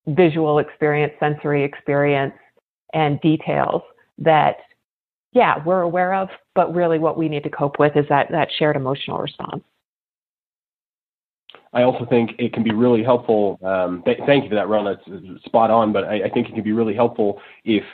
visual 0.08 0.58
experience, 0.58 1.12
sensory 1.18 1.64
experience, 1.64 2.34
and 2.92 3.20
details 3.22 3.82
that, 4.20 4.56
yeah, 5.32 5.62
we're 5.64 5.82
aware 5.82 6.14
of, 6.14 6.28
but 6.54 6.74
really 6.74 6.98
what 6.98 7.16
we 7.16 7.28
need 7.28 7.44
to 7.44 7.50
cope 7.50 7.78
with 7.78 7.96
is 7.96 8.06
that, 8.08 8.30
that 8.30 8.48
shared 8.58 8.76
emotional 8.76 9.18
response. 9.18 9.62
I 11.72 11.82
also 11.82 12.04
think 12.04 12.32
it 12.38 12.52
can 12.52 12.62
be 12.62 12.72
really 12.72 13.02
helpful. 13.04 13.58
Um, 13.62 14.02
th- 14.04 14.18
thank 14.26 14.44
you 14.44 14.50
for 14.50 14.56
that, 14.56 14.68
Ron. 14.68 14.84
That's 14.84 15.44
spot 15.44 15.70
on. 15.70 15.92
But 15.92 16.04
I, 16.04 16.24
I, 16.24 16.30
think 16.30 16.48
it 16.48 16.54
can 16.54 16.64
be 16.64 16.72
really 16.72 16.94
helpful 16.94 17.40
if 17.64 17.84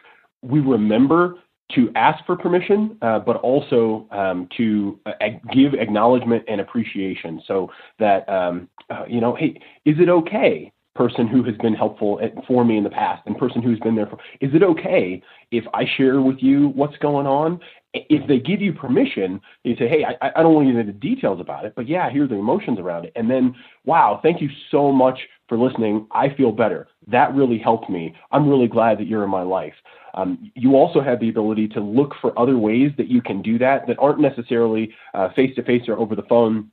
we 0.42 0.60
remember 0.60 1.34
to 1.74 1.90
ask 1.94 2.24
for 2.24 2.36
permission, 2.36 2.96
uh, 3.02 3.18
but 3.18 3.36
also 3.36 4.06
um, 4.12 4.48
to 4.56 4.98
uh, 5.04 5.12
give 5.52 5.74
acknowledgement 5.74 6.44
and 6.48 6.60
appreciation. 6.60 7.42
So 7.46 7.70
that 7.98 8.26
um, 8.28 8.68
uh, 8.88 9.04
you 9.08 9.20
know, 9.20 9.34
hey, 9.34 9.60
is 9.84 9.96
it 9.98 10.08
okay? 10.08 10.72
Person 10.96 11.26
who 11.26 11.42
has 11.44 11.54
been 11.56 11.74
helpful 11.74 12.20
for 12.46 12.64
me 12.64 12.78
in 12.78 12.84
the 12.84 12.90
past, 12.90 13.22
and 13.26 13.36
person 13.36 13.62
who's 13.62 13.78
been 13.80 13.94
there 13.94 14.06
for. 14.06 14.18
Is 14.40 14.54
it 14.54 14.62
okay 14.62 15.22
if 15.50 15.64
I 15.74 15.84
share 15.96 16.20
with 16.20 16.38
you 16.40 16.68
what's 16.68 16.96
going 16.98 17.26
on 17.26 17.60
if 18.08 18.26
they 18.28 18.38
give 18.38 18.60
you 18.60 18.72
permission, 18.72 19.40
you 19.64 19.74
say, 19.76 19.88
hey, 19.88 20.04
I, 20.04 20.30
I 20.36 20.42
don't 20.42 20.54
want 20.54 20.66
to 20.66 20.72
get 20.72 20.80
into 20.80 20.92
the 20.92 20.98
details 20.98 21.40
about 21.40 21.64
it, 21.64 21.72
but 21.74 21.88
yeah, 21.88 22.10
here's 22.10 22.28
the 22.28 22.36
emotions 22.36 22.78
around 22.78 23.06
it. 23.06 23.12
And 23.16 23.30
then, 23.30 23.54
wow, 23.84 24.20
thank 24.22 24.40
you 24.40 24.48
so 24.70 24.92
much 24.92 25.18
for 25.48 25.56
listening. 25.56 26.06
I 26.10 26.34
feel 26.34 26.52
better. 26.52 26.88
That 27.06 27.34
really 27.34 27.58
helped 27.58 27.88
me. 27.88 28.14
I'm 28.32 28.48
really 28.48 28.68
glad 28.68 28.98
that 28.98 29.06
you're 29.06 29.24
in 29.24 29.30
my 29.30 29.42
life. 29.42 29.74
Um, 30.14 30.50
you 30.54 30.76
also 30.76 31.00
have 31.00 31.20
the 31.20 31.28
ability 31.28 31.68
to 31.68 31.80
look 31.80 32.14
for 32.20 32.38
other 32.38 32.56
ways 32.58 32.90
that 32.96 33.08
you 33.08 33.20
can 33.20 33.42
do 33.42 33.58
that 33.58 33.86
that 33.86 33.98
aren't 33.98 34.20
necessarily 34.20 34.94
face 35.34 35.54
to 35.56 35.62
face 35.62 35.82
or 35.88 35.98
over 35.98 36.14
the 36.14 36.22
phone 36.22 36.70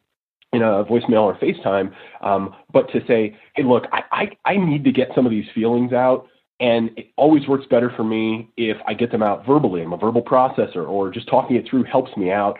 in 0.53 0.61
a 0.61 0.85
voicemail 0.85 1.23
or 1.23 1.35
FaceTime, 1.35 1.93
um, 2.21 2.55
but 2.71 2.91
to 2.91 3.01
say, 3.07 3.37
hey, 3.55 3.63
look, 3.63 3.85
I, 3.91 4.03
I, 4.11 4.51
I 4.53 4.57
need 4.57 4.83
to 4.83 4.91
get 4.91 5.09
some 5.15 5.25
of 5.25 5.31
these 5.31 5.45
feelings 5.53 5.93
out. 5.93 6.27
And 6.59 6.91
it 6.97 7.07
always 7.17 7.47
works 7.47 7.65
better 7.69 7.91
for 7.95 8.03
me 8.03 8.49
if 8.55 8.77
I 8.87 8.93
get 8.93 9.11
them 9.11 9.23
out 9.23 9.45
verbally. 9.45 9.81
I'm 9.81 9.91
a 9.91 9.97
verbal 9.97 10.21
processor, 10.21 10.87
or 10.87 11.09
just 11.09 11.27
talking 11.27 11.57
it 11.57 11.67
through 11.69 11.83
helps 11.83 12.15
me 12.15 12.31
out. 12.31 12.57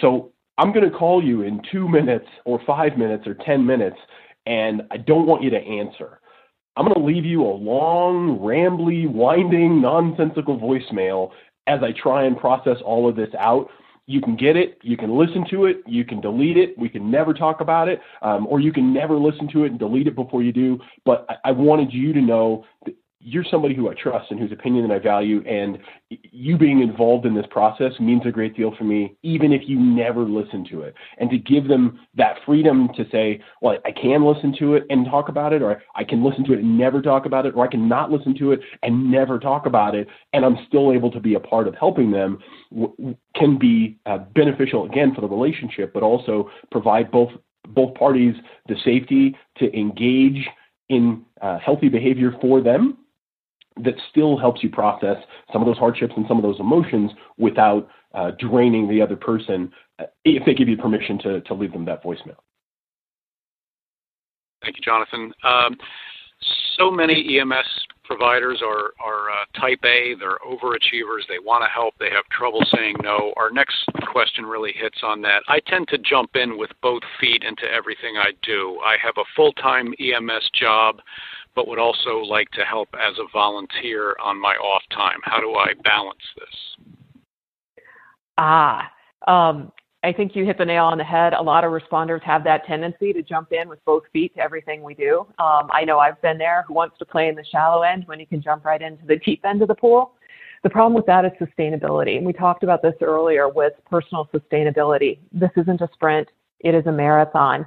So 0.00 0.32
I'm 0.58 0.72
going 0.72 0.90
to 0.90 0.96
call 0.96 1.22
you 1.22 1.42
in 1.42 1.60
two 1.70 1.86
minutes, 1.86 2.26
or 2.44 2.60
five 2.66 2.96
minutes, 2.96 3.26
or 3.26 3.34
10 3.34 3.64
minutes, 3.64 3.98
and 4.46 4.82
I 4.90 4.96
don't 4.96 5.26
want 5.26 5.42
you 5.42 5.50
to 5.50 5.58
answer. 5.58 6.20
I'm 6.76 6.86
going 6.86 6.98
to 6.98 7.04
leave 7.04 7.24
you 7.24 7.42
a 7.42 7.54
long, 7.54 8.38
rambly, 8.40 9.08
winding, 9.08 9.80
nonsensical 9.80 10.58
voicemail 10.58 11.30
as 11.66 11.80
I 11.82 11.92
try 11.92 12.24
and 12.24 12.36
process 12.36 12.78
all 12.84 13.08
of 13.08 13.14
this 13.14 13.32
out. 13.38 13.68
You 14.06 14.20
can 14.20 14.36
get 14.36 14.56
it, 14.56 14.78
you 14.82 14.96
can 14.96 15.16
listen 15.16 15.46
to 15.50 15.64
it, 15.64 15.78
you 15.86 16.04
can 16.04 16.20
delete 16.20 16.58
it, 16.58 16.76
we 16.78 16.90
can 16.90 17.10
never 17.10 17.32
talk 17.32 17.62
about 17.62 17.88
it, 17.88 18.00
um, 18.20 18.46
or 18.48 18.60
you 18.60 18.72
can 18.72 18.92
never 18.92 19.16
listen 19.16 19.48
to 19.52 19.64
it 19.64 19.70
and 19.70 19.78
delete 19.78 20.06
it 20.06 20.14
before 20.14 20.42
you 20.42 20.52
do. 20.52 20.78
But 21.06 21.24
I, 21.28 21.48
I 21.48 21.52
wanted 21.52 21.92
you 21.92 22.12
to 22.12 22.20
know 22.20 22.64
you're 23.24 23.44
somebody 23.50 23.74
who 23.74 23.88
I 23.88 23.94
trust 23.94 24.30
and 24.30 24.38
whose 24.38 24.52
opinion 24.52 24.86
that 24.86 24.94
I 24.94 24.98
value, 24.98 25.42
and 25.46 25.78
you 26.10 26.58
being 26.58 26.80
involved 26.80 27.24
in 27.24 27.34
this 27.34 27.46
process 27.50 27.92
means 27.98 28.22
a 28.26 28.30
great 28.30 28.54
deal 28.54 28.74
for 28.76 28.84
me, 28.84 29.16
even 29.22 29.50
if 29.50 29.62
you 29.66 29.80
never 29.80 30.24
listen 30.24 30.66
to 30.70 30.82
it. 30.82 30.94
And 31.16 31.30
to 31.30 31.38
give 31.38 31.66
them 31.66 32.00
that 32.16 32.36
freedom 32.44 32.90
to 32.94 33.04
say, 33.10 33.40
well, 33.62 33.78
I 33.86 33.92
can 33.92 34.24
listen 34.24 34.54
to 34.58 34.74
it 34.74 34.84
and 34.90 35.06
talk 35.06 35.30
about 35.30 35.54
it, 35.54 35.62
or 35.62 35.82
I 35.94 36.04
can 36.04 36.22
listen 36.22 36.44
to 36.44 36.52
it 36.52 36.58
and 36.58 36.76
never 36.76 37.00
talk 37.00 37.24
about 37.24 37.46
it, 37.46 37.54
or 37.56 37.64
I 37.64 37.68
can 37.68 37.88
not 37.88 38.10
listen 38.10 38.36
to 38.38 38.52
it 38.52 38.60
and 38.82 39.10
never 39.10 39.38
talk 39.38 39.64
about 39.64 39.94
it, 39.94 40.06
and 40.34 40.44
I'm 40.44 40.58
still 40.68 40.92
able 40.92 41.10
to 41.10 41.20
be 41.20 41.34
a 41.34 41.40
part 41.40 41.66
of 41.66 41.74
helping 41.76 42.10
them, 42.10 42.38
can 43.34 43.58
be 43.58 43.98
uh, 44.04 44.18
beneficial 44.34 44.84
again 44.84 45.14
for 45.14 45.22
the 45.22 45.28
relationship, 45.28 45.94
but 45.94 46.02
also 46.02 46.50
provide 46.70 47.10
both 47.10 47.30
both 47.68 47.94
parties 47.94 48.34
the 48.68 48.76
safety 48.84 49.34
to 49.56 49.74
engage 49.74 50.46
in 50.90 51.24
uh, 51.40 51.58
healthy 51.58 51.88
behavior 51.88 52.32
for 52.42 52.60
them 52.60 52.98
that 53.82 53.94
still 54.10 54.38
helps 54.38 54.62
you 54.62 54.70
process 54.70 55.16
some 55.52 55.60
of 55.60 55.66
those 55.66 55.78
hardships 55.78 56.14
and 56.16 56.24
some 56.28 56.36
of 56.36 56.42
those 56.42 56.60
emotions 56.60 57.10
without 57.38 57.88
uh, 58.14 58.30
draining 58.38 58.88
the 58.88 59.02
other 59.02 59.16
person 59.16 59.72
uh, 59.98 60.04
if 60.24 60.44
they 60.46 60.54
give 60.54 60.68
you 60.68 60.76
permission 60.76 61.18
to, 61.18 61.40
to 61.42 61.54
leave 61.54 61.72
them 61.72 61.84
that 61.84 62.02
voicemail. 62.02 62.36
Thank 64.62 64.76
you, 64.76 64.82
Jonathan. 64.82 65.32
Um, 65.42 65.76
so 66.78 66.90
many 66.90 67.38
EMS 67.38 67.86
providers 68.04 68.62
are, 68.62 68.92
are 69.02 69.30
uh, 69.30 69.60
type 69.60 69.80
A, 69.84 70.14
they're 70.18 70.38
overachievers, 70.46 71.26
they 71.28 71.38
want 71.38 71.64
to 71.64 71.68
help, 71.68 71.94
they 71.98 72.10
have 72.10 72.24
trouble 72.30 72.64
saying 72.74 72.96
no. 73.02 73.32
Our 73.36 73.50
next 73.50 73.84
question 74.06 74.44
really 74.44 74.72
hits 74.72 74.98
on 75.02 75.22
that. 75.22 75.42
I 75.48 75.60
tend 75.60 75.88
to 75.88 75.98
jump 75.98 76.36
in 76.36 76.58
with 76.58 76.70
both 76.82 77.02
feet 77.20 77.44
into 77.44 77.64
everything 77.64 78.16
I 78.18 78.32
do. 78.42 78.78
I 78.84 78.96
have 79.02 79.14
a 79.16 79.24
full 79.34 79.52
time 79.52 79.94
EMS 79.98 80.50
job 80.58 81.00
but 81.54 81.68
would 81.68 81.78
also 81.78 82.18
like 82.18 82.50
to 82.52 82.64
help 82.64 82.88
as 82.94 83.18
a 83.18 83.28
volunteer 83.32 84.16
on 84.22 84.40
my 84.40 84.54
off 84.54 84.82
time. 84.90 85.18
How 85.22 85.40
do 85.40 85.54
I 85.54 85.72
balance 85.82 86.18
this? 86.36 87.76
Ah, 88.36 88.90
um, 89.26 89.72
I 90.02 90.12
think 90.12 90.36
you 90.36 90.44
hit 90.44 90.58
the 90.58 90.64
nail 90.66 90.84
on 90.84 90.98
the 90.98 91.04
head. 91.04 91.32
A 91.32 91.42
lot 91.42 91.64
of 91.64 91.72
responders 91.72 92.22
have 92.24 92.44
that 92.44 92.66
tendency 92.66 93.12
to 93.14 93.22
jump 93.22 93.52
in 93.52 93.68
with 93.68 93.82
both 93.86 94.02
feet 94.12 94.34
to 94.34 94.42
everything 94.42 94.82
we 94.82 94.94
do. 94.94 95.20
Um, 95.38 95.70
I 95.72 95.84
know 95.86 95.98
I've 95.98 96.20
been 96.20 96.36
there. 96.36 96.64
Who 96.68 96.74
wants 96.74 96.98
to 96.98 97.06
play 97.06 97.28
in 97.28 97.34
the 97.34 97.44
shallow 97.44 97.82
end 97.82 98.02
when 98.06 98.20
you 98.20 98.26
can 98.26 98.42
jump 98.42 98.66
right 98.66 98.82
into 98.82 99.06
the 99.06 99.16
deep 99.16 99.44
end 99.46 99.62
of 99.62 99.68
the 99.68 99.74
pool? 99.74 100.12
The 100.62 100.70
problem 100.70 100.94
with 100.94 101.06
that 101.06 101.24
is 101.24 101.32
sustainability. 101.40 102.18
And 102.18 102.26
we 102.26 102.34
talked 102.34 102.62
about 102.62 102.82
this 102.82 102.94
earlier 103.00 103.48
with 103.48 103.72
personal 103.90 104.28
sustainability. 104.34 105.18
This 105.32 105.50
isn't 105.56 105.80
a 105.80 105.88
sprint, 105.94 106.28
it 106.60 106.74
is 106.74 106.86
a 106.86 106.92
marathon. 106.92 107.66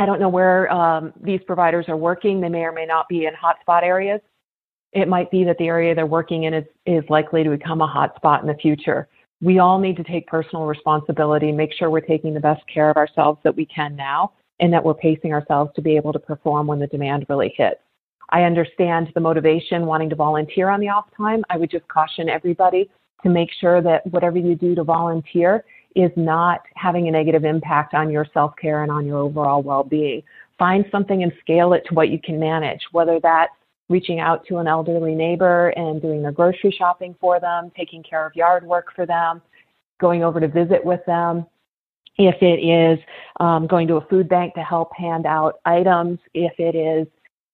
I 0.00 0.06
don't 0.06 0.18
know 0.18 0.30
where 0.30 0.72
um, 0.72 1.12
these 1.22 1.40
providers 1.46 1.84
are 1.88 1.96
working. 1.96 2.40
They 2.40 2.48
may 2.48 2.62
or 2.62 2.72
may 2.72 2.86
not 2.86 3.06
be 3.06 3.26
in 3.26 3.34
hotspot 3.34 3.82
areas. 3.82 4.22
It 4.92 5.08
might 5.08 5.30
be 5.30 5.44
that 5.44 5.58
the 5.58 5.66
area 5.66 5.94
they're 5.94 6.06
working 6.06 6.44
in 6.44 6.54
is, 6.54 6.64
is 6.86 7.04
likely 7.10 7.44
to 7.44 7.50
become 7.50 7.82
a 7.82 7.86
hotspot 7.86 8.40
in 8.40 8.46
the 8.46 8.54
future. 8.54 9.08
We 9.42 9.58
all 9.58 9.78
need 9.78 9.98
to 9.98 10.02
take 10.02 10.26
personal 10.26 10.64
responsibility, 10.64 11.52
make 11.52 11.74
sure 11.74 11.90
we're 11.90 12.00
taking 12.00 12.32
the 12.32 12.40
best 12.40 12.62
care 12.72 12.88
of 12.88 12.96
ourselves 12.96 13.40
that 13.44 13.54
we 13.54 13.66
can 13.66 13.94
now, 13.94 14.32
and 14.58 14.72
that 14.72 14.82
we're 14.82 14.94
pacing 14.94 15.34
ourselves 15.34 15.70
to 15.76 15.82
be 15.82 15.96
able 15.96 16.14
to 16.14 16.18
perform 16.18 16.66
when 16.66 16.78
the 16.78 16.86
demand 16.86 17.26
really 17.28 17.52
hits. 17.54 17.80
I 18.30 18.44
understand 18.44 19.12
the 19.14 19.20
motivation 19.20 19.84
wanting 19.84 20.08
to 20.10 20.16
volunteer 20.16 20.70
on 20.70 20.80
the 20.80 20.88
off 20.88 21.06
time. 21.14 21.42
I 21.50 21.58
would 21.58 21.70
just 21.70 21.86
caution 21.88 22.30
everybody 22.30 22.88
to 23.22 23.28
make 23.28 23.50
sure 23.60 23.82
that 23.82 24.06
whatever 24.06 24.38
you 24.38 24.54
do 24.54 24.74
to 24.76 24.82
volunteer 24.82 25.62
is 25.96 26.10
not 26.16 26.62
having 26.76 27.08
a 27.08 27.10
negative 27.10 27.44
impact 27.44 27.94
on 27.94 28.10
your 28.10 28.26
self 28.32 28.54
care 28.56 28.82
and 28.82 28.92
on 28.92 29.06
your 29.06 29.18
overall 29.18 29.62
well 29.62 29.84
being. 29.84 30.22
Find 30.58 30.84
something 30.90 31.22
and 31.22 31.32
scale 31.40 31.72
it 31.72 31.84
to 31.88 31.94
what 31.94 32.10
you 32.10 32.18
can 32.22 32.38
manage, 32.38 32.80
whether 32.92 33.18
that's 33.20 33.52
reaching 33.88 34.20
out 34.20 34.46
to 34.46 34.58
an 34.58 34.68
elderly 34.68 35.14
neighbor 35.14 35.70
and 35.70 36.00
doing 36.00 36.22
their 36.22 36.32
grocery 36.32 36.70
shopping 36.76 37.14
for 37.20 37.40
them, 37.40 37.72
taking 37.76 38.02
care 38.02 38.24
of 38.24 38.36
yard 38.36 38.64
work 38.64 38.94
for 38.94 39.04
them, 39.04 39.42
going 40.00 40.22
over 40.22 40.38
to 40.38 40.48
visit 40.48 40.84
with 40.84 41.04
them, 41.06 41.44
if 42.20 42.42
it 42.42 42.60
is 42.62 42.98
um, 43.40 43.66
going 43.66 43.88
to 43.88 43.96
a 43.96 44.06
food 44.06 44.28
bank 44.28 44.54
to 44.54 44.62
help 44.62 44.94
hand 44.94 45.24
out 45.24 45.60
items, 45.64 46.18
if 46.34 46.52
it 46.58 46.76
is 46.76 47.06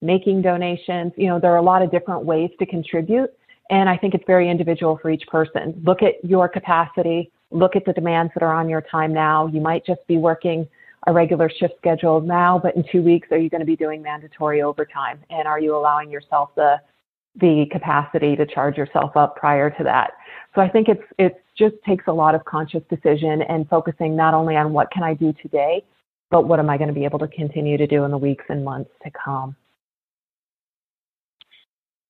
making 0.02 0.42
donations, 0.42 1.12
you 1.16 1.28
know, 1.28 1.38
there 1.38 1.52
are 1.52 1.58
a 1.58 1.62
lot 1.62 1.82
of 1.82 1.90
different 1.90 2.24
ways 2.24 2.50
to 2.58 2.66
contribute. 2.66 3.30
And 3.70 3.88
I 3.88 3.96
think 3.96 4.14
it's 4.14 4.24
very 4.26 4.50
individual 4.50 4.98
for 5.00 5.10
each 5.10 5.26
person. 5.28 5.80
Look 5.84 6.02
at 6.02 6.14
your 6.24 6.48
capacity, 6.48 7.30
look 7.51 7.77
at 7.77 7.85
the 7.85 7.93
demands 7.93 8.32
that 8.35 8.43
are 8.43 8.52
on 8.52 8.68
your 8.68 8.82
time 8.82 9.12
now. 9.12 9.47
You 9.47 9.60
might 9.60 9.85
just 9.85 10.06
be 10.06 10.16
working 10.16 10.66
a 11.06 11.12
regular 11.12 11.48
shift 11.48 11.74
schedule 11.78 12.20
now, 12.20 12.59
but 12.59 12.74
in 12.74 12.85
two 12.90 13.02
weeks, 13.02 13.28
are 13.31 13.39
you 13.39 13.48
going 13.48 13.60
to 13.60 13.66
be 13.66 13.77
doing 13.77 14.02
mandatory 14.02 14.62
overtime? 14.62 15.20
And 15.31 15.47
are 15.47 15.60
you 15.60 15.77
allowing 15.77 16.10
yourself 16.10 16.51
the 16.56 16.81
the 17.39 17.66
capacity 17.70 18.35
to 18.35 18.47
charge 18.47 18.78
yourself 18.78 19.14
up 19.14 19.36
prior 19.36 19.68
to 19.68 19.85
that? 19.85 20.12
So 20.55 20.62
I 20.62 20.68
think 20.68 20.89
it's 20.89 21.05
it 21.18 21.44
just 21.56 21.77
takes 21.86 22.05
a 22.09 22.12
lot 22.12 22.35
of 22.35 22.44
conscious 22.44 22.82
decision 22.90 23.43
and 23.43 23.68
focusing 23.68 24.16
not 24.16 24.35
only 24.35 24.56
on 24.56 24.73
what 24.73 24.90
can 24.90 25.02
I 25.02 25.14
do 25.14 25.32
today, 25.43 25.85
but 26.31 26.47
what 26.47 26.59
am 26.59 26.68
I 26.70 26.77
going 26.77 26.89
to 26.89 26.94
be 26.94 27.05
able 27.05 27.18
to 27.20 27.28
continue 27.28 27.77
to 27.77 27.86
do 27.86 28.05
in 28.05 28.10
the 28.10 28.18
weeks 28.18 28.44
and 28.48 28.64
months 28.64 28.90
to 29.05 29.10
come 29.10 29.55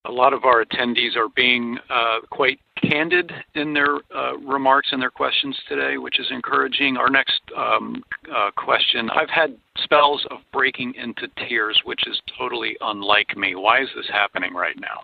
a 0.06 0.12
lot 0.12 0.32
of 0.32 0.44
our 0.44 0.64
attendees 0.64 1.16
are 1.16 1.28
being 1.28 1.78
uh, 1.90 2.20
quite 2.30 2.60
candid 2.82 3.32
in 3.54 3.72
their 3.72 3.96
uh, 4.14 4.36
remarks 4.38 4.88
and 4.92 5.00
their 5.00 5.10
questions 5.10 5.56
today, 5.68 5.96
which 5.98 6.18
is 6.18 6.26
encouraging. 6.30 6.96
Our 6.96 7.10
next 7.10 7.40
um, 7.56 8.02
uh, 8.34 8.50
question 8.56 9.10
I've 9.10 9.30
had 9.30 9.56
spells 9.82 10.24
of 10.30 10.38
breaking 10.52 10.94
into 10.94 11.28
tears, 11.48 11.80
which 11.84 12.06
is 12.06 12.20
totally 12.38 12.76
unlike 12.80 13.36
me. 13.36 13.54
Why 13.54 13.82
is 13.82 13.88
this 13.96 14.06
happening 14.12 14.54
right 14.54 14.78
now? 14.78 15.02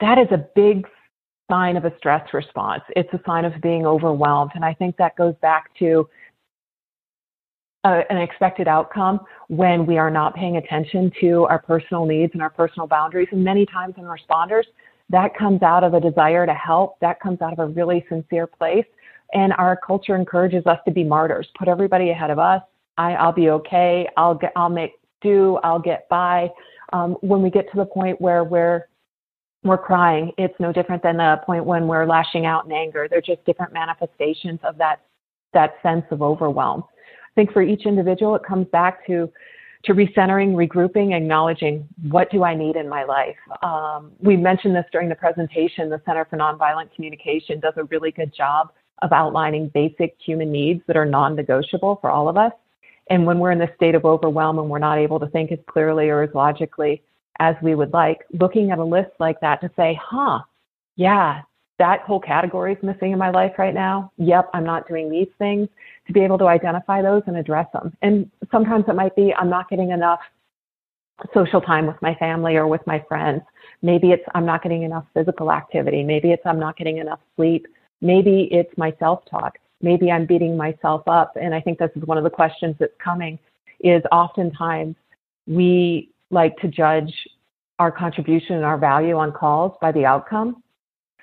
That 0.00 0.18
is 0.18 0.28
a 0.30 0.44
big 0.54 0.86
sign 1.50 1.76
of 1.76 1.84
a 1.84 1.96
stress 1.98 2.32
response. 2.32 2.82
It's 2.96 3.12
a 3.12 3.20
sign 3.26 3.44
of 3.44 3.52
being 3.60 3.86
overwhelmed. 3.86 4.52
And 4.54 4.64
I 4.64 4.72
think 4.74 4.96
that 4.96 5.16
goes 5.16 5.34
back 5.42 5.74
to 5.78 6.08
uh, 7.84 8.02
an 8.10 8.18
expected 8.18 8.68
outcome 8.68 9.20
when 9.48 9.86
we 9.86 9.98
are 9.98 10.10
not 10.10 10.34
paying 10.34 10.56
attention 10.56 11.10
to 11.20 11.44
our 11.44 11.58
personal 11.58 12.04
needs 12.06 12.32
and 12.34 12.42
our 12.42 12.50
personal 12.50 12.86
boundaries. 12.86 13.28
And 13.32 13.42
many 13.42 13.66
times 13.66 13.94
in 13.96 14.04
responders, 14.04 14.64
that 15.10 15.36
comes 15.36 15.62
out 15.62 15.84
of 15.84 15.94
a 15.94 16.00
desire 16.00 16.46
to 16.46 16.54
help, 16.54 16.98
that 17.00 17.20
comes 17.20 17.42
out 17.42 17.52
of 17.52 17.58
a 17.58 17.66
really 17.66 18.04
sincere 18.08 18.46
place. 18.46 18.86
And 19.32 19.52
our 19.58 19.76
culture 19.76 20.16
encourages 20.16 20.66
us 20.66 20.78
to 20.86 20.90
be 20.90 21.04
martyrs, 21.04 21.48
put 21.56 21.68
everybody 21.68 22.10
ahead 22.10 22.30
of 22.30 22.38
us. 22.38 22.62
I, 22.96 23.14
I'll 23.14 23.32
be 23.32 23.50
okay. 23.50 24.08
I'll 24.16 24.34
get, 24.34 24.52
I'll 24.56 24.68
make 24.68 24.94
do. 25.20 25.58
I'll 25.62 25.78
get 25.78 26.08
by. 26.08 26.48
Um, 26.92 27.16
when 27.20 27.42
we 27.42 27.50
get 27.50 27.70
to 27.72 27.76
the 27.76 27.84
point 27.84 28.20
where 28.20 28.44
we're 28.44 28.86
we're 29.62 29.78
crying, 29.78 30.32
it's 30.38 30.54
no 30.58 30.72
different 30.72 31.02
than 31.02 31.18
the 31.18 31.38
point 31.44 31.66
when 31.66 31.86
we're 31.86 32.06
lashing 32.06 32.46
out 32.46 32.64
in 32.64 32.72
anger. 32.72 33.06
They're 33.08 33.20
just 33.20 33.44
different 33.44 33.72
manifestations 33.72 34.58
of 34.64 34.78
that 34.78 35.02
that 35.52 35.74
sense 35.82 36.04
of 36.10 36.22
overwhelm. 36.22 36.84
I 36.84 37.34
think 37.34 37.52
for 37.52 37.62
each 37.62 37.86
individual, 37.86 38.34
it 38.34 38.42
comes 38.42 38.66
back 38.68 39.06
to 39.06 39.30
to 39.84 39.94
recentering, 39.94 40.52
regrouping, 40.54 41.16
acknowledging 41.16 41.88
what 42.10 42.30
do 42.30 42.44
I 42.44 42.54
need 42.54 42.76
in 42.76 42.88
my 42.88 43.04
life. 43.04 43.36
Um, 43.62 44.12
we 44.18 44.36
mentioned 44.36 44.76
this 44.76 44.84
during 44.92 45.08
the 45.08 45.14
presentation. 45.14 45.88
The 45.88 46.02
Center 46.04 46.26
for 46.28 46.36
Nonviolent 46.36 46.94
Communication 46.94 47.60
does 47.60 47.74
a 47.76 47.84
really 47.84 48.10
good 48.10 48.34
job 48.34 48.72
of 49.02 49.12
outlining 49.12 49.68
basic 49.72 50.16
human 50.22 50.52
needs 50.52 50.82
that 50.86 50.96
are 50.96 51.06
non-negotiable 51.06 51.98
for 52.00 52.10
all 52.10 52.28
of 52.28 52.36
us. 52.36 52.52
And 53.08 53.24
when 53.26 53.38
we're 53.38 53.52
in 53.52 53.58
this 53.58 53.70
state 53.74 53.94
of 53.94 54.04
overwhelm 54.04 54.58
and 54.58 54.68
we're 54.68 54.78
not 54.78 54.98
able 54.98 55.18
to 55.18 55.26
think 55.28 55.50
as 55.50 55.58
clearly 55.66 56.10
or 56.10 56.22
as 56.22 56.30
logically 56.34 57.02
as 57.38 57.56
we 57.62 57.74
would 57.74 57.92
like, 57.94 58.18
looking 58.38 58.70
at 58.70 58.78
a 58.78 58.84
list 58.84 59.10
like 59.18 59.40
that 59.40 59.62
to 59.62 59.70
say, 59.74 59.98
huh, 60.02 60.40
yeah, 60.96 61.40
that 61.80 62.02
whole 62.02 62.20
category 62.20 62.74
is 62.74 62.82
missing 62.82 63.12
in 63.12 63.18
my 63.18 63.30
life 63.30 63.52
right 63.58 63.72
now. 63.72 64.12
Yep, 64.18 64.50
I'm 64.52 64.64
not 64.64 64.86
doing 64.86 65.10
these 65.10 65.28
things 65.38 65.66
to 66.06 66.12
be 66.12 66.20
able 66.20 66.36
to 66.38 66.46
identify 66.46 67.00
those 67.00 67.22
and 67.26 67.38
address 67.38 67.66
them. 67.72 67.96
And 68.02 68.30
sometimes 68.52 68.84
it 68.86 68.94
might 68.94 69.16
be 69.16 69.32
I'm 69.34 69.48
not 69.48 69.70
getting 69.70 69.90
enough 69.90 70.20
social 71.32 71.60
time 71.60 71.86
with 71.86 71.96
my 72.02 72.14
family 72.16 72.56
or 72.56 72.66
with 72.66 72.86
my 72.86 73.02
friends. 73.08 73.40
Maybe 73.80 74.12
it's 74.12 74.22
I'm 74.34 74.44
not 74.44 74.62
getting 74.62 74.82
enough 74.82 75.06
physical 75.14 75.50
activity. 75.50 76.02
Maybe 76.02 76.32
it's 76.32 76.42
I'm 76.44 76.60
not 76.60 76.76
getting 76.76 76.98
enough 76.98 77.20
sleep. 77.36 77.66
Maybe 78.02 78.48
it's 78.52 78.76
my 78.76 78.94
self 78.98 79.24
talk. 79.30 79.56
Maybe 79.80 80.12
I'm 80.12 80.26
beating 80.26 80.58
myself 80.58 81.02
up. 81.06 81.32
And 81.40 81.54
I 81.54 81.62
think 81.62 81.78
this 81.78 81.90
is 81.96 82.02
one 82.02 82.18
of 82.18 82.24
the 82.24 82.30
questions 82.30 82.76
that's 82.78 82.92
coming 83.02 83.38
is 83.80 84.02
oftentimes 84.12 84.96
we 85.46 86.10
like 86.30 86.58
to 86.58 86.68
judge 86.68 87.12
our 87.78 87.90
contribution 87.90 88.56
and 88.56 88.66
our 88.66 88.76
value 88.76 89.16
on 89.16 89.32
calls 89.32 89.72
by 89.80 89.92
the 89.92 90.04
outcome 90.04 90.62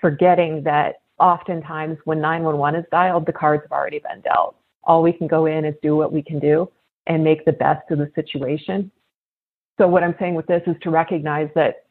forgetting 0.01 0.63
that 0.63 1.01
oftentimes 1.19 1.97
when 2.05 2.21
911 2.21 2.79
is 2.79 2.85
dialed, 2.91 3.25
the 3.25 3.33
cards 3.33 3.63
have 3.63 3.71
already 3.71 3.99
been 3.99 4.21
dealt. 4.21 4.55
All 4.83 5.01
we 5.01 5.13
can 5.13 5.27
go 5.27 5.45
in 5.45 5.65
is 5.65 5.75
do 5.81 5.95
what 5.95 6.13
we 6.13 6.21
can 6.21 6.39
do 6.39 6.69
and 7.07 7.23
make 7.23 7.45
the 7.45 7.51
best 7.51 7.89
of 7.91 7.97
the 7.97 8.11
situation. 8.15 8.91
So, 9.77 9.87
what 9.87 10.03
I'm 10.03 10.15
saying 10.19 10.35
with 10.35 10.47
this 10.47 10.63
is 10.67 10.75
to 10.81 10.89
recognize 10.89 11.49
that 11.55 11.85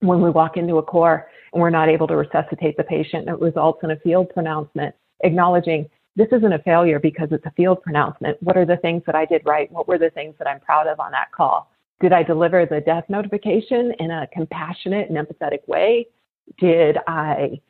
when 0.00 0.22
we 0.22 0.30
walk 0.30 0.56
into 0.56 0.76
a 0.76 0.82
core 0.82 1.28
and 1.52 1.60
we're 1.60 1.70
not 1.70 1.88
able 1.88 2.06
to 2.08 2.16
resuscitate 2.16 2.76
the 2.76 2.84
patient, 2.84 3.28
it 3.28 3.40
results 3.40 3.80
in 3.82 3.90
a 3.90 3.96
field 3.96 4.30
pronouncement, 4.30 4.94
acknowledging 5.24 5.88
this 6.16 6.28
isn't 6.32 6.52
a 6.52 6.58
failure 6.60 6.98
because 6.98 7.28
it's 7.30 7.46
a 7.46 7.52
field 7.52 7.82
pronouncement. 7.82 8.36
What 8.42 8.56
are 8.56 8.66
the 8.66 8.76
things 8.78 9.02
that 9.06 9.14
I 9.14 9.24
did 9.24 9.42
right? 9.44 9.70
What 9.70 9.86
were 9.86 9.98
the 9.98 10.10
things 10.10 10.34
that 10.38 10.48
I'm 10.48 10.60
proud 10.60 10.86
of 10.86 11.00
on 11.00 11.12
that 11.12 11.30
call? 11.32 11.70
Did 12.00 12.12
I 12.12 12.22
deliver 12.22 12.66
the 12.66 12.80
death 12.80 13.04
notification 13.08 13.92
in 13.98 14.10
a 14.10 14.26
compassionate 14.32 15.10
and 15.10 15.18
empathetic 15.18 15.66
way? 15.66 16.06
Did 16.58 16.98
I 17.06 17.60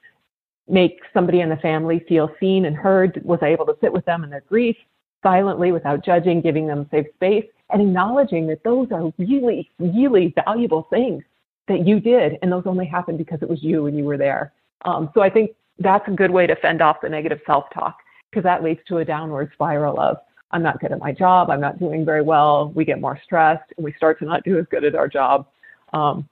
make 0.68 1.00
somebody 1.12 1.40
in 1.40 1.48
the 1.48 1.56
family 1.56 2.04
feel 2.08 2.30
seen 2.38 2.64
and 2.66 2.76
heard? 2.76 3.20
Was 3.24 3.40
I 3.42 3.48
able 3.48 3.66
to 3.66 3.76
sit 3.80 3.92
with 3.92 4.04
them 4.04 4.24
in 4.24 4.30
their 4.30 4.42
grief 4.48 4.76
silently 5.22 5.72
without 5.72 6.04
judging, 6.04 6.40
giving 6.40 6.66
them 6.66 6.88
safe 6.90 7.06
space, 7.14 7.46
and 7.70 7.82
acknowledging 7.82 8.46
that 8.46 8.62
those 8.64 8.88
are 8.92 9.12
really, 9.18 9.70
really 9.78 10.32
valuable 10.44 10.86
things 10.90 11.22
that 11.66 11.86
you 11.86 12.00
did, 12.00 12.38
and 12.40 12.50
those 12.50 12.62
only 12.66 12.86
happened 12.86 13.18
because 13.18 13.40
it 13.42 13.48
was 13.48 13.62
you 13.62 13.86
and 13.86 13.96
you 13.96 14.04
were 14.04 14.16
there. 14.16 14.52
Um, 14.84 15.10
so 15.14 15.20
I 15.20 15.28
think 15.28 15.50
that's 15.78 16.06
a 16.08 16.12
good 16.12 16.30
way 16.30 16.46
to 16.46 16.56
fend 16.56 16.80
off 16.80 17.00
the 17.02 17.08
negative 17.08 17.40
self-talk 17.46 17.98
because 18.30 18.44
that 18.44 18.62
leads 18.62 18.80
to 18.88 18.98
a 18.98 19.04
downward 19.04 19.50
spiral 19.54 19.98
of 20.00 20.18
I'm 20.50 20.62
not 20.62 20.80
good 20.80 20.92
at 20.92 20.98
my 20.98 21.12
job, 21.12 21.50
I'm 21.50 21.60
not 21.60 21.78
doing 21.78 22.06
very 22.06 22.22
well. 22.22 22.72
We 22.74 22.86
get 22.86 23.00
more 23.00 23.20
stressed, 23.22 23.70
and 23.76 23.84
we 23.84 23.92
start 23.94 24.18
to 24.20 24.24
not 24.24 24.44
do 24.44 24.58
as 24.58 24.64
good 24.70 24.84
at 24.84 24.94
our 24.94 25.08
job. 25.08 25.46
Um, 25.92 26.26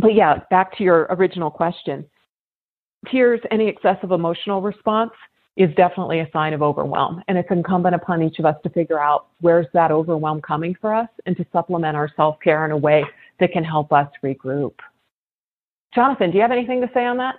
but 0.00 0.14
yeah, 0.14 0.40
back 0.50 0.76
to 0.78 0.84
your 0.84 1.06
original 1.10 1.50
question. 1.50 2.04
Tears, 3.10 3.40
any 3.50 3.68
excessive 3.68 4.10
emotional 4.10 4.60
response 4.60 5.12
is 5.56 5.74
definitely 5.74 6.20
a 6.20 6.28
sign 6.32 6.52
of 6.52 6.62
overwhelm. 6.62 7.22
And 7.28 7.36
it's 7.36 7.50
incumbent 7.50 7.94
upon 7.94 8.22
each 8.22 8.38
of 8.38 8.46
us 8.46 8.56
to 8.62 8.70
figure 8.70 9.00
out 9.00 9.26
where's 9.40 9.66
that 9.74 9.90
overwhelm 9.90 10.40
coming 10.40 10.74
for 10.80 10.94
us 10.94 11.08
and 11.26 11.36
to 11.36 11.46
supplement 11.52 11.96
our 11.96 12.10
self 12.16 12.36
care 12.42 12.64
in 12.64 12.70
a 12.70 12.76
way 12.76 13.04
that 13.40 13.52
can 13.52 13.64
help 13.64 13.92
us 13.92 14.08
regroup. 14.24 14.74
Jonathan, 15.94 16.30
do 16.30 16.36
you 16.36 16.42
have 16.42 16.52
anything 16.52 16.80
to 16.80 16.90
say 16.94 17.04
on 17.04 17.16
that? 17.18 17.36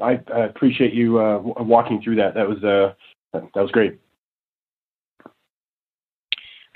I, 0.00 0.20
I 0.34 0.46
appreciate 0.46 0.94
you 0.94 1.18
uh, 1.20 1.38
walking 1.38 2.00
through 2.02 2.16
that. 2.16 2.34
That 2.34 2.48
was 2.48 2.64
uh, 2.64 2.94
that 3.32 3.60
was 3.60 3.70
great. 3.70 3.98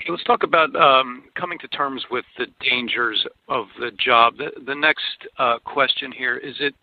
Let's 0.07 0.23
talk 0.23 0.43
about 0.43 0.75
um, 0.75 1.23
coming 1.35 1.57
to 1.59 1.67
terms 1.69 2.03
with 2.11 2.25
the 2.37 2.45
dangers 2.61 3.25
of 3.47 3.65
the 3.79 3.91
job. 3.91 4.37
The, 4.37 4.51
the 4.65 4.75
next 4.75 5.27
uh, 5.39 5.57
question 5.65 6.11
here 6.11 6.37
is 6.37 6.55
it 6.59 6.75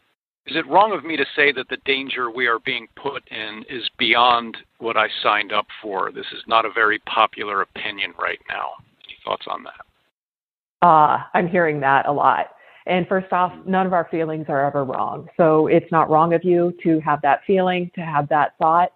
is 0.47 0.57
it 0.57 0.67
wrong 0.69 0.91
of 0.93 1.05
me 1.05 1.17
to 1.17 1.25
say 1.37 1.53
that 1.53 1.69
the 1.69 1.77
danger 1.85 2.29
we 2.29 2.49
are 2.49 2.59
being 2.59 2.89
put 2.97 3.23
in 3.31 3.65
is 3.71 3.89
beyond 3.97 4.57
what 4.79 4.97
I 4.97 5.07
signed 5.23 5.53
up 5.53 5.67
for? 5.81 6.11
This 6.11 6.27
is 6.33 6.43
not 6.49 6.65
a 6.65 6.71
very 6.75 6.99
popular 7.01 7.63
opinion 7.63 8.13
right 8.21 8.41
now. 8.49 8.71
Any 9.05 9.17
thoughts 9.25 9.47
on 9.49 9.63
that? 9.63 10.85
Uh, 10.85 11.23
I'm 11.33 11.47
hearing 11.47 11.79
that 11.81 12.07
a 12.07 12.13
lot. 12.13 12.47
And 12.87 13.07
first 13.07 13.33
off, 13.33 13.53
none 13.65 13.87
of 13.87 13.93
our 13.93 14.09
feelings 14.11 14.47
are 14.49 14.67
ever 14.67 14.85
wrong. 14.85 15.29
So 15.37 15.69
it's 15.69 15.91
not 15.93 16.11
wrong 16.11 16.35
of 16.35 16.43
you 16.43 16.75
to 16.83 16.99
have 17.01 17.23
that 17.23 17.43
feeling, 17.47 17.93
to 17.95 18.01
have 18.01 18.29
that 18.31 18.55
thought 18.59 18.91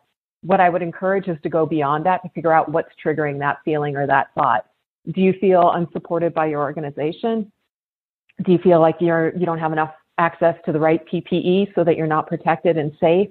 what 0.46 0.60
I 0.60 0.68
would 0.68 0.82
encourage 0.82 1.26
is 1.26 1.36
to 1.42 1.48
go 1.48 1.66
beyond 1.66 2.06
that 2.06 2.22
to 2.22 2.28
figure 2.30 2.52
out 2.52 2.70
what's 2.70 2.90
triggering 3.04 3.38
that 3.40 3.58
feeling 3.64 3.96
or 3.96 4.06
that 4.06 4.28
thought. 4.34 4.66
Do 5.12 5.20
you 5.20 5.34
feel 5.40 5.72
unsupported 5.72 6.32
by 6.34 6.46
your 6.46 6.60
organization? 6.60 7.50
Do 8.44 8.52
you 8.52 8.58
feel 8.58 8.80
like 8.80 8.96
you're 9.00 9.34
you 9.36 9.44
don't 9.44 9.58
have 9.58 9.72
enough 9.72 9.92
access 10.18 10.54
to 10.64 10.72
the 10.72 10.80
right 10.80 11.00
PPE 11.06 11.74
so 11.74 11.84
that 11.84 11.96
you're 11.96 12.06
not 12.06 12.26
protected 12.26 12.76
and 12.76 12.92
safe? 13.00 13.28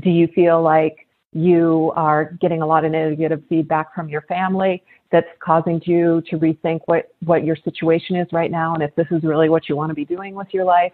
Do 0.00 0.10
you 0.10 0.28
feel 0.34 0.62
like 0.62 1.06
you 1.32 1.92
are 1.96 2.36
getting 2.40 2.62
a 2.62 2.66
lot 2.66 2.84
of 2.84 2.92
negative 2.92 3.42
feedback 3.48 3.94
from 3.94 4.08
your 4.08 4.22
family 4.22 4.82
that's 5.10 5.26
causing 5.40 5.80
you 5.84 6.22
to 6.30 6.38
rethink 6.38 6.80
what, 6.86 7.08
what 7.24 7.44
your 7.44 7.56
situation 7.56 8.16
is 8.16 8.28
right 8.32 8.50
now 8.50 8.74
and 8.74 8.82
if 8.82 8.94
this 8.94 9.06
is 9.10 9.24
really 9.24 9.48
what 9.48 9.68
you 9.68 9.74
want 9.74 9.90
to 9.90 9.94
be 9.94 10.04
doing 10.04 10.34
with 10.34 10.48
your 10.52 10.64
life? 10.64 10.92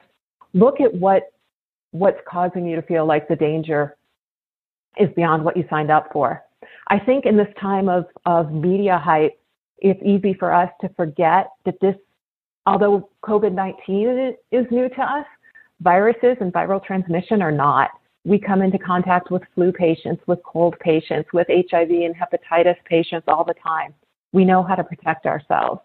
Look 0.54 0.80
at 0.80 0.94
what 0.94 1.32
what's 1.92 2.20
causing 2.28 2.66
you 2.66 2.76
to 2.76 2.82
feel 2.82 3.04
like 3.04 3.26
the 3.26 3.36
danger 3.36 3.96
is 4.98 5.08
beyond 5.14 5.44
what 5.44 5.56
you 5.56 5.64
signed 5.70 5.90
up 5.90 6.08
for. 6.12 6.42
I 6.88 6.98
think 6.98 7.24
in 7.24 7.36
this 7.36 7.52
time 7.60 7.88
of, 7.88 8.06
of 8.26 8.52
media 8.52 8.98
hype, 8.98 9.38
it's 9.78 10.00
easy 10.04 10.34
for 10.34 10.52
us 10.52 10.70
to 10.80 10.88
forget 10.90 11.50
that 11.64 11.80
this, 11.80 11.94
although 12.66 13.08
COVID 13.24 13.52
19 13.52 14.34
is 14.50 14.66
new 14.70 14.88
to 14.88 15.02
us, 15.02 15.26
viruses 15.80 16.36
and 16.40 16.52
viral 16.52 16.84
transmission 16.84 17.42
are 17.42 17.52
not. 17.52 17.90
We 18.24 18.38
come 18.38 18.60
into 18.60 18.78
contact 18.78 19.30
with 19.30 19.42
flu 19.54 19.72
patients, 19.72 20.22
with 20.26 20.40
cold 20.42 20.78
patients, 20.80 21.30
with 21.32 21.46
HIV 21.48 21.90
and 21.90 22.14
hepatitis 22.14 22.76
patients 22.84 23.24
all 23.28 23.44
the 23.44 23.54
time. 23.54 23.94
We 24.32 24.44
know 24.44 24.62
how 24.62 24.74
to 24.74 24.84
protect 24.84 25.24
ourselves. 25.24 25.80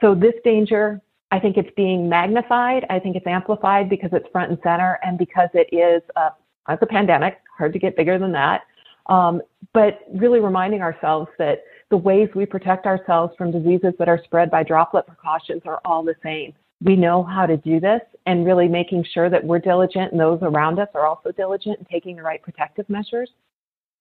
So 0.00 0.14
this 0.14 0.34
danger, 0.44 1.00
I 1.30 1.38
think 1.38 1.56
it's 1.56 1.70
being 1.76 2.08
magnified. 2.08 2.86
I 2.88 2.98
think 2.98 3.16
it's 3.16 3.26
amplified 3.26 3.90
because 3.90 4.10
it's 4.12 4.26
front 4.32 4.50
and 4.50 4.58
center 4.62 4.98
and 5.02 5.18
because 5.18 5.50
it 5.52 5.68
is 5.74 6.02
a, 6.16 6.30
as 6.68 6.78
a 6.82 6.86
pandemic, 6.86 7.38
hard 7.56 7.72
to 7.72 7.78
get 7.78 7.96
bigger 7.96 8.18
than 8.18 8.32
that. 8.32 8.62
Um, 9.06 9.42
but 9.72 10.00
really 10.14 10.40
reminding 10.40 10.80
ourselves 10.80 11.28
that 11.38 11.64
the 11.90 11.96
ways 11.96 12.28
we 12.34 12.46
protect 12.46 12.86
ourselves 12.86 13.34
from 13.36 13.50
diseases 13.50 13.92
that 13.98 14.08
are 14.08 14.20
spread 14.24 14.50
by 14.50 14.62
droplet 14.62 15.06
precautions 15.06 15.62
are 15.66 15.80
all 15.84 16.02
the 16.02 16.14
same. 16.22 16.54
We 16.82 16.96
know 16.96 17.22
how 17.22 17.46
to 17.46 17.56
do 17.56 17.80
this 17.80 18.00
and 18.26 18.46
really 18.46 18.68
making 18.68 19.04
sure 19.12 19.28
that 19.30 19.44
we're 19.44 19.58
diligent 19.58 20.12
and 20.12 20.20
those 20.20 20.38
around 20.42 20.78
us 20.78 20.88
are 20.94 21.06
also 21.06 21.32
diligent 21.32 21.78
in 21.78 21.84
taking 21.84 22.16
the 22.16 22.22
right 22.22 22.42
protective 22.42 22.88
measures 22.88 23.30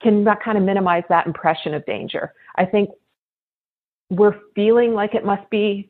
can 0.01 0.25
kind 0.43 0.57
of 0.57 0.63
minimize 0.63 1.03
that 1.09 1.25
impression 1.25 1.73
of 1.73 1.85
danger. 1.85 2.33
I 2.57 2.65
think 2.65 2.89
we're 4.09 4.35
feeling 4.53 4.93
like 4.93 5.15
it 5.15 5.25
must 5.25 5.49
be 5.49 5.89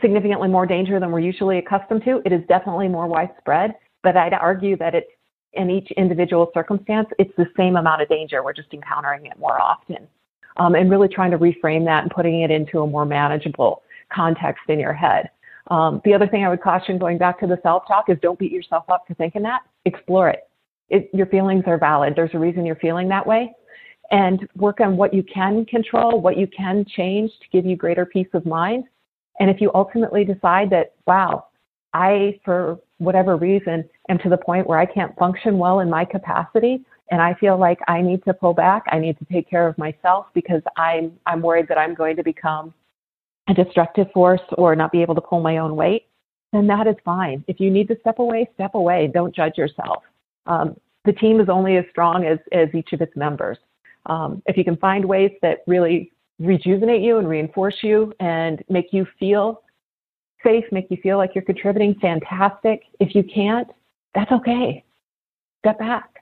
significantly 0.00 0.48
more 0.48 0.66
danger 0.66 0.98
than 0.98 1.10
we're 1.10 1.20
usually 1.20 1.58
accustomed 1.58 2.02
to. 2.04 2.22
It 2.24 2.32
is 2.32 2.42
definitely 2.48 2.88
more 2.88 3.06
widespread, 3.06 3.74
but 4.02 4.16
I'd 4.16 4.32
argue 4.32 4.76
that 4.78 4.94
it's 4.94 5.10
in 5.58 5.70
each 5.70 5.90
individual 5.92 6.50
circumstance, 6.54 7.08
it's 7.18 7.34
the 7.36 7.46
same 7.56 7.76
amount 7.76 8.02
of 8.02 8.08
danger. 8.08 8.42
We're 8.42 8.52
just 8.52 8.72
encountering 8.72 9.26
it 9.26 9.38
more 9.38 9.60
often. 9.60 10.08
Um, 10.56 10.74
and 10.74 10.90
really 10.90 11.08
trying 11.08 11.30
to 11.30 11.38
reframe 11.38 11.84
that 11.84 12.02
and 12.02 12.10
putting 12.10 12.40
it 12.40 12.50
into 12.50 12.80
a 12.80 12.86
more 12.86 13.04
manageable 13.04 13.82
context 14.12 14.62
in 14.68 14.80
your 14.80 14.92
head. 14.92 15.30
Um, 15.68 16.00
the 16.04 16.14
other 16.14 16.26
thing 16.26 16.44
I 16.44 16.48
would 16.48 16.62
caution 16.62 16.98
going 16.98 17.18
back 17.18 17.38
to 17.40 17.46
the 17.46 17.58
self 17.62 17.86
talk 17.86 18.08
is 18.08 18.16
don't 18.22 18.38
beat 18.38 18.50
yourself 18.50 18.84
up 18.88 19.04
for 19.06 19.14
thinking 19.14 19.42
that. 19.42 19.60
Explore 19.84 20.30
it. 20.30 20.48
it. 20.88 21.10
Your 21.12 21.26
feelings 21.26 21.64
are 21.66 21.78
valid. 21.78 22.14
There's 22.16 22.34
a 22.34 22.38
reason 22.38 22.64
you're 22.64 22.76
feeling 22.76 23.08
that 23.08 23.26
way. 23.26 23.52
And 24.10 24.48
work 24.56 24.80
on 24.80 24.96
what 24.96 25.12
you 25.12 25.22
can 25.22 25.66
control, 25.66 26.20
what 26.20 26.38
you 26.38 26.46
can 26.46 26.86
change 26.96 27.30
to 27.42 27.48
give 27.52 27.66
you 27.66 27.76
greater 27.76 28.06
peace 28.06 28.28
of 28.32 28.46
mind. 28.46 28.84
And 29.38 29.50
if 29.50 29.60
you 29.60 29.70
ultimately 29.74 30.24
decide 30.24 30.70
that, 30.70 30.94
wow, 31.06 31.48
I, 31.92 32.40
for 32.44 32.78
whatever 32.98 33.36
reason, 33.36 33.88
am 34.08 34.18
to 34.18 34.28
the 34.28 34.36
point 34.36 34.66
where 34.66 34.78
I 34.78 34.86
can't 34.86 35.16
function 35.16 35.58
well 35.58 35.80
in 35.80 35.88
my 35.88 36.04
capacity, 36.04 36.84
and 37.10 37.22
I 37.22 37.34
feel 37.34 37.58
like 37.58 37.78
I 37.88 38.02
need 38.02 38.24
to 38.24 38.34
pull 38.34 38.54
back, 38.54 38.84
I 38.90 38.98
need 38.98 39.18
to 39.18 39.24
take 39.32 39.48
care 39.48 39.66
of 39.66 39.78
myself 39.78 40.26
because 40.34 40.62
I'm 40.76 41.12
I'm 41.26 41.40
worried 41.40 41.68
that 41.68 41.78
I'm 41.78 41.94
going 41.94 42.16
to 42.16 42.22
become 42.22 42.74
a 43.48 43.54
destructive 43.54 44.08
force 44.12 44.42
or 44.58 44.76
not 44.76 44.92
be 44.92 45.00
able 45.00 45.14
to 45.14 45.20
pull 45.20 45.40
my 45.40 45.58
own 45.58 45.74
weight, 45.74 46.06
then 46.52 46.66
that 46.66 46.86
is 46.86 46.96
fine. 47.04 47.42
If 47.48 47.60
you 47.60 47.70
need 47.70 47.88
to 47.88 47.96
step 48.00 48.18
away, 48.18 48.48
step 48.54 48.74
away. 48.74 49.10
Don't 49.12 49.34
judge 49.34 49.56
yourself. 49.56 50.02
Um, 50.46 50.76
the 51.04 51.12
team 51.12 51.40
is 51.40 51.48
only 51.48 51.76
as 51.76 51.84
strong 51.90 52.26
as, 52.26 52.38
as 52.52 52.68
each 52.74 52.92
of 52.92 53.00
its 53.00 53.16
members. 53.16 53.58
Um, 54.06 54.42
if 54.46 54.56
you 54.56 54.64
can 54.64 54.76
find 54.76 55.04
ways 55.04 55.32
that 55.42 55.58
really 55.66 56.12
rejuvenate 56.38 57.02
you 57.02 57.18
and 57.18 57.28
reinforce 57.28 57.76
you 57.82 58.12
and 58.20 58.62
make 58.68 58.92
you 58.92 59.06
feel 59.18 59.62
safe, 60.42 60.64
make 60.72 60.86
you 60.90 60.98
feel 61.02 61.18
like 61.18 61.34
you're 61.34 61.44
contributing, 61.44 61.94
fantastic. 62.00 62.82
If 63.00 63.14
you 63.14 63.22
can't, 63.22 63.68
that's 64.14 64.30
okay. 64.32 64.84
Step 65.60 65.78
back. 65.78 66.18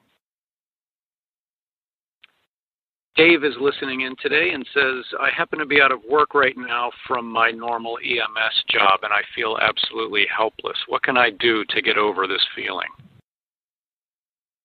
Dave 3.17 3.45
is 3.45 3.55
listening 3.59 4.03
in 4.03 4.15
today 4.21 4.51
and 4.53 4.67
says, 4.75 5.05
I 5.19 5.31
happen 5.35 5.59
to 5.59 5.65
be 5.65 5.81
out 5.81 5.91
of 5.91 6.01
work 6.09 6.35
right 6.35 6.57
now 6.57 6.91
from 7.09 7.27
my 7.27 7.51
normal 7.51 7.97
EMS 8.05 8.65
job 8.69 9.01
and 9.03 9.13
I 9.13 9.23
feel 9.35 9.57
absolutely 9.59 10.27
helpless. 10.35 10.77
What 10.89 11.03
can 11.03 11.17
I 11.17 11.31
do 11.31 11.65
to 11.71 11.81
get 11.81 11.97
over 11.97 12.27
this 12.27 12.45
feeling? 12.55 12.89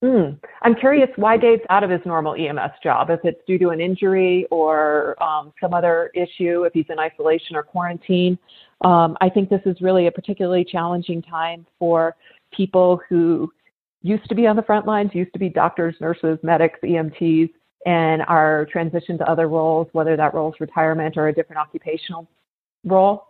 Mm. 0.03 0.38
I'm 0.64 0.76
curious 0.76 1.10
why 1.15 1.38
Dave's 1.38 1.61
out 1.69 1.84
of 1.84 1.90
his 1.90 2.02
normal 2.06 2.34
EMS 2.34 2.72
job, 2.84 3.10
if 3.10 3.19
it's 3.23 3.40
due 3.48 3.60
to 3.60 3.69
an 3.69 3.80
injury 3.80 4.48
or 4.49 5.22
um, 5.23 5.53
some 5.61 5.73
other 5.73 6.11
issue, 6.14 6.64
if 6.64 6.73
he's 6.73 6.88
in 6.90 6.99
isolation 6.99 7.56
or 7.56 7.64
quarantine. 7.64 8.38
Um, 8.81 9.17
I 9.21 9.29
think 9.29 9.49
this 9.49 9.61
is 9.65 9.79
really 9.81 10.07
a 10.07 10.11
particularly 10.11 10.65
challenging 10.65 11.21
time 11.21 11.65
for 11.77 12.15
people 12.51 13.01
who 13.07 13.51
used 14.01 14.27
to 14.29 14.35
be 14.35 14.47
on 14.47 14.55
the 14.55 14.63
front 14.63 14.87
lines, 14.87 15.11
used 15.13 15.33
to 15.33 15.39
be 15.39 15.49
doctors, 15.49 15.95
nurses, 16.01 16.39
medics, 16.41 16.79
EMTs, 16.83 17.51
and 17.85 18.21
are 18.23 18.67
transitioned 18.73 19.19
to 19.19 19.29
other 19.29 19.47
roles, 19.47 19.87
whether 19.91 20.15
that 20.17 20.33
role 20.33 20.51
is 20.51 20.59
retirement 20.59 21.17
or 21.17 21.27
a 21.27 21.33
different 21.33 21.59
occupational 21.59 22.27
role, 22.83 23.27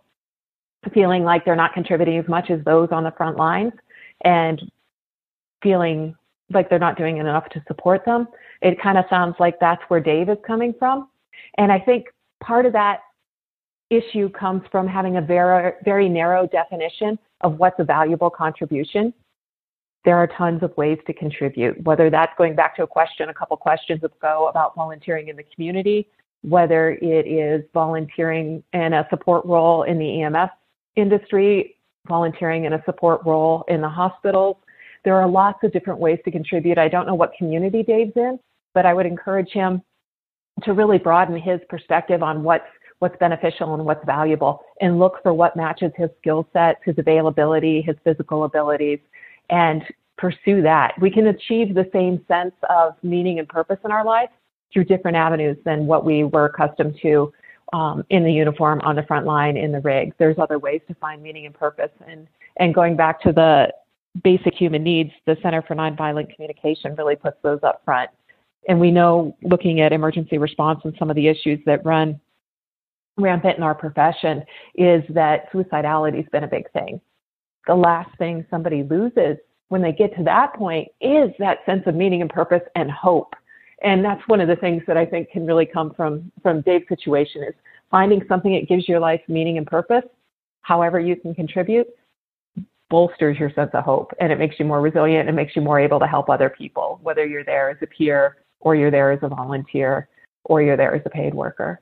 feeling 0.92 1.24
like 1.24 1.44
they're 1.44 1.56
not 1.56 1.74
contributing 1.74 2.18
as 2.18 2.28
much 2.28 2.50
as 2.50 2.62
those 2.64 2.88
on 2.90 3.04
the 3.04 3.12
front 3.12 3.36
lines 3.36 3.72
and 4.24 4.60
feeling 5.62 6.14
like 6.50 6.68
they're 6.68 6.78
not 6.78 6.98
doing 6.98 7.18
enough 7.18 7.48
to 7.50 7.62
support 7.66 8.04
them. 8.04 8.28
It 8.60 8.80
kind 8.80 8.98
of 8.98 9.04
sounds 9.08 9.36
like 9.38 9.58
that's 9.60 9.82
where 9.88 10.00
Dave 10.00 10.28
is 10.28 10.38
coming 10.46 10.74
from. 10.78 11.08
And 11.58 11.72
I 11.72 11.78
think 11.78 12.06
part 12.42 12.66
of 12.66 12.72
that 12.72 13.00
issue 13.92 14.28
comes 14.30 14.62
from 14.70 14.86
having 14.86 15.16
a 15.16 15.20
very, 15.20 15.72
very 15.84 16.08
narrow 16.08 16.46
definition 16.46 17.18
of 17.42 17.58
what's 17.58 17.78
a 17.78 17.84
valuable 17.84 18.30
contribution 18.30 19.12
there 20.04 20.16
are 20.16 20.26
tons 20.26 20.62
of 20.62 20.76
ways 20.76 20.98
to 21.06 21.12
contribute, 21.12 21.80
whether 21.84 22.10
that's 22.10 22.32
going 22.36 22.54
back 22.54 22.74
to 22.76 22.82
a 22.82 22.86
question 22.86 23.28
a 23.28 23.34
couple 23.34 23.56
questions 23.56 24.02
ago 24.02 24.48
about 24.48 24.74
volunteering 24.74 25.28
in 25.28 25.36
the 25.36 25.44
community, 25.54 26.08
whether 26.42 26.92
it 27.00 27.26
is 27.26 27.62
volunteering 27.72 28.62
in 28.72 28.94
a 28.94 29.06
support 29.10 29.44
role 29.44 29.84
in 29.84 29.98
the 29.98 30.22
EMS 30.22 30.50
industry, 30.96 31.76
volunteering 32.08 32.64
in 32.64 32.72
a 32.72 32.82
support 32.84 33.20
role 33.24 33.64
in 33.68 33.80
the 33.80 33.88
hospitals. 33.88 34.56
There 35.04 35.14
are 35.16 35.28
lots 35.28 35.62
of 35.62 35.72
different 35.72 36.00
ways 36.00 36.18
to 36.24 36.32
contribute. 36.32 36.78
I 36.78 36.88
don't 36.88 37.06
know 37.06 37.14
what 37.14 37.32
community 37.38 37.84
Dave's 37.84 38.16
in, 38.16 38.40
but 38.74 38.86
I 38.86 38.94
would 38.94 39.06
encourage 39.06 39.50
him 39.50 39.82
to 40.64 40.72
really 40.72 40.98
broaden 40.98 41.40
his 41.40 41.60
perspective 41.68 42.22
on 42.24 42.42
what's 42.42 42.66
what's 43.02 43.16
beneficial 43.18 43.74
and 43.74 43.84
what's 43.84 44.04
valuable 44.06 44.62
and 44.80 45.00
look 45.00 45.20
for 45.24 45.34
what 45.34 45.56
matches 45.56 45.90
his 45.96 46.08
skill 46.20 46.46
sets, 46.52 46.78
his 46.84 46.94
availability, 46.98 47.82
his 47.82 47.96
physical 48.04 48.44
abilities, 48.44 49.00
and 49.50 49.82
pursue 50.16 50.62
that. 50.62 50.94
We 51.00 51.10
can 51.10 51.26
achieve 51.26 51.74
the 51.74 51.90
same 51.92 52.24
sense 52.28 52.54
of 52.70 52.94
meaning 53.02 53.40
and 53.40 53.48
purpose 53.48 53.78
in 53.84 53.90
our 53.90 54.04
life 54.04 54.30
through 54.72 54.84
different 54.84 55.16
avenues 55.16 55.56
than 55.64 55.86
what 55.88 56.04
we 56.04 56.22
were 56.22 56.44
accustomed 56.44 56.96
to 57.02 57.32
um, 57.72 58.04
in 58.10 58.22
the 58.22 58.32
uniform, 58.32 58.80
on 58.82 58.94
the 58.94 59.02
front 59.02 59.26
line, 59.26 59.56
in 59.56 59.72
the 59.72 59.80
rig. 59.80 60.14
There's 60.18 60.38
other 60.38 60.60
ways 60.60 60.80
to 60.86 60.94
find 60.94 61.20
meaning 61.20 61.46
and 61.46 61.54
purpose. 61.54 61.90
And, 62.06 62.28
and 62.58 62.72
going 62.72 62.94
back 62.94 63.20
to 63.22 63.32
the 63.32 63.72
basic 64.22 64.54
human 64.54 64.84
needs, 64.84 65.10
the 65.26 65.36
Center 65.42 65.60
for 65.62 65.74
Nonviolent 65.74 66.32
Communication 66.32 66.94
really 66.94 67.16
puts 67.16 67.36
those 67.42 67.58
up 67.64 67.82
front. 67.84 68.10
And 68.68 68.78
we 68.78 68.92
know 68.92 69.36
looking 69.42 69.80
at 69.80 69.92
emergency 69.92 70.38
response 70.38 70.82
and 70.84 70.94
some 71.00 71.10
of 71.10 71.16
the 71.16 71.26
issues 71.26 71.58
that 71.66 71.84
run 71.84 72.20
rampant 73.16 73.56
in 73.56 73.62
our 73.62 73.74
profession 73.74 74.42
is 74.74 75.02
that 75.10 75.52
suicidality 75.52 76.16
has 76.16 76.26
been 76.32 76.44
a 76.44 76.48
big 76.48 76.70
thing 76.72 77.00
the 77.66 77.74
last 77.74 78.10
thing 78.18 78.44
somebody 78.50 78.82
loses 78.82 79.36
when 79.68 79.82
they 79.82 79.92
get 79.92 80.14
to 80.16 80.24
that 80.24 80.54
point 80.54 80.88
is 81.00 81.30
that 81.38 81.58
sense 81.64 81.82
of 81.86 81.94
meaning 81.94 82.20
and 82.20 82.30
purpose 82.30 82.62
and 82.74 82.90
hope. 82.90 83.34
And 83.82 84.04
that's 84.04 84.22
one 84.28 84.40
of 84.40 84.48
the 84.48 84.56
things 84.56 84.82
that 84.86 84.96
I 84.96 85.06
think 85.06 85.30
can 85.30 85.46
really 85.46 85.66
come 85.66 85.92
from 85.94 86.30
from 86.42 86.60
Dave's 86.62 86.88
situation 86.88 87.42
is 87.42 87.54
finding 87.90 88.22
something 88.28 88.52
that 88.52 88.68
gives 88.68 88.88
your 88.88 89.00
life 89.00 89.20
meaning 89.28 89.58
and 89.58 89.66
purpose, 89.66 90.04
however 90.60 91.00
you 91.00 91.16
can 91.16 91.34
contribute, 91.34 91.88
bolsters 92.90 93.38
your 93.38 93.50
sense 93.50 93.70
of 93.72 93.84
hope 93.84 94.12
and 94.20 94.30
it 94.30 94.38
makes 94.38 94.56
you 94.58 94.66
more 94.66 94.80
resilient 94.80 95.28
and 95.28 95.34
makes 95.34 95.56
you 95.56 95.62
more 95.62 95.80
able 95.80 95.98
to 95.98 96.06
help 96.06 96.28
other 96.28 96.50
people, 96.50 97.00
whether 97.02 97.26
you're 97.26 97.44
there 97.44 97.70
as 97.70 97.78
a 97.82 97.86
peer 97.86 98.36
or 98.60 98.76
you're 98.76 98.90
there 98.90 99.10
as 99.10 99.20
a 99.22 99.28
volunteer 99.28 100.08
or 100.44 100.62
you're 100.62 100.76
there 100.76 100.94
as 100.94 101.02
a 101.06 101.10
paid 101.10 101.34
worker. 101.34 101.80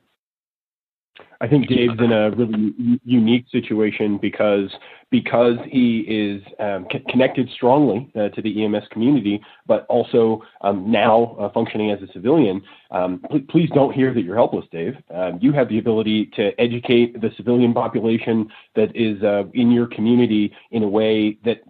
I 1.40 1.48
think 1.48 1.68
Dave's 1.68 1.98
in 1.98 2.12
a 2.12 2.30
really 2.30 3.00
unique 3.04 3.46
situation 3.50 4.18
because 4.20 4.70
because 5.10 5.56
he 5.68 6.00
is 6.00 6.42
um, 6.60 6.86
c- 6.92 7.04
connected 7.08 7.48
strongly 7.54 8.10
uh, 8.14 8.28
to 8.28 8.42
the 8.42 8.64
EMS 8.64 8.84
community, 8.90 9.40
but 9.66 9.86
also 9.86 10.42
um, 10.60 10.90
now 10.90 11.36
uh, 11.40 11.50
functioning 11.52 11.90
as 11.90 11.98
a 12.02 12.12
civilian. 12.12 12.62
Um, 12.90 13.22
pl- 13.30 13.40
please 13.48 13.70
don't 13.74 13.92
hear 13.92 14.12
that 14.14 14.22
you're 14.22 14.36
helpless, 14.36 14.66
Dave. 14.70 14.94
Um, 15.14 15.38
you 15.40 15.52
have 15.52 15.68
the 15.68 15.78
ability 15.78 16.30
to 16.36 16.50
educate 16.60 17.20
the 17.20 17.30
civilian 17.36 17.72
population 17.72 18.48
that 18.76 18.94
is 18.94 19.22
uh, 19.22 19.44
in 19.54 19.70
your 19.70 19.86
community 19.86 20.52
in 20.70 20.82
a 20.82 20.88
way 20.88 21.38
that 21.44 21.62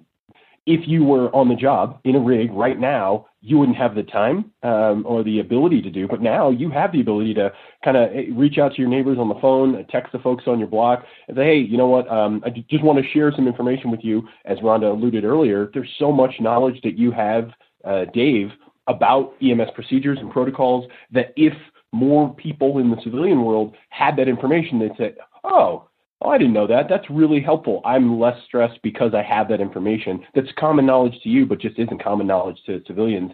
if 0.67 0.87
you 0.87 1.05
were 1.05 1.35
on 1.35 1.49
the 1.49 1.57
job 1.57 2.01
in 2.05 2.17
a 2.17 2.21
rig 2.21 2.53
right 2.53 2.79
now, 2.79 3.27
you 3.43 3.59
wouldn't 3.59 3.79
have 3.79 3.95
the 3.95 4.03
time 4.03 4.51
um, 4.63 5.05
or 5.07 5.25
the 5.25 5.41
ability 5.41 5.81
to 5.83 5.91
do. 5.91 6.07
But 6.07 6.21
now 6.21 6.51
you 6.51 6.71
have 6.71 6.93
the 6.93 7.01
ability 7.01 7.35
to 7.35 7.53
kind 7.85 7.97
of 7.97 8.11
eh, 8.11 8.25
reach 8.33 8.59
out 8.59 8.75
to 8.75 8.81
your 8.81 8.91
neighbors 8.91 9.19
on 9.19 9.29
the 9.29 9.39
phone, 9.41 9.85
text 9.91 10.13
the 10.13 10.19
folks 10.19 10.45
on 10.47 10.59
your 10.59 10.69
block, 10.69 11.05
and 11.29 11.37
say, 11.37 11.45
hey, 11.45 11.59
you 11.59 11.79
know 11.79 11.87
what? 11.87 12.11
Um, 12.11 12.43
I 12.45 12.51
just 12.51 12.85
want 12.85 13.03
to 13.03 13.11
share 13.13 13.33
some 13.35 13.49
information 13.49 13.91
with 13.91 14.01
you. 14.03 14.29
As 14.45 14.59
Rhonda 14.59 14.91
alluded 14.91 15.25
earlier, 15.25 15.71
there's 15.73 15.91
so 15.99 16.13
much 16.13 16.35
knowledge 16.41 16.81
that 16.83 16.99
you 16.99 17.11
have, 17.13 17.51
uh, 17.85 18.05
Dave, 18.13 18.51
about 18.89 19.35
EMS 19.43 19.71
procedures 19.75 20.19
and 20.21 20.31
protocols 20.31 20.91
that 21.13 21.33
if 21.37 21.55
more 21.93 22.33
people 22.35 22.79
in 22.79 22.91
the 22.91 22.97
civilian 23.03 23.43
world 23.43 23.75
had 23.89 24.17
that 24.17 24.29
information, 24.29 24.79
they'd 24.79 24.97
say, 24.99 25.15
oh, 25.45 25.89
Oh, 26.23 26.29
I 26.29 26.37
didn't 26.37 26.53
know 26.53 26.67
that. 26.67 26.87
That's 26.89 27.09
really 27.09 27.41
helpful. 27.41 27.81
I'm 27.85 28.21
less 28.21 28.37
stressed 28.47 28.81
because 28.83 29.15
I 29.15 29.23
have 29.23 29.49
that 29.49 29.61
information. 29.61 30.23
That's 30.35 30.49
common 30.59 30.85
knowledge 30.85 31.19
to 31.23 31.31
you, 31.31 31.47
but 31.47 31.61
just 31.61 31.79
isn't 31.79 32.03
common 32.03 32.27
knowledge 32.27 32.59
to 32.67 32.83
civilians. 32.87 33.33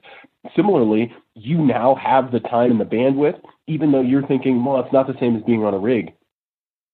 Similarly, 0.55 1.13
you 1.35 1.59
now 1.59 1.97
have 1.97 2.31
the 2.31 2.39
time 2.41 2.71
and 2.71 2.81
the 2.81 2.85
bandwidth, 2.85 3.41
even 3.67 3.91
though 3.91 4.03
you're 4.03 4.27
thinking, 4.27 4.65
well, 4.65 4.81
it's 4.81 4.93
not 4.93 5.09
the 5.09 5.19
same 5.19 5.37
as 5.37 5.43
being 5.43 5.65
on 5.65 5.75
a 5.75 5.79
rig. 5.79 6.13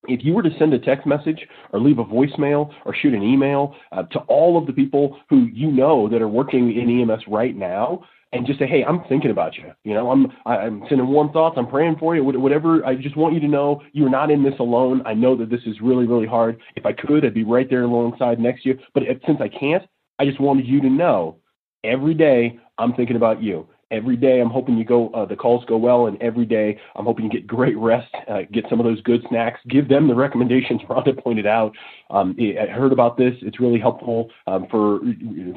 If 0.09 0.25
you 0.25 0.33
were 0.33 0.43
to 0.43 0.59
send 0.59 0.73
a 0.73 0.79
text 0.79 1.07
message 1.07 1.47
or 1.73 1.79
leave 1.79 1.99
a 1.99 2.05
voicemail 2.05 2.73
or 2.87 2.95
shoot 2.95 3.13
an 3.15 3.23
email 3.23 3.77
uh, 3.93 4.05
to 4.05 4.21
all 4.21 4.59
of 4.59 4.67
the 4.67 4.73
people 4.73 5.19
who 5.29 5.47
you 5.53 5.71
know 5.71 6.09
that 6.09 6.23
are 6.23 6.29
working 6.29 6.75
in 6.75 7.03
EMS 7.03 7.23
right 7.29 7.55
now, 7.55 8.03
and 8.33 8.47
just 8.47 8.59
say, 8.59 8.67
hey, 8.67 8.83
I'm 8.85 9.05
thinking 9.09 9.31
about 9.31 9.57
you. 9.57 9.73
You 9.85 9.95
know, 9.95 10.11
I'm 10.11 10.27
I'm 10.47 10.83
sending 10.89 11.07
warm 11.07 11.33
thoughts. 11.33 11.57
I'm 11.59 11.67
praying 11.67 11.97
for 11.99 12.17
you. 12.17 12.25
Whatever. 12.25 12.85
I 12.85 12.95
just 12.95 13.17
want 13.17 13.35
you 13.35 13.41
to 13.41 13.49
know 13.49 13.83
you're 13.93 14.11
not 14.11 14.31
in 14.31 14.43
this 14.43 14.59
alone. 14.59 15.03
I 15.07 15.15
know 15.15 15.37
that 15.37 15.51
this 15.51 15.61
is 15.67 15.81
really 15.81 16.07
really 16.07 16.27
hard. 16.27 16.61
If 16.77 16.87
I 16.87 16.93
could, 16.93 17.25
I'd 17.25 17.35
be 17.35 17.45
right 17.45 17.69
there 17.69 17.83
alongside 17.83 18.41
next 18.41 18.63
to 18.63 18.71
you. 18.71 18.79
But 18.95 19.05
if, 19.05 19.19
since 19.27 19.39
I 19.41 19.49
can't, 19.49 19.85
I 20.19 20.25
just 20.25 20.41
wanted 20.41 20.67
you 20.67 20.81
to 20.81 20.89
know 20.89 21.37
every 21.85 22.15
day 22.15 22.59
I'm 22.79 22.95
thinking 22.95 23.17
about 23.17 23.43
you. 23.43 23.69
Every 23.91 24.17
day 24.17 24.41
I'm 24.41 24.49
hoping 24.49 24.79
you 24.79 24.87
go 24.87 25.11
uh, 25.11 25.27
the 25.27 25.37
calls 25.37 25.67
go 25.67 25.77
well, 25.77 26.07
and 26.07 26.21
every 26.23 26.47
day 26.47 26.81
I'm 26.97 27.05
hoping 27.05 27.27
you 27.27 27.31
get 27.31 27.47
great 27.47 27.77
rest, 27.77 28.09
uh, 28.27 28.41
get 28.51 28.65
some 28.71 28.81
of 28.81 28.87
those 28.87 29.03
good 29.03 29.21
snacks. 29.29 29.61
Give 29.69 29.87
them 29.87 30.09
the 30.09 30.15
recommendations 30.15 30.81
Rhonda 30.89 31.23
pointed 31.23 31.47
out. 31.47 31.75
Um, 32.09 32.35
I 32.41 32.73
heard 32.73 32.93
about 32.93 33.19
this. 33.19 33.35
It's 33.43 33.61
really 33.61 33.79
helpful 33.79 34.31
um, 34.47 34.67
for 34.71 35.01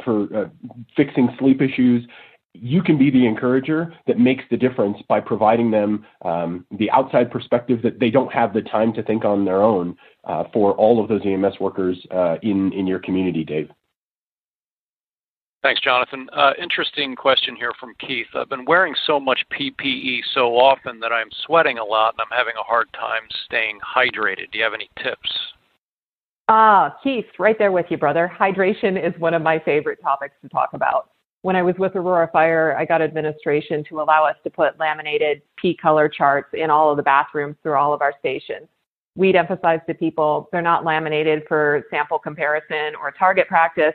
for 0.03 0.23
uh, 0.35 0.49
fixing 0.97 1.30
sleep 1.39 1.61
issues 1.61 2.06
you 2.61 2.82
can 2.82 2.98
be 2.98 3.10
the 3.10 3.26
encourager 3.26 3.94
that 4.07 4.19
makes 4.19 4.44
the 4.49 4.57
difference 4.57 4.98
by 5.07 5.19
providing 5.19 5.72
them 5.72 6.06
um, 6.23 6.65
the 6.77 6.90
outside 6.91 7.32
perspective 7.32 7.82
that 7.84 7.99
they 7.99 8.10
don't 8.10 8.32
have 8.32 8.53
the 8.53 8.61
time 8.61 8.94
to 8.94 9.03
think 9.03 9.26
on 9.26 9.45
their 9.45 9.61
own 9.61 9.95
uh, 10.23 10.44
for 10.53 10.73
all 10.73 11.02
of 11.02 11.10
those 11.10 11.22
EMS 11.26 11.60
workers 11.60 11.98
uh, 12.11 12.36
in, 12.41 12.72
in 12.73 12.88
your 12.88 12.99
community, 12.99 13.44
Dave. 13.44 13.69
Thanks, 15.64 15.82
Jonathan. 15.82 16.27
Uh, 16.32 16.52
interesting 16.61 17.15
question 17.15 17.56
here 17.56 17.72
from 17.80 17.95
Keith. 17.99 18.27
I've 18.36 18.49
been 18.49 18.65
wearing 18.65 18.94
so 19.07 19.19
much 19.19 19.40
PPE 19.52 20.19
so 20.34 20.56
often 20.56 20.99
that 20.99 21.11
I'm 21.11 21.30
sweating 21.45 21.80
a 21.80 21.84
lot 21.84 22.14
and 22.14 22.22
I'm 22.22 22.38
having 22.38 22.53
a 22.60 22.64
hard 22.64 22.88
time 22.94 23.23
staying 23.45 23.80
hydrated. 23.80 24.52
Do 24.52 24.60
you 24.60 24.64
have 24.64 24.76
any 24.76 24.90
tips? 25.02 25.30
Ah, 26.48 26.95
Keith, 27.03 27.26
right 27.40 27.57
there 27.57 27.72
with 27.72 27.88
you, 27.90 27.98
brother. 27.98 28.32
Hydration 28.40 29.03
is 29.03 29.19
one 29.19 29.34
of 29.34 29.41
my 29.41 29.57
favorite 29.57 29.99
topics 30.03 30.36
to 30.44 30.49
talk 30.49 30.69
about 30.73 31.10
when 31.45 31.55
I 31.55 31.61
was 31.61 31.76
with 31.77 31.95
Aurora 31.95 32.27
Fire, 32.34 32.76
I 32.76 32.85
got 32.85 33.03
administration 33.03 33.84
to 33.89 34.01
allow 34.01 34.26
us 34.26 34.35
to 34.43 34.49
put 34.49 34.80
laminated 34.80 35.43
P 35.57 35.77
color 35.80 36.09
charts 36.09 36.49
in 36.53 36.72
all 36.72 36.89
of 36.89 36.97
the 36.97 37.03
bathrooms 37.03 37.55
through 37.61 37.76
all 37.76 37.93
of 37.93 38.01
our 38.01 38.15
stations. 38.17 38.67
We'd 39.15 39.35
emphasize 39.35 39.80
to 39.85 39.93
people 39.93 40.49
they're 40.51 40.63
not 40.63 40.84
laminated 40.84 41.43
for 41.47 41.84
sample 41.91 42.17
comparison 42.17 42.95
or 42.99 43.11
target 43.11 43.47
practice, 43.47 43.93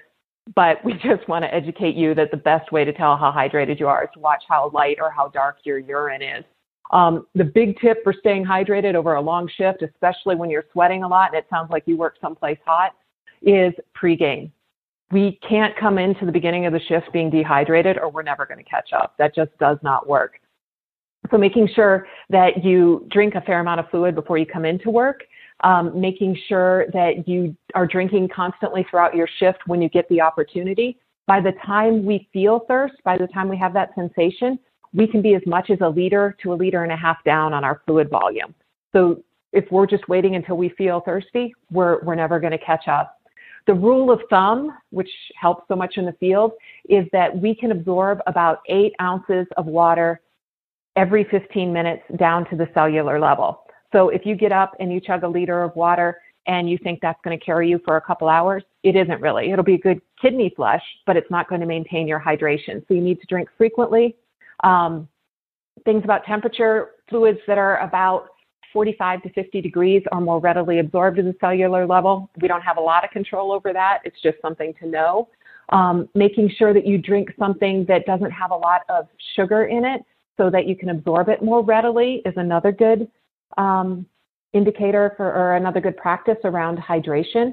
but 0.55 0.77
we 0.85 0.93
just 1.03 1.27
want 1.27 1.43
to 1.43 1.53
educate 1.53 1.97
you 1.97 2.15
that 2.15 2.31
the 2.31 2.37
best 2.37 2.71
way 2.71 2.85
to 2.85 2.93
tell 2.93 3.17
how 3.17 3.33
hydrated 3.33 3.81
you 3.81 3.89
are 3.89 4.05
is 4.05 4.11
to 4.15 4.21
watch 4.21 4.45
how 4.49 4.71
light 4.73 4.99
or 5.01 5.11
how 5.11 5.27
dark 5.27 5.57
your 5.65 5.81
urine 5.81 6.23
is. 6.23 6.45
Um, 6.93 7.27
the 7.35 7.43
big 7.43 7.81
tip 7.81 8.05
for 8.05 8.15
staying 8.17 8.45
hydrated 8.45 8.95
over 8.95 9.17
a 9.17 9.21
long 9.21 9.51
shift, 9.57 9.83
especially 9.83 10.37
when 10.37 10.51
you're 10.51 10.67
sweating 10.73 11.03
a 11.03 11.09
lot 11.09 11.31
and 11.31 11.39
it 11.39 11.47
sounds 11.51 11.73
like 11.73 11.83
you 11.87 11.97
work 11.97 12.15
someplace 12.21 12.59
hot, 12.65 12.95
is 13.43 13.75
pregame 14.01 14.53
we 15.13 15.39
can't 15.47 15.77
come 15.77 15.99
into 15.99 16.25
the 16.25 16.33
beginning 16.33 16.67
of 16.67 16.73
the 16.73 16.81
shift 16.81 17.13
being 17.13 17.31
dehydrated 17.31 17.99
or 17.99 18.11
we're 18.11 18.23
never 18.23 18.47
going 18.47 18.63
to 18.63 18.69
catch 18.71 18.93
up. 18.93 19.15
That 19.19 19.35
just 19.35 19.51
does 19.59 19.79
not 19.83 20.09
work. 20.09 20.41
So 21.31 21.39
making 21.39 21.69
sure 21.75 22.07
that 22.31 22.65
you 22.65 23.07
drink 23.11 23.35
a 23.35 23.41
fair 23.43 23.61
amount 23.61 23.81
of 23.81 23.91
fluid 23.91 24.15
before 24.15 24.39
you 24.39 24.47
come 24.47 24.65
into 24.65 24.91
work, 24.91 25.23
um, 25.63 25.99
making 26.01 26.37
sure 26.49 26.87
that 26.93 27.29
you 27.29 27.57
are 27.75 27.87
drinking 27.87 28.29
constantly 28.35 28.87
throughout 28.89 29.15
your 29.15 29.29
shift 29.39 29.59
when 29.67 29.83
you 29.83 29.89
get 29.89 30.09
the 30.09 30.21
opportunity. 30.21 30.99
By 31.27 31.41
the 31.41 31.53
time 31.65 32.05
we 32.05 32.29
feel 32.33 32.61
thirst, 32.67 32.95
by 33.05 33.19
the 33.19 33.27
time 33.29 33.49
we 33.49 33.57
have 33.59 33.75
that 33.75 33.91
sensation, 33.95 34.59
we 34.93 35.07
can 35.07 35.23
be 35.23 35.35
as 35.35 35.43
much 35.47 35.71
as 35.71 35.79
a 35.83 35.89
liter 35.89 36.37
to 36.43 36.53
a 36.53 36.55
liter 36.55 36.83
and 36.83 36.93
a 36.93 36.97
half 36.97 37.23
down 37.25 37.53
on 37.53 37.65
our 37.65 37.83
fluid 37.87 38.11
volume. 38.11 38.55
So 38.93 39.23
if 39.53 39.71
we're 39.71 39.87
just 39.87 40.09
waiting 40.09 40.37
until 40.37 40.57
we 40.57 40.71
feel 40.71 41.01
thirsty, 41.01 41.55
we're, 41.71 42.03
we're 42.03 42.15
never 42.15 42.41
going 42.41 42.53
to 42.53 42.59
catch 42.59 42.89
up. 42.89 43.20
The 43.71 43.77
rule 43.77 44.11
of 44.11 44.21
thumb, 44.29 44.77
which 44.91 45.09
helps 45.41 45.69
so 45.69 45.77
much 45.77 45.97
in 45.97 46.05
the 46.05 46.13
field, 46.15 46.55
is 46.89 47.07
that 47.13 47.41
we 47.41 47.55
can 47.55 47.71
absorb 47.71 48.19
about 48.27 48.63
eight 48.69 48.93
ounces 49.01 49.47
of 49.57 49.67
water 49.67 50.21
every 50.97 51.23
15 51.31 51.73
minutes 51.73 52.03
down 52.17 52.51
to 52.51 52.57
the 52.57 52.69
cellular 52.75 53.21
level. 53.21 53.63
So 53.93 54.09
if 54.09 54.27
you 54.27 54.35
get 54.35 54.51
up 54.51 54.75
and 54.81 54.93
you 54.93 55.01
chug 55.01 55.23
a 55.23 55.29
liter 55.29 55.63
of 55.63 55.77
water 55.77 56.21
and 56.49 56.69
you 56.69 56.79
think 56.79 56.99
that's 57.01 57.21
going 57.23 57.39
to 57.39 57.45
carry 57.45 57.71
you 57.71 57.81
for 57.85 57.97
a 57.97 58.01
couple 58.01 58.29
hours, 58.29 58.65
it 58.83 58.97
isn't 58.97 59.21
really. 59.21 59.53
It'll 59.53 59.65
be 59.65 59.75
a 59.75 59.79
good 59.79 60.03
kidney 60.21 60.53
flush, 60.57 60.83
but 61.07 61.17
it's 61.17 61.31
not 61.31 61.49
going 61.49 61.61
to 61.61 61.67
maintain 61.69 62.09
your 62.09 62.19
hydration. 62.19 62.85
So 62.89 62.95
you 62.95 63.01
need 63.01 63.21
to 63.21 63.27
drink 63.29 63.51
frequently. 63.57 64.17
Um, 64.65 65.07
things 65.85 66.03
about 66.03 66.25
temperature, 66.25 66.89
fluids 67.09 67.39
that 67.47 67.57
are 67.57 67.79
about 67.79 68.31
45 68.73 69.23
to 69.23 69.31
50 69.31 69.61
degrees 69.61 70.03
are 70.13 70.21
more 70.21 70.41
readily 70.41 70.79
absorbed 70.79 71.19
at 71.19 71.25
the 71.25 71.35
cellular 71.41 71.87
level. 71.87 72.31
We 72.41 72.49
don't 72.49 72.63
have 72.63 72.77
a 72.77 72.81
lot 72.81 73.05
of 73.05 73.11
control 73.11 73.53
over 73.53 73.73
that. 73.73 74.01
It's 74.05 74.21
just 74.23 74.37
something 74.43 74.75
to 74.81 74.89
know. 74.89 75.29
Um, 75.71 76.09
making 76.15 76.51
sure 76.59 76.75
that 76.75 76.87
you 76.87 76.99
drink 76.99 77.31
something 77.39 77.85
that 77.87 78.05
doesn't 78.05 78.33
have 78.33 78.51
a 78.51 78.57
lot 78.57 78.83
of 78.89 79.07
sugar 79.37 79.65
in 79.65 79.85
it 79.85 80.03
so 80.37 80.51
that 80.51 80.67
you 80.67 80.77
can 80.77 80.89
absorb 80.89 81.29
it 81.29 81.43
more 81.43 81.63
readily 81.63 82.23
is 82.25 82.35
another 82.37 82.73
good 82.73 83.09
um, 83.57 84.07
indicator 84.53 85.15
for, 85.17 85.27
or 85.27 85.57
another 85.57 85.81
good 85.81 85.97
practice 85.97 86.39
around 86.45 86.79
hydration. 86.79 87.53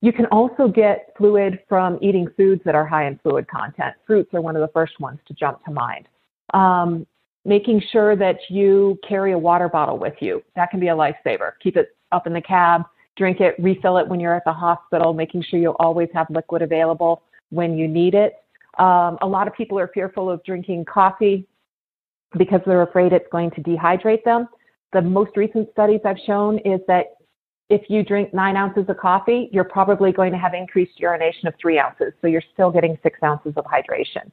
You 0.00 0.12
can 0.12 0.26
also 0.26 0.68
get 0.68 1.12
fluid 1.18 1.60
from 1.68 1.98
eating 2.00 2.28
foods 2.36 2.62
that 2.64 2.74
are 2.74 2.86
high 2.86 3.06
in 3.06 3.18
fluid 3.18 3.46
content. 3.48 3.94
Fruits 4.06 4.32
are 4.32 4.40
one 4.40 4.56
of 4.56 4.62
the 4.62 4.72
first 4.72 4.98
ones 4.98 5.18
to 5.26 5.34
jump 5.34 5.62
to 5.64 5.70
mind. 5.70 6.08
Um, 6.54 7.06
making 7.44 7.82
sure 7.90 8.16
that 8.16 8.38
you 8.48 8.98
carry 9.06 9.32
a 9.32 9.38
water 9.38 9.68
bottle 9.68 9.98
with 9.98 10.14
you. 10.20 10.42
That 10.56 10.70
can 10.70 10.80
be 10.80 10.88
a 10.88 10.94
lifesaver. 10.94 11.52
Keep 11.62 11.76
it 11.76 11.96
up 12.12 12.26
in 12.26 12.32
the 12.32 12.40
cab, 12.40 12.82
drink 13.16 13.40
it, 13.40 13.54
refill 13.58 13.96
it 13.96 14.06
when 14.06 14.20
you're 14.20 14.34
at 14.34 14.44
the 14.44 14.52
hospital, 14.52 15.12
making 15.12 15.42
sure 15.42 15.58
you 15.58 15.70
always 15.80 16.08
have 16.12 16.26
liquid 16.30 16.62
available 16.62 17.22
when 17.50 17.76
you 17.76 17.88
need 17.88 18.14
it. 18.14 18.34
Um, 18.78 19.18
a 19.22 19.26
lot 19.26 19.48
of 19.48 19.54
people 19.54 19.78
are 19.78 19.88
fearful 19.92 20.30
of 20.30 20.42
drinking 20.44 20.84
coffee 20.84 21.46
because 22.38 22.60
they're 22.66 22.82
afraid 22.82 23.12
it's 23.12 23.26
going 23.32 23.50
to 23.52 23.60
dehydrate 23.62 24.24
them. 24.24 24.48
The 24.92 25.02
most 25.02 25.36
recent 25.36 25.70
studies 25.72 26.00
I've 26.04 26.18
shown 26.26 26.58
is 26.58 26.80
that 26.86 27.06
if 27.68 27.82
you 27.88 28.02
drink 28.02 28.34
nine 28.34 28.56
ounces 28.56 28.84
of 28.88 28.96
coffee, 28.96 29.48
you're 29.52 29.64
probably 29.64 30.12
going 30.12 30.32
to 30.32 30.38
have 30.38 30.54
increased 30.54 30.98
urination 30.98 31.46
of 31.46 31.54
three 31.60 31.78
ounces. 31.78 32.12
So 32.20 32.26
you're 32.26 32.42
still 32.52 32.70
getting 32.70 32.98
six 33.02 33.18
ounces 33.22 33.52
of 33.56 33.64
hydration. 33.64 34.30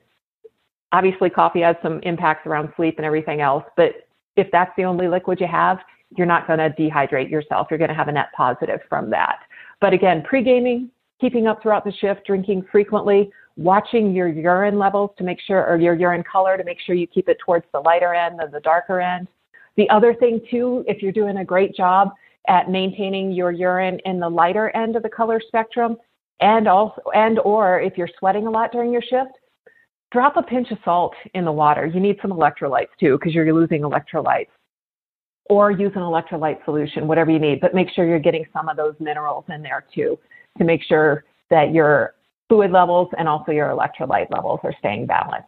Obviously, 0.92 1.30
coffee 1.30 1.62
has 1.62 1.76
some 1.82 2.00
impacts 2.04 2.48
around 2.48 2.72
sleep 2.76 2.96
and 2.98 3.06
everything 3.06 3.42
else, 3.42 3.64
but 3.76 4.08
if 4.36 4.48
that's 4.52 4.72
the 4.78 4.84
only 4.84 5.08
liquid 5.08 5.40
you 5.42 5.48
have, 5.48 5.80
you're 6.16 6.28
not 6.28 6.48
going 6.48 6.60
to 6.60 6.70
dehydrate 6.70 7.30
yourself. 7.30 7.68
You're 7.70 7.80
going 7.80 7.90
to 7.90 7.96
have 7.96 8.08
a 8.08 8.12
net 8.12 8.30
positive 8.36 8.80
from 8.88 9.10
that. 9.10 9.40
But 9.82 9.94
again, 9.94 10.24
pre-gaming, 10.24 10.90
keeping 11.20 11.48
up 11.48 11.62
throughout 11.62 11.84
the 11.84 11.92
shift, 11.92 12.26
drinking 12.26 12.66
frequently, 12.72 13.32
watching 13.58 14.14
your 14.14 14.28
urine 14.28 14.78
levels 14.78 15.12
to 15.18 15.24
make 15.24 15.40
sure, 15.42 15.66
or 15.66 15.78
your 15.78 15.96
urine 15.96 16.24
color 16.24 16.58
to 16.58 16.64
make 16.64 16.80
sure 16.80 16.96
you 16.96 17.08
keep 17.08 17.28
it 17.28 17.38
towards 17.44 17.66
the 17.74 17.80
lighter 17.80 18.14
end 18.14 18.40
than 18.40 18.52
the 18.52 18.60
darker 18.62 19.02
end. 19.02 19.28
The 19.76 19.90
other 19.90 20.14
thing 20.14 20.40
too, 20.50 20.86
if 20.88 21.02
you're 21.02 21.12
doing 21.12 21.38
a 21.38 21.46
great 21.46 21.76
job 21.76 22.12
at 22.48 22.70
maintaining 22.70 23.32
your 23.32 23.52
urine 23.52 24.00
in 24.06 24.20
the 24.20 24.30
lighter 24.30 24.70
end 24.76 24.96
of 24.96 25.04
the 25.04 25.10
color 25.10 25.42
spectrum, 25.46 25.98
and 26.40 26.68
also, 26.68 27.02
and 27.16 27.40
or 27.40 27.82
if 27.82 27.98
you're 27.98 28.10
sweating 28.20 28.48
a 28.48 28.50
lot 28.50 28.72
during 28.72 28.94
your 28.94 29.02
shift, 29.02 29.32
drop 30.12 30.38
a 30.38 30.44
pinch 30.44 30.72
of 30.72 30.78
salt 30.86 31.14
in 31.34 31.46
the 31.46 31.52
water. 31.52 31.86
You 31.86 32.00
need 32.00 32.18
some 32.22 32.32
electrolytes 32.32 32.90
too, 33.00 33.18
because 33.18 33.34
you're 33.34 33.54
losing 33.54 33.82
electrolytes. 33.82 34.48
Or 35.50 35.72
use 35.72 35.94
an 35.96 36.02
electrolyte 36.02 36.64
solution, 36.66 37.08
whatever 37.08 37.32
you 37.32 37.40
need, 37.40 37.62
but 37.62 37.74
make 37.74 37.90
sure 37.92 38.06
you're 38.06 38.20
getting 38.20 38.46
some 38.52 38.68
of 38.68 38.76
those 38.76 38.96
minerals 39.00 39.46
in 39.48 39.62
there 39.62 39.86
too 39.94 40.20
to 40.58 40.64
make 40.66 40.84
sure 40.84 41.24
that 41.50 41.72
your 41.74 42.16
fluid 42.50 42.72
levels 42.72 43.10
and 43.18 43.28
also 43.28 43.52
your 43.52 43.70
electrolyte 43.70 44.30
levels 44.30 44.60
are 44.64 44.74
staying 44.80 45.06
balanced. 45.06 45.48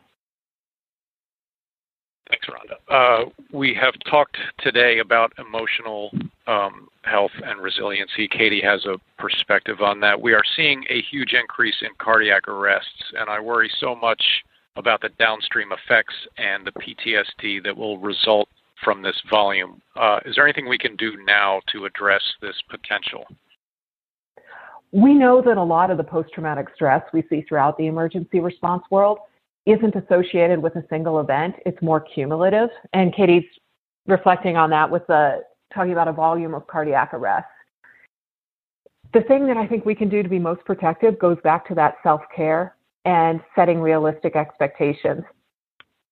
Thanks, 2.30 2.48
Rhonda. 2.48 2.78
Uh, 2.88 3.30
we 3.52 3.74
have 3.74 3.96
talked 4.10 4.38
today 4.60 5.00
about 5.00 5.34
emotional 5.40 6.12
um, 6.46 6.88
health 7.02 7.32
and 7.44 7.60
resiliency. 7.60 8.28
Katie 8.28 8.62
has 8.62 8.86
a 8.86 9.00
perspective 9.18 9.82
on 9.82 10.00
that. 10.02 10.22
We 10.22 10.34
are 10.34 10.44
seeing 10.56 10.86
a 10.90 11.02
huge 11.02 11.34
increase 11.34 11.78
in 11.82 11.90
cardiac 11.98 12.48
arrests, 12.48 13.04
and 13.18 13.30
I 13.30 13.40
worry 13.40 13.70
so 13.80 13.96
much 13.96 14.22
about 14.80 15.02
the 15.02 15.10
downstream 15.20 15.70
effects 15.72 16.16
and 16.38 16.66
the 16.66 16.72
PTSD 16.72 17.64
that 17.64 17.76
will 17.76 18.00
result 18.00 18.48
from 18.84 19.02
this 19.02 19.22
volume. 19.30 19.82
Uh, 19.96 20.20
is 20.26 20.36
there 20.36 20.46
anything 20.46 20.68
we 20.68 20.78
can 20.78 20.96
do 20.96 21.12
now 21.26 21.60
to 21.72 21.86
address 21.86 22.22
this 22.42 22.56
potential? 22.70 23.26
We 24.92 25.14
know 25.14 25.42
that 25.46 25.58
a 25.58 25.64
lot 25.64 25.92
of 25.92 25.98
the 25.98 26.04
post 26.04 26.30
traumatic 26.34 26.68
stress 26.74 27.04
we 27.14 27.24
see 27.30 27.46
throughout 27.48 27.78
the 27.78 27.88
emergency 27.88 28.40
response 28.40 28.84
world 28.90 29.20
isn't 29.66 29.96
associated 29.96 30.64
with 30.64 30.76
a 30.78 30.84
single 30.90 31.20
event, 31.20 31.56
it's 31.66 31.80
more 31.82 32.00
cumulative. 32.00 32.70
And 32.94 33.14
Katie's 33.14 33.44
reflecting 34.08 34.58
on 34.58 34.72
that 34.72 34.90
with 34.90 35.06
the 35.08 35.44
talking 35.74 35.92
about 35.92 36.08
a 36.08 36.14
volume 36.14 36.56
of 36.56 36.66
cardiac 36.66 37.14
arrests. 37.14 37.52
the 39.14 39.22
thing 39.22 39.46
that 39.48 39.58
I 39.58 39.68
think 39.68 39.86
we 39.86 39.94
can 39.94 40.10
do 40.10 40.24
to 40.24 40.30
be 40.30 40.40
most 40.40 40.64
protective 40.66 41.20
goes 41.20 41.38
back 41.44 41.68
to 41.68 41.76
that 41.76 41.96
self 42.02 42.22
care 42.36 42.76
and 43.06 43.42
setting 43.56 43.80
realistic 43.80 44.36
expectations. 44.36 45.24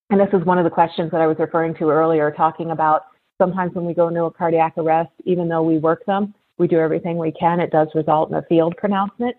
And 0.09 0.19
this 0.19 0.29
is 0.33 0.45
one 0.45 0.57
of 0.57 0.63
the 0.63 0.69
questions 0.69 1.11
that 1.11 1.21
I 1.21 1.27
was 1.27 1.37
referring 1.39 1.75
to 1.75 1.89
earlier, 1.89 2.31
talking 2.31 2.71
about 2.71 3.03
sometimes 3.37 3.75
when 3.75 3.85
we 3.85 3.93
go 3.93 4.07
into 4.07 4.23
a 4.23 4.31
cardiac 4.31 4.73
arrest, 4.77 5.11
even 5.25 5.47
though 5.49 5.63
we 5.63 5.77
work 5.77 6.05
them, 6.05 6.33
we 6.57 6.67
do 6.67 6.79
everything 6.79 7.17
we 7.17 7.31
can, 7.31 7.59
it 7.59 7.71
does 7.71 7.87
result 7.93 8.29
in 8.29 8.35
a 8.35 8.41
field 8.43 8.75
pronouncement. 8.77 9.35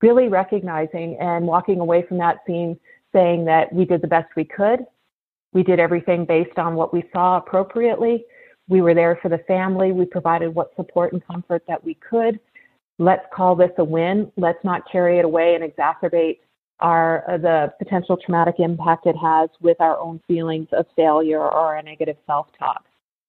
Really 0.00 0.28
recognizing 0.28 1.16
and 1.20 1.46
walking 1.46 1.80
away 1.80 2.04
from 2.06 2.18
that 2.18 2.38
scene 2.46 2.78
saying 3.12 3.44
that 3.46 3.72
we 3.72 3.84
did 3.84 4.02
the 4.02 4.08
best 4.08 4.28
we 4.36 4.44
could. 4.44 4.80
We 5.52 5.62
did 5.62 5.78
everything 5.78 6.24
based 6.24 6.58
on 6.58 6.74
what 6.74 6.92
we 6.92 7.04
saw 7.12 7.38
appropriately. 7.38 8.24
We 8.68 8.80
were 8.80 8.94
there 8.94 9.18
for 9.20 9.28
the 9.28 9.38
family. 9.38 9.92
We 9.92 10.06
provided 10.06 10.54
what 10.54 10.74
support 10.76 11.12
and 11.12 11.24
comfort 11.26 11.62
that 11.68 11.82
we 11.82 11.94
could. 11.94 12.40
Let's 12.98 13.24
call 13.34 13.54
this 13.54 13.72
a 13.78 13.84
win. 13.84 14.30
Let's 14.36 14.62
not 14.64 14.90
carry 14.90 15.18
it 15.18 15.24
away 15.24 15.54
and 15.54 15.64
exacerbate 15.64 16.38
our 16.82 17.24
uh, 17.30 17.38
the 17.38 17.72
potential 17.78 18.16
traumatic 18.16 18.56
impact 18.58 19.06
it 19.06 19.16
has 19.16 19.48
with 19.60 19.80
our 19.80 19.98
own 19.98 20.20
feelings 20.26 20.68
of 20.72 20.84
failure 20.94 21.40
or 21.40 21.76
a 21.76 21.82
negative 21.82 22.16
self-talk. 22.26 22.84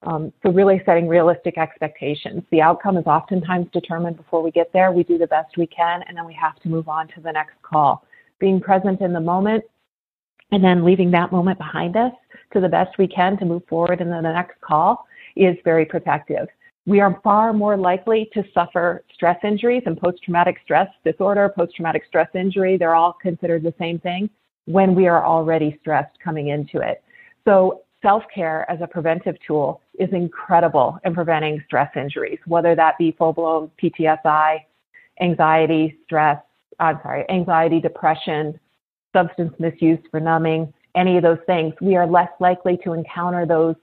Um, 0.06 0.34
so 0.44 0.52
really 0.52 0.82
setting 0.86 1.08
realistic 1.08 1.58
expectations. 1.58 2.44
The 2.52 2.62
outcome 2.62 2.98
is 2.98 3.06
oftentimes 3.06 3.68
determined 3.72 4.18
before 4.18 4.44
we 4.44 4.52
get 4.52 4.74
there. 4.74 4.92
We 4.92 5.04
do 5.04 5.18
the 5.18 5.28
best 5.28 5.56
we 5.56 5.68
can, 5.68 6.04
and 6.08 6.18
then 6.18 6.26
we 6.26 6.34
have 6.34 6.60
to 6.64 6.68
move 6.68 6.90
on 6.90 7.08
to 7.10 7.22
the 7.22 7.32
next 7.32 7.56
call. 7.62 8.06
Being 8.40 8.60
present 8.60 9.00
in 9.00 9.14
the 9.14 9.22
moment, 9.22 9.64
and 10.52 10.62
then 10.64 10.84
leaving 10.84 11.10
that 11.12 11.32
moment 11.32 11.58
behind 11.58 11.96
us 11.96 12.12
to 12.52 12.60
the 12.60 12.68
best 12.68 12.98
we 12.98 13.08
can 13.08 13.38
to 13.38 13.46
move 13.46 13.64
forward 13.70 14.02
in 14.02 14.10
the 14.10 14.22
next 14.22 14.60
call 14.62 15.08
is 15.36 15.56
very 15.64 15.86
protective. 15.86 16.48
We 16.86 17.00
are 17.00 17.20
far 17.24 17.54
more 17.54 17.78
likely 17.78 18.30
to 18.34 18.44
suffer 18.54 19.04
stress 19.14 19.40
injuries 19.44 19.84
and 19.86 19.98
post 19.98 20.22
traumatic 20.24 20.58
stress 20.64 20.90
disorder, 21.06 21.54
post 21.56 21.76
traumatic 21.76 22.04
stress 22.08 22.28
injury. 22.36 22.78
They're 22.78 22.96
all 22.96 23.14
considered 23.14 23.64
the 23.64 23.74
same 23.80 24.00
thing 24.00 24.30
when 24.66 24.94
we 24.94 25.08
are 25.08 25.26
already 25.26 25.78
stressed 25.80 26.20
coming 26.22 26.50
into 26.50 26.80
it. 26.80 27.02
So, 27.46 27.82
self 28.02 28.24
care 28.34 28.70
as 28.70 28.82
a 28.82 28.88
preventive 28.88 29.36
tool 29.48 29.82
is 29.98 30.10
incredible 30.12 31.00
in 31.06 31.14
preventing 31.14 31.64
stress 31.66 31.90
injuries, 31.96 32.40
whether 32.48 32.76
that 32.76 32.98
be 32.98 33.16
full 33.18 33.32
blown 33.32 33.72
PTSI, 33.82 34.60
anxiety, 35.22 35.98
stress, 36.04 36.38
I'm 36.80 37.00
sorry, 37.02 37.26
anxiety, 37.30 37.80
depression, 37.80 38.60
substance 39.16 39.54
misuse 39.58 40.00
for 40.12 40.20
numbing, 40.20 40.74
any 40.96 41.16
of 41.16 41.24
those 41.24 41.40
things. 41.46 41.74
We 41.80 41.96
are 41.96 42.06
less 42.06 42.30
likely 42.42 42.78
to 42.84 42.92
encounter 42.92 43.46
those 43.46 43.76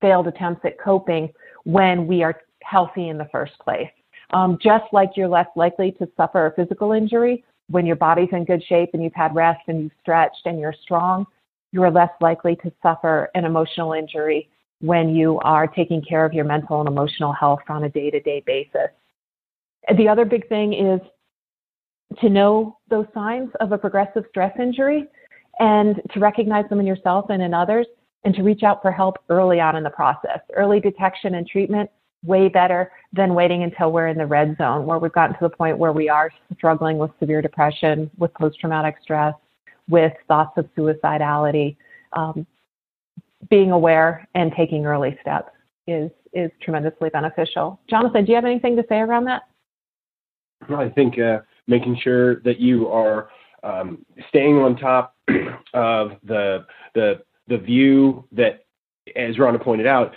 failed 0.00 0.28
attempts 0.28 0.64
at 0.64 0.78
coping 0.78 1.28
when 1.68 2.06
we 2.06 2.22
are 2.22 2.34
healthy 2.62 3.10
in 3.10 3.18
the 3.18 3.28
first 3.30 3.52
place. 3.58 3.90
Um, 4.30 4.56
just 4.62 4.84
like 4.90 5.10
you're 5.16 5.28
less 5.28 5.48
likely 5.54 5.92
to 5.92 6.08
suffer 6.16 6.46
a 6.46 6.54
physical 6.54 6.92
injury 6.92 7.44
when 7.68 7.84
your 7.84 7.96
body's 7.96 8.30
in 8.32 8.46
good 8.46 8.64
shape 8.64 8.90
and 8.94 9.02
you've 9.02 9.14
had 9.14 9.34
rest 9.34 9.60
and 9.68 9.82
you've 9.82 9.92
stretched 10.00 10.46
and 10.46 10.58
you're 10.58 10.74
strong, 10.82 11.26
you're 11.72 11.90
less 11.90 12.10
likely 12.22 12.56
to 12.56 12.72
suffer 12.82 13.30
an 13.34 13.44
emotional 13.44 13.92
injury 13.92 14.48
when 14.80 15.14
you 15.14 15.38
are 15.40 15.66
taking 15.66 16.00
care 16.00 16.24
of 16.24 16.32
your 16.32 16.46
mental 16.46 16.80
and 16.80 16.88
emotional 16.88 17.34
health 17.34 17.60
on 17.68 17.84
a 17.84 17.90
day 17.90 18.10
to 18.10 18.20
day 18.20 18.42
basis. 18.46 18.88
The 19.94 20.08
other 20.08 20.24
big 20.24 20.48
thing 20.48 20.72
is 20.72 21.00
to 22.22 22.30
know 22.30 22.78
those 22.88 23.06
signs 23.12 23.50
of 23.60 23.72
a 23.72 23.78
progressive 23.78 24.24
stress 24.30 24.58
injury 24.58 25.06
and 25.60 26.00
to 26.14 26.20
recognize 26.20 26.66
them 26.70 26.80
in 26.80 26.86
yourself 26.86 27.26
and 27.28 27.42
in 27.42 27.52
others 27.52 27.86
and 28.24 28.34
to 28.34 28.42
reach 28.42 28.62
out 28.62 28.82
for 28.82 28.90
help 28.90 29.18
early 29.28 29.60
on 29.60 29.76
in 29.76 29.82
the 29.82 29.90
process. 29.90 30.40
Early 30.54 30.80
detection 30.80 31.34
and 31.36 31.46
treatment, 31.46 31.90
way 32.24 32.48
better 32.48 32.90
than 33.12 33.34
waiting 33.34 33.62
until 33.62 33.92
we're 33.92 34.08
in 34.08 34.18
the 34.18 34.26
red 34.26 34.56
zone 34.58 34.86
where 34.86 34.98
we've 34.98 35.12
gotten 35.12 35.34
to 35.34 35.40
the 35.42 35.50
point 35.50 35.78
where 35.78 35.92
we 35.92 36.08
are 36.08 36.30
struggling 36.56 36.98
with 36.98 37.10
severe 37.20 37.40
depression, 37.40 38.10
with 38.18 38.34
post 38.34 38.58
traumatic 38.58 38.96
stress, 39.02 39.34
with 39.88 40.12
thoughts 40.26 40.56
of 40.56 40.68
suicidality. 40.76 41.76
Um, 42.12 42.46
being 43.50 43.70
aware 43.70 44.26
and 44.34 44.52
taking 44.56 44.84
early 44.84 45.16
steps 45.20 45.50
is 45.86 46.10
is 46.34 46.50
tremendously 46.60 47.08
beneficial. 47.08 47.80
Jonathan, 47.88 48.24
do 48.24 48.32
you 48.32 48.36
have 48.36 48.44
anything 48.44 48.76
to 48.76 48.84
say 48.88 48.98
around 48.98 49.24
that? 49.24 49.42
I 50.68 50.88
think 50.90 51.18
uh, 51.18 51.38
making 51.66 51.98
sure 52.02 52.40
that 52.42 52.58
you 52.58 52.88
are 52.88 53.30
um, 53.62 54.04
staying 54.28 54.56
on 54.56 54.76
top 54.76 55.14
of 55.74 56.12
the 56.24 56.66
the 56.94 57.22
the 57.48 57.58
view 57.58 58.24
that, 58.32 58.64
as 59.16 59.36
Rhonda 59.36 59.62
pointed 59.62 59.86
out, 59.86 60.14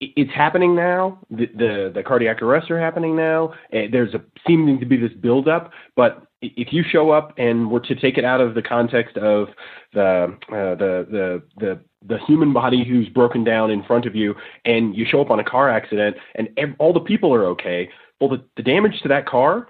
it's 0.00 0.32
happening 0.32 0.74
now. 0.74 1.18
The, 1.30 1.46
the, 1.46 1.92
the 1.94 2.02
cardiac 2.02 2.42
arrests 2.42 2.70
are 2.70 2.80
happening 2.80 3.14
now. 3.14 3.54
There's 3.70 4.14
a 4.14 4.22
seeming 4.46 4.80
to 4.80 4.86
be 4.86 4.96
this 4.96 5.12
buildup, 5.20 5.70
but 5.94 6.26
if 6.40 6.72
you 6.72 6.82
show 6.82 7.10
up 7.10 7.34
and 7.38 7.70
were 7.70 7.80
to 7.80 7.94
take 7.94 8.18
it 8.18 8.24
out 8.24 8.40
of 8.40 8.54
the 8.54 8.62
context 8.62 9.16
of 9.16 9.48
the 9.92 10.36
uh, 10.48 10.74
the 10.74 11.06
the 11.10 11.42
the 11.58 11.80
the 12.04 12.18
human 12.26 12.52
body 12.52 12.84
who's 12.84 13.08
broken 13.10 13.44
down 13.44 13.70
in 13.70 13.84
front 13.84 14.06
of 14.06 14.16
you, 14.16 14.34
and 14.64 14.96
you 14.96 15.06
show 15.08 15.20
up 15.20 15.30
on 15.30 15.38
a 15.38 15.44
car 15.44 15.70
accident, 15.70 16.16
and 16.34 16.48
ev- 16.56 16.74
all 16.80 16.92
the 16.92 17.00
people 17.00 17.32
are 17.32 17.46
okay, 17.46 17.88
well, 18.20 18.28
the, 18.28 18.42
the 18.56 18.62
damage 18.62 19.00
to 19.02 19.08
that 19.08 19.26
car 19.26 19.68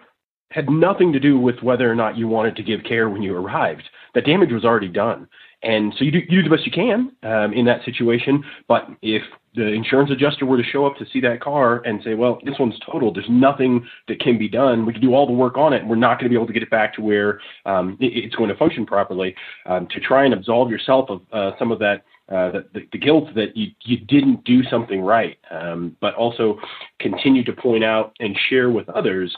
had 0.51 0.71
nothing 0.71 1.13
to 1.13 1.21
do 1.21 1.39
with 1.39 1.63
whether 1.63 1.91
or 1.91 1.95
not 1.95 2.17
you 2.17 2.29
wanted 2.29 2.57
to 2.57 2.63
give 2.63 2.85
care 2.85 3.09
when 3.09 3.23
you 3.23 3.35
arrived. 3.37 3.85
That 4.15 4.27
damage 4.27 4.53
was 4.53 4.65
already 4.65 4.89
done. 4.89 5.29
And 5.63 5.95
so 5.97 6.05
you 6.05 6.11
do, 6.11 6.19
you 6.29 6.43
do 6.43 6.49
the 6.49 6.55
best 6.55 6.67
you 6.67 6.73
can 6.73 7.13
um, 7.23 7.53
in 7.53 7.65
that 7.67 7.85
situation. 7.85 8.43
But 8.69 8.89
if 9.01 9.23
the 9.55 9.67
insurance 9.67 10.11
adjuster 10.11 10.47
were 10.47 10.57
to 10.57 10.63
show 10.63 10.87
up 10.87 10.97
to 10.97 11.05
see 11.13 11.21
that 11.21 11.41
car 11.41 11.83
and 11.85 12.03
say, 12.03 12.15
well, 12.15 12.39
this 12.45 12.55
one's 12.59 12.79
total, 12.85 13.13
there's 13.13 13.27
nothing 13.29 13.87
that 14.09 14.19
can 14.19 14.39
be 14.39 14.49
done. 14.49 14.87
We 14.87 14.93
can 14.93 15.03
do 15.03 15.15
all 15.15 15.27
the 15.27 15.33
work 15.33 15.57
on 15.57 15.73
it, 15.73 15.83
and 15.83 15.91
we're 15.91 15.97
not 15.97 16.19
going 16.19 16.25
to 16.25 16.31
be 16.31 16.35
able 16.35 16.47
to 16.47 16.53
get 16.53 16.63
it 16.63 16.71
back 16.71 16.95
to 16.95 17.03
where 17.03 17.41
um, 17.67 17.97
it, 18.01 18.07
it's 18.25 18.35
going 18.35 18.49
to 18.49 18.57
function 18.57 18.87
properly. 18.87 19.35
Um, 19.67 19.87
to 19.89 20.01
try 20.01 20.25
and 20.25 20.35
absolve 20.35 20.71
yourself 20.71 21.11
of 21.11 21.21
uh, 21.33 21.53
some 21.59 21.71
of 21.71 21.79
that 21.81 22.03
uh, 22.29 22.51
the, 22.73 22.87
the, 22.93 22.99
guilt 22.99 23.29
that 23.35 23.55
you, 23.55 23.73
you 23.83 23.99
didn't 23.99 24.43
do 24.45 24.63
something 24.65 25.03
right, 25.03 25.37
um, 25.51 25.95
but 26.01 26.15
also 26.15 26.59
continue 26.99 27.45
to 27.45 27.53
point 27.53 27.85
out 27.85 28.17
and 28.21 28.39
share 28.49 28.71
with 28.71 28.89
others 28.89 29.37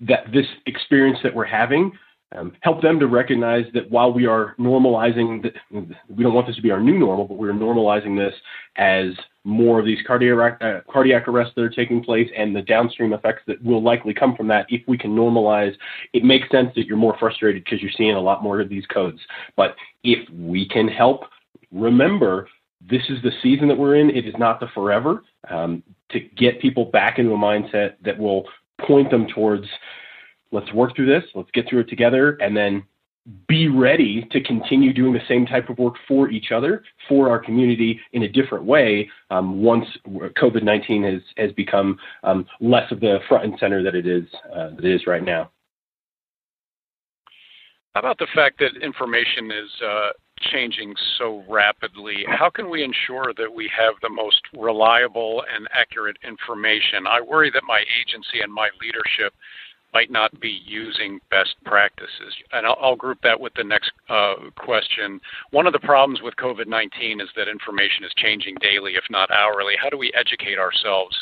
that 0.00 0.24
this 0.32 0.46
experience 0.66 1.18
that 1.22 1.34
we're 1.34 1.44
having 1.44 1.92
um, 2.34 2.52
help 2.60 2.82
them 2.82 2.98
to 2.98 3.06
recognize 3.06 3.64
that 3.74 3.90
while 3.90 4.12
we 4.12 4.26
are 4.26 4.54
normalizing, 4.58 5.42
the, 5.42 5.52
we 6.08 6.24
don't 6.24 6.34
want 6.34 6.46
this 6.46 6.56
to 6.56 6.62
be 6.62 6.70
our 6.70 6.80
new 6.80 6.98
normal, 6.98 7.26
but 7.26 7.36
we're 7.36 7.52
normalizing 7.52 8.16
this 8.16 8.34
as 8.76 9.12
more 9.44 9.78
of 9.78 9.86
these 9.86 9.98
cardiac, 10.06 10.58
uh, 10.60 10.80
cardiac 10.90 11.28
arrests 11.28 11.52
that 11.54 11.62
are 11.62 11.70
taking 11.70 12.02
place 12.02 12.28
and 12.36 12.56
the 12.56 12.62
downstream 12.62 13.12
effects 13.12 13.42
that 13.46 13.62
will 13.62 13.82
likely 13.82 14.14
come 14.14 14.34
from 14.34 14.48
that. 14.48 14.66
If 14.68 14.82
we 14.88 14.98
can 14.98 15.14
normalize, 15.14 15.74
it 16.12 16.24
makes 16.24 16.50
sense 16.50 16.70
that 16.74 16.86
you're 16.86 16.96
more 16.96 17.16
frustrated 17.18 17.62
because 17.64 17.80
you're 17.80 17.92
seeing 17.96 18.16
a 18.16 18.20
lot 18.20 18.42
more 18.42 18.60
of 18.60 18.68
these 18.68 18.86
codes. 18.86 19.20
But 19.56 19.76
if 20.02 20.28
we 20.30 20.66
can 20.68 20.88
help, 20.88 21.24
remember 21.70 22.48
this 22.80 23.02
is 23.08 23.22
the 23.22 23.32
season 23.42 23.68
that 23.68 23.78
we're 23.78 23.96
in. 23.96 24.10
It 24.10 24.26
is 24.26 24.34
not 24.38 24.60
the 24.60 24.68
forever. 24.74 25.22
Um, 25.48 25.82
to 26.10 26.20
get 26.20 26.60
people 26.60 26.86
back 26.86 27.18
into 27.18 27.32
a 27.32 27.36
mindset 27.36 27.94
that 28.02 28.18
will 28.18 28.46
point 28.86 29.10
them 29.10 29.26
towards 29.26 29.66
let's 30.52 30.72
work 30.72 30.94
through 30.96 31.06
this, 31.06 31.24
let's 31.34 31.50
get 31.52 31.68
through 31.68 31.80
it 31.80 31.88
together, 31.88 32.36
and 32.40 32.56
then 32.56 32.84
be 33.48 33.68
ready 33.68 34.26
to 34.32 34.42
continue 34.42 34.92
doing 34.92 35.14
the 35.14 35.20
same 35.28 35.46
type 35.46 35.70
of 35.70 35.78
work 35.78 35.94
for 36.06 36.30
each 36.30 36.52
other, 36.52 36.84
for 37.08 37.30
our 37.30 37.38
community 37.38 37.98
in 38.12 38.24
a 38.24 38.28
different 38.28 38.64
way 38.64 39.08
um, 39.30 39.62
once 39.62 39.86
COVID 40.06 40.62
19 40.62 41.04
has, 41.04 41.22
has 41.38 41.52
become 41.52 41.98
um, 42.22 42.46
less 42.60 42.90
of 42.92 43.00
the 43.00 43.18
front 43.28 43.44
and 43.44 43.54
center 43.58 43.82
that 43.82 43.94
it 43.94 44.06
is, 44.06 44.24
uh, 44.54 44.70
that 44.76 44.84
it 44.84 44.94
is 44.94 45.06
right 45.06 45.24
now. 45.24 45.50
How 47.94 48.00
about 48.00 48.18
the 48.18 48.26
fact 48.34 48.58
that 48.58 48.82
information 48.82 49.50
is 49.52 49.70
uh, 49.82 50.08
changing 50.40 50.94
so 51.16 51.44
rapidly? 51.48 52.24
How 52.28 52.50
can 52.50 52.68
we 52.68 52.82
ensure 52.82 53.32
that 53.38 53.54
we 53.54 53.70
have 53.76 53.94
the 54.02 54.08
most 54.08 54.42
reliable 54.58 55.44
and 55.54 55.68
accurate 55.72 56.16
information? 56.26 57.06
I 57.08 57.20
worry 57.20 57.50
that 57.52 57.62
my 57.66 57.84
agency 58.00 58.40
and 58.42 58.52
my 58.52 58.68
leadership 58.80 59.32
might 59.94 60.10
not 60.10 60.38
be 60.40 60.60
using 60.66 61.20
best 61.30 61.54
practices. 61.64 62.34
And 62.52 62.66
I'll, 62.66 62.76
I'll 62.82 62.96
group 62.96 63.18
that 63.22 63.40
with 63.40 63.54
the 63.54 63.64
next 63.64 63.92
uh, 64.08 64.34
question. 64.58 65.20
One 65.52 65.66
of 65.66 65.72
the 65.72 65.78
problems 65.78 66.20
with 66.20 66.34
COVID 66.36 66.66
19 66.66 67.20
is 67.20 67.28
that 67.36 67.48
information 67.48 68.04
is 68.04 68.12
changing 68.16 68.56
daily, 68.60 68.96
if 68.96 69.04
not 69.08 69.30
hourly. 69.30 69.74
How 69.80 69.88
do 69.88 69.96
we 69.96 70.12
educate 70.14 70.58
ourselves 70.58 71.16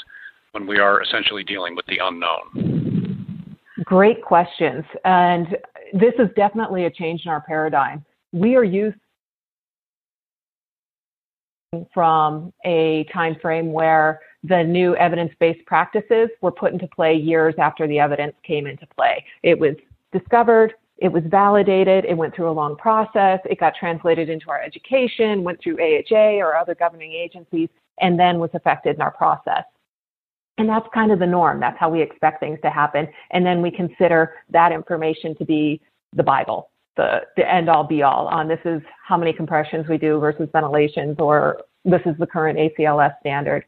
when 0.52 0.66
we 0.66 0.78
are 0.78 1.02
essentially 1.02 1.44
dealing 1.44 1.76
with 1.76 1.86
the 1.86 1.98
unknown? 2.02 3.56
Great 3.84 4.22
questions. 4.22 4.84
And 5.04 5.48
this 5.92 6.14
is 6.18 6.28
definitely 6.34 6.86
a 6.86 6.90
change 6.90 7.22
in 7.26 7.30
our 7.30 7.42
paradigm. 7.42 8.04
We 8.32 8.56
are 8.56 8.64
used 8.64 8.96
from 11.92 12.52
a 12.64 13.04
time 13.12 13.36
frame 13.40 13.72
where 13.72 14.20
the 14.44 14.62
new 14.62 14.94
evidence-based 14.96 15.64
practices 15.66 16.28
were 16.40 16.50
put 16.50 16.72
into 16.72 16.86
play 16.88 17.14
years 17.14 17.54
after 17.58 17.86
the 17.86 17.98
evidence 17.98 18.34
came 18.42 18.66
into 18.66 18.86
play. 18.96 19.24
It 19.42 19.58
was 19.58 19.74
discovered, 20.12 20.74
it 20.98 21.08
was 21.08 21.22
validated, 21.26 22.04
it 22.04 22.16
went 22.16 22.34
through 22.34 22.50
a 22.50 22.52
long 22.52 22.76
process, 22.76 23.40
it 23.44 23.58
got 23.58 23.74
translated 23.74 24.28
into 24.28 24.50
our 24.50 24.60
education, 24.60 25.42
went 25.44 25.60
through 25.62 25.78
AHA 25.80 26.36
or 26.38 26.56
other 26.56 26.74
governing 26.74 27.12
agencies, 27.12 27.68
and 28.00 28.18
then 28.18 28.38
was 28.38 28.50
affected 28.54 28.96
in 28.96 29.02
our 29.02 29.12
process. 29.12 29.64
And 30.58 30.68
that's 30.68 30.86
kind 30.92 31.10
of 31.10 31.18
the 31.18 31.26
norm. 31.26 31.60
That's 31.60 31.78
how 31.78 31.88
we 31.88 32.02
expect 32.02 32.40
things 32.40 32.58
to 32.62 32.70
happen. 32.70 33.08
And 33.30 33.46
then 33.46 33.62
we 33.62 33.70
consider 33.70 34.34
that 34.50 34.70
information 34.70 35.34
to 35.36 35.44
be 35.44 35.80
the 36.14 36.22
Bible, 36.22 36.68
the, 36.96 37.20
the 37.36 37.50
end 37.50 37.68
all 37.68 37.84
be 37.84 38.02
all 38.02 38.26
on 38.28 38.48
this 38.48 38.60
is 38.64 38.82
how 39.06 39.16
many 39.16 39.32
compressions 39.32 39.86
we 39.88 39.98
do 39.98 40.18
versus 40.18 40.48
ventilations, 40.52 41.16
or 41.18 41.62
this 41.84 42.02
is 42.06 42.14
the 42.18 42.26
current 42.26 42.58
ACLS 42.58 43.18
standard. 43.20 43.64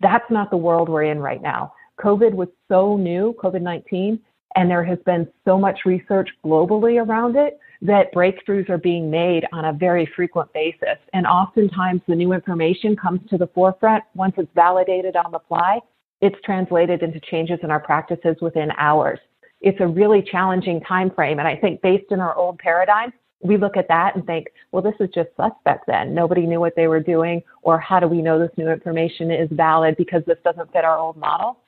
That's 0.00 0.28
not 0.30 0.50
the 0.50 0.56
world 0.56 0.88
we're 0.88 1.04
in 1.04 1.20
right 1.20 1.40
now. 1.40 1.72
COVID 2.00 2.34
was 2.34 2.48
so 2.68 2.96
new, 2.96 3.34
COVID 3.42 3.62
19, 3.62 4.18
and 4.56 4.70
there 4.70 4.84
has 4.84 4.98
been 5.06 5.28
so 5.44 5.58
much 5.58 5.80
research 5.84 6.28
globally 6.44 7.04
around 7.04 7.36
it 7.36 7.58
that 7.82 8.12
breakthroughs 8.14 8.68
are 8.70 8.78
being 8.78 9.10
made 9.10 9.44
on 9.52 9.66
a 9.66 9.72
very 9.72 10.08
frequent 10.16 10.52
basis. 10.52 10.98
And 11.12 11.26
oftentimes 11.26 12.00
the 12.08 12.14
new 12.14 12.32
information 12.32 12.96
comes 12.96 13.20
to 13.30 13.38
the 13.38 13.48
forefront 13.48 14.04
once 14.14 14.34
it's 14.36 14.50
validated 14.54 15.16
on 15.16 15.32
the 15.32 15.40
fly. 15.48 15.80
It's 16.20 16.36
translated 16.44 17.02
into 17.02 17.20
changes 17.20 17.58
in 17.62 17.70
our 17.70 17.80
practices 17.80 18.36
within 18.40 18.70
hours. 18.78 19.18
It's 19.64 19.80
a 19.80 19.86
really 19.86 20.22
challenging 20.22 20.80
time 20.82 21.10
frame. 21.10 21.38
And 21.38 21.48
I 21.48 21.56
think 21.56 21.82
based 21.82 22.12
in 22.12 22.20
our 22.20 22.36
old 22.36 22.58
paradigm, 22.58 23.12
we 23.42 23.56
look 23.56 23.76
at 23.76 23.88
that 23.88 24.14
and 24.14 24.24
think, 24.24 24.46
well, 24.72 24.82
this 24.82 24.94
is 25.00 25.08
just 25.14 25.30
suspect 25.36 25.86
then. 25.86 26.14
Nobody 26.14 26.46
knew 26.46 26.60
what 26.60 26.74
they 26.76 26.86
were 26.86 27.00
doing, 27.00 27.42
or 27.62 27.78
how 27.78 27.98
do 27.98 28.06
we 28.06 28.22
know 28.22 28.38
this 28.38 28.50
new 28.56 28.70
information 28.70 29.30
is 29.30 29.48
valid 29.52 29.96
because 29.96 30.22
this 30.26 30.38
doesn't 30.44 30.72
fit 30.72 30.84
our 30.84 30.98
old 30.98 31.16
model? 31.16 31.58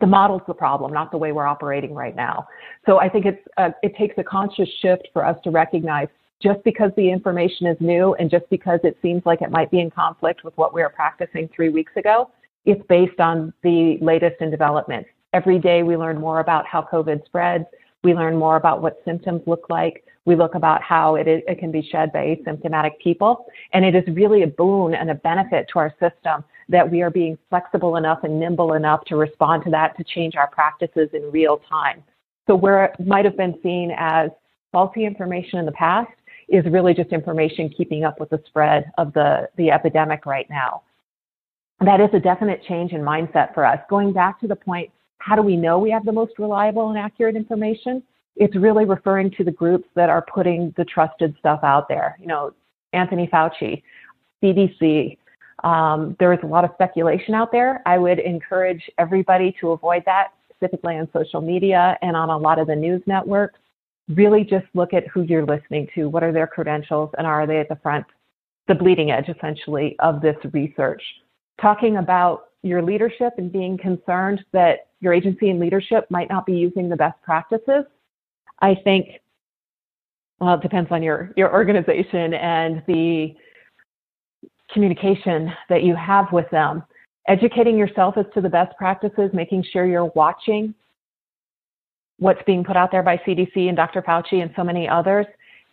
the 0.00 0.06
model's 0.06 0.42
the 0.46 0.54
problem, 0.54 0.92
not 0.92 1.10
the 1.10 1.18
way 1.18 1.32
we're 1.32 1.46
operating 1.46 1.94
right 1.94 2.16
now. 2.16 2.46
So 2.86 2.98
I 2.98 3.08
think 3.08 3.26
it's 3.26 3.42
uh, 3.58 3.70
it 3.82 3.94
takes 3.96 4.16
a 4.18 4.24
conscious 4.24 4.68
shift 4.80 5.08
for 5.12 5.24
us 5.24 5.36
to 5.44 5.50
recognize 5.50 6.08
just 6.42 6.62
because 6.64 6.90
the 6.96 7.10
information 7.10 7.66
is 7.66 7.76
new 7.80 8.14
and 8.14 8.30
just 8.30 8.48
because 8.50 8.80
it 8.82 8.96
seems 9.02 9.22
like 9.26 9.42
it 9.42 9.50
might 9.50 9.70
be 9.70 9.80
in 9.80 9.90
conflict 9.90 10.44
with 10.44 10.56
what 10.56 10.74
we 10.74 10.82
were 10.82 10.88
practicing 10.88 11.48
three 11.54 11.68
weeks 11.68 11.92
ago, 11.96 12.30
it's 12.64 12.82
based 12.88 13.20
on 13.20 13.52
the 13.62 13.98
latest 14.00 14.40
in 14.40 14.50
developments. 14.50 15.08
Every 15.32 15.58
day 15.58 15.82
we 15.82 15.96
learn 15.96 16.20
more 16.20 16.40
about 16.40 16.66
how 16.66 16.82
COVID 16.82 17.24
spreads. 17.24 17.64
We 18.04 18.14
learn 18.14 18.36
more 18.36 18.56
about 18.56 18.82
what 18.82 19.00
symptoms 19.04 19.42
look 19.46 19.66
like. 19.70 20.04
We 20.24 20.36
look 20.36 20.54
about 20.54 20.82
how 20.82 21.16
it, 21.16 21.26
it 21.26 21.58
can 21.58 21.72
be 21.72 21.82
shed 21.82 22.12
by 22.12 22.36
asymptomatic 22.36 22.98
people. 23.02 23.46
And 23.72 23.84
it 23.84 23.94
is 23.94 24.04
really 24.14 24.42
a 24.42 24.46
boon 24.46 24.94
and 24.94 25.10
a 25.10 25.14
benefit 25.14 25.68
to 25.72 25.78
our 25.78 25.94
system 25.98 26.44
that 26.68 26.88
we 26.88 27.02
are 27.02 27.10
being 27.10 27.36
flexible 27.50 27.96
enough 27.96 28.20
and 28.24 28.38
nimble 28.38 28.74
enough 28.74 29.04
to 29.06 29.16
respond 29.16 29.64
to 29.64 29.70
that 29.70 29.96
to 29.96 30.04
change 30.04 30.36
our 30.36 30.48
practices 30.48 31.08
in 31.12 31.30
real 31.32 31.60
time. 31.68 32.02
So 32.46 32.54
where 32.54 32.84
it 32.84 33.06
might 33.06 33.24
have 33.24 33.36
been 33.36 33.58
seen 33.62 33.92
as 33.96 34.30
faulty 34.70 35.04
information 35.04 35.58
in 35.58 35.66
the 35.66 35.72
past 35.72 36.12
is 36.48 36.64
really 36.66 36.94
just 36.94 37.10
information 37.10 37.68
keeping 37.68 38.04
up 38.04 38.20
with 38.20 38.30
the 38.30 38.42
spread 38.46 38.90
of 38.98 39.12
the, 39.12 39.48
the 39.56 39.70
epidemic 39.70 40.26
right 40.26 40.48
now. 40.50 40.82
That 41.80 42.00
is 42.00 42.10
a 42.12 42.20
definite 42.20 42.62
change 42.64 42.92
in 42.92 43.00
mindset 43.00 43.54
for 43.54 43.64
us. 43.64 43.78
Going 43.88 44.12
back 44.12 44.40
to 44.40 44.46
the 44.46 44.56
point, 44.56 44.90
how 45.24 45.36
do 45.36 45.42
we 45.42 45.56
know 45.56 45.78
we 45.78 45.90
have 45.90 46.04
the 46.04 46.12
most 46.12 46.32
reliable 46.38 46.90
and 46.90 46.98
accurate 46.98 47.36
information? 47.36 48.02
It's 48.34 48.56
really 48.56 48.84
referring 48.84 49.30
to 49.32 49.44
the 49.44 49.52
groups 49.52 49.88
that 49.94 50.10
are 50.10 50.22
putting 50.22 50.74
the 50.76 50.84
trusted 50.84 51.36
stuff 51.38 51.60
out 51.62 51.88
there. 51.88 52.16
You 52.20 52.26
know, 52.26 52.54
Anthony 52.92 53.28
Fauci, 53.32 53.82
CDC, 54.42 55.16
um, 55.62 56.16
there 56.18 56.32
is 56.32 56.40
a 56.42 56.46
lot 56.46 56.64
of 56.64 56.70
speculation 56.74 57.34
out 57.34 57.52
there. 57.52 57.82
I 57.86 57.98
would 57.98 58.18
encourage 58.18 58.90
everybody 58.98 59.54
to 59.60 59.70
avoid 59.70 60.02
that, 60.06 60.28
specifically 60.56 60.96
on 60.96 61.08
social 61.12 61.40
media 61.40 61.96
and 62.02 62.16
on 62.16 62.28
a 62.28 62.36
lot 62.36 62.58
of 62.58 62.66
the 62.66 62.74
news 62.74 63.02
networks. 63.06 63.60
Really 64.08 64.42
just 64.42 64.66
look 64.74 64.92
at 64.92 65.06
who 65.06 65.22
you're 65.22 65.46
listening 65.46 65.86
to. 65.94 66.08
What 66.08 66.24
are 66.24 66.32
their 66.32 66.48
credentials 66.48 67.10
and 67.16 67.28
are 67.28 67.46
they 67.46 67.60
at 67.60 67.68
the 67.68 67.76
front, 67.76 68.06
the 68.66 68.74
bleeding 68.74 69.12
edge 69.12 69.28
essentially 69.28 69.94
of 70.00 70.20
this 70.20 70.36
research? 70.52 71.02
Talking 71.60 71.98
about 71.98 72.46
your 72.62 72.82
leadership 72.82 73.34
and 73.38 73.52
being 73.52 73.78
concerned 73.78 74.44
that 74.52 74.88
your 75.02 75.12
agency 75.12 75.50
and 75.50 75.60
leadership 75.60 76.06
might 76.10 76.30
not 76.30 76.46
be 76.46 76.52
using 76.52 76.88
the 76.88 76.96
best 76.96 77.20
practices. 77.22 77.84
I 78.60 78.76
think, 78.84 79.08
well, 80.38 80.54
it 80.54 80.62
depends 80.62 80.90
on 80.92 81.02
your, 81.02 81.32
your 81.36 81.52
organization 81.52 82.32
and 82.34 82.82
the 82.86 83.34
communication 84.72 85.52
that 85.68 85.82
you 85.82 85.96
have 85.96 86.32
with 86.32 86.48
them. 86.50 86.84
Educating 87.28 87.76
yourself 87.76 88.16
as 88.16 88.26
to 88.34 88.40
the 88.40 88.48
best 88.48 88.76
practices, 88.78 89.30
making 89.32 89.64
sure 89.72 89.84
you're 89.84 90.12
watching 90.14 90.74
what's 92.18 92.42
being 92.46 92.62
put 92.62 92.76
out 92.76 92.92
there 92.92 93.02
by 93.02 93.16
CDC 93.18 93.68
and 93.68 93.76
Dr. 93.76 94.02
Fauci 94.02 94.40
and 94.40 94.52
so 94.54 94.62
many 94.62 94.88
others. 94.88 95.26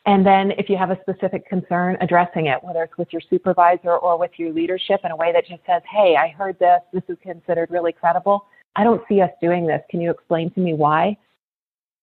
And 0.08 0.26
then 0.26 0.52
if 0.52 0.70
you 0.70 0.78
have 0.78 0.90
a 0.90 1.00
specific 1.02 1.48
concern, 1.48 1.98
addressing 2.02 2.48
it, 2.48 2.64
whether 2.64 2.84
it's 2.84 2.98
with 2.98 3.14
your 3.14 3.22
supervisor 3.30 3.96
or 3.96 4.18
with 4.18 4.32
your 4.38 4.52
leadership 4.52 5.02
in 5.04 5.12
a 5.12 5.16
way 5.16 5.32
that 5.32 5.46
just 5.46 5.62
says, 5.68 5.84
hey, 5.88 6.16
I 6.16 6.30
heard 6.30 6.58
this, 6.58 6.80
this 6.92 7.04
is 7.10 7.18
considered 7.22 7.70
really 7.70 7.92
credible. 7.92 8.48
I 8.80 8.86
don't 8.86 9.04
see 9.10 9.20
us 9.20 9.30
doing 9.42 9.68
this. 9.68 9.82
Can 9.90 10.00
you 10.00 10.10
explain 10.10 10.52
to 10.52 10.62
me 10.62 10.74
why? 10.74 11.18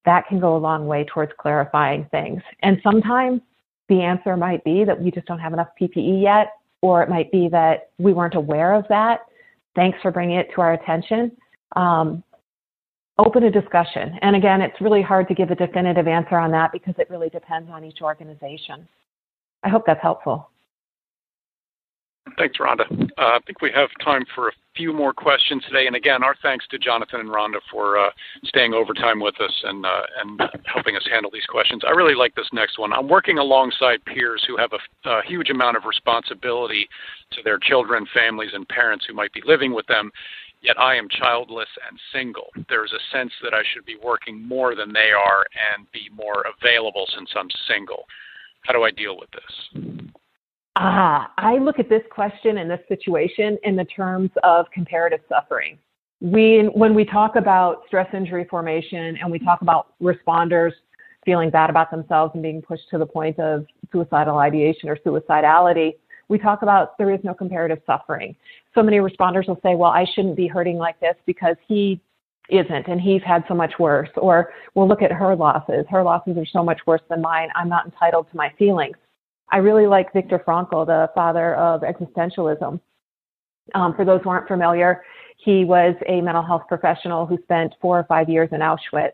That 0.04 0.26
can 0.28 0.38
go 0.38 0.54
a 0.54 0.58
long 0.58 0.86
way 0.86 1.04
towards 1.04 1.32
clarifying 1.38 2.06
things. 2.10 2.42
And 2.62 2.78
sometimes 2.82 3.40
the 3.88 4.02
answer 4.02 4.36
might 4.36 4.62
be 4.62 4.84
that 4.84 5.00
we 5.00 5.10
just 5.10 5.26
don't 5.26 5.38
have 5.38 5.54
enough 5.54 5.68
PPE 5.80 6.20
yet 6.20 6.52
or 6.82 7.02
it 7.02 7.08
might 7.08 7.32
be 7.32 7.48
that 7.48 7.88
we 7.96 8.12
weren't 8.12 8.34
aware 8.34 8.74
of 8.74 8.84
that. 8.90 9.20
Thanks 9.74 9.98
for 10.02 10.10
bringing 10.10 10.36
it 10.36 10.50
to 10.54 10.60
our 10.60 10.74
attention. 10.74 11.32
Um, 11.76 12.22
open 13.16 13.44
a 13.44 13.50
discussion. 13.50 14.18
And 14.20 14.36
again, 14.36 14.60
it's 14.60 14.78
really 14.78 15.00
hard 15.00 15.28
to 15.28 15.34
give 15.34 15.50
a 15.50 15.54
definitive 15.54 16.06
answer 16.06 16.36
on 16.36 16.50
that 16.50 16.72
because 16.72 16.94
it 16.98 17.08
really 17.08 17.30
depends 17.30 17.70
on 17.70 17.84
each 17.84 18.02
organization. 18.02 18.86
I 19.62 19.70
hope 19.70 19.84
that's 19.86 20.02
helpful. 20.02 20.50
Thanks, 22.36 22.58
Rhonda. 22.58 22.90
Uh, 22.90 23.06
I 23.16 23.38
think 23.46 23.62
we 23.62 23.70
have 23.72 23.88
time 24.04 24.24
for 24.34 24.48
a 24.48 24.52
few 24.76 24.92
more 24.92 25.12
questions 25.12 25.62
today. 25.64 25.86
And 25.86 25.96
again, 25.96 26.22
our 26.22 26.34
thanks 26.42 26.66
to 26.68 26.78
Jonathan 26.78 27.20
and 27.20 27.30
Rhonda 27.30 27.60
for 27.70 27.98
uh, 27.98 28.10
staying 28.44 28.74
overtime 28.74 29.20
with 29.20 29.40
us 29.40 29.52
and 29.64 29.86
uh, 29.86 30.02
and 30.20 30.42
helping 30.66 30.96
us 30.96 31.06
handle 31.10 31.30
these 31.32 31.46
questions. 31.46 31.82
I 31.86 31.92
really 31.92 32.14
like 32.14 32.34
this 32.34 32.48
next 32.52 32.78
one. 32.78 32.92
I'm 32.92 33.08
working 33.08 33.38
alongside 33.38 34.04
peers 34.04 34.44
who 34.46 34.56
have 34.56 34.70
a, 34.72 35.08
a 35.08 35.22
huge 35.24 35.50
amount 35.50 35.76
of 35.76 35.84
responsibility 35.84 36.88
to 37.32 37.42
their 37.42 37.58
children, 37.58 38.06
families, 38.12 38.50
and 38.52 38.68
parents 38.68 39.06
who 39.06 39.14
might 39.14 39.32
be 39.32 39.42
living 39.44 39.72
with 39.72 39.86
them. 39.86 40.10
Yet 40.62 40.78
I 40.80 40.96
am 40.96 41.08
childless 41.08 41.68
and 41.88 41.98
single. 42.12 42.48
There's 42.68 42.92
a 42.92 43.16
sense 43.16 43.32
that 43.42 43.54
I 43.54 43.62
should 43.72 43.84
be 43.86 43.96
working 44.02 44.46
more 44.46 44.74
than 44.74 44.92
they 44.92 45.10
are 45.12 45.46
and 45.76 45.86
be 45.92 46.10
more 46.14 46.44
available 46.60 47.06
since 47.14 47.30
I'm 47.36 47.48
single. 47.68 48.04
How 48.62 48.72
do 48.72 48.82
I 48.82 48.90
deal 48.90 49.16
with 49.16 49.30
this? 49.30 50.05
Ah, 50.78 51.32
I 51.38 51.56
look 51.56 51.78
at 51.78 51.88
this 51.88 52.02
question 52.10 52.58
and 52.58 52.70
this 52.70 52.80
situation 52.86 53.56
in 53.62 53.76
the 53.76 53.84
terms 53.86 54.30
of 54.42 54.66
comparative 54.72 55.20
suffering. 55.26 55.78
We, 56.20 56.68
when 56.74 56.94
we 56.94 57.04
talk 57.06 57.36
about 57.36 57.82
stress 57.86 58.08
injury 58.12 58.46
formation 58.48 59.16
and 59.16 59.30
we 59.30 59.38
talk 59.38 59.62
about 59.62 59.94
responders 60.02 60.72
feeling 61.24 61.48
bad 61.48 61.70
about 61.70 61.90
themselves 61.90 62.32
and 62.34 62.42
being 62.42 62.60
pushed 62.60 62.90
to 62.90 62.98
the 62.98 63.06
point 63.06 63.38
of 63.38 63.64
suicidal 63.90 64.36
ideation 64.36 64.90
or 64.90 64.96
suicidality, 64.96 65.94
we 66.28 66.38
talk 66.38 66.60
about 66.60 66.98
there 66.98 67.10
is 67.10 67.20
no 67.24 67.32
comparative 67.32 67.78
suffering. 67.86 68.36
So 68.74 68.82
many 68.82 68.98
responders 68.98 69.48
will 69.48 69.60
say, 69.62 69.74
well, 69.74 69.90
I 69.90 70.04
shouldn't 70.14 70.36
be 70.36 70.46
hurting 70.46 70.76
like 70.76 71.00
this 71.00 71.16
because 71.24 71.56
he 71.66 72.00
isn't 72.50 72.86
and 72.86 73.00
he's 73.00 73.22
had 73.22 73.44
so 73.48 73.54
much 73.54 73.72
worse. 73.78 74.10
Or 74.16 74.52
we'll 74.74 74.88
look 74.88 75.00
at 75.00 75.10
her 75.10 75.34
losses. 75.34 75.86
Her 75.88 76.02
losses 76.02 76.36
are 76.36 76.46
so 76.46 76.62
much 76.62 76.80
worse 76.86 77.02
than 77.08 77.22
mine. 77.22 77.48
I'm 77.54 77.68
not 77.68 77.86
entitled 77.86 78.30
to 78.30 78.36
my 78.36 78.52
feelings. 78.58 78.96
I 79.50 79.58
really 79.58 79.86
like 79.86 80.12
Viktor 80.12 80.38
Frankl, 80.38 80.86
the 80.86 81.10
father 81.14 81.54
of 81.54 81.82
existentialism. 81.82 82.80
Um, 83.74 83.94
for 83.94 84.04
those 84.04 84.20
who 84.22 84.30
aren't 84.30 84.48
familiar, 84.48 85.02
he 85.36 85.64
was 85.64 85.94
a 86.06 86.20
mental 86.20 86.42
health 86.42 86.64
professional 86.68 87.26
who 87.26 87.38
spent 87.42 87.74
four 87.80 87.98
or 87.98 88.04
five 88.04 88.28
years 88.28 88.48
in 88.52 88.60
Auschwitz. 88.60 89.12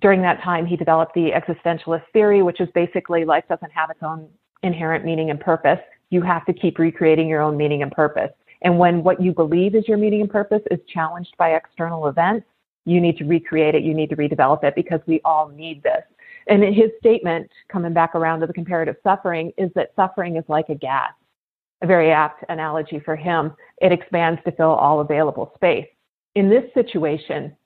During 0.00 0.22
that 0.22 0.42
time, 0.42 0.66
he 0.66 0.76
developed 0.76 1.14
the 1.14 1.30
existentialist 1.30 2.04
theory, 2.12 2.42
which 2.42 2.60
is 2.60 2.68
basically 2.74 3.24
life 3.24 3.44
doesn't 3.48 3.72
have 3.72 3.90
its 3.90 4.02
own 4.02 4.28
inherent 4.62 5.04
meaning 5.04 5.30
and 5.30 5.40
purpose. 5.40 5.78
You 6.10 6.22
have 6.22 6.44
to 6.46 6.52
keep 6.52 6.78
recreating 6.78 7.28
your 7.28 7.42
own 7.42 7.56
meaning 7.56 7.82
and 7.82 7.92
purpose. 7.92 8.30
And 8.62 8.78
when 8.78 9.04
what 9.04 9.20
you 9.20 9.32
believe 9.32 9.74
is 9.74 9.86
your 9.86 9.98
meaning 9.98 10.22
and 10.22 10.30
purpose 10.30 10.62
is 10.70 10.80
challenged 10.88 11.36
by 11.36 11.50
external 11.50 12.08
events, 12.08 12.46
you 12.86 13.00
need 13.00 13.16
to 13.18 13.24
recreate 13.24 13.74
it, 13.74 13.82
you 13.82 13.94
need 13.94 14.10
to 14.10 14.16
redevelop 14.16 14.64
it 14.64 14.74
because 14.74 15.00
we 15.06 15.20
all 15.24 15.48
need 15.48 15.82
this. 15.82 16.02
And 16.46 16.62
his 16.62 16.90
statement, 16.98 17.50
coming 17.70 17.92
back 17.92 18.14
around 18.14 18.40
to 18.40 18.46
the 18.46 18.52
comparative 18.52 18.96
suffering, 19.02 19.52
is 19.56 19.70
that 19.74 19.92
suffering 19.96 20.36
is 20.36 20.44
like 20.48 20.68
a 20.68 20.74
gas. 20.74 21.12
A 21.82 21.86
very 21.86 22.10
apt 22.10 22.44
analogy 22.48 23.00
for 23.00 23.16
him. 23.16 23.52
It 23.80 23.92
expands 23.92 24.40
to 24.44 24.52
fill 24.52 24.70
all 24.70 25.00
available 25.00 25.52
space. 25.54 25.86
In 26.34 26.48
this 26.48 26.64
situation, 26.74 27.56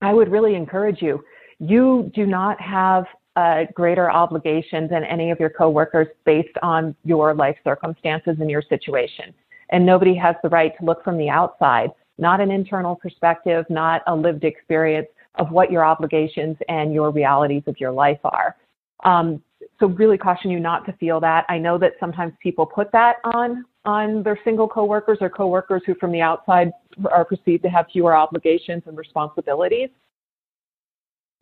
I 0.00 0.14
would 0.14 0.30
really 0.30 0.54
encourage 0.54 1.02
you. 1.02 1.24
You 1.58 2.10
do 2.14 2.26
not 2.26 2.60
have 2.60 3.04
a 3.36 3.66
greater 3.74 4.10
obligation 4.10 4.88
than 4.88 5.04
any 5.04 5.30
of 5.30 5.38
your 5.38 5.50
coworkers 5.50 6.08
based 6.24 6.56
on 6.62 6.94
your 7.04 7.34
life 7.34 7.56
circumstances 7.64 8.36
and 8.40 8.50
your 8.50 8.62
situation. 8.62 9.34
And 9.70 9.84
nobody 9.84 10.14
has 10.14 10.34
the 10.42 10.48
right 10.48 10.72
to 10.78 10.84
look 10.84 11.04
from 11.04 11.18
the 11.18 11.28
outside, 11.28 11.90
not 12.16 12.40
an 12.40 12.50
internal 12.50 12.96
perspective, 12.96 13.64
not 13.68 14.02
a 14.06 14.14
lived 14.14 14.44
experience, 14.44 15.08
of 15.38 15.50
what 15.50 15.70
your 15.70 15.84
obligations 15.84 16.56
and 16.68 16.92
your 16.92 17.10
realities 17.10 17.62
of 17.66 17.78
your 17.78 17.92
life 17.92 18.20
are. 18.24 18.56
Um, 19.04 19.42
so 19.80 19.86
really 19.86 20.18
caution 20.18 20.50
you 20.50 20.60
not 20.60 20.84
to 20.86 20.92
feel 20.94 21.20
that. 21.20 21.44
I 21.48 21.58
know 21.58 21.78
that 21.78 21.92
sometimes 22.00 22.32
people 22.42 22.66
put 22.66 22.90
that 22.92 23.16
on 23.24 23.64
on 23.84 24.22
their 24.22 24.38
single 24.44 24.68
coworkers 24.68 25.18
or 25.20 25.30
coworkers 25.30 25.82
who 25.86 25.94
from 25.94 26.12
the 26.12 26.20
outside 26.20 26.70
are 27.10 27.24
perceived 27.24 27.62
to 27.62 27.68
have 27.68 27.86
fewer 27.90 28.14
obligations 28.14 28.82
and 28.86 28.98
responsibilities. 28.98 29.88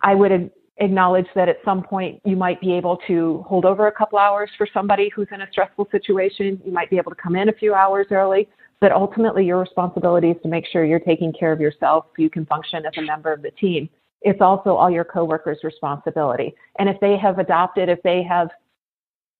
I 0.02 0.14
would 0.14 0.50
acknowledge 0.78 1.26
that 1.34 1.48
at 1.48 1.56
some 1.64 1.82
point 1.82 2.20
you 2.24 2.36
might 2.36 2.60
be 2.60 2.72
able 2.72 2.98
to 3.08 3.44
hold 3.48 3.64
over 3.64 3.88
a 3.88 3.92
couple 3.92 4.18
hours 4.18 4.50
for 4.56 4.68
somebody 4.72 5.10
who's 5.14 5.28
in 5.32 5.40
a 5.40 5.48
stressful 5.50 5.88
situation. 5.90 6.60
You 6.64 6.72
might 6.72 6.90
be 6.90 6.98
able 6.98 7.10
to 7.10 7.16
come 7.16 7.34
in 7.34 7.48
a 7.48 7.52
few 7.52 7.74
hours 7.74 8.06
early, 8.10 8.48
but 8.80 8.92
ultimately 8.92 9.44
your 9.44 9.58
responsibility 9.58 10.30
is 10.30 10.36
to 10.42 10.48
make 10.48 10.66
sure 10.66 10.84
you're 10.84 11.00
taking 11.00 11.32
care 11.32 11.52
of 11.52 11.60
yourself 11.60 12.06
so 12.14 12.22
you 12.22 12.30
can 12.30 12.44
function 12.46 12.84
as 12.84 12.92
a 12.96 13.02
member 13.02 13.32
of 13.32 13.42
the 13.42 13.50
team. 13.52 13.88
It's 14.22 14.40
also 14.40 14.74
all 14.74 14.90
your 14.90 15.04
coworkers' 15.04 15.58
responsibility. 15.62 16.54
And 16.78 16.88
if 16.88 16.98
they 17.00 17.16
have 17.16 17.38
adopted, 17.38 17.88
if 17.88 18.02
they 18.02 18.22
have 18.22 18.48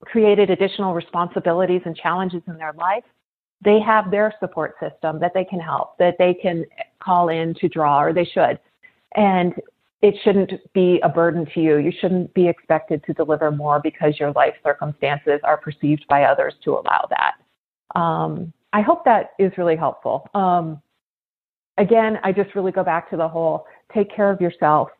created 0.03 0.51
additional 0.51 0.95
responsibilities 0.95 1.83
and 1.85 1.97
challenges 1.97 2.43
in 2.47 2.57
their 2.57 2.73
life, 2.75 3.05
they 3.65 3.81
have 3.81 4.11
their 4.11 4.35
support 4.39 4.75
system 4.81 5.19
that 5.21 5.33
they 5.35 5.45
can 5.45 5.61
help, 5.61 5.97
that 5.99 6.17
they 6.19 6.35
can 6.35 6.65
call 7.01 7.31
in 7.31 7.55
to 7.55 7.69
draw, 7.69 8.03
or 8.03 8.13
they 8.13 8.25
should. 8.25 8.59
And 9.17 9.55
it 10.03 10.15
shouldn't 10.23 10.53
be 10.75 11.01
a 11.03 11.09
burden 11.09 11.47
to 11.55 11.61
you. 11.61 11.79
You 11.79 11.93
shouldn't 12.01 12.33
be 12.35 12.49
expected 12.49 13.03
to 13.05 13.15
deliver 13.15 13.51
more 13.51 13.81
because 13.81 14.21
your 14.21 14.33
life 14.33 14.55
circumstances 14.63 15.41
are 15.43 15.57
perceived 15.57 16.05
by 16.09 16.25
others 16.25 16.55
to 16.65 16.73
allow 16.73 17.09
that. 17.11 17.99
Um, 17.99 18.53
I 18.77 18.83
hope 18.83 19.07
that 19.07 19.31
is 19.39 19.53
really 19.57 19.75
helpful. 19.75 20.29
Um, 20.35 20.83
again, 21.79 22.19
I 22.23 22.31
just 22.31 22.55
really 22.55 22.73
go 22.73 22.85
back 22.85 23.09
to 23.09 23.17
the 23.17 23.27
whole 23.27 23.65
take 23.95 24.15
care 24.15 24.31
of 24.31 24.39
yourself. 24.39 24.91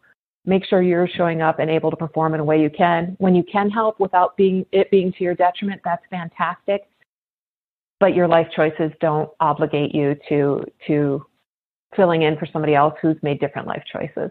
Make 0.47 0.65
sure 0.65 0.81
you're 0.81 1.07
showing 1.07 1.43
up 1.43 1.59
and 1.59 1.69
able 1.69 1.91
to 1.91 1.97
perform 1.97 2.33
in 2.33 2.41
a 2.41 2.45
way 2.45 2.59
you 2.59 2.71
can. 2.71 3.17
When 3.19 3.35
you 3.35 3.45
can 3.45 3.69
help 3.69 4.01
without 4.01 4.35
being 4.35 4.65
it 4.73 4.91
being 4.91 5.13
to 5.13 5.25
your 5.25 5.35
detriment, 5.35 5.83
that's 5.85 6.03
fantastic. 6.09 6.89
But 8.01 8.15
your 8.15 8.27
life 8.27 8.47
choices 8.57 8.93
don't 9.03 9.29
obligate 9.41 9.95
you 9.95 10.17
to 10.31 10.65
to 10.87 11.27
filling 11.95 12.23
in 12.23 12.39
for 12.39 12.47
somebody 12.51 12.75
else 12.75 12.95
who's 13.03 13.23
made 13.23 13.41
different 13.41 13.69
life 13.69 13.83
choices. 13.93 14.31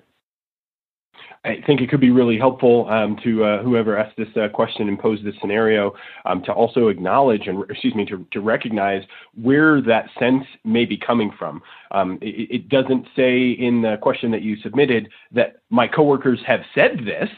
I 1.46 1.62
think 1.68 1.80
it 1.80 1.90
could 1.90 2.02
be 2.02 2.10
really 2.10 2.38
helpful 2.38 2.90
um, 2.90 3.18
to 3.24 3.44
uh, 3.44 3.64
whoever 3.64 3.98
asked 3.98 4.18
this 4.18 4.28
uh, 4.36 4.50
question 4.50 4.90
and 4.90 4.98
posed 4.98 5.24
this 5.24 5.36
scenario 5.40 5.94
um, 6.26 6.42
to 6.44 6.52
also 6.52 6.88
acknowledge 6.88 7.48
and, 7.48 7.64
excuse 7.70 7.94
me, 7.94 8.04
to, 8.06 8.26
to 8.32 8.42
recognize 8.42 9.04
where 9.40 9.80
that 9.82 10.10
sense 10.20 10.44
may 10.64 10.86
be 10.86 10.98
coming 10.98 11.32
from. 11.38 11.62
Um, 11.92 12.18
it, 12.22 12.50
it, 12.50 12.70
doesn't 12.70 13.06
say 13.16 13.52
in 13.52 13.84
the 13.84 13.98
question 14.02 14.32
that 14.32 14.42
you 14.42 14.58
submitted 14.58 15.08
that 15.34 15.58
my 15.70 15.88
coworkers 15.88 16.40
have 16.48 16.62
said 16.74 17.00
this. 17.06 17.30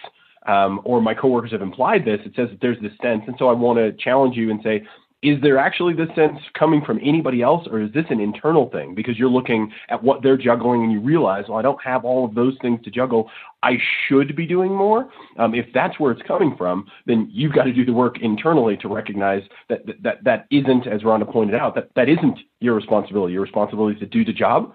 Um, 0.45 0.79
or 0.85 1.01
my 1.01 1.13
coworkers 1.13 1.51
have 1.51 1.61
implied 1.61 2.05
this. 2.05 2.21
It 2.23 2.31
says 2.33 2.47
that 2.49 2.61
there's 2.61 2.79
this 2.81 2.93
sense, 3.01 3.23
and 3.27 3.35
so 3.37 3.49
I 3.49 3.51
want 3.51 3.79
to 3.79 3.91
challenge 4.01 4.37
you 4.37 4.49
and 4.49 4.61
say, 4.63 4.81
is 5.23 5.41
there 5.41 5.57
actually 5.57 5.95
this 5.95 6.09
sense 6.15 6.37
coming 6.57 6.81
from 6.85 6.99
anybody 7.03 7.41
else 7.41 7.67
or 7.71 7.81
is 7.81 7.91
this 7.91 8.05
an 8.11 8.19
internal 8.19 8.69
thing? 8.69 8.93
Because 8.93 9.17
you're 9.17 9.29
looking 9.29 9.71
at 9.89 10.03
what 10.03 10.21
they're 10.21 10.37
juggling 10.37 10.83
and 10.83 10.91
you 10.91 10.99
realize 10.99 11.45
well 11.49 11.57
i 11.57 11.61
don't 11.61 11.81
have 11.83 12.05
all 12.05 12.23
of 12.23 12.35
those 12.35 12.55
things 12.61 12.79
to 12.83 12.91
juggle. 12.91 13.29
I 13.63 13.77
should 14.07 14.35
be 14.35 14.45
doing 14.45 14.71
more. 14.71 15.09
Um, 15.39 15.55
if 15.55 15.65
that's 15.73 15.99
where 15.99 16.11
it's 16.11 16.21
coming 16.27 16.55
from 16.57 16.85
then 17.07 17.29
you've 17.31 17.53
got 17.53 17.63
to 17.63 17.73
do 17.73 17.83
the 17.83 17.93
work 17.93 18.17
internally 18.21 18.77
to 18.77 18.87
recognize 18.87 19.41
that 19.69 19.85
that 19.87 20.03
that, 20.03 20.23
that 20.23 20.45
isn't 20.51 20.85
as 20.85 21.01
rhonda 21.01 21.31
pointed 21.31 21.55
out 21.55 21.73
that 21.75 21.89
that 21.95 22.09
isn't 22.09 22.39
your 22.59 22.75
responsibility. 22.75 23.33
Your 23.33 23.43
responsibility 23.43 23.95
is 23.95 23.99
to 24.01 24.05
do 24.07 24.23
the 24.23 24.33
job 24.33 24.73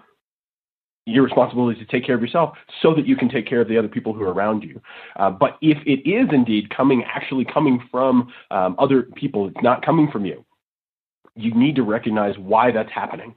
your 1.05 1.23
responsibility 1.23 1.79
is 1.79 1.85
to 1.85 1.91
take 1.91 2.05
care 2.05 2.15
of 2.15 2.21
yourself 2.21 2.53
so 2.81 2.93
that 2.93 3.05
you 3.05 3.15
can 3.15 3.29
take 3.29 3.47
care 3.47 3.61
of 3.61 3.67
the 3.67 3.77
other 3.77 3.87
people 3.87 4.13
who 4.13 4.23
are 4.23 4.33
around 4.33 4.63
you. 4.63 4.81
Uh, 5.17 5.29
but 5.29 5.57
if 5.61 5.77
it 5.85 6.07
is 6.09 6.29
indeed 6.31 6.69
coming, 6.69 7.03
actually 7.03 7.45
coming 7.45 7.81
from 7.91 8.31
um, 8.51 8.75
other 8.79 9.03
people, 9.15 9.47
it's 9.47 9.63
not 9.63 9.85
coming 9.85 10.09
from 10.11 10.25
you, 10.25 10.45
you 11.35 11.53
need 11.53 11.75
to 11.75 11.83
recognize 11.83 12.37
why 12.37 12.71
that's 12.71 12.91
happening. 12.91 13.35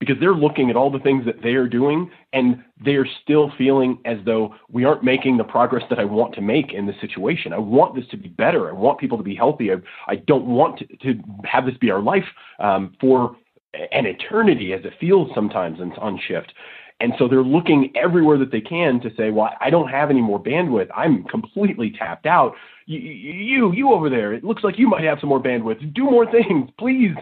Because 0.00 0.16
they're 0.20 0.34
looking 0.34 0.70
at 0.70 0.76
all 0.76 0.92
the 0.92 1.00
things 1.00 1.24
that 1.26 1.42
they 1.42 1.54
are 1.54 1.66
doing 1.66 2.08
and 2.32 2.62
they're 2.84 3.08
still 3.24 3.50
feeling 3.58 3.98
as 4.04 4.18
though 4.24 4.54
we 4.70 4.84
aren't 4.84 5.02
making 5.02 5.38
the 5.38 5.44
progress 5.44 5.82
that 5.90 5.98
I 5.98 6.04
want 6.04 6.34
to 6.36 6.40
make 6.40 6.72
in 6.72 6.86
this 6.86 6.94
situation. 7.00 7.52
I 7.52 7.58
want 7.58 7.96
this 7.96 8.04
to 8.12 8.16
be 8.16 8.28
better. 8.28 8.68
I 8.68 8.72
want 8.72 9.00
people 9.00 9.18
to 9.18 9.24
be 9.24 9.34
healthy. 9.34 9.72
I, 9.72 9.76
I 10.06 10.16
don't 10.16 10.46
want 10.46 10.78
to, 10.78 10.86
to 10.98 11.20
have 11.44 11.66
this 11.66 11.76
be 11.78 11.90
our 11.90 12.00
life 12.00 12.26
um, 12.60 12.94
for 13.00 13.34
an 13.74 14.06
eternity 14.06 14.72
as 14.72 14.84
it 14.84 14.92
feels 15.00 15.30
sometimes 15.34 15.78
on 15.80 16.20
shift. 16.26 16.52
And 17.00 17.12
so 17.18 17.28
they're 17.28 17.42
looking 17.42 17.92
everywhere 17.94 18.38
that 18.38 18.50
they 18.50 18.60
can 18.60 19.00
to 19.00 19.10
say, 19.16 19.30
well, 19.30 19.50
I 19.60 19.70
don't 19.70 19.88
have 19.88 20.10
any 20.10 20.20
more 20.20 20.42
bandwidth. 20.42 20.88
I'm 20.96 21.22
completely 21.24 21.92
tapped 21.96 22.26
out. 22.26 22.54
You, 22.86 22.98
you, 22.98 23.72
you 23.72 23.92
over 23.92 24.10
there, 24.10 24.32
it 24.32 24.42
looks 24.42 24.64
like 24.64 24.78
you 24.78 24.88
might 24.88 25.04
have 25.04 25.18
some 25.20 25.28
more 25.28 25.42
bandwidth. 25.42 25.94
Do 25.94 26.04
more 26.04 26.30
things, 26.30 26.70
please 26.78 27.14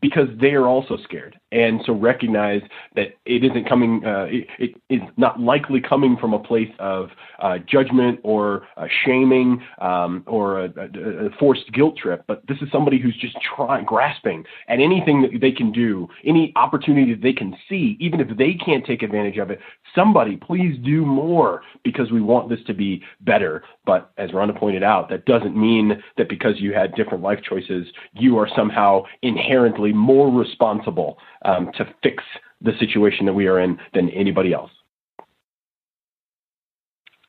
because 0.00 0.28
they 0.40 0.52
are 0.52 0.66
also 0.66 0.96
scared. 1.04 1.38
And 1.52 1.80
so 1.84 1.92
recognize 1.92 2.62
that 2.96 3.08
it 3.26 3.44
isn't 3.44 3.68
coming, 3.68 4.02
uh, 4.04 4.26
it, 4.28 4.46
it 4.58 4.74
is 4.88 5.02
not 5.16 5.38
likely 5.38 5.80
coming 5.80 6.16
from 6.16 6.32
a 6.32 6.38
place 6.38 6.70
of 6.78 7.10
uh, 7.40 7.58
judgment 7.58 8.20
or 8.22 8.66
uh, 8.76 8.86
shaming 9.04 9.62
um, 9.80 10.24
or 10.26 10.64
a, 10.64 10.64
a, 10.66 11.30
forced 11.38 11.70
guilt 11.72 11.96
trip, 11.96 12.24
but 12.26 12.42
this 12.48 12.56
is 12.62 12.68
somebody 12.72 12.98
who's 12.98 13.16
just 13.20 13.36
trying, 13.54 13.84
grasping 13.84 14.44
at 14.68 14.80
anything 14.80 15.22
that 15.22 15.30
they 15.40 15.52
can 15.52 15.72
do, 15.72 16.08
any 16.24 16.52
opportunity 16.56 17.12
that 17.12 17.22
they 17.22 17.32
can 17.32 17.54
see, 17.68 17.96
even 18.00 18.20
if 18.20 18.36
they 18.36 18.54
can't 18.54 18.84
take 18.86 19.02
advantage 19.02 19.38
of 19.38 19.50
it. 19.50 19.60
Somebody, 19.94 20.36
please 20.36 20.78
do 20.84 21.04
more 21.04 21.62
because 21.84 22.10
we 22.10 22.22
want 22.22 22.48
this 22.48 22.60
to 22.66 22.74
be 22.74 23.02
better. 23.20 23.62
But 23.84 24.10
as 24.16 24.30
Rhonda 24.30 24.58
pointed 24.58 24.82
out, 24.82 25.10
that 25.10 25.26
doesn't 25.26 25.56
mean 25.56 26.02
that 26.16 26.28
because 26.28 26.60
you 26.60 26.72
had 26.72 26.94
different 26.94 27.22
life 27.22 27.40
choices, 27.42 27.86
you 28.14 28.38
are 28.38 28.48
somehow 28.56 29.02
inherently 29.22 29.92
more 29.92 30.30
responsible 30.30 31.18
um, 31.44 31.70
to 31.76 31.86
fix 32.02 32.22
the 32.60 32.72
situation 32.78 33.26
that 33.26 33.32
we 33.32 33.46
are 33.46 33.60
in 33.60 33.78
than 33.94 34.08
anybody 34.10 34.52
else. 34.52 34.70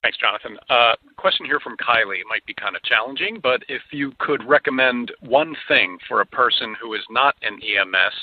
Thanks, 0.04 0.18
Jonathan. 0.18 0.58
Uh, 0.70 0.96
question 1.16 1.46
here 1.46 1.62
from 1.62 1.78
Kylie 1.78 2.20
it 2.20 2.26
might 2.28 2.46
be 2.46 2.54
kind 2.54 2.76
of 2.76 2.84
challenging, 2.84 3.40
but 3.42 3.64
if 3.70 3.82
you 3.92 4.12
could 4.20 4.44
recommend 4.46 5.14
one 5.22 5.56
thing 5.70 5.98
for 6.10 6.20
a 6.20 6.26
person 6.26 6.76
who 6.82 6.94
is 6.94 7.04
not 7.10 7.36
an 7.42 7.54
EMS 7.54 8.14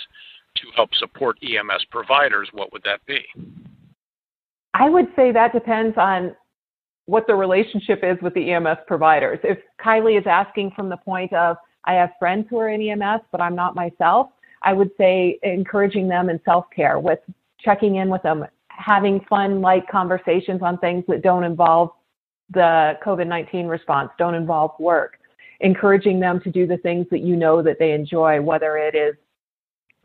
to 0.57 0.67
help 0.77 0.95
support 0.95 1.39
EMS 1.43 1.87
providers, 1.91 2.51
what 2.53 2.71
would 2.73 2.83
that 2.85 3.01
be? 3.07 3.21
I 4.75 4.91
would 4.91 5.07
say 5.17 5.33
that 5.33 5.55
depends 5.55 5.97
on 5.97 6.37
what 7.07 7.27
the 7.27 7.35
relationship 7.35 8.01
is 8.03 8.19
with 8.21 8.35
the 8.35 8.53
EMS 8.53 8.79
providers. 8.87 9.39
If 9.43 9.59
Kylie 9.85 10.19
is 10.19 10.27
asking 10.27 10.73
from 10.77 10.91
the 10.91 10.99
point 10.99 11.33
of, 11.33 11.57
I 11.85 11.95
have 11.95 12.11
friends 12.19 12.47
who 12.51 12.59
are 12.59 12.69
in 12.69 12.83
EMS, 12.83 13.23
but 13.33 13.41
I'm 13.41 13.57
not 13.57 13.75
myself. 13.75 14.29
I 14.63 14.73
would 14.73 14.91
say 14.99 15.39
encouraging 15.43 16.09
them 16.09 16.29
in 16.29 16.41
self 16.45 16.67
care 16.75 16.99
with 16.99 17.21
checking 17.59 17.97
in 17.97 18.09
with 18.09 18.23
them, 18.23 18.47
having 18.69 19.21
fun, 19.29 19.61
light 19.61 19.87
conversations 19.89 20.63
on 20.63 20.79
things 20.79 21.05
that 21.09 21.23
don't 21.23 21.45
involve 21.45 21.91
the 22.51 22.99
COVID 23.05 23.27
19 23.27 23.67
response, 23.67 24.11
don't 24.19 24.35
involve 24.35 24.73
work, 24.79 25.19
encouraging 25.61 26.21
them 26.21 26.41
to 26.41 26.51
do 26.51 26.67
the 26.67 26.79
things 26.79 27.07
that 27.11 27.21
you 27.21 27.37
know 27.37 27.63
that 27.63 27.79
they 27.79 27.93
enjoy, 27.93 28.41
whether 28.41 28.77
it 28.77 28.95
is 28.95 29.15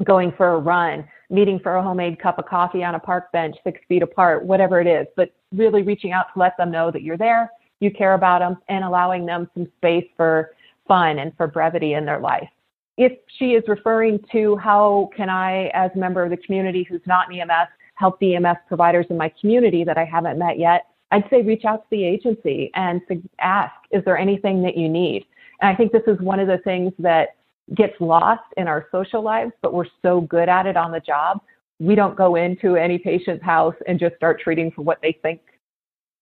going 0.04 0.32
for 0.34 0.54
a 0.54 0.60
run, 0.60 1.08
meeting 1.30 1.60
for 1.60 1.76
a 1.76 1.84
homemade 1.84 2.20
cup 2.20 2.38
of 2.38 2.46
coffee 2.46 2.84
on 2.84 2.96
a 2.96 3.00
park 3.00 3.32
bench 3.32 3.56
six 3.64 3.80
feet 3.88 4.04
apart, 4.04 4.44
whatever 4.44 4.82
it 4.82 4.88
is, 4.88 5.08
but 5.16 5.34
really 5.54 5.82
reaching 5.82 6.12
out 6.12 6.26
to 6.34 6.40
let 6.40 6.56
them 6.58 6.70
know 6.72 6.92
that 6.92 7.02
you're 7.02 7.18
there, 7.18 7.50
you 7.80 7.90
care 7.90 8.14
about 8.14 8.40
them, 8.40 8.58
and 8.68 8.84
allowing 8.84 9.26
them 9.26 9.50
some 9.54 9.68
space 9.78 10.06
for 10.18 10.52
fun 10.88 11.20
and 11.20 11.36
for 11.38 11.48
brevity 11.48 11.94
in 11.94 12.06
their 12.06 12.20
life. 12.20 12.50
If 12.98 13.14
she 13.38 13.52
is 13.52 13.64
referring 13.68 14.24
to 14.32 14.56
how 14.58 15.10
can 15.16 15.30
I, 15.30 15.68
as 15.74 15.92
a 15.96 15.98
member 15.98 16.24
of 16.24 16.30
the 16.30 16.38
community 16.38 16.84
who's 16.84 17.02
not 17.06 17.32
in 17.32 17.40
EMS, 17.40 17.70
help 17.96 18.20
the 18.20 18.36
EMS 18.36 18.58
providers 18.68 19.06
in 19.10 19.18
my 19.18 19.32
community 19.40 19.84
that 19.84 19.98
I 19.98 20.06
haven't 20.06 20.38
met 20.38 20.58
yet, 20.58 20.88
I'd 21.12 21.30
say 21.30 21.42
reach 21.42 21.66
out 21.66 21.84
to 21.84 21.88
the 21.92 22.04
agency 22.04 22.72
and 22.76 23.02
ask, 23.40 23.74
is 23.92 24.04
there 24.06 24.18
anything 24.18 24.62
that 24.64 24.78
you 24.78 24.90
need? 24.90 25.26
And 25.62 25.70
I 25.70 25.76
think 25.76 25.92
this 25.92 26.04
is 26.08 26.20
one 26.20 26.40
of 26.40 26.48
the 26.48 26.58
things 26.60 26.94
that 27.00 27.36
gets 27.74 27.94
lost 28.00 28.44
in 28.58 28.68
our 28.68 28.88
social 28.92 29.22
lives, 29.22 29.52
but 29.62 29.74
we're 29.74 29.86
so 30.02 30.22
good 30.22 30.50
at 30.50 30.66
it 30.66 30.78
on 30.78 30.92
the 30.92 31.00
job. 31.00 31.42
We 31.80 31.96
don't 31.96 32.16
go 32.16 32.36
into 32.36 32.76
any 32.76 32.98
patient's 32.98 33.44
house 33.44 33.76
and 33.88 34.00
just 34.00 34.16
start 34.16 34.40
treating 34.40 34.72
for 34.72 34.82
what 34.82 35.00
they 35.02 35.18
think 35.22 35.42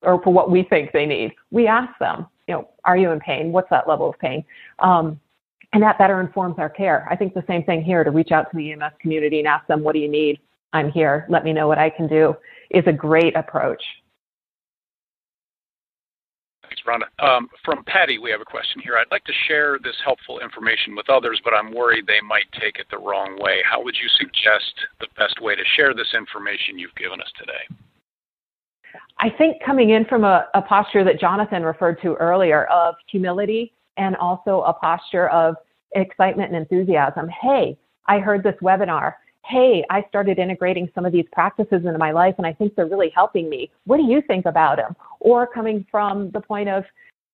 or 0.02 0.22
for 0.22 0.34
what 0.34 0.52
we 0.52 0.64
think 0.64 0.92
they 0.92 1.06
need. 1.06 1.34
We 1.52 1.68
ask 1.68 1.98
them, 2.00 2.28
you 2.48 2.56
know, 2.56 2.70
are 2.86 2.98
you 2.98 3.12
in 3.12 3.20
pain? 3.20 3.52
What's 3.52 3.70
that 3.70 3.88
level 3.88 4.10
of 4.10 4.20
pain? 4.20 4.44
Um, 4.80 5.20
and 5.74 5.82
that 5.82 5.98
better 5.98 6.22
informs 6.22 6.56
our 6.60 6.70
care. 6.70 7.08
I 7.10 7.16
think 7.16 7.34
the 7.34 7.44
same 7.48 7.64
thing 7.64 7.84
here 7.84 8.04
to 8.04 8.12
reach 8.12 8.32
out 8.32 8.50
to 8.52 8.58
the 8.58 8.72
EMS 8.72 8.94
community 9.02 9.40
and 9.40 9.48
ask 9.48 9.66
them, 9.68 9.84
what 9.84 9.94
do 9.94 10.00
you 10.00 10.10
need? 10.10 10.40
I'm 10.72 10.92
here. 10.92 11.26
Let 11.30 11.44
me 11.44 11.52
know 11.52 11.68
what 11.68 11.80
I 11.80 11.90
can 11.90 12.08
do 12.08 12.36
is 12.70 12.84
a 12.88 12.94
great 12.94 13.36
approach. 13.36 13.84
Thanks, 16.64 16.82
Rhonda. 16.88 17.26
Um, 17.26 17.50
from 17.66 17.84
Patty, 17.86 18.18
we 18.18 18.32
have 18.32 18.42
a 18.42 18.46
question 18.46 18.82
here. 18.82 18.98
I'd 18.98 19.12
like 19.12 19.24
to 19.26 19.34
share 19.48 19.78
this 19.84 19.96
helpful 20.04 20.40
information 20.40 20.96
with 20.96 21.10
others, 21.10 21.42
but 21.44 21.54
I'm 21.54 21.74
worried 21.74 22.08
they 22.08 22.22
might 22.22 22.52
take 22.60 22.78
it 22.78 22.88
the 22.90 22.98
wrong 22.98 23.38
way. 23.40 23.62
How 23.70 23.84
would 23.84 23.96
you 23.96 24.10
suggest 24.18 24.74
the 25.00 25.08
best 25.18 25.42
way 25.42 25.56
to 25.56 25.64
share 25.76 25.94
this 25.94 26.14
information 26.16 26.78
you've 26.78 26.96
given 26.96 27.20
us 27.20 27.32
today? 27.38 27.76
I 29.20 29.30
think 29.30 29.58
coming 29.64 29.92
in 29.92 30.06
from 30.06 30.24
a, 30.24 30.48
a 30.54 30.62
posture 30.62 31.04
that 31.04 31.20
Jonathan 31.20 31.64
referred 31.64 32.02
to 32.02 32.16
earlier 32.16 32.66
of 32.66 32.96
humility 33.10 33.74
and 33.98 34.16
also 34.18 34.62
a 34.62 34.74
posture 34.74 35.30
of 35.30 35.56
excitement 35.96 36.54
and 36.54 36.58
enthusiasm. 36.58 37.30
Hey, 37.42 37.78
I 38.08 38.20
heard 38.20 38.44
this 38.44 38.56
webinar. 38.62 39.14
Hey, 39.46 39.84
I 39.90 40.06
started 40.08 40.40
integrating 40.40 40.90
some 40.96 41.06
of 41.06 41.12
these 41.12 41.26
practices 41.32 41.86
into 41.86 41.98
my 41.98 42.12
life 42.12 42.36
and 42.38 42.48
I 42.48 42.54
think 42.54 42.76
they're 42.76 42.88
really 42.88 43.12
helping 43.14 43.50
me. 43.50 43.70
What 43.86 43.98
do 43.98 44.04
you 44.04 44.22
think 44.22 44.46
about 44.46 44.78
them? 44.78 44.96
Or 45.20 45.46
coming 45.46 45.86
from 45.92 46.32
the 46.32 46.40
point 46.40 46.70
of, 46.70 46.84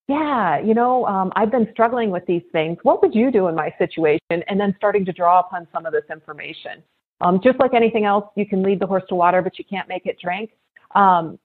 yeah, 0.07 0.59
you 0.59 0.73
know, 0.73 1.05
um, 1.05 1.31
I've 1.35 1.51
been 1.51 1.67
struggling 1.71 2.09
with 2.09 2.25
these 2.25 2.41
things. 2.51 2.79
What 2.81 3.01
would 3.03 3.13
you 3.13 3.31
do 3.31 3.47
in 3.47 3.55
my 3.55 3.73
situation? 3.77 4.19
And 4.47 4.59
then 4.59 4.73
starting 4.77 5.05
to 5.05 5.13
draw 5.13 5.39
upon 5.39 5.67
some 5.71 5.85
of 5.85 5.93
this 5.93 6.05
information. 6.11 6.83
Um, 7.21 7.39
just 7.43 7.59
like 7.59 7.73
anything 7.73 8.05
else, 8.05 8.25
you 8.35 8.45
can 8.45 8.63
lead 8.63 8.79
the 8.79 8.87
horse 8.87 9.03
to 9.09 9.15
water, 9.15 9.41
but 9.41 9.59
you 9.59 9.65
can't 9.65 9.87
make 9.87 10.05
it 10.05 10.17
drink. 10.19 10.51
Um, 10.95 11.37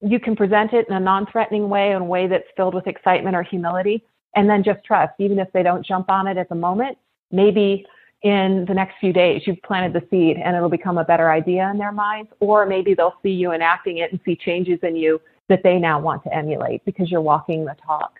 you 0.00 0.20
can 0.20 0.36
present 0.36 0.72
it 0.74 0.86
in 0.88 0.94
a 0.94 1.00
non-threatening 1.00 1.68
way, 1.68 1.92
in 1.92 2.02
a 2.02 2.04
way 2.04 2.26
that's 2.26 2.46
filled 2.56 2.74
with 2.74 2.86
excitement 2.86 3.34
or 3.34 3.42
humility, 3.42 4.04
and 4.36 4.48
then 4.48 4.62
just 4.62 4.84
trust. 4.84 5.12
Even 5.18 5.38
if 5.38 5.52
they 5.52 5.62
don't 5.62 5.84
jump 5.84 6.10
on 6.10 6.26
it 6.26 6.36
at 6.36 6.48
the 6.48 6.54
moment, 6.54 6.98
maybe 7.30 7.84
in 8.22 8.64
the 8.66 8.74
next 8.74 8.94
few 9.00 9.12
days 9.12 9.42
you've 9.46 9.62
planted 9.62 9.92
the 9.92 10.06
seed 10.08 10.38
and 10.38 10.56
it'll 10.56 10.70
become 10.70 10.98
a 10.98 11.04
better 11.04 11.30
idea 11.30 11.70
in 11.70 11.78
their 11.78 11.92
minds, 11.92 12.30
or 12.40 12.66
maybe 12.66 12.94
they'll 12.94 13.18
see 13.22 13.30
you 13.30 13.52
enacting 13.52 13.98
it 13.98 14.10
and 14.12 14.20
see 14.24 14.34
changes 14.34 14.78
in 14.82 14.96
you 14.96 15.20
that 15.48 15.62
they 15.62 15.78
now 15.78 16.00
want 16.00 16.22
to 16.24 16.34
emulate 16.34 16.84
because 16.84 17.10
you're 17.10 17.20
walking 17.20 17.64
the 17.64 17.76
talk. 17.84 18.18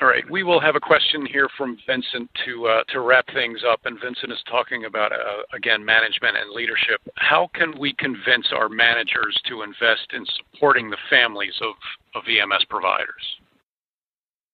All 0.00 0.08
right, 0.08 0.28
we 0.28 0.42
will 0.42 0.60
have 0.60 0.74
a 0.74 0.80
question 0.80 1.24
here 1.24 1.48
from 1.56 1.78
Vincent 1.86 2.28
to 2.44 2.66
uh, 2.66 2.82
to 2.88 3.00
wrap 3.00 3.26
things 3.32 3.60
up, 3.68 3.80
and 3.84 3.96
Vincent 4.02 4.32
is 4.32 4.42
talking 4.50 4.86
about 4.86 5.12
uh, 5.12 5.16
again 5.54 5.84
management 5.84 6.36
and 6.36 6.50
leadership. 6.50 7.00
How 7.14 7.48
can 7.54 7.78
we 7.78 7.92
convince 7.92 8.48
our 8.52 8.68
managers 8.68 9.40
to 9.48 9.62
invest 9.62 10.08
in 10.12 10.26
supporting 10.36 10.90
the 10.90 10.96
families 11.08 11.54
of 11.62 11.74
of 12.16 12.24
EMS 12.26 12.64
providers? 12.68 13.22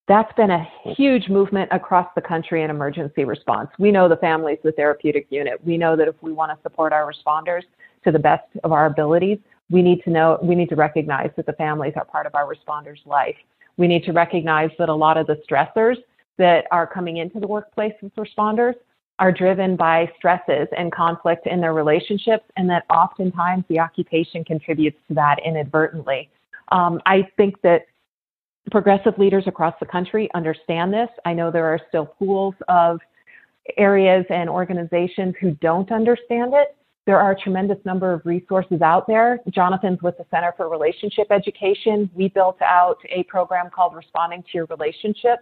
That's 0.09 0.33
been 0.35 0.51
a 0.51 0.69
huge 0.95 1.31
movement 1.31 1.71
across 1.73 2.09
the 2.15 2.21
country 2.21 2.63
in 2.63 2.69
emergency 2.69 3.25
response. 3.25 3.71
We 3.79 3.91
know 3.91 4.11
the 4.11 4.17
families 4.17 4.59
the 4.63 4.73
therapeutic 4.73 5.29
unit. 5.31 5.65
We 5.65 5.79
know 5.79 5.97
that 5.97 6.07
if 6.07 6.17
we 6.21 6.33
want 6.33 6.53
to 6.53 6.63
support 6.63 6.93
our 6.93 7.11
responders 7.11 7.63
to 8.05 8.13
the 8.13 8.19
best 8.19 8.45
of 8.63 8.73
our 8.73 8.85
abilities, 8.85 9.39
we 9.71 9.81
need 9.81 10.03
to 10.03 10.11
know 10.11 10.39
we 10.43 10.55
need 10.55 10.69
to 10.69 10.77
recognize 10.77 11.31
that 11.37 11.47
the 11.47 11.55
families 11.55 11.95
are 11.97 12.05
part 12.05 12.27
of 12.27 12.35
our 12.35 12.45
responders' 12.45 13.07
life 13.07 13.37
we 13.81 13.89
need 13.89 14.05
to 14.05 14.13
recognize 14.13 14.71
that 14.79 14.91
a 14.91 14.95
lot 14.95 15.17
of 15.17 15.27
the 15.27 15.41
stressors 15.51 15.97
that 16.37 16.67
are 16.71 16.87
coming 16.87 17.17
into 17.17 17.41
the 17.41 17.47
workplace 17.47 17.95
with 18.03 18.15
responders 18.15 18.75
are 19.19 19.33
driven 19.33 19.75
by 19.75 20.07
stresses 20.19 20.69
and 20.77 20.93
conflict 20.93 21.47
in 21.47 21.63
their 21.63 21.73
relationships, 21.73 22.45
and 22.59 22.69
that 22.69 22.85
oftentimes 22.91 23.65
the 23.71 23.79
occupation 23.79 24.45
contributes 24.45 24.99
to 25.09 25.15
that 25.15 25.39
inadvertently. 25.45 26.29
Um, 26.73 27.01
I 27.07 27.27
think 27.39 27.59
that 27.63 27.87
progressive 28.71 29.19
leaders 29.19 29.45
across 29.47 29.75
the 29.81 29.87
country 29.87 30.29
understand 30.35 30.93
this. 30.93 31.09
I 31.25 31.33
know 31.33 31.51
there 31.51 31.67
are 31.67 31.81
still 31.89 32.05
pools 32.05 32.55
of 32.69 33.01
areas 33.79 34.27
and 34.29 34.51
organizations 34.51 35.35
who 35.41 35.53
don't 35.63 35.91
understand 35.91 36.53
it. 36.55 36.77
There 37.11 37.19
are 37.19 37.33
a 37.33 37.37
tremendous 37.37 37.85
number 37.85 38.13
of 38.13 38.25
resources 38.25 38.83
out 38.83 39.09
there. 39.09 39.41
Jonathan's 39.51 40.01
with 40.01 40.17
the 40.17 40.25
Center 40.31 40.55
for 40.57 40.69
Relationship 40.69 41.27
Education. 41.33 42.09
We 42.15 42.29
built 42.29 42.63
out 42.63 42.99
a 43.09 43.25
program 43.25 43.69
called 43.69 43.97
Responding 43.97 44.43
to 44.45 44.49
Your 44.55 44.67
Relationship, 44.67 45.41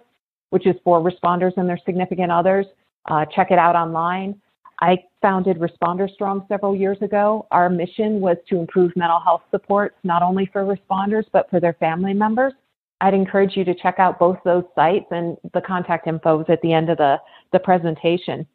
which 0.48 0.66
is 0.66 0.76
for 0.82 0.98
responders 0.98 1.52
and 1.58 1.68
their 1.68 1.78
significant 1.84 2.32
others. 2.32 2.64
Uh, 3.10 3.26
check 3.26 3.50
it 3.50 3.58
out 3.58 3.76
online. 3.76 4.40
I 4.80 4.96
founded 5.20 5.58
Responder 5.58 6.10
Strong 6.10 6.46
several 6.48 6.74
years 6.74 6.96
ago. 7.02 7.46
Our 7.50 7.68
mission 7.68 8.18
was 8.22 8.38
to 8.48 8.56
improve 8.56 8.96
mental 8.96 9.20
health 9.20 9.42
supports, 9.50 9.96
not 10.04 10.22
only 10.22 10.48
for 10.50 10.64
responders, 10.64 11.24
but 11.34 11.50
for 11.50 11.60
their 11.60 11.74
family 11.74 12.14
members. 12.14 12.54
I'd 13.02 13.12
encourage 13.12 13.58
you 13.58 13.64
to 13.66 13.74
check 13.74 13.96
out 13.98 14.18
both 14.18 14.38
those 14.42 14.64
sites 14.74 15.08
and 15.10 15.36
the 15.52 15.60
contact 15.60 16.06
info 16.06 16.40
is 16.40 16.46
at 16.48 16.62
the 16.62 16.72
end 16.72 16.88
of 16.88 16.96
the, 16.96 17.18
the 17.52 17.58
presentation. 17.58 18.46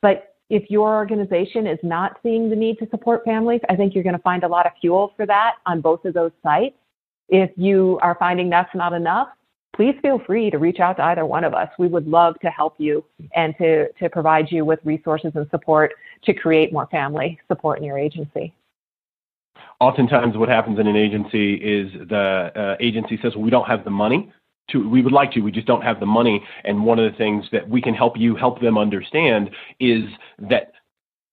But 0.00 0.33
if 0.50 0.70
your 0.70 0.94
organization 0.94 1.66
is 1.66 1.78
not 1.82 2.18
seeing 2.22 2.50
the 2.50 2.56
need 2.56 2.78
to 2.78 2.88
support 2.90 3.24
families, 3.24 3.60
I 3.68 3.76
think 3.76 3.94
you're 3.94 4.04
going 4.04 4.16
to 4.16 4.22
find 4.22 4.44
a 4.44 4.48
lot 4.48 4.66
of 4.66 4.72
fuel 4.80 5.12
for 5.16 5.26
that 5.26 5.56
on 5.66 5.80
both 5.80 6.04
of 6.04 6.14
those 6.14 6.32
sites. 6.42 6.76
If 7.28 7.50
you 7.56 7.98
are 8.02 8.16
finding 8.18 8.50
that's 8.50 8.74
not 8.74 8.92
enough, 8.92 9.28
please 9.74 9.96
feel 10.02 10.20
free 10.26 10.50
to 10.50 10.58
reach 10.58 10.80
out 10.80 10.96
to 10.98 11.04
either 11.04 11.24
one 11.24 11.44
of 11.44 11.54
us. 11.54 11.68
We 11.78 11.88
would 11.88 12.06
love 12.06 12.38
to 12.40 12.50
help 12.50 12.74
you 12.78 13.04
and 13.34 13.54
to, 13.58 13.90
to 13.92 14.10
provide 14.10 14.52
you 14.52 14.64
with 14.64 14.80
resources 14.84 15.32
and 15.34 15.48
support 15.50 15.94
to 16.24 16.34
create 16.34 16.72
more 16.72 16.86
family 16.86 17.40
support 17.48 17.78
in 17.78 17.84
your 17.84 17.98
agency. 17.98 18.54
Oftentimes, 19.80 20.36
what 20.36 20.48
happens 20.48 20.78
in 20.78 20.86
an 20.86 20.96
agency 20.96 21.54
is 21.54 21.92
the 22.08 22.52
uh, 22.54 22.76
agency 22.80 23.18
says, 23.22 23.34
well, 23.34 23.44
we 23.44 23.50
don't 23.50 23.66
have 23.66 23.84
the 23.84 23.90
money 23.90 24.32
to 24.70 24.88
we 24.88 25.02
would 25.02 25.12
like 25.12 25.32
to 25.32 25.40
we 25.40 25.52
just 25.52 25.66
don't 25.66 25.82
have 25.82 26.00
the 26.00 26.06
money 26.06 26.42
and 26.64 26.84
one 26.84 26.98
of 26.98 27.10
the 27.10 27.16
things 27.16 27.44
that 27.52 27.68
we 27.68 27.82
can 27.82 27.94
help 27.94 28.16
you 28.16 28.34
help 28.34 28.60
them 28.60 28.78
understand 28.78 29.50
is 29.80 30.04
that 30.38 30.72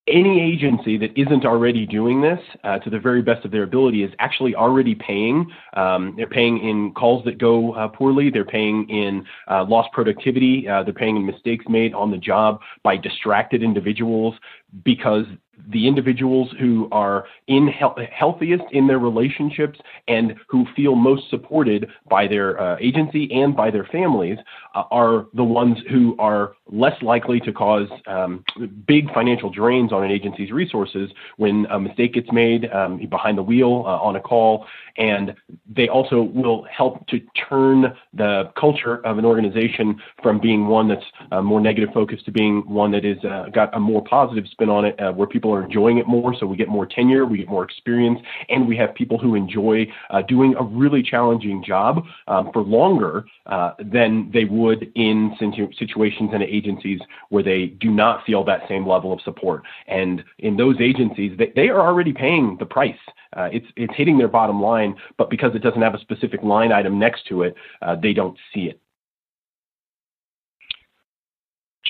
any 0.08 0.42
agency 0.42 0.98
that 0.98 1.12
isn't 1.16 1.46
already 1.46 1.86
doing 1.86 2.22
this 2.22 2.40
uh, 2.64 2.80
to 2.80 2.90
the 2.90 3.00
very 3.00 3.22
best 3.22 3.46
of 3.46 3.52
their 3.52 3.64
ability 3.64 4.04
is 4.04 4.12
actually 4.20 4.56
already 4.56 4.96
paying. 4.96 5.46
Um, 5.76 6.16
they're 6.18 6.28
paying 6.28 6.58
in 6.58 6.92
calls 6.94 7.24
that 7.26 7.38
go 7.38 7.74
uh, 7.74 7.88
poorly. 7.88 8.30
They're 8.30 8.44
paying 8.44 8.90
in 8.90 9.26
uh, 9.50 9.64
lost 9.66 9.92
productivity. 9.94 10.68
Uh, 10.68 10.84
they're 10.84 10.94
paying 10.94 11.18
in 11.18 11.26
mistakes 11.26 11.66
made 11.70 11.94
on 11.94 12.10
the 12.10 12.18
job 12.18 12.62
by 12.84 12.98
distracted 12.98 13.62
individuals 13.62 14.36
because 14.84 15.26
the 15.70 15.88
individuals 15.88 16.50
who 16.60 16.88
are 16.92 17.26
in 17.48 17.68
he- 17.68 18.06
healthiest 18.12 18.64
in 18.72 18.88
their 18.88 19.00
relationships 19.00 19.80
and 20.08 20.36
who 20.48 20.66
feel 20.76 20.96
most 20.96 21.30
supported 21.30 21.90
by 22.10 22.28
their 22.28 22.60
uh, 22.60 22.78
agency 22.80 23.32
and 23.32 23.56
by 23.56 23.70
their 23.70 23.86
families 23.86 24.38
uh, 24.76 24.84
are 24.92 25.28
the 25.34 25.44
ones 25.44 25.78
who 25.90 26.16
are 26.20 26.54
less 26.72 27.00
likely 27.02 27.40
to 27.40 27.52
cause 27.52 27.88
um, 28.08 28.44
big 28.88 29.14
financial 29.14 29.50
drains 29.50 29.92
on 29.92 30.04
an 30.04 30.12
agency's 30.12 30.52
resources 30.52 31.12
when 31.38 31.66
a 31.70 31.80
mistake 31.80 32.14
gets 32.14 32.32
made 32.32 32.72
um, 32.72 32.98
behind 33.10 33.38
the 33.38 33.44
wheel 33.44 33.84
uh, 33.86 33.98
on 34.00 34.16
a 34.16 34.22
call. 34.22 34.66
And 34.98 35.36
they 35.70 35.88
also 35.88 36.22
will 36.22 36.64
help 36.64 37.08
to 37.08 37.20
turn 37.50 37.94
the 38.14 38.52
culture 38.60 39.06
of 39.06 39.18
an 39.18 39.26
organization 39.26 40.02
from 40.22 40.40
being 40.40 40.68
one 40.68 40.88
that's 40.88 41.06
uh, 41.32 41.42
more 41.42 41.62
negative 41.62 41.90
focused 41.94 42.26
to 42.26 42.32
being 42.32 42.62
one 42.68 42.92
that 42.92 43.06
is 43.06 43.24
uh, 43.24 43.46
got 43.54 43.76
a 43.76 43.80
more 43.80 44.04
positive 44.04 44.46
spin 44.52 44.70
on 44.70 44.86
it, 44.86 45.00
uh, 45.00 45.12
where 45.12 45.28
people 45.28 45.51
are 45.54 45.64
enjoying 45.64 45.98
it 45.98 46.08
more. 46.08 46.36
So 46.40 46.46
we 46.46 46.58
get 46.58 46.68
more 46.68 46.86
tenure, 46.86 47.26
we 47.26 47.38
get 47.38 47.48
more 47.48 47.64
experience, 47.64 48.20
and 48.50 48.68
we 48.68 48.78
have 48.78 48.94
people 48.96 49.18
who 49.18 49.36
enjoy 49.36 49.88
uh, 50.10 50.22
doing 50.24 50.56
a 50.60 50.64
really 50.64 51.04
challenging 51.04 51.64
job 51.64 52.04
um, 52.28 52.50
for 52.54 52.62
longer 52.62 53.26
uh, 53.46 53.72
than 53.80 54.30
they 54.34 54.46
would 54.46 54.92
in 54.96 55.36
situations 55.78 56.32
and 56.34 56.44
agencies 56.44 57.00
where 57.30 57.44
they 57.44 57.68
do 57.68 57.90
not 57.90 58.26
feel 58.26 58.44
that 58.44 58.62
same 58.68 58.88
level 58.88 59.12
of 59.14 59.22
support. 59.22 59.64
And 59.88 60.24
in 60.40 60.58
those 60.58 60.76
agencies, 60.80 61.38
they, 61.38 61.52
they 61.56 61.70
are 61.70 61.82
already 61.82 62.14
paying 62.14 62.58
the 62.60 62.66
price. 62.66 62.96
Uh, 63.36 63.50
it's 63.52 63.68
it's 63.78 63.94
hitting 63.96 64.18
their 64.18 64.28
bottom 64.28 64.62
line, 64.62 64.96
but 65.18 65.30
because 65.30 65.56
it 65.56 65.60
doesn't 65.60 65.82
have 65.82 65.96
a 65.96 66.00
specific 66.00 66.44
line 66.44 66.72
item 66.72 67.00
next 67.00 67.26
to 67.28 67.44
it, 67.44 67.56
uh, 67.82 67.96
they 67.96 68.14
don't 68.14 68.38
see 68.54 68.62
it. 68.62 68.80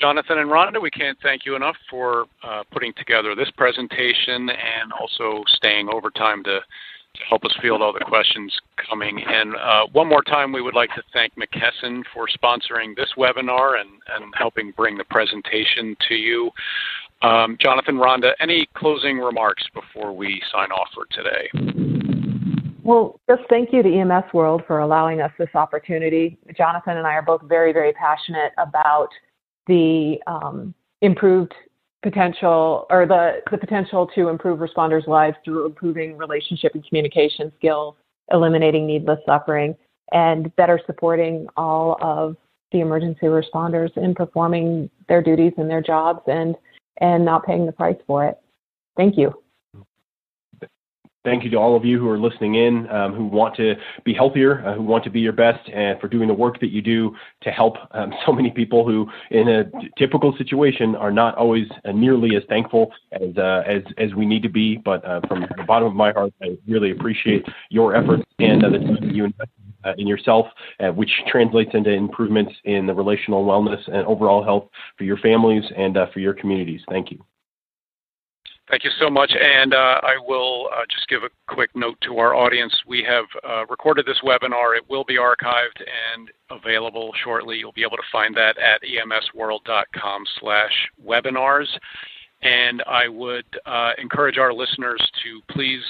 Jonathan 0.01 0.39
and 0.39 0.49
Rhonda, 0.49 0.81
we 0.81 0.89
can't 0.89 1.17
thank 1.21 1.45
you 1.45 1.55
enough 1.55 1.75
for 1.87 2.25
uh, 2.43 2.63
putting 2.71 2.91
together 2.93 3.35
this 3.35 3.51
presentation 3.55 4.49
and 4.49 4.91
also 4.99 5.43
staying 5.47 5.89
overtime 5.93 6.43
to, 6.43 6.59
to 6.59 7.21
help 7.29 7.45
us 7.45 7.55
field 7.61 7.83
all 7.83 7.93
the 7.93 7.99
questions 7.99 8.51
coming 8.89 9.19
in. 9.19 9.53
Uh, 9.55 9.85
one 9.91 10.09
more 10.09 10.23
time, 10.23 10.51
we 10.51 10.61
would 10.63 10.73
like 10.73 10.89
to 10.95 11.03
thank 11.13 11.33
McKesson 11.35 12.01
for 12.15 12.27
sponsoring 12.27 12.95
this 12.95 13.09
webinar 13.15 13.79
and, 13.79 13.89
and 14.15 14.33
helping 14.35 14.71
bring 14.75 14.97
the 14.97 15.03
presentation 15.03 15.95
to 16.07 16.15
you. 16.15 16.49
Um, 17.21 17.55
Jonathan, 17.61 17.97
Rhonda, 17.97 18.31
any 18.39 18.67
closing 18.73 19.19
remarks 19.19 19.63
before 19.71 20.15
we 20.15 20.41
sign 20.51 20.71
off 20.71 20.87
for 20.95 21.05
today? 21.11 21.47
Well, 22.83 23.19
just 23.29 23.43
thank 23.51 23.71
you 23.71 23.83
to 23.83 23.99
EMS 23.99 24.33
World 24.33 24.63
for 24.65 24.79
allowing 24.79 25.21
us 25.21 25.31
this 25.37 25.53
opportunity. 25.53 26.39
Jonathan 26.57 26.97
and 26.97 27.05
I 27.05 27.13
are 27.13 27.21
both 27.21 27.43
very, 27.43 27.71
very 27.71 27.93
passionate 27.93 28.53
about 28.57 29.09
the 29.67 30.17
um, 30.27 30.73
improved 31.01 31.53
potential 32.03 32.87
or 32.89 33.05
the, 33.05 33.41
the 33.51 33.57
potential 33.57 34.07
to 34.15 34.29
improve 34.29 34.59
responders' 34.59 35.07
lives 35.07 35.37
through 35.45 35.65
improving 35.65 36.17
relationship 36.17 36.73
and 36.73 36.85
communication 36.87 37.51
skills, 37.57 37.95
eliminating 38.31 38.87
needless 38.87 39.19
suffering, 39.25 39.75
and 40.11 40.53
better 40.55 40.79
supporting 40.85 41.47
all 41.57 41.97
of 42.01 42.35
the 42.71 42.79
emergency 42.79 43.25
responders 43.25 43.95
in 43.97 44.15
performing 44.15 44.89
their 45.07 45.21
duties 45.21 45.53
and 45.57 45.69
their 45.69 45.81
jobs 45.81 46.21
and 46.27 46.55
and 46.97 47.25
not 47.25 47.45
paying 47.45 47.65
the 47.65 47.71
price 47.71 47.97
for 48.05 48.25
it. 48.25 48.37
Thank 48.95 49.17
you. 49.17 49.33
Thank 51.23 51.43
you 51.43 51.51
to 51.51 51.57
all 51.57 51.75
of 51.75 51.85
you 51.85 51.99
who 51.99 52.09
are 52.09 52.17
listening 52.17 52.55
in, 52.55 52.89
um, 52.89 53.13
who 53.13 53.25
want 53.25 53.55
to 53.57 53.75
be 54.03 54.11
healthier, 54.11 54.65
uh, 54.65 54.73
who 54.73 54.81
want 54.81 55.03
to 55.03 55.11
be 55.11 55.19
your 55.19 55.33
best, 55.33 55.69
and 55.69 55.99
for 55.99 56.07
doing 56.07 56.27
the 56.27 56.33
work 56.33 56.59
that 56.61 56.71
you 56.71 56.81
do 56.81 57.15
to 57.41 57.51
help 57.51 57.77
um, 57.91 58.11
so 58.25 58.31
many 58.31 58.49
people 58.49 58.87
who, 58.87 59.07
in 59.29 59.47
a 59.47 59.65
typical 59.99 60.35
situation, 60.35 60.95
are 60.95 61.11
not 61.11 61.35
always 61.35 61.67
uh, 61.85 61.91
nearly 61.91 62.35
as 62.35 62.41
thankful 62.49 62.91
as 63.11 63.37
uh, 63.37 63.61
as 63.67 63.83
as 63.99 64.15
we 64.15 64.25
need 64.25 64.41
to 64.41 64.49
be. 64.49 64.77
But 64.77 65.05
uh, 65.05 65.21
from 65.27 65.41
the 65.41 65.63
bottom 65.63 65.87
of 65.87 65.93
my 65.93 66.11
heart, 66.11 66.33
I 66.41 66.57
really 66.67 66.89
appreciate 66.89 67.45
your 67.69 67.95
efforts 67.95 68.23
and 68.39 68.63
the 68.63 68.79
time 68.79 68.95
that 68.95 69.13
you 69.13 69.25
invest 69.25 69.51
uh, 69.83 69.93
in 69.99 70.07
yourself, 70.07 70.47
uh, 70.79 70.87
which 70.87 71.11
translates 71.27 71.71
into 71.75 71.91
improvements 71.91 72.53
in 72.63 72.87
the 72.87 72.93
relational 72.95 73.45
wellness 73.45 73.85
and 73.87 74.07
overall 74.07 74.43
health 74.43 74.69
for 74.97 75.03
your 75.03 75.17
families 75.17 75.63
and 75.77 75.95
for 76.13 76.19
your 76.19 76.33
communities. 76.33 76.81
Thank 76.89 77.11
you. 77.11 77.23
Thank 78.71 78.85
you 78.85 78.91
so 79.01 79.09
much. 79.09 79.33
And 79.37 79.73
uh, 79.73 79.99
I 80.01 80.15
will 80.25 80.69
uh, 80.73 80.83
just 80.89 81.09
give 81.09 81.23
a 81.23 81.53
quick 81.53 81.71
note 81.75 81.97
to 82.03 82.19
our 82.19 82.33
audience. 82.33 82.73
We 82.87 83.03
have 83.03 83.25
uh, 83.45 83.65
recorded 83.65 84.05
this 84.05 84.21
webinar. 84.23 84.77
It 84.77 84.89
will 84.89 85.03
be 85.03 85.17
archived 85.17 85.81
and 86.15 86.31
available 86.49 87.11
shortly. 87.21 87.57
You'll 87.57 87.73
be 87.73 87.83
able 87.83 87.97
to 87.97 88.03
find 88.13 88.33
that 88.37 88.57
at 88.57 88.79
emsworld.com 88.81 90.23
slash 90.39 90.71
webinars. 91.05 91.67
And 92.43 92.81
I 92.87 93.09
would 93.09 93.45
uh, 93.65 93.91
encourage 93.97 94.37
our 94.37 94.53
listeners 94.53 95.05
to 95.21 95.53
please 95.53 95.83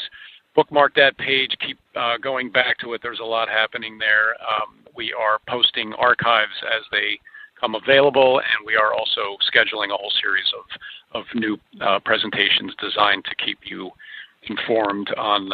bookmark 0.55 0.95
that 0.95 1.15
page, 1.19 1.51
keep 1.63 1.77
uh, 1.95 2.17
going 2.17 2.49
back 2.49 2.79
to 2.79 2.93
it. 2.93 3.01
There's 3.03 3.19
a 3.19 3.23
lot 3.23 3.47
happening 3.47 3.99
there. 3.99 4.33
Um, 4.41 4.79
we 4.95 5.13
are 5.13 5.37
posting 5.47 5.93
archives 5.99 6.51
as 6.75 6.81
they 6.91 7.19
come 7.59 7.75
available, 7.75 8.39
and 8.39 8.65
we 8.65 8.75
are 8.75 8.91
also 8.91 9.37
scheduling 9.53 9.93
a 9.93 9.97
whole 9.97 10.11
series 10.19 10.51
of 10.57 10.65
of 11.13 11.25
new 11.35 11.57
uh, 11.81 11.99
presentations 12.05 12.73
designed 12.79 13.25
to 13.25 13.35
keep 13.43 13.59
you 13.65 13.91
informed 14.43 15.13
on 15.17 15.51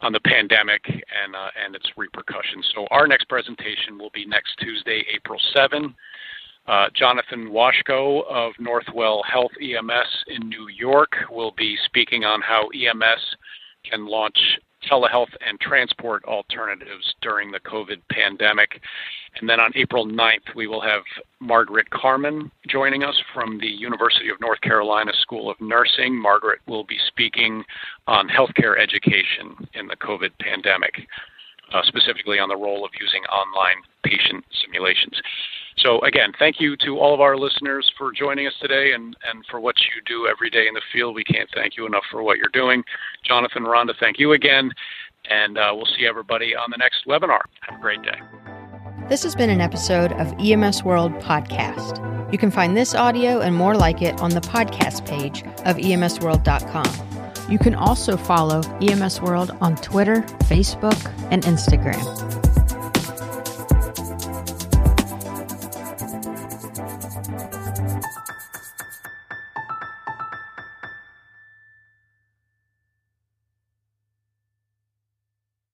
on 0.00 0.12
the 0.12 0.20
pandemic 0.20 0.82
and 0.86 1.34
uh, 1.34 1.48
and 1.64 1.74
its 1.74 1.86
repercussions. 1.96 2.70
So 2.74 2.86
our 2.90 3.06
next 3.06 3.28
presentation 3.28 3.98
will 3.98 4.10
be 4.14 4.26
next 4.26 4.56
Tuesday, 4.58 5.04
April 5.14 5.40
7. 5.54 5.94
Uh, 6.66 6.86
Jonathan 6.94 7.50
Washko 7.50 8.24
of 8.26 8.54
Northwell 8.54 9.22
Health 9.30 9.52
EMS 9.60 10.24
in 10.28 10.48
New 10.48 10.68
York 10.68 11.12
will 11.30 11.52
be 11.58 11.76
speaking 11.84 12.24
on 12.24 12.40
how 12.40 12.68
EMS 12.68 13.36
can 13.84 14.06
launch 14.06 14.38
telehealth 14.90 15.32
and 15.46 15.60
transport 15.60 16.24
alternatives 16.24 17.14
during 17.22 17.50
the 17.50 17.60
COVID 17.60 18.00
pandemic. 18.10 18.80
And 19.40 19.48
then 19.48 19.60
on 19.60 19.72
April 19.74 20.06
9th, 20.06 20.54
we 20.54 20.66
will 20.66 20.80
have 20.80 21.02
Margaret 21.40 21.90
Carmen 21.90 22.50
joining 22.68 23.02
us 23.02 23.16
from 23.34 23.58
the 23.58 23.66
University 23.66 24.28
of 24.28 24.40
North 24.40 24.60
Carolina 24.60 25.12
School 25.20 25.50
of 25.50 25.60
Nursing. 25.60 26.16
Margaret 26.20 26.60
will 26.66 26.84
be 26.84 26.98
speaking 27.08 27.64
on 28.06 28.28
healthcare 28.28 28.78
education 28.80 29.68
in 29.74 29.86
the 29.86 29.96
COVID 29.96 30.30
pandemic, 30.40 31.06
uh, 31.74 31.82
specifically 31.82 32.38
on 32.38 32.48
the 32.48 32.56
role 32.56 32.84
of 32.84 32.92
using 33.00 33.22
online 33.24 33.82
patient 34.04 34.44
simulations. 34.64 35.20
So, 35.78 36.00
again, 36.00 36.32
thank 36.38 36.60
you 36.60 36.76
to 36.78 36.98
all 36.98 37.12
of 37.12 37.20
our 37.20 37.36
listeners 37.36 37.90
for 37.98 38.12
joining 38.12 38.46
us 38.46 38.54
today 38.60 38.92
and, 38.92 39.16
and 39.28 39.44
for 39.50 39.60
what 39.60 39.74
you 39.78 40.00
do 40.06 40.28
every 40.28 40.48
day 40.48 40.68
in 40.68 40.74
the 40.74 40.82
field. 40.92 41.14
We 41.14 41.24
can't 41.24 41.48
thank 41.52 41.76
you 41.76 41.84
enough 41.84 42.04
for 42.10 42.22
what 42.22 42.38
you're 42.38 42.48
doing. 42.52 42.84
Jonathan, 43.24 43.64
Rhonda, 43.64 43.92
thank 43.98 44.18
you 44.18 44.32
again. 44.32 44.70
And 45.28 45.58
uh, 45.58 45.72
we'll 45.74 45.88
see 45.98 46.06
everybody 46.06 46.54
on 46.54 46.70
the 46.70 46.76
next 46.76 47.06
webinar. 47.06 47.40
Have 47.62 47.78
a 47.78 47.82
great 47.82 48.02
day. 48.02 48.20
This 49.08 49.22
has 49.24 49.34
been 49.34 49.50
an 49.50 49.60
episode 49.60 50.12
of 50.12 50.32
EMS 50.38 50.84
World 50.84 51.12
Podcast. 51.14 52.32
You 52.32 52.38
can 52.38 52.50
find 52.50 52.76
this 52.76 52.94
audio 52.94 53.40
and 53.40 53.54
more 53.54 53.74
like 53.74 54.00
it 54.00 54.20
on 54.20 54.30
the 54.30 54.40
podcast 54.40 55.06
page 55.06 55.42
of 55.66 55.76
emsworld.com. 55.76 57.13
You 57.48 57.58
can 57.58 57.74
also 57.74 58.16
follow 58.16 58.62
EMS 58.80 59.20
World 59.20 59.56
on 59.60 59.76
Twitter, 59.76 60.22
Facebook, 60.48 60.98
and 61.30 61.42
Instagram. 61.42 62.43